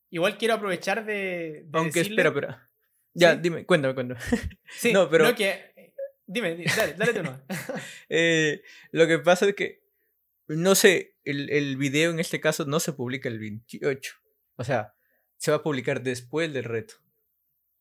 igual 0.10 0.38
quiero 0.40 0.56
aprovechar 0.56 1.06
de... 1.06 1.64
de 1.66 1.70
Aunque 1.74 2.00
decirle- 2.02 2.22
espera, 2.22 2.34
pero. 2.34 2.58
Ya, 3.14 3.34
¿Sí? 3.34 3.40
dime, 3.42 3.66
cuéntame, 3.68 3.94
cuéntame. 3.94 4.20
Sí, 4.68 4.94
no, 4.94 5.08
pero- 5.10 5.34
que, 5.36 5.94
dime, 6.30 6.56
di- 6.56 6.66
dale, 6.66 6.94
dale 6.94 7.14
tú 7.14 7.24
no. 7.24 7.40
Eh, 8.10 8.62
lo 8.92 9.08
que 9.08 9.20
pasa 9.20 9.48
es 9.48 9.56
que, 9.56 9.82
no 10.48 10.76
sé, 10.76 11.16
el, 11.24 11.50
el 11.50 11.78
video 11.78 12.12
en 12.12 12.20
este 12.20 12.40
caso 12.40 12.66
no 12.66 12.80
se 12.80 12.94
publica 12.94 13.28
el 13.30 13.40
28. 13.40 14.14
O 14.56 14.64
sea, 14.64 14.94
se 15.38 15.52
va 15.52 15.58
a 15.58 15.64
publicar 15.64 16.02
después 16.02 16.52
del 16.54 16.64
reto. 16.64 16.96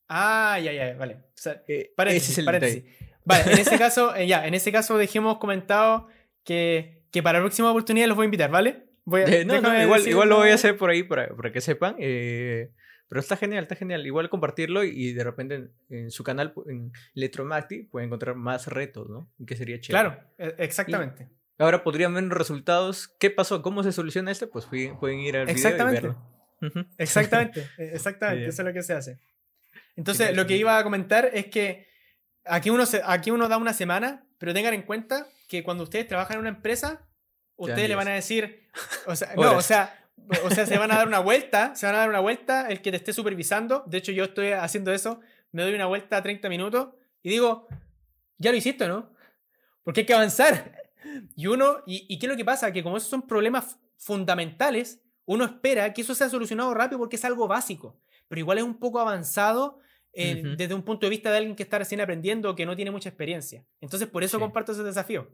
Ah, 0.08 0.58
ya, 0.62 0.72
ya, 0.72 0.94
vale. 0.96 1.14
O 1.14 1.22
sea, 1.34 1.62
Eh, 1.68 1.92
Paréntesis, 1.96 2.30
ese 2.30 2.32
es 2.32 2.38
el 2.38 2.44
paréntesis. 2.44 2.84
detalle. 2.84 3.08
Vale, 3.24 3.52
en 3.52 3.58
ese 3.58 3.78
caso, 3.78 4.14
eh, 4.16 4.26
ya, 4.26 4.46
en 4.46 4.54
ese 4.54 4.72
caso 4.72 4.96
dejemos 4.98 5.38
comentado 5.38 6.08
que, 6.44 7.02
que 7.10 7.22
para 7.22 7.38
la 7.38 7.44
próxima 7.44 7.70
oportunidad 7.70 8.06
los 8.06 8.16
voy 8.16 8.24
a 8.24 8.26
invitar, 8.26 8.50
¿vale? 8.50 8.84
Voy 9.04 9.22
a- 9.22 9.24
Eh, 9.26 9.44
no, 9.44 9.60
no, 9.60 9.82
igual, 9.82 10.06
igual 10.08 10.28
lo 10.28 10.36
voy 10.36 10.50
a 10.50 10.54
hacer 10.54 10.76
por 10.76 10.90
ahí 10.90 11.02
para, 11.02 11.34
para 11.36 11.52
que 11.52 11.60
sepan. 11.60 11.96
eh, 11.98 12.70
pero 13.08 13.20
está 13.20 13.36
genial, 13.36 13.62
está 13.64 13.74
genial. 13.74 14.06
Igual 14.06 14.28
compartirlo 14.28 14.84
y, 14.84 14.90
y 14.90 15.12
de 15.12 15.24
repente 15.24 15.54
en, 15.54 15.72
en 15.88 16.10
su 16.10 16.22
canal, 16.24 16.52
en 16.66 16.92
Electromacti, 17.14 17.84
pueden 17.84 18.08
encontrar 18.08 18.34
más 18.36 18.66
retos, 18.66 19.08
¿no? 19.08 19.28
Que 19.46 19.56
sería 19.56 19.80
chévere. 19.80 20.08
Claro, 20.10 20.20
e- 20.38 20.54
exactamente. 20.58 21.28
Ahora 21.58 21.82
podrían 21.82 22.14
ver 22.14 22.28
resultados. 22.28 23.08
¿Qué 23.18 23.30
pasó? 23.30 23.62
¿Cómo 23.62 23.82
se 23.82 23.90
soluciona 23.92 24.30
esto? 24.30 24.48
Pues 24.50 24.66
pueden 24.66 25.20
ir 25.20 25.36
al 25.36 25.46
video 25.46 25.54
y 25.54 25.56
Exactamente. 25.56 26.00
verlo. 26.02 26.22
Exactamente, 26.98 27.60
eh, 27.78 27.90
exactamente, 27.94 28.48
eso 28.48 28.62
es 28.62 28.66
lo 28.66 28.72
que 28.72 28.82
se 28.82 28.92
hace. 28.92 29.18
Entonces, 29.96 30.36
lo 30.36 30.46
que 30.46 30.56
iba 30.56 30.78
a 30.78 30.82
comentar 30.84 31.30
es 31.32 31.46
que 31.46 31.86
aquí 32.44 32.70
uno, 32.70 32.86
se- 32.86 33.02
aquí 33.04 33.30
uno 33.30 33.48
da 33.48 33.56
una 33.56 33.72
semana, 33.72 34.24
pero 34.38 34.54
tengan 34.54 34.74
en 34.74 34.82
cuenta 34.82 35.26
que 35.48 35.62
cuando 35.62 35.84
ustedes 35.84 36.06
trabajan 36.06 36.34
en 36.34 36.40
una 36.40 36.48
empresa, 36.50 37.06
ustedes 37.56 37.88
le 37.88 37.94
van 37.96 38.08
a 38.08 38.12
decir, 38.12 38.68
o 39.06 39.16
sea, 39.16 39.32
no, 39.36 39.56
o 39.56 39.62
sea, 39.62 40.07
o 40.44 40.50
sea, 40.50 40.66
se 40.66 40.78
van 40.78 40.90
a 40.90 40.96
dar 40.96 41.06
una 41.06 41.20
vuelta, 41.20 41.74
se 41.74 41.86
van 41.86 41.94
a 41.94 41.98
dar 41.98 42.08
una 42.08 42.20
vuelta 42.20 42.68
el 42.68 42.82
que 42.82 42.90
te 42.90 42.96
esté 42.96 43.12
supervisando. 43.12 43.84
De 43.86 43.98
hecho, 43.98 44.12
yo 44.12 44.24
estoy 44.24 44.52
haciendo 44.52 44.92
eso, 44.92 45.20
me 45.52 45.62
doy 45.62 45.74
una 45.74 45.86
vuelta 45.86 46.16
a 46.16 46.22
30 46.22 46.48
minutos 46.48 46.88
y 47.22 47.30
digo, 47.30 47.66
ya 48.38 48.50
lo 48.50 48.56
hiciste, 48.56 48.86
¿no? 48.88 49.12
Porque 49.82 50.00
hay 50.00 50.06
que 50.06 50.14
avanzar. 50.14 50.72
Y 51.36 51.46
uno, 51.46 51.78
y, 51.86 52.04
y, 52.08 52.18
qué 52.18 52.26
es 52.26 52.30
lo 52.30 52.36
que 52.36 52.44
pasa? 52.44 52.72
Que 52.72 52.82
como 52.82 52.96
esos 52.96 53.08
son 53.08 53.26
problemas 53.26 53.78
fundamentales, 53.96 55.00
uno 55.24 55.44
espera 55.44 55.92
que 55.92 56.02
eso 56.02 56.14
sea 56.14 56.28
solucionado 56.28 56.72
rápido 56.74 56.98
porque 56.98 57.16
es 57.16 57.24
algo 57.24 57.48
básico, 57.48 57.98
pero 58.28 58.40
igual 58.40 58.58
es 58.58 58.64
un 58.64 58.78
poco 58.78 58.98
avanzado 58.98 59.80
eh, 60.12 60.42
desde 60.56 60.74
un 60.74 60.82
punto 60.82 61.06
de 61.06 61.10
vista 61.10 61.30
de 61.30 61.36
alguien 61.36 61.54
que 61.54 61.62
está 61.62 61.78
recién 61.78 62.00
aprendiendo 62.00 62.50
o 62.50 62.56
que 62.56 62.66
no 62.66 62.74
tiene 62.74 62.90
mucha 62.90 63.08
experiencia. 63.08 63.64
Entonces, 63.80 64.08
por 64.08 64.24
eso 64.24 64.40
comparto 64.40 64.72
ese 64.72 64.82
desafío. 64.82 65.28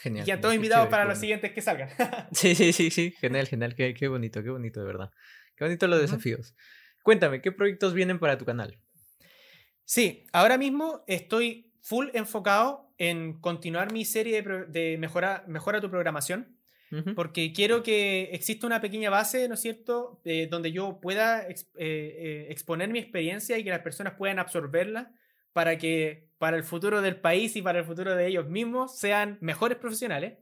Genial. 0.00 0.28
Y 0.28 0.30
a 0.30 0.40
todos 0.40 0.54
invitados 0.54 0.88
para 0.88 1.04
los 1.04 1.18
siguientes 1.18 1.52
que 1.52 1.60
salgan. 1.60 1.90
sí, 2.32 2.54
sí, 2.54 2.72
sí, 2.72 2.90
sí. 2.90 3.12
Genial, 3.20 3.46
genial. 3.48 3.74
Qué, 3.74 3.94
qué, 3.94 4.08
bonito, 4.08 4.42
qué 4.42 4.50
bonito, 4.50 4.80
de 4.80 4.86
verdad. 4.86 5.10
Qué 5.56 5.64
bonito 5.64 5.86
los 5.86 6.00
desafíos. 6.00 6.54
Cuéntame, 7.02 7.40
¿qué 7.40 7.52
proyectos 7.52 7.94
vienen 7.94 8.18
para 8.18 8.38
tu 8.38 8.44
canal? 8.44 8.78
Sí, 9.84 10.26
ahora 10.32 10.58
mismo 10.58 11.04
estoy 11.06 11.72
full 11.80 12.08
enfocado 12.12 12.92
en 12.98 13.40
continuar 13.40 13.92
mi 13.92 14.04
serie 14.04 14.42
de, 14.42 14.64
de 14.66 14.98
mejora, 14.98 15.44
mejora 15.46 15.80
tu 15.80 15.90
programación 15.90 16.58
porque 17.14 17.52
quiero 17.52 17.82
que 17.82 18.30
exista 18.32 18.66
una 18.66 18.80
pequeña 18.80 19.10
base, 19.10 19.46
¿no 19.48 19.54
es 19.54 19.60
cierto?, 19.60 20.20
donde 20.48 20.72
yo 20.72 21.00
pueda 21.00 21.46
eh, 21.46 21.54
eh, 21.76 22.46
exponer 22.48 22.88
mi 22.88 22.98
experiencia 22.98 23.58
y 23.58 23.64
que 23.64 23.70
las 23.70 23.80
personas 23.80 24.14
puedan 24.14 24.38
absorberla 24.38 25.12
para 25.52 25.76
que 25.76 26.27
para 26.38 26.56
el 26.56 26.64
futuro 26.64 27.02
del 27.02 27.20
país 27.20 27.56
y 27.56 27.62
para 27.62 27.80
el 27.80 27.84
futuro 27.84 28.14
de 28.14 28.26
ellos 28.26 28.48
mismos 28.48 28.96
sean 28.98 29.38
mejores 29.40 29.78
profesionales. 29.78 30.38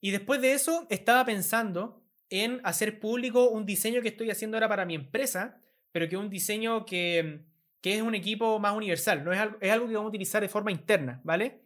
Y 0.00 0.10
después 0.10 0.40
de 0.40 0.52
eso, 0.52 0.86
estaba 0.90 1.24
pensando 1.24 2.04
en 2.30 2.60
hacer 2.62 3.00
público 3.00 3.48
un 3.48 3.66
diseño 3.66 4.02
que 4.02 4.08
estoy 4.08 4.30
haciendo 4.30 4.56
ahora 4.56 4.68
para 4.68 4.84
mi 4.84 4.94
empresa, 4.94 5.60
pero 5.92 6.08
que 6.08 6.14
es 6.14 6.20
un 6.20 6.30
diseño 6.30 6.84
que, 6.84 7.46
que 7.80 7.96
es 7.96 8.02
un 8.02 8.14
equipo 8.14 8.58
más 8.58 8.76
universal, 8.76 9.24
no 9.24 9.32
es 9.32 9.38
algo, 9.38 9.56
es 9.60 9.72
algo 9.72 9.88
que 9.88 9.94
vamos 9.94 10.08
a 10.08 10.10
utilizar 10.10 10.42
de 10.42 10.48
forma 10.48 10.70
interna, 10.70 11.20
¿vale? 11.24 11.62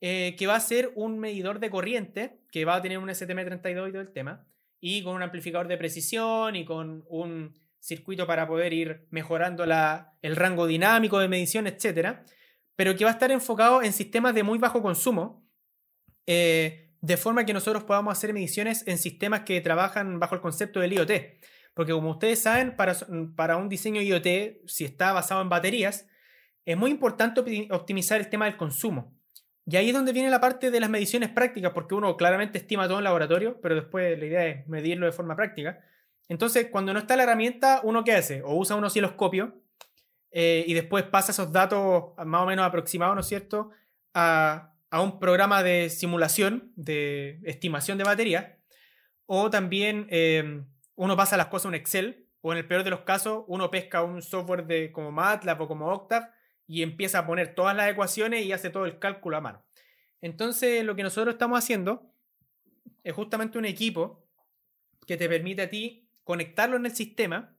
Eh, 0.00 0.34
que 0.36 0.48
va 0.48 0.56
a 0.56 0.60
ser 0.60 0.90
un 0.96 1.20
medidor 1.20 1.60
de 1.60 1.70
corriente, 1.70 2.40
que 2.50 2.64
va 2.64 2.74
a 2.74 2.82
tener 2.82 2.98
un 2.98 3.08
STM32 3.08 3.88
y 3.88 3.92
todo 3.92 4.02
el 4.02 4.12
tema, 4.12 4.46
y 4.80 5.04
con 5.04 5.14
un 5.14 5.22
amplificador 5.22 5.68
de 5.68 5.78
precisión 5.78 6.56
y 6.56 6.64
con 6.64 7.04
un 7.08 7.54
circuito 7.78 8.26
para 8.26 8.48
poder 8.48 8.72
ir 8.72 9.06
mejorando 9.10 9.64
la, 9.64 10.16
el 10.22 10.34
rango 10.34 10.66
dinámico 10.66 11.20
de 11.20 11.28
medición, 11.28 11.68
etc. 11.68 12.18
Pero 12.76 12.96
que 12.96 13.04
va 13.04 13.10
a 13.10 13.14
estar 13.14 13.30
enfocado 13.30 13.82
en 13.82 13.92
sistemas 13.92 14.34
de 14.34 14.42
muy 14.42 14.58
bajo 14.58 14.82
consumo, 14.82 15.46
eh, 16.26 16.94
de 17.00 17.16
forma 17.16 17.44
que 17.44 17.52
nosotros 17.52 17.84
podamos 17.84 18.16
hacer 18.16 18.32
mediciones 18.32 18.86
en 18.86 18.96
sistemas 18.96 19.40
que 19.40 19.60
trabajan 19.60 20.20
bajo 20.20 20.34
el 20.34 20.40
concepto 20.40 20.80
del 20.80 20.92
IoT. 20.92 21.10
Porque 21.74 21.92
como 21.92 22.10
ustedes 22.10 22.40
saben, 22.40 22.76
para, 22.76 22.96
para 23.34 23.56
un 23.56 23.68
diseño 23.68 24.00
IoT, 24.00 24.66
si 24.66 24.84
está 24.84 25.12
basado 25.12 25.42
en 25.42 25.48
baterías, 25.48 26.06
es 26.64 26.76
muy 26.76 26.90
importante 26.90 27.40
optimizar 27.70 28.20
el 28.20 28.28
tema 28.28 28.44
del 28.44 28.56
consumo. 28.56 29.16
Y 29.66 29.76
ahí 29.76 29.88
es 29.88 29.94
donde 29.94 30.12
viene 30.12 30.30
la 30.30 30.40
parte 30.40 30.70
de 30.70 30.80
las 30.80 30.90
mediciones 30.90 31.28
prácticas, 31.30 31.72
porque 31.72 31.94
uno 31.94 32.16
claramente 32.16 32.58
estima 32.58 32.88
todo 32.88 32.98
en 32.98 33.04
laboratorio, 33.04 33.60
pero 33.60 33.74
después 33.74 34.18
la 34.18 34.24
idea 34.24 34.46
es 34.46 34.68
medirlo 34.68 35.06
de 35.06 35.12
forma 35.12 35.36
práctica. 35.36 35.80
Entonces, 36.28 36.68
cuando 36.70 36.92
no 36.92 36.98
está 36.98 37.16
la 37.16 37.24
herramienta, 37.24 37.80
¿uno 37.84 38.04
qué 38.04 38.12
hace? 38.12 38.42
O 38.42 38.56
usa 38.56 38.76
un 38.76 38.84
osciloscopio 38.84 39.61
eh, 40.32 40.64
y 40.66 40.74
después 40.74 41.04
pasa 41.04 41.32
esos 41.32 41.52
datos 41.52 42.12
más 42.24 42.42
o 42.42 42.46
menos 42.46 42.66
aproximados, 42.66 43.14
¿no 43.14 43.20
es 43.20 43.28
cierto?, 43.28 43.70
a, 44.14 44.74
a 44.90 45.00
un 45.00 45.18
programa 45.18 45.62
de 45.62 45.88
simulación, 45.90 46.72
de 46.76 47.40
estimación 47.44 47.98
de 47.98 48.04
batería. 48.04 48.58
O 49.26 49.50
también 49.50 50.06
eh, 50.10 50.64
uno 50.96 51.16
pasa 51.16 51.36
las 51.36 51.46
cosas 51.46 51.70
en 51.70 51.74
Excel, 51.76 52.28
o 52.42 52.52
en 52.52 52.58
el 52.58 52.66
peor 52.66 52.84
de 52.84 52.90
los 52.90 53.00
casos, 53.00 53.44
uno 53.46 53.70
pesca 53.70 54.02
un 54.02 54.20
software 54.20 54.66
de, 54.66 54.92
como 54.92 55.12
MATLAB 55.12 55.62
o 55.62 55.68
como 55.68 55.90
Octave 55.92 56.26
y 56.66 56.82
empieza 56.82 57.20
a 57.20 57.26
poner 57.26 57.54
todas 57.54 57.74
las 57.74 57.88
ecuaciones 57.90 58.44
y 58.44 58.52
hace 58.52 58.68
todo 58.68 58.84
el 58.84 58.98
cálculo 58.98 59.36
a 59.36 59.40
mano. 59.40 59.64
Entonces, 60.20 60.84
lo 60.84 60.96
que 60.96 61.04
nosotros 61.04 61.34
estamos 61.34 61.58
haciendo 61.58 62.12
es 63.04 63.14
justamente 63.14 63.58
un 63.58 63.64
equipo 63.64 64.26
que 65.06 65.16
te 65.16 65.28
permite 65.28 65.62
a 65.62 65.70
ti 65.70 66.08
conectarlo 66.24 66.76
en 66.76 66.86
el 66.86 66.94
sistema 66.94 67.56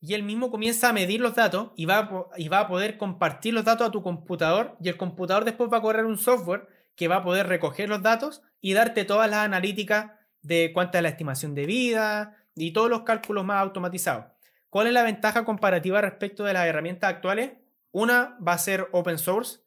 y 0.00 0.14
él 0.14 0.22
mismo 0.22 0.50
comienza 0.50 0.88
a 0.88 0.92
medir 0.92 1.20
los 1.20 1.34
datos 1.34 1.70
y 1.76 1.86
va 1.86 1.98
a, 1.98 2.26
y 2.36 2.48
va 2.48 2.60
a 2.60 2.68
poder 2.68 2.98
compartir 2.98 3.54
los 3.54 3.64
datos 3.64 3.88
a 3.88 3.90
tu 3.90 4.02
computador 4.02 4.76
y 4.80 4.88
el 4.88 4.96
computador 4.96 5.44
después 5.44 5.70
va 5.72 5.78
a 5.78 5.82
correr 5.82 6.04
un 6.04 6.18
software 6.18 6.68
que 6.94 7.08
va 7.08 7.16
a 7.16 7.22
poder 7.22 7.46
recoger 7.46 7.88
los 7.88 8.02
datos 8.02 8.42
y 8.60 8.72
darte 8.74 9.04
todas 9.04 9.30
las 9.30 9.44
analíticas 9.44 10.12
de 10.42 10.72
cuánta 10.72 10.98
es 10.98 11.02
la 11.02 11.08
estimación 11.10 11.54
de 11.54 11.66
vida 11.66 12.36
y 12.54 12.72
todos 12.72 12.90
los 12.90 13.02
cálculos 13.02 13.44
más 13.44 13.60
automatizados. 13.62 14.26
¿Cuál 14.70 14.88
es 14.88 14.92
la 14.92 15.02
ventaja 15.02 15.44
comparativa 15.44 16.00
respecto 16.00 16.44
de 16.44 16.52
las 16.52 16.66
herramientas 16.66 17.10
actuales? 17.10 17.52
Una 17.90 18.36
va 18.46 18.52
a 18.52 18.58
ser 18.58 18.88
open 18.92 19.18
source. 19.18 19.60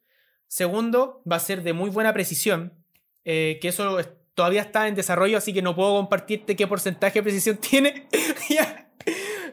Segundo, 0.46 1.22
va 1.30 1.36
a 1.36 1.40
ser 1.40 1.62
de 1.62 1.72
muy 1.72 1.90
buena 1.90 2.12
precisión, 2.12 2.84
eh, 3.24 3.58
que 3.60 3.68
eso 3.68 3.98
todavía 4.34 4.60
está 4.60 4.86
en 4.86 4.94
desarrollo, 4.94 5.38
así 5.38 5.52
que 5.52 5.62
no 5.62 5.74
puedo 5.74 5.96
compartirte 5.96 6.56
qué 6.56 6.66
porcentaje 6.66 7.18
de 7.18 7.22
precisión 7.22 7.56
tiene. 7.70 8.08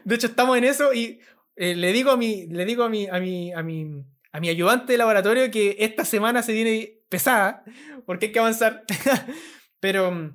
De 0.04 0.14
hecho, 0.14 0.26
estamos 0.26 0.56
en 0.58 0.64
eso 0.64 0.92
y 0.92 1.20
eh, 1.56 1.74
le 1.74 1.92
digo, 1.92 2.10
a 2.10 2.16
mi, 2.16 2.46
le 2.46 2.64
digo 2.64 2.84
a, 2.84 2.88
mi, 2.88 3.06
a, 3.08 3.18
mi, 3.20 3.52
a, 3.52 3.62
mi, 3.62 4.04
a 4.32 4.40
mi 4.40 4.48
ayudante 4.48 4.92
de 4.92 4.98
laboratorio 4.98 5.50
que 5.50 5.76
esta 5.80 6.04
semana 6.04 6.42
se 6.42 6.52
viene 6.52 7.00
pesada, 7.08 7.64
porque 8.06 8.26
hay 8.26 8.32
que 8.32 8.38
avanzar. 8.38 8.84
Pero 9.80 10.34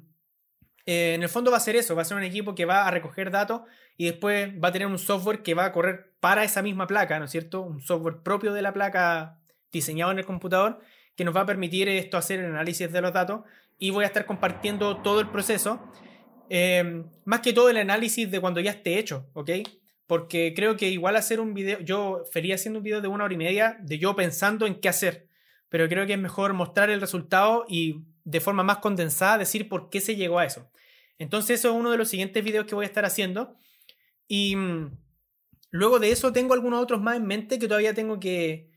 eh, 0.86 1.14
en 1.16 1.24
el 1.24 1.30
fondo 1.30 1.52
va 1.52 1.58
a 1.58 1.62
ser 1.62 1.76
eso, 1.76 1.96
va 1.96 2.04
a 2.04 2.06
ser 2.06 2.18
un 2.18 2.24
equipo 2.24 2.56
que 2.56 2.66
va 2.66 2.88
a 2.88 2.92
recoger 2.92 3.32
datos 3.32 3.62
y 3.98 4.06
después 4.06 4.52
va 4.64 4.68
a 4.68 4.72
tener 4.72 4.88
un 4.88 5.00
software 5.00 5.42
que 5.42 5.54
va 5.54 5.66
a 5.66 5.72
correr 5.72 6.14
para 6.20 6.44
esa 6.44 6.62
misma 6.62 6.88
placa, 6.88 7.18
¿no 7.20 7.26
es 7.26 7.32
cierto? 7.32 7.62
Un 7.62 7.82
software 7.82 8.18
propio 8.24 8.54
de 8.54 8.62
la 8.62 8.74
placa 8.74 9.40
diseñado 9.72 10.12
en 10.12 10.20
el 10.20 10.26
computador 10.26 10.80
que 11.16 11.24
nos 11.24 11.36
va 11.36 11.42
a 11.42 11.46
permitir 11.46 11.88
esto 11.90 12.18
hacer 12.18 12.40
el 12.40 12.48
análisis 12.48 12.92
de 12.92 13.02
los 13.02 13.14
datos 13.14 13.42
y 13.78 13.90
voy 13.90 14.04
a 14.04 14.08
estar 14.08 14.26
compartiendo 14.26 14.98
todo 14.98 15.20
el 15.20 15.30
proceso, 15.30 15.80
em, 16.50 17.06
más 17.26 17.42
que 17.42 17.54
todo 17.54 17.70
el 17.70 17.78
análisis 17.78 18.30
de 18.30 18.40
cuando 18.40 18.60
ya 18.60 18.72
esté 18.72 19.00
hecho, 19.00 19.30
¿ok? 19.34 19.52
Porque 20.08 20.54
creo 20.56 20.78
que 20.78 20.90
igual 20.90 21.16
hacer 21.16 21.40
un 21.40 21.54
video, 21.54 21.80
yo 21.80 22.24
feliz 22.32 22.56
haciendo 22.56 22.80
un 22.80 22.84
video 22.84 23.02
de 23.02 23.08
una 23.08 23.24
hora 23.24 23.34
y 23.34 23.38
media 23.38 23.78
de 23.82 23.98
yo 23.98 24.16
pensando 24.16 24.68
en 24.68 24.80
qué 24.80 24.90
hacer, 24.90 25.28
pero 25.70 25.88
creo 25.90 26.06
que 26.06 26.14
es 26.14 26.20
mejor 26.20 26.54
mostrar 26.54 26.90
el 26.90 27.02
resultado 27.02 27.66
y 27.68 28.04
de 28.24 28.42
forma 28.42 28.64
más 28.64 28.78
condensada 28.78 29.38
decir 29.38 29.70
por 29.70 29.90
qué 29.90 30.02
se 30.02 30.16
llegó 30.16 30.40
a 30.40 30.46
eso. 30.46 30.70
Entonces 31.18 31.60
eso 31.60 31.70
es 31.70 31.76
uno 31.76 31.92
de 31.92 31.98
los 31.98 32.10
siguientes 32.10 32.44
videos 32.44 32.66
que 32.66 32.76
voy 32.76 32.84
a 32.86 32.88
estar 32.88 33.06
haciendo 33.06 33.58
y 34.28 34.56
mm, 34.56 34.98
luego 35.72 36.00
de 36.00 36.12
eso 36.12 36.34
tengo 36.34 36.54
algunos 36.54 36.82
otros 36.82 37.02
más 37.02 37.18
en 37.18 37.26
mente 37.26 37.60
que 37.60 37.68
todavía 37.68 37.94
tengo 37.94 38.20
que, 38.20 38.70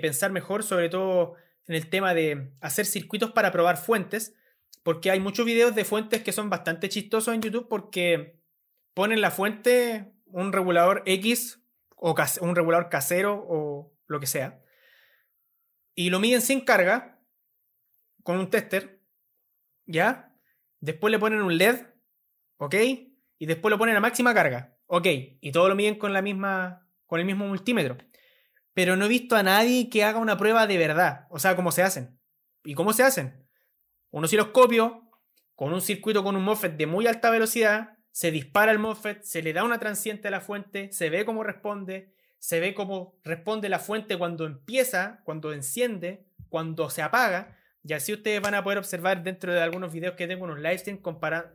pensar 0.00 0.32
mejor, 0.32 0.62
sobre 0.62 0.88
todo 0.88 1.34
en 1.66 1.74
el 1.74 1.88
tema 1.90 2.14
de 2.14 2.52
hacer 2.60 2.86
circuitos 2.86 3.32
para 3.32 3.52
probar 3.52 3.76
fuentes, 3.76 4.34
porque 4.82 5.10
hay 5.10 5.20
muchos 5.20 5.46
videos 5.46 5.74
de 5.74 5.84
fuentes 5.84 6.22
que 6.22 6.32
son 6.32 6.50
bastante 6.50 6.88
chistosos 6.88 7.34
en 7.34 7.42
YouTube 7.42 7.68
porque 7.68 8.40
ponen 8.94 9.20
la 9.20 9.30
fuente, 9.30 10.14
un 10.26 10.52
regulador 10.52 11.02
X 11.06 11.62
o 11.96 12.14
un 12.40 12.56
regulador 12.56 12.88
casero 12.88 13.44
o 13.48 13.92
lo 14.06 14.20
que 14.20 14.26
sea, 14.26 14.62
y 15.94 16.10
lo 16.10 16.20
miden 16.20 16.42
sin 16.42 16.60
carga 16.60 17.20
con 18.22 18.38
un 18.38 18.50
tester, 18.50 19.02
¿ya? 19.86 20.36
Después 20.80 21.10
le 21.10 21.18
ponen 21.18 21.42
un 21.42 21.58
LED, 21.58 21.86
¿ok? 22.58 22.74
y 23.38 23.46
después 23.46 23.70
lo 23.70 23.78
ponen 23.78 23.96
a 23.96 24.00
máxima 24.00 24.34
carga. 24.34 24.76
Ok, 24.86 25.06
y 25.40 25.52
todo 25.52 25.68
lo 25.68 25.76
miden 25.76 25.96
con, 25.96 26.12
la 26.12 26.22
misma, 26.22 26.88
con 27.06 27.20
el 27.20 27.26
mismo 27.26 27.46
multímetro. 27.46 27.96
Pero 28.74 28.96
no 28.96 29.06
he 29.06 29.08
visto 29.08 29.36
a 29.36 29.42
nadie 29.42 29.88
que 29.88 30.04
haga 30.04 30.18
una 30.18 30.36
prueba 30.36 30.66
de 30.66 30.78
verdad. 30.78 31.26
O 31.30 31.38
sea, 31.38 31.56
cómo 31.56 31.72
se 31.72 31.82
hacen. 31.82 32.18
¿Y 32.64 32.74
cómo 32.74 32.92
se 32.92 33.02
hacen? 33.02 33.47
Un 34.10 34.24
osciloscopio 34.24 35.08
con 35.54 35.72
un 35.72 35.80
circuito 35.80 36.22
con 36.22 36.36
un 36.36 36.44
MOSFET 36.44 36.76
de 36.76 36.86
muy 36.86 37.08
alta 37.08 37.30
velocidad, 37.30 37.98
se 38.12 38.30
dispara 38.30 38.70
el 38.70 38.78
MOSFET, 38.78 39.24
se 39.24 39.42
le 39.42 39.52
da 39.52 39.64
una 39.64 39.80
transiente 39.80 40.28
a 40.28 40.30
la 40.30 40.40
fuente, 40.40 40.92
se 40.92 41.10
ve 41.10 41.24
cómo 41.24 41.42
responde, 41.42 42.14
se 42.38 42.60
ve 42.60 42.74
cómo 42.74 43.18
responde 43.24 43.68
la 43.68 43.80
fuente 43.80 44.16
cuando 44.16 44.46
empieza, 44.46 45.20
cuando 45.24 45.52
enciende, 45.52 46.26
cuando 46.48 46.90
se 46.90 47.02
apaga. 47.02 47.58
Y 47.82 47.92
así 47.92 48.12
ustedes 48.12 48.40
van 48.40 48.54
a 48.54 48.62
poder 48.62 48.78
observar 48.78 49.24
dentro 49.24 49.52
de 49.52 49.60
algunos 49.60 49.92
videos 49.92 50.14
que 50.14 50.28
tengo, 50.28 50.44
unos 50.44 50.58
live 50.58 50.78
stream, 50.78 51.00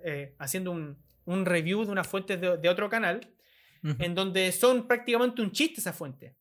eh, 0.03 0.35
haciendo 0.37 0.71
un, 0.71 1.01
un 1.23 1.45
review 1.45 1.85
de 1.85 1.91
una 1.91 2.03
fuente 2.03 2.35
de, 2.35 2.69
otro 2.69 2.89
canal, 2.89 3.33
en 3.99 4.15
donde 4.15 4.51
son 4.51 4.85
prácticamente 4.87 5.41
un 5.41 5.51
chiste 5.51 5.79
esas 5.79 5.95
fuentes. 5.95 6.35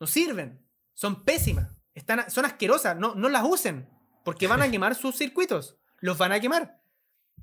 No 0.00 0.06
sirven, 0.06 0.66
son 0.94 1.24
pésimas, 1.24 1.70
están, 1.94 2.30
son 2.30 2.44
asquerosas, 2.44 2.96
no, 2.96 3.14
no 3.14 3.28
las 3.28 3.44
usen, 3.44 3.88
porque 4.28 4.46
van 4.46 4.60
a 4.60 4.70
quemar 4.70 4.94
sus 4.94 5.16
circuitos, 5.16 5.78
los 6.00 6.18
van 6.18 6.32
a 6.32 6.38
quemar. 6.38 6.82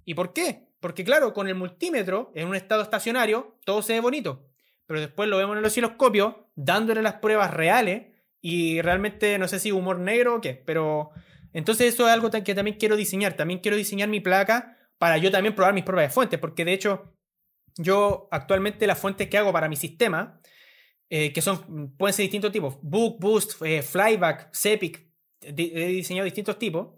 ¿Y 0.06 0.14
por 0.14 0.34
qué? 0.34 0.68
Porque 0.80 1.04
claro, 1.04 1.34
con 1.34 1.48
el 1.48 1.56
multímetro, 1.56 2.32
en 2.36 2.48
un 2.48 2.56
estado 2.56 2.84
estacionario, 2.84 3.58
todo 3.66 3.82
se 3.82 3.94
ve 3.94 4.02
bonito, 4.02 4.52
pero 4.86 5.00
después 5.00 5.28
lo 5.28 5.38
vemos 5.38 5.54
en 5.54 5.62
el 5.62 5.66
osciloscopio, 5.66 6.52
dándole 6.54 7.02
las 7.02 7.16
pruebas 7.16 7.52
reales, 7.52 8.14
y 8.40 8.84
realmente 8.84 9.40
no 9.40 9.48
sé 9.48 9.60
si 9.60 9.72
humor 9.72 9.98
negro 9.98 10.36
o 10.36 10.42
qué, 10.42 10.62
pero 10.64 11.10
entonces 11.54 11.92
eso 11.92 12.06
es 12.08 12.14
algo 12.14 12.30
que 12.30 12.54
también 12.54 12.78
quiero 12.78 12.96
diseñar, 12.96 13.34
también 13.34 13.62
quiero 13.62 13.78
diseñar 13.78 14.08
mi 14.08 14.20
placa 14.20 14.78
para 15.00 15.18
yo 15.18 15.32
también 15.32 15.56
probar 15.56 15.74
mis 15.74 15.86
propias 15.86 16.14
fuentes, 16.14 16.40
porque 16.40 16.66
de 16.66 16.74
hecho 16.74 17.16
yo 17.80 18.28
actualmente 18.30 18.86
las 18.86 19.00
fuentes 19.00 19.28
que 19.28 19.40
hago 19.40 19.52
para 19.52 19.68
mi 19.70 19.76
sistema, 19.76 20.40
eh, 21.10 21.34
que 21.34 21.42
son, 21.42 21.96
pueden 21.98 22.14
ser 22.14 22.26
distintos 22.26 22.52
tipos, 22.52 22.78
Book, 22.84 23.18
Boost, 23.20 23.60
eh, 23.64 23.82
Flyback, 23.82 24.54
Cepic, 24.54 25.05
he 25.48 25.88
diseñado 25.88 26.26
distintos 26.26 26.60
tipos, 26.60 26.90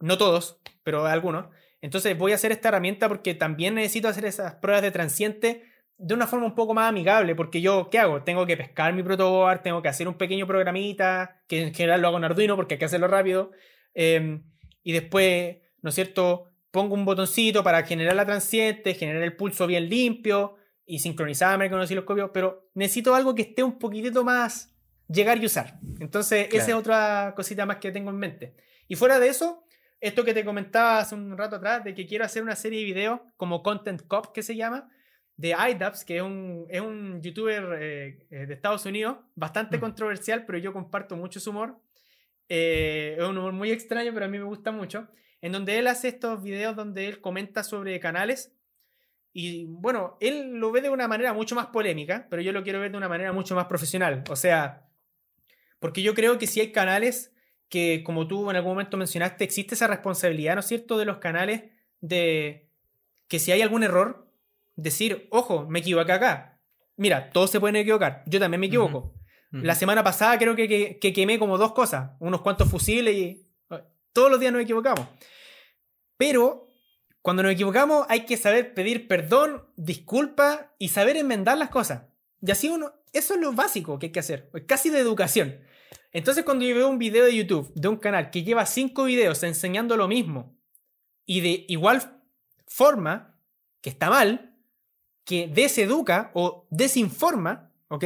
no 0.00 0.18
todos, 0.18 0.60
pero 0.82 1.06
algunos. 1.06 1.46
Entonces 1.80 2.16
voy 2.16 2.32
a 2.32 2.36
hacer 2.36 2.52
esta 2.52 2.68
herramienta 2.68 3.08
porque 3.08 3.34
también 3.34 3.74
necesito 3.74 4.08
hacer 4.08 4.24
esas 4.24 4.56
pruebas 4.56 4.82
de 4.82 4.90
transiente 4.90 5.64
de 5.98 6.14
una 6.14 6.26
forma 6.26 6.46
un 6.46 6.54
poco 6.54 6.74
más 6.74 6.88
amigable, 6.88 7.34
porque 7.34 7.60
yo, 7.60 7.88
¿qué 7.90 7.98
hago? 7.98 8.22
Tengo 8.22 8.46
que 8.46 8.56
pescar 8.56 8.92
mi 8.92 9.02
protoboard, 9.02 9.62
tengo 9.62 9.80
que 9.82 9.88
hacer 9.88 10.08
un 10.08 10.14
pequeño 10.14 10.46
programita, 10.46 11.42
que 11.48 11.62
en 11.62 11.74
general 11.74 12.02
lo 12.02 12.08
hago 12.08 12.18
en 12.18 12.24
Arduino 12.24 12.56
porque 12.56 12.74
hay 12.74 12.78
que 12.78 12.84
hacerlo 12.84 13.08
rápido, 13.08 13.52
em, 13.94 14.44
y 14.82 14.92
después, 14.92 15.56
¿no 15.80 15.88
es 15.88 15.94
cierto? 15.94 16.50
Pongo 16.70 16.94
un 16.94 17.06
botoncito 17.06 17.64
para 17.64 17.82
generar 17.84 18.14
la 18.14 18.26
transiente, 18.26 18.94
generar 18.94 19.22
el 19.22 19.36
pulso 19.36 19.66
bien 19.66 19.88
limpio 19.88 20.56
y 20.84 20.98
sincronizarme 20.98 21.70
con 21.70 21.78
el 21.78 21.84
osciloscopio, 21.84 22.30
pero 22.32 22.68
necesito 22.74 23.14
algo 23.14 23.34
que 23.34 23.42
esté 23.42 23.62
un 23.62 23.78
poquitito 23.78 24.22
más 24.22 24.75
llegar 25.08 25.38
y 25.38 25.46
usar. 25.46 25.78
Entonces, 26.00 26.48
esa 26.52 26.68
es 26.68 26.74
otra 26.74 27.32
cosita 27.36 27.66
más 27.66 27.76
que 27.76 27.92
tengo 27.92 28.10
en 28.10 28.16
mente. 28.16 28.54
Y 28.88 28.96
fuera 28.96 29.18
de 29.18 29.28
eso, 29.28 29.64
esto 30.00 30.24
que 30.24 30.34
te 30.34 30.44
comentaba 30.44 30.98
hace 30.98 31.14
un 31.14 31.36
rato 31.36 31.56
atrás, 31.56 31.84
de 31.84 31.94
que 31.94 32.06
quiero 32.06 32.24
hacer 32.24 32.42
una 32.42 32.56
serie 32.56 32.80
de 32.80 32.84
videos 32.84 33.20
como 33.36 33.62
Content 33.62 34.02
Cop, 34.06 34.32
que 34.32 34.42
se 34.42 34.56
llama, 34.56 34.88
de 35.36 35.50
IDAPS, 35.50 36.04
que 36.04 36.16
es 36.16 36.22
un, 36.22 36.66
es 36.70 36.80
un 36.80 37.20
youtuber 37.20 37.78
eh, 37.80 38.26
eh, 38.30 38.46
de 38.46 38.54
Estados 38.54 38.86
Unidos, 38.86 39.18
bastante 39.34 39.76
mm. 39.76 39.80
controversial, 39.80 40.44
pero 40.46 40.58
yo 40.58 40.72
comparto 40.72 41.16
mucho 41.16 41.40
su 41.40 41.50
humor. 41.50 41.78
Eh, 42.48 43.16
es 43.18 43.24
un 43.24 43.36
humor 43.36 43.52
muy 43.52 43.70
extraño, 43.70 44.12
pero 44.14 44.26
a 44.26 44.28
mí 44.28 44.38
me 44.38 44.44
gusta 44.44 44.72
mucho. 44.72 45.08
En 45.40 45.52
donde 45.52 45.78
él 45.78 45.86
hace 45.86 46.08
estos 46.08 46.42
videos 46.42 46.74
donde 46.74 47.06
él 47.08 47.20
comenta 47.20 47.62
sobre 47.62 48.00
canales. 48.00 48.52
Y 49.32 49.66
bueno, 49.66 50.16
él 50.20 50.54
lo 50.54 50.72
ve 50.72 50.80
de 50.80 50.88
una 50.88 51.08
manera 51.08 51.34
mucho 51.34 51.54
más 51.54 51.66
polémica, 51.66 52.26
pero 52.30 52.40
yo 52.40 52.52
lo 52.52 52.62
quiero 52.62 52.80
ver 52.80 52.90
de 52.90 52.96
una 52.96 53.08
manera 53.08 53.32
mucho 53.32 53.54
más 53.54 53.66
profesional. 53.66 54.24
O 54.30 54.36
sea, 54.36 54.88
porque 55.78 56.02
yo 56.02 56.14
creo 56.14 56.38
que 56.38 56.46
si 56.46 56.60
hay 56.60 56.72
canales 56.72 57.32
que, 57.68 58.02
como 58.04 58.26
tú 58.26 58.50
en 58.50 58.56
algún 58.56 58.72
momento 58.72 58.96
mencionaste, 58.96 59.44
existe 59.44 59.74
esa 59.74 59.86
responsabilidad, 59.86 60.54
¿no 60.54 60.60
es 60.60 60.66
cierto?, 60.66 60.98
de 60.98 61.04
los 61.04 61.18
canales 61.18 61.64
de 62.00 62.70
que 63.28 63.38
si 63.38 63.52
hay 63.52 63.62
algún 63.62 63.82
error, 63.82 64.30
decir, 64.76 65.26
ojo, 65.30 65.66
me 65.68 65.80
equivoqué 65.80 66.12
acá. 66.12 66.60
Mira, 66.96 67.30
todos 67.30 67.50
se 67.50 67.60
pueden 67.60 67.76
equivocar, 67.76 68.22
yo 68.26 68.38
también 68.38 68.60
me 68.60 68.66
equivoco. 68.66 69.14
La 69.50 69.74
semana 69.74 70.04
pasada 70.04 70.38
creo 70.38 70.54
que, 70.54 70.98
quemé 70.98 71.38
como 71.38 71.56
dos 71.56 71.72
cosas, 71.72 72.10
unos 72.18 72.42
cuantos 72.42 72.68
fusibles 72.68 73.16
y 73.16 73.46
todos 74.12 74.30
los 74.30 74.38
días 74.38 74.52
nos 74.52 74.62
equivocamos. 74.62 75.06
Pero 76.16 76.68
cuando 77.22 77.42
nos 77.42 77.52
equivocamos 77.52 78.06
hay 78.08 78.26
que 78.26 78.36
saber 78.36 78.74
pedir 78.74 79.08
perdón, 79.08 79.64
disculpa 79.76 80.74
y 80.78 80.88
saber 80.88 81.16
enmendar 81.16 81.58
las 81.58 81.70
cosas. 81.70 82.02
Y 82.40 82.50
así 82.50 82.68
uno, 82.68 82.92
eso 83.12 83.34
es 83.34 83.40
lo 83.40 83.52
básico 83.52 83.98
que 83.98 84.06
hay 84.06 84.12
que 84.12 84.20
hacer, 84.20 84.50
casi 84.66 84.90
de 84.90 84.98
educación. 84.98 85.60
Entonces 86.16 86.44
cuando 86.44 86.64
yo 86.64 86.74
veo 86.74 86.88
un 86.88 86.96
video 86.96 87.26
de 87.26 87.36
YouTube 87.36 87.70
de 87.74 87.88
un 87.88 87.98
canal 87.98 88.30
que 88.30 88.42
lleva 88.42 88.64
cinco 88.64 89.04
videos 89.04 89.42
enseñando 89.42 89.98
lo 89.98 90.08
mismo 90.08 90.56
y 91.26 91.42
de 91.42 91.66
igual 91.68 92.22
forma, 92.66 93.38
que 93.82 93.90
está 93.90 94.08
mal, 94.08 94.56
que 95.26 95.46
deseduca 95.46 96.30
o 96.32 96.66
desinforma, 96.70 97.70
¿ok? 97.88 98.04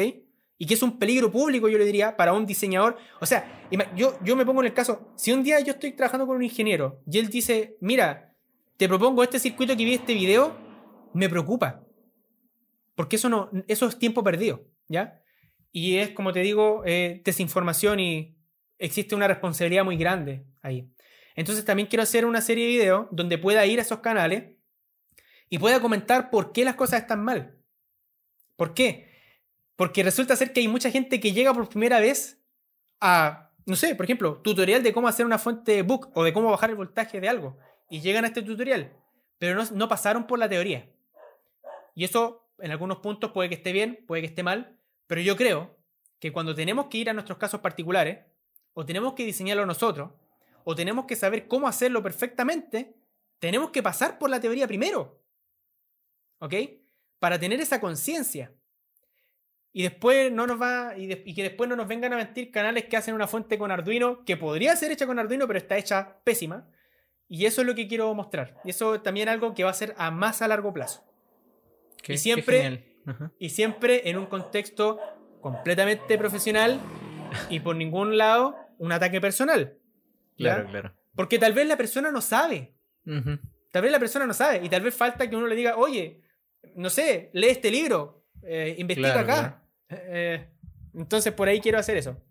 Y 0.59 0.67
que 0.67 0.75
es 0.75 0.83
un 0.83 0.99
peligro 0.99 1.31
público, 1.31 1.69
yo 1.69 1.79
le 1.79 1.85
diría, 1.85 2.17
para 2.17 2.33
un 2.33 2.47
diseñador. 2.47 2.99
O 3.21 3.27
sea, 3.27 3.69
yo, 3.95 4.19
yo 4.25 4.35
me 4.35 4.45
pongo 4.45 4.63
en 4.63 4.67
el 4.67 4.75
caso, 4.75 5.13
si 5.15 5.31
un 5.31 5.45
día 5.45 5.61
yo 5.61 5.75
estoy 5.75 5.93
trabajando 5.93 6.27
con 6.27 6.35
un 6.35 6.43
ingeniero 6.43 7.01
y 7.07 7.21
él 7.21 7.29
dice, 7.29 7.77
mira, 7.81 8.35
te 8.77 8.89
propongo 8.89 9.23
este 9.23 9.39
circuito 9.39 9.77
que 9.77 9.85
vi 9.85 9.95
este 9.95 10.15
video, 10.15 10.57
me 11.15 11.29
preocupa. 11.29 11.87
Porque 12.97 13.15
eso, 13.15 13.29
no, 13.29 13.51
eso 13.69 13.87
es 13.87 13.97
tiempo 14.01 14.25
perdido, 14.25 14.65
¿ya? 14.89 15.20
Y 15.73 15.99
es, 15.99 16.11
como 16.11 16.33
te 16.33 16.41
digo, 16.41 16.83
eh, 16.85 17.23
desinformación 17.25 18.01
y 18.01 18.37
existe 18.79 19.15
una 19.15 19.29
responsabilidad 19.29 19.85
muy 19.85 19.97
grande 19.97 20.45
ahí. 20.63 20.91
Entonces 21.37 21.65
también 21.65 21.89
quiero 21.89 22.03
hacer 22.03 22.25
una 22.25 22.41
serie 22.41 22.65
de 22.65 22.71
videos 22.71 23.07
donde 23.11 23.39
pueda 23.39 23.65
ir 23.67 23.79
a 23.79 23.83
esos 23.83 24.01
canales 24.01 24.57
y 25.49 25.59
pueda 25.59 25.81
comentar 25.81 26.31
por 26.31 26.53
qué 26.53 26.65
las 26.65 26.75
cosas 26.75 27.03
están 27.03 27.23
mal. 27.23 27.57
¿Por 28.57 28.75
qué? 28.75 29.11
Porque 29.77 30.03
resulta 30.03 30.37
ser 30.37 30.53
que 30.53 30.61
hay 30.61 30.69
mucha 30.69 30.91
gente 30.91 31.21
que 31.21 31.33
llega 31.33 31.55
por 31.55 31.69
primera 31.69 32.01
vez 32.01 32.43
a, 33.01 33.51
no 33.65 33.77
sé, 33.77 33.95
por 33.95 34.05
ejemplo, 34.05 34.39
tutorial 34.39 34.83
de 34.83 34.93
cómo 34.93 35.09
hacer 35.09 35.25
una 35.25 35.39
fuente 35.39 35.83
book 35.83 36.11
o 36.15 36.25
de 36.25 36.33
cómo 36.33 36.51
bajar 36.51 36.71
el 36.71 36.77
voltaje 36.77 37.21
de 37.21 37.29
algo. 37.29 37.57
Y 37.89 38.01
llegan 38.01 38.25
a 38.25 38.29
este 38.29 38.43
tutorial, 38.43 38.93
pero 39.39 39.55
no, 39.57 39.69
no 39.73 39.89
pasaron 39.89 40.27
por 40.27 40.39
la 40.39 40.49
teoría. 40.49 40.89
Y 41.95 42.05
eso 42.05 42.49
en 42.59 42.71
algunos 42.71 42.99
puntos 42.99 43.33
puede 43.33 43.49
que 43.49 43.55
esté 43.55 43.73
bien, 43.73 44.05
puede 44.07 44.23
que 44.23 44.29
esté 44.29 44.43
mal, 44.43 44.80
pero 45.11 45.23
yo 45.23 45.35
creo 45.35 45.77
que 46.21 46.31
cuando 46.31 46.55
tenemos 46.55 46.87
que 46.87 46.99
ir 46.99 47.11
a 47.11 47.13
nuestros 47.13 47.37
casos 47.37 47.61
particulares, 47.61 48.21
o 48.75 48.87
tenemos 48.87 49.15
que 49.15 49.25
diseñarlo 49.25 49.67
nosotros, 49.67 50.13
o 50.63 50.77
tenemos 50.77 51.07
que 51.07 51.17
saber 51.17 51.49
cómo 51.49 51.67
hacerlo 51.67 52.01
perfectamente, 52.01 52.95
tenemos 53.41 53.71
que 53.71 53.83
pasar 53.83 54.21
por 54.21 54.31
la 54.31 54.39
teoría 54.39 54.69
primero. 54.69 55.21
¿Ok? 56.39 56.55
Para 57.19 57.41
tener 57.41 57.61
esa 57.61 57.81
conciencia. 57.81 58.53
Y 59.73 59.83
después 59.83 60.31
no 60.31 60.47
nos 60.47 60.63
va. 60.63 60.97
Y, 60.97 61.35
que 61.35 61.43
después 61.43 61.69
no 61.69 61.75
nos 61.75 61.89
vengan 61.89 62.13
a 62.13 62.17
mentir 62.17 62.53
canales 62.53 62.85
que 62.85 62.97
hacen 62.97 63.17
una 63.17 63.27
fuente 63.27 63.59
con 63.59 63.73
Arduino, 63.73 64.25
que 64.25 64.37
podría 64.37 64.77
ser 64.77 64.93
hecha 64.93 65.09
con 65.09 65.19
Arduino, 65.19 65.49
pero 65.49 65.59
está 65.59 65.77
hecha 65.77 66.21
pésima. 66.23 66.71
Y 67.27 67.47
eso 67.47 67.63
es 67.63 67.67
lo 67.67 67.75
que 67.75 67.89
quiero 67.89 68.15
mostrar. 68.15 68.61
Y 68.63 68.71
eso 68.71 69.01
también 69.03 69.27
es 69.27 69.35
algo 69.35 69.55
que 69.55 69.65
va 69.65 69.71
a 69.71 69.75
ser 69.75 69.93
a 69.99 70.13
más 70.13 70.41
a 70.41 70.47
largo 70.47 70.73
plazo. 70.73 71.03
y 72.07 72.17
siempre. 72.17 72.90
Y 73.39 73.51
siempre 73.51 74.09
en 74.09 74.19
un 74.19 74.27
contexto 74.27 74.99
completamente 75.41 76.19
profesional 76.19 76.81
y 77.49 77.61
por 77.61 77.77
ningún 77.77 78.17
lado 78.17 78.57
un 78.79 78.93
ataque 78.93 79.21
personal. 79.21 79.79
Claro, 80.37 80.69
claro. 80.69 80.95
Porque 81.15 81.39
tal 81.39 81.53
vez 81.53 81.67
la 81.67 81.77
persona 81.77 82.11
no 82.11 82.21
sabe. 82.21 82.75
Tal 83.05 83.83
vez 83.83 83.93
la 83.93 83.99
persona 83.99 84.27
no 84.27 84.35
sabe. 84.35 84.65
Y 84.65 84.69
tal 84.69 84.83
vez 84.83 84.95
falta 84.95 85.29
que 85.29 85.37
uno 85.37 85.47
le 85.47 85.57
diga, 85.57 85.77
oye, 85.77 86.23
no 86.77 86.91
sé, 86.91 87.31
lee 87.33 87.49
este 87.49 87.71
libro, 87.71 88.27
eh, 88.43 88.75
investiga 88.79 89.21
acá. 89.21 89.65
Eh, 89.89 90.49
entonces 90.95 91.33
por 91.33 91.49
ahí 91.49 91.61
quiero 91.61 91.79
hacer 91.79 91.97
eso. 91.97 92.23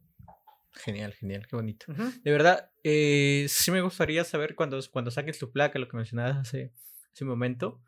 Genial, 0.74 1.14
genial, 1.14 1.46
qué 1.48 1.56
bonito. 1.56 1.86
De 2.24 2.32
verdad, 2.32 2.72
eh, 2.84 3.46
sí 3.50 3.72
me 3.72 3.82
gustaría 3.82 4.24
saber 4.24 4.56
cuando, 4.56 4.80
cuando 4.92 5.12
saques 5.12 5.40
tu 5.40 5.52
placa, 5.52 5.80
lo 5.80 5.88
que 5.88 5.98
mencionabas 5.98 6.38
hace, 6.38 6.74
hace 7.12 7.24
un 7.24 7.30
momento. 7.30 7.82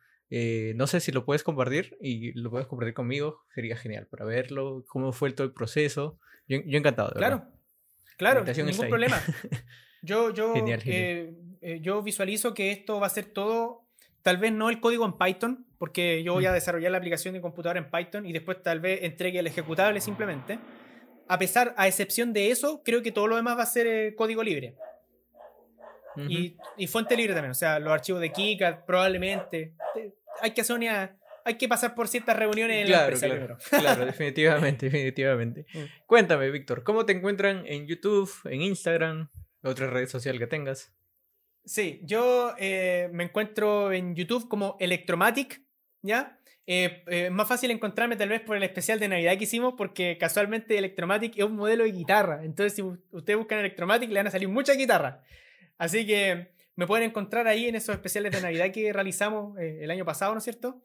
No 0.76 0.88
sé 0.88 1.00
si 1.00 1.12
lo 1.12 1.26
puedes 1.26 1.44
compartir 1.44 1.98
y 2.02 2.34
lo 2.34 2.50
puedes 2.50 2.68
compartir 2.68 2.94
conmigo, 2.94 3.44
sería 3.54 3.76
genial 3.76 4.08
para 4.08 4.26
verlo, 4.26 4.84
cómo 4.88 5.12
fue 5.12 5.32
todo 5.32 5.46
el 5.46 5.54
proceso. 5.54 6.18
Yo, 6.48 6.60
yo 6.66 6.78
encantado. 6.78 7.14
claro, 7.14 7.48
claro, 8.18 8.44
ningún 8.44 8.90
problema. 8.90 9.22
Yo, 10.04 10.34
yo, 10.34 10.56
yo 11.80 12.02
visualizo 12.02 12.56
que 12.56 12.72
esto 12.72 13.00
va 13.00 13.06
a 13.06 13.12
ser 13.12 13.26
todo 13.26 13.82
Tal 14.22 14.38
vez 14.38 14.52
no 14.52 14.70
el 14.70 14.80
código 14.80 15.06
en 15.06 15.14
Python, 15.14 15.66
porque 15.80 16.24
yo 16.24 16.34
voy 16.34 16.46
a 16.46 16.52
mm. 16.52 16.54
desarrollar 16.54 16.92
la 16.92 17.00
aplicación 17.00 17.34
de 17.34 17.42
computador 17.42 17.78
en 17.78 17.90
Python 17.90 18.26
y 18.26 18.34
después 18.34 18.62
tal 18.62 18.80
vez 18.80 19.04
entregue 19.04 19.40
el 19.40 19.48
ejecutable 19.48 20.00
simplemente. 20.00 20.60
A 21.28 21.40
pesar, 21.40 21.74
a 21.78 21.88
excepción 21.88 22.34
de 22.34 22.52
eso, 22.52 22.84
creo 22.84 23.02
que 23.02 23.12
todo 23.12 23.28
lo 23.28 23.36
demás 23.36 23.58
va 23.58 23.64
a 23.64 23.68
ser 23.68 23.88
eh, 23.88 24.16
código 24.16 24.44
libre. 24.44 24.76
y, 26.18 26.56
fuente 26.88 27.16
libre 27.16 27.34
también, 27.34 27.52
o 27.52 27.56
sea, 27.56 27.80
los 27.80 27.92
archivos 27.92 28.22
de 28.22 28.32
KiCad 28.32 28.86
probablemente. 28.86 29.74
Hay 30.42 30.52
que 30.52 30.62
hacer 30.62 30.78
hay 31.44 31.56
que 31.56 31.68
pasar 31.68 31.96
por 31.96 32.08
ciertas 32.08 32.38
reuniones 32.38 32.84
en 32.84 32.92
la 32.92 33.02
empresa 33.02 33.28
claro, 33.28 33.58
claro, 33.70 34.06
definitivamente, 34.06 34.86
definitivamente. 34.88 35.66
Mm. 35.74 36.06
Cuéntame, 36.06 36.50
Víctor, 36.52 36.84
¿cómo 36.84 37.06
te 37.06 37.14
encuentran 37.14 37.64
en 37.66 37.88
YouTube, 37.88 38.30
en 38.46 38.62
Instagram, 38.62 39.30
otra 39.64 39.90
red 39.90 40.08
social 40.08 40.38
que 40.38 40.48
tengas? 40.48 40.94
Sí, 41.64 42.02
yo 42.04 42.54
eh, 42.58 43.10
me 43.14 43.24
encuentro 43.24 43.92
en 43.92 44.16
YouTube 44.16 44.50
como 44.50 44.76
Electromatic, 44.80 45.62
¿ya? 46.02 46.40
Eh, 46.68 47.04
eh, 47.08 47.26
es 47.26 47.32
más 47.32 47.48
fácil 47.48 47.72
encontrarme 47.72 48.16
tal 48.16 48.30
vez 48.30 48.42
por 48.42 48.58
el 48.58 48.64
especial 48.64 49.00
de 49.00 49.08
Navidad 49.08 49.38
que 49.38 49.46
hicimos 49.46 49.76
porque 49.78 50.18
casualmente 50.18 50.78
Electromatic 50.78 51.38
es 51.38 51.44
un 51.44 51.56
modelo 51.56 51.84
de 51.84 51.92
guitarra. 51.92 52.44
Entonces 52.44 52.74
si 52.74 52.82
ustedes 52.82 53.38
buscan 53.38 53.60
Electromatic 53.60 54.10
le 54.10 54.20
van 54.20 54.28
a 54.28 54.32
salir 54.32 54.50
muchas 54.50 54.78
guitarras. 54.78 55.20
Así 55.78 56.06
que 56.06 56.52
me 56.76 56.88
pueden 56.88 57.10
encontrar 57.10 57.48
ahí 57.48 57.68
en 57.68 57.76
esos 57.76 57.94
especiales 57.94 58.32
de 58.32 58.42
Navidad 58.42 58.72
que 58.72 58.92
realizamos 58.94 59.58
el 59.60 59.90
año 59.92 60.06
pasado, 60.06 60.34
¿no 60.34 60.40
es 60.40 60.44
cierto? 60.44 60.82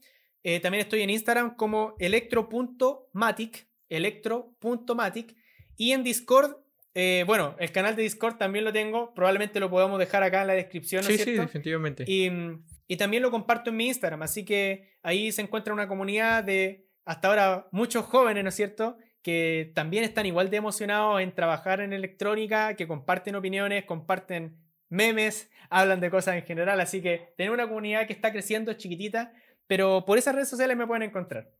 también 0.62 0.82
estoy 0.82 1.02
en 1.02 1.10
Instagram 1.10 1.56
como 1.56 1.96
electro.matic, 1.98 3.68
electro.matic 3.88 5.34
y 5.76 5.90
en 5.90 6.04
Discord 6.04 6.56
eh, 6.98 7.24
bueno, 7.26 7.54
el 7.58 7.72
canal 7.72 7.94
de 7.94 8.02
Discord 8.02 8.38
también 8.38 8.64
lo 8.64 8.72
tengo. 8.72 9.12
Probablemente 9.12 9.60
lo 9.60 9.68
podamos 9.68 9.98
dejar 9.98 10.22
acá 10.22 10.40
en 10.40 10.46
la 10.46 10.54
descripción. 10.54 11.04
sí, 11.04 11.18
sí, 11.18 11.32
definitivamente. 11.32 12.04
Y, 12.08 12.96
también 12.96 13.22
lo 13.22 13.30
comparto 13.30 13.68
en 13.68 13.76
mi 13.76 13.88
Instagram. 13.88 14.22
Así 14.22 14.46
que 14.46 14.96
ahí 15.02 15.30
se 15.30 15.42
encuentra 15.42 15.74
una 15.74 15.88
comunidad 15.88 16.42
de 16.42 16.86
hasta 17.04 17.28
ahora 17.28 17.68
muchos 17.70 18.06
jóvenes, 18.06 18.42
¿no 18.42 18.48
es 18.48 18.54
cierto? 18.54 18.96
Que 19.22 19.72
también 19.74 20.04
están 20.04 20.24
igual 20.24 20.48
de 20.48 20.56
emocionados 20.56 21.20
en 21.20 21.34
trabajar 21.34 21.80
en 21.80 21.92
electrónica, 21.92 22.74
que 22.76 22.88
comparten 22.88 23.36
opiniones, 23.36 23.84
comparten 23.84 24.56
memes, 24.88 25.50
hablan 25.70 26.00
de 26.00 26.10
cosas 26.10 26.36
en 26.36 26.42
general. 26.44 26.80
Así 26.80 27.02
que 27.02 27.32
tener 27.36 27.52
una 27.52 27.66
comunidad 27.68 28.06
que 28.06 28.12
está 28.12 28.32
creciendo, 28.32 28.72
chiquitita, 28.74 29.32
pero 29.66 30.04
por 30.06 30.18
esas 30.18 30.34
redes 30.34 30.48
sociales 30.48 30.76
me 30.76 30.86
pueden 30.86 31.02
encontrar. 31.02 31.50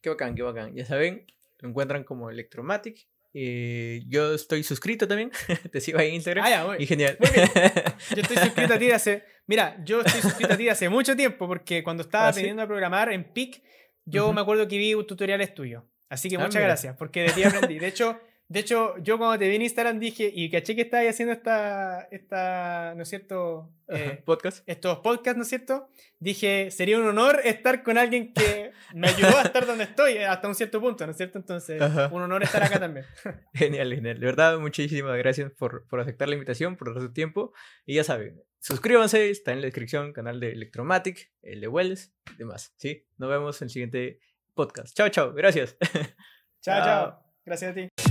Qué 0.00 0.10
bacán, 0.10 0.34
qué 0.34 0.42
bacán. 0.42 0.74
Ya 0.74 0.84
saben, 0.84 1.26
lo 1.60 1.68
encuentran 1.70 2.04
como 2.04 2.30
Electromatic 2.30 3.06
Eh, 3.36 4.02
yo 4.06 4.34
estoy 4.34 4.62
suscrito 4.62 5.08
también. 5.08 5.30
Te 5.72 5.80
sigo 5.80 5.98
ahí 5.98 6.08
en 6.10 6.14
Instagram. 6.14 6.44
Ah, 6.44 6.50
ya, 6.50 6.64
muy- 6.66 6.76
y 6.78 6.86
genial. 6.86 7.16
muy 7.18 7.30
bien. 7.30 7.48
Yo 8.14 8.22
estoy 8.22 8.36
suscrito 8.36 8.74
a 8.74 8.78
ti 8.78 8.90
hace. 8.92 9.24
Mira, 9.46 9.76
yo 9.84 10.00
estoy 10.02 10.20
suscrito 10.22 10.54
a 10.54 10.56
ti 10.56 10.68
hace 10.68 10.88
mucho 10.88 11.16
tiempo 11.16 11.46
porque 11.48 11.82
cuando 11.82 12.02
estaba 12.04 12.28
¿Ah, 12.28 12.32
sí? 12.32 12.38
aprendiendo 12.38 12.62
a 12.62 12.66
programar 12.68 13.12
en 13.12 13.24
PIC, 13.24 13.60
yo 14.04 14.26
Ujú. 14.26 14.34
me 14.34 14.40
acuerdo 14.40 14.68
que 14.68 14.78
vi 14.78 14.94
tutoriales 15.04 15.52
tuyos. 15.52 15.82
Así 16.08 16.28
que 16.28 16.36
Ah, 16.36 16.40
muchas 16.40 16.54
mira. 16.56 16.66
gracias, 16.68 16.96
porque 16.96 17.22
de 17.22 17.30
ti 17.32 17.42
aprendí. 17.42 17.78
De 17.80 17.88
hecho, 17.88 18.20
de 18.46 18.60
hecho, 18.60 18.96
yo 18.98 19.16
cuando 19.16 19.38
te 19.38 19.48
vi 19.48 19.56
en 19.56 19.62
Instagram 19.62 19.98
dije, 19.98 20.30
y 20.32 20.50
caché 20.50 20.76
que 20.76 20.82
estabas 20.82 21.08
haciendo 21.08 21.32
esta, 21.32 22.02
esta, 22.10 22.92
¿no 22.94 23.02
es 23.02 23.08
cierto? 23.08 23.70
Eh, 23.88 24.22
Podcast. 24.24 24.62
estos 24.68 24.98
podcasts, 24.98 25.36
¿no 25.36 25.42
es 25.42 25.48
cierto? 25.48 25.88
Dije, 26.18 26.70
sería 26.70 26.98
un 26.98 27.06
honor 27.06 27.40
estar 27.44 27.82
con 27.82 27.98
alguien 27.98 28.32
que 28.32 28.72
me 28.94 29.08
ayudó 29.08 29.38
a 29.38 29.42
estar 29.42 29.66
donde 29.66 29.84
estoy 29.84 30.12
eh, 30.12 30.26
hasta 30.26 30.48
un 30.48 30.54
cierto 30.54 30.80
punto, 30.80 31.04
¿no 31.06 31.10
es 31.12 31.16
cierto? 31.16 31.38
Entonces, 31.38 31.80
Ajá. 31.80 32.08
un 32.12 32.22
honor 32.22 32.42
estar 32.42 32.62
acá 32.62 32.78
también. 32.78 33.06
Genial, 33.54 33.94
genial. 33.94 34.20
De 34.20 34.26
verdad, 34.26 34.58
muchísimas 34.58 35.16
gracias 35.16 35.50
por, 35.52 35.86
por 35.88 36.00
aceptar 36.00 36.28
la 36.28 36.34
invitación, 36.34 36.76
por 36.76 36.92
dar 36.94 37.02
su 37.02 37.12
tiempo. 37.12 37.52
Y 37.86 37.94
ya 37.94 38.04
saben, 38.04 38.42
suscríbanse, 38.60 39.30
está 39.30 39.52
en 39.52 39.60
la 39.60 39.66
descripción, 39.66 40.12
canal 40.12 40.38
de 40.38 40.52
Electromatic, 40.52 41.32
el 41.42 41.60
de 41.60 41.68
Wells 41.68 42.12
y 42.34 42.36
demás. 42.36 42.74
¿sí? 42.76 43.06
Nos 43.16 43.30
vemos 43.30 43.60
en 43.60 43.66
el 43.66 43.70
siguiente 43.70 44.20
podcast. 44.54 44.94
Chao, 44.96 45.08
chao. 45.08 45.32
Gracias. 45.32 45.76
Chao, 46.62 46.78
Chao. 46.78 46.84
chao. 46.84 47.24
Gracias 47.44 47.70
a 47.72 47.74
ti. 47.74 48.03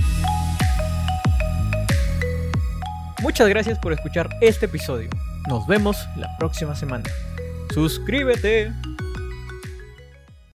Muchas 3.24 3.48
gracias 3.48 3.78
por 3.78 3.94
escuchar 3.94 4.28
este 4.42 4.66
episodio. 4.66 5.08
Nos 5.48 5.66
vemos 5.66 5.96
la 6.14 6.28
próxima 6.36 6.76
semana. 6.76 7.04
Suscríbete. 7.72 8.70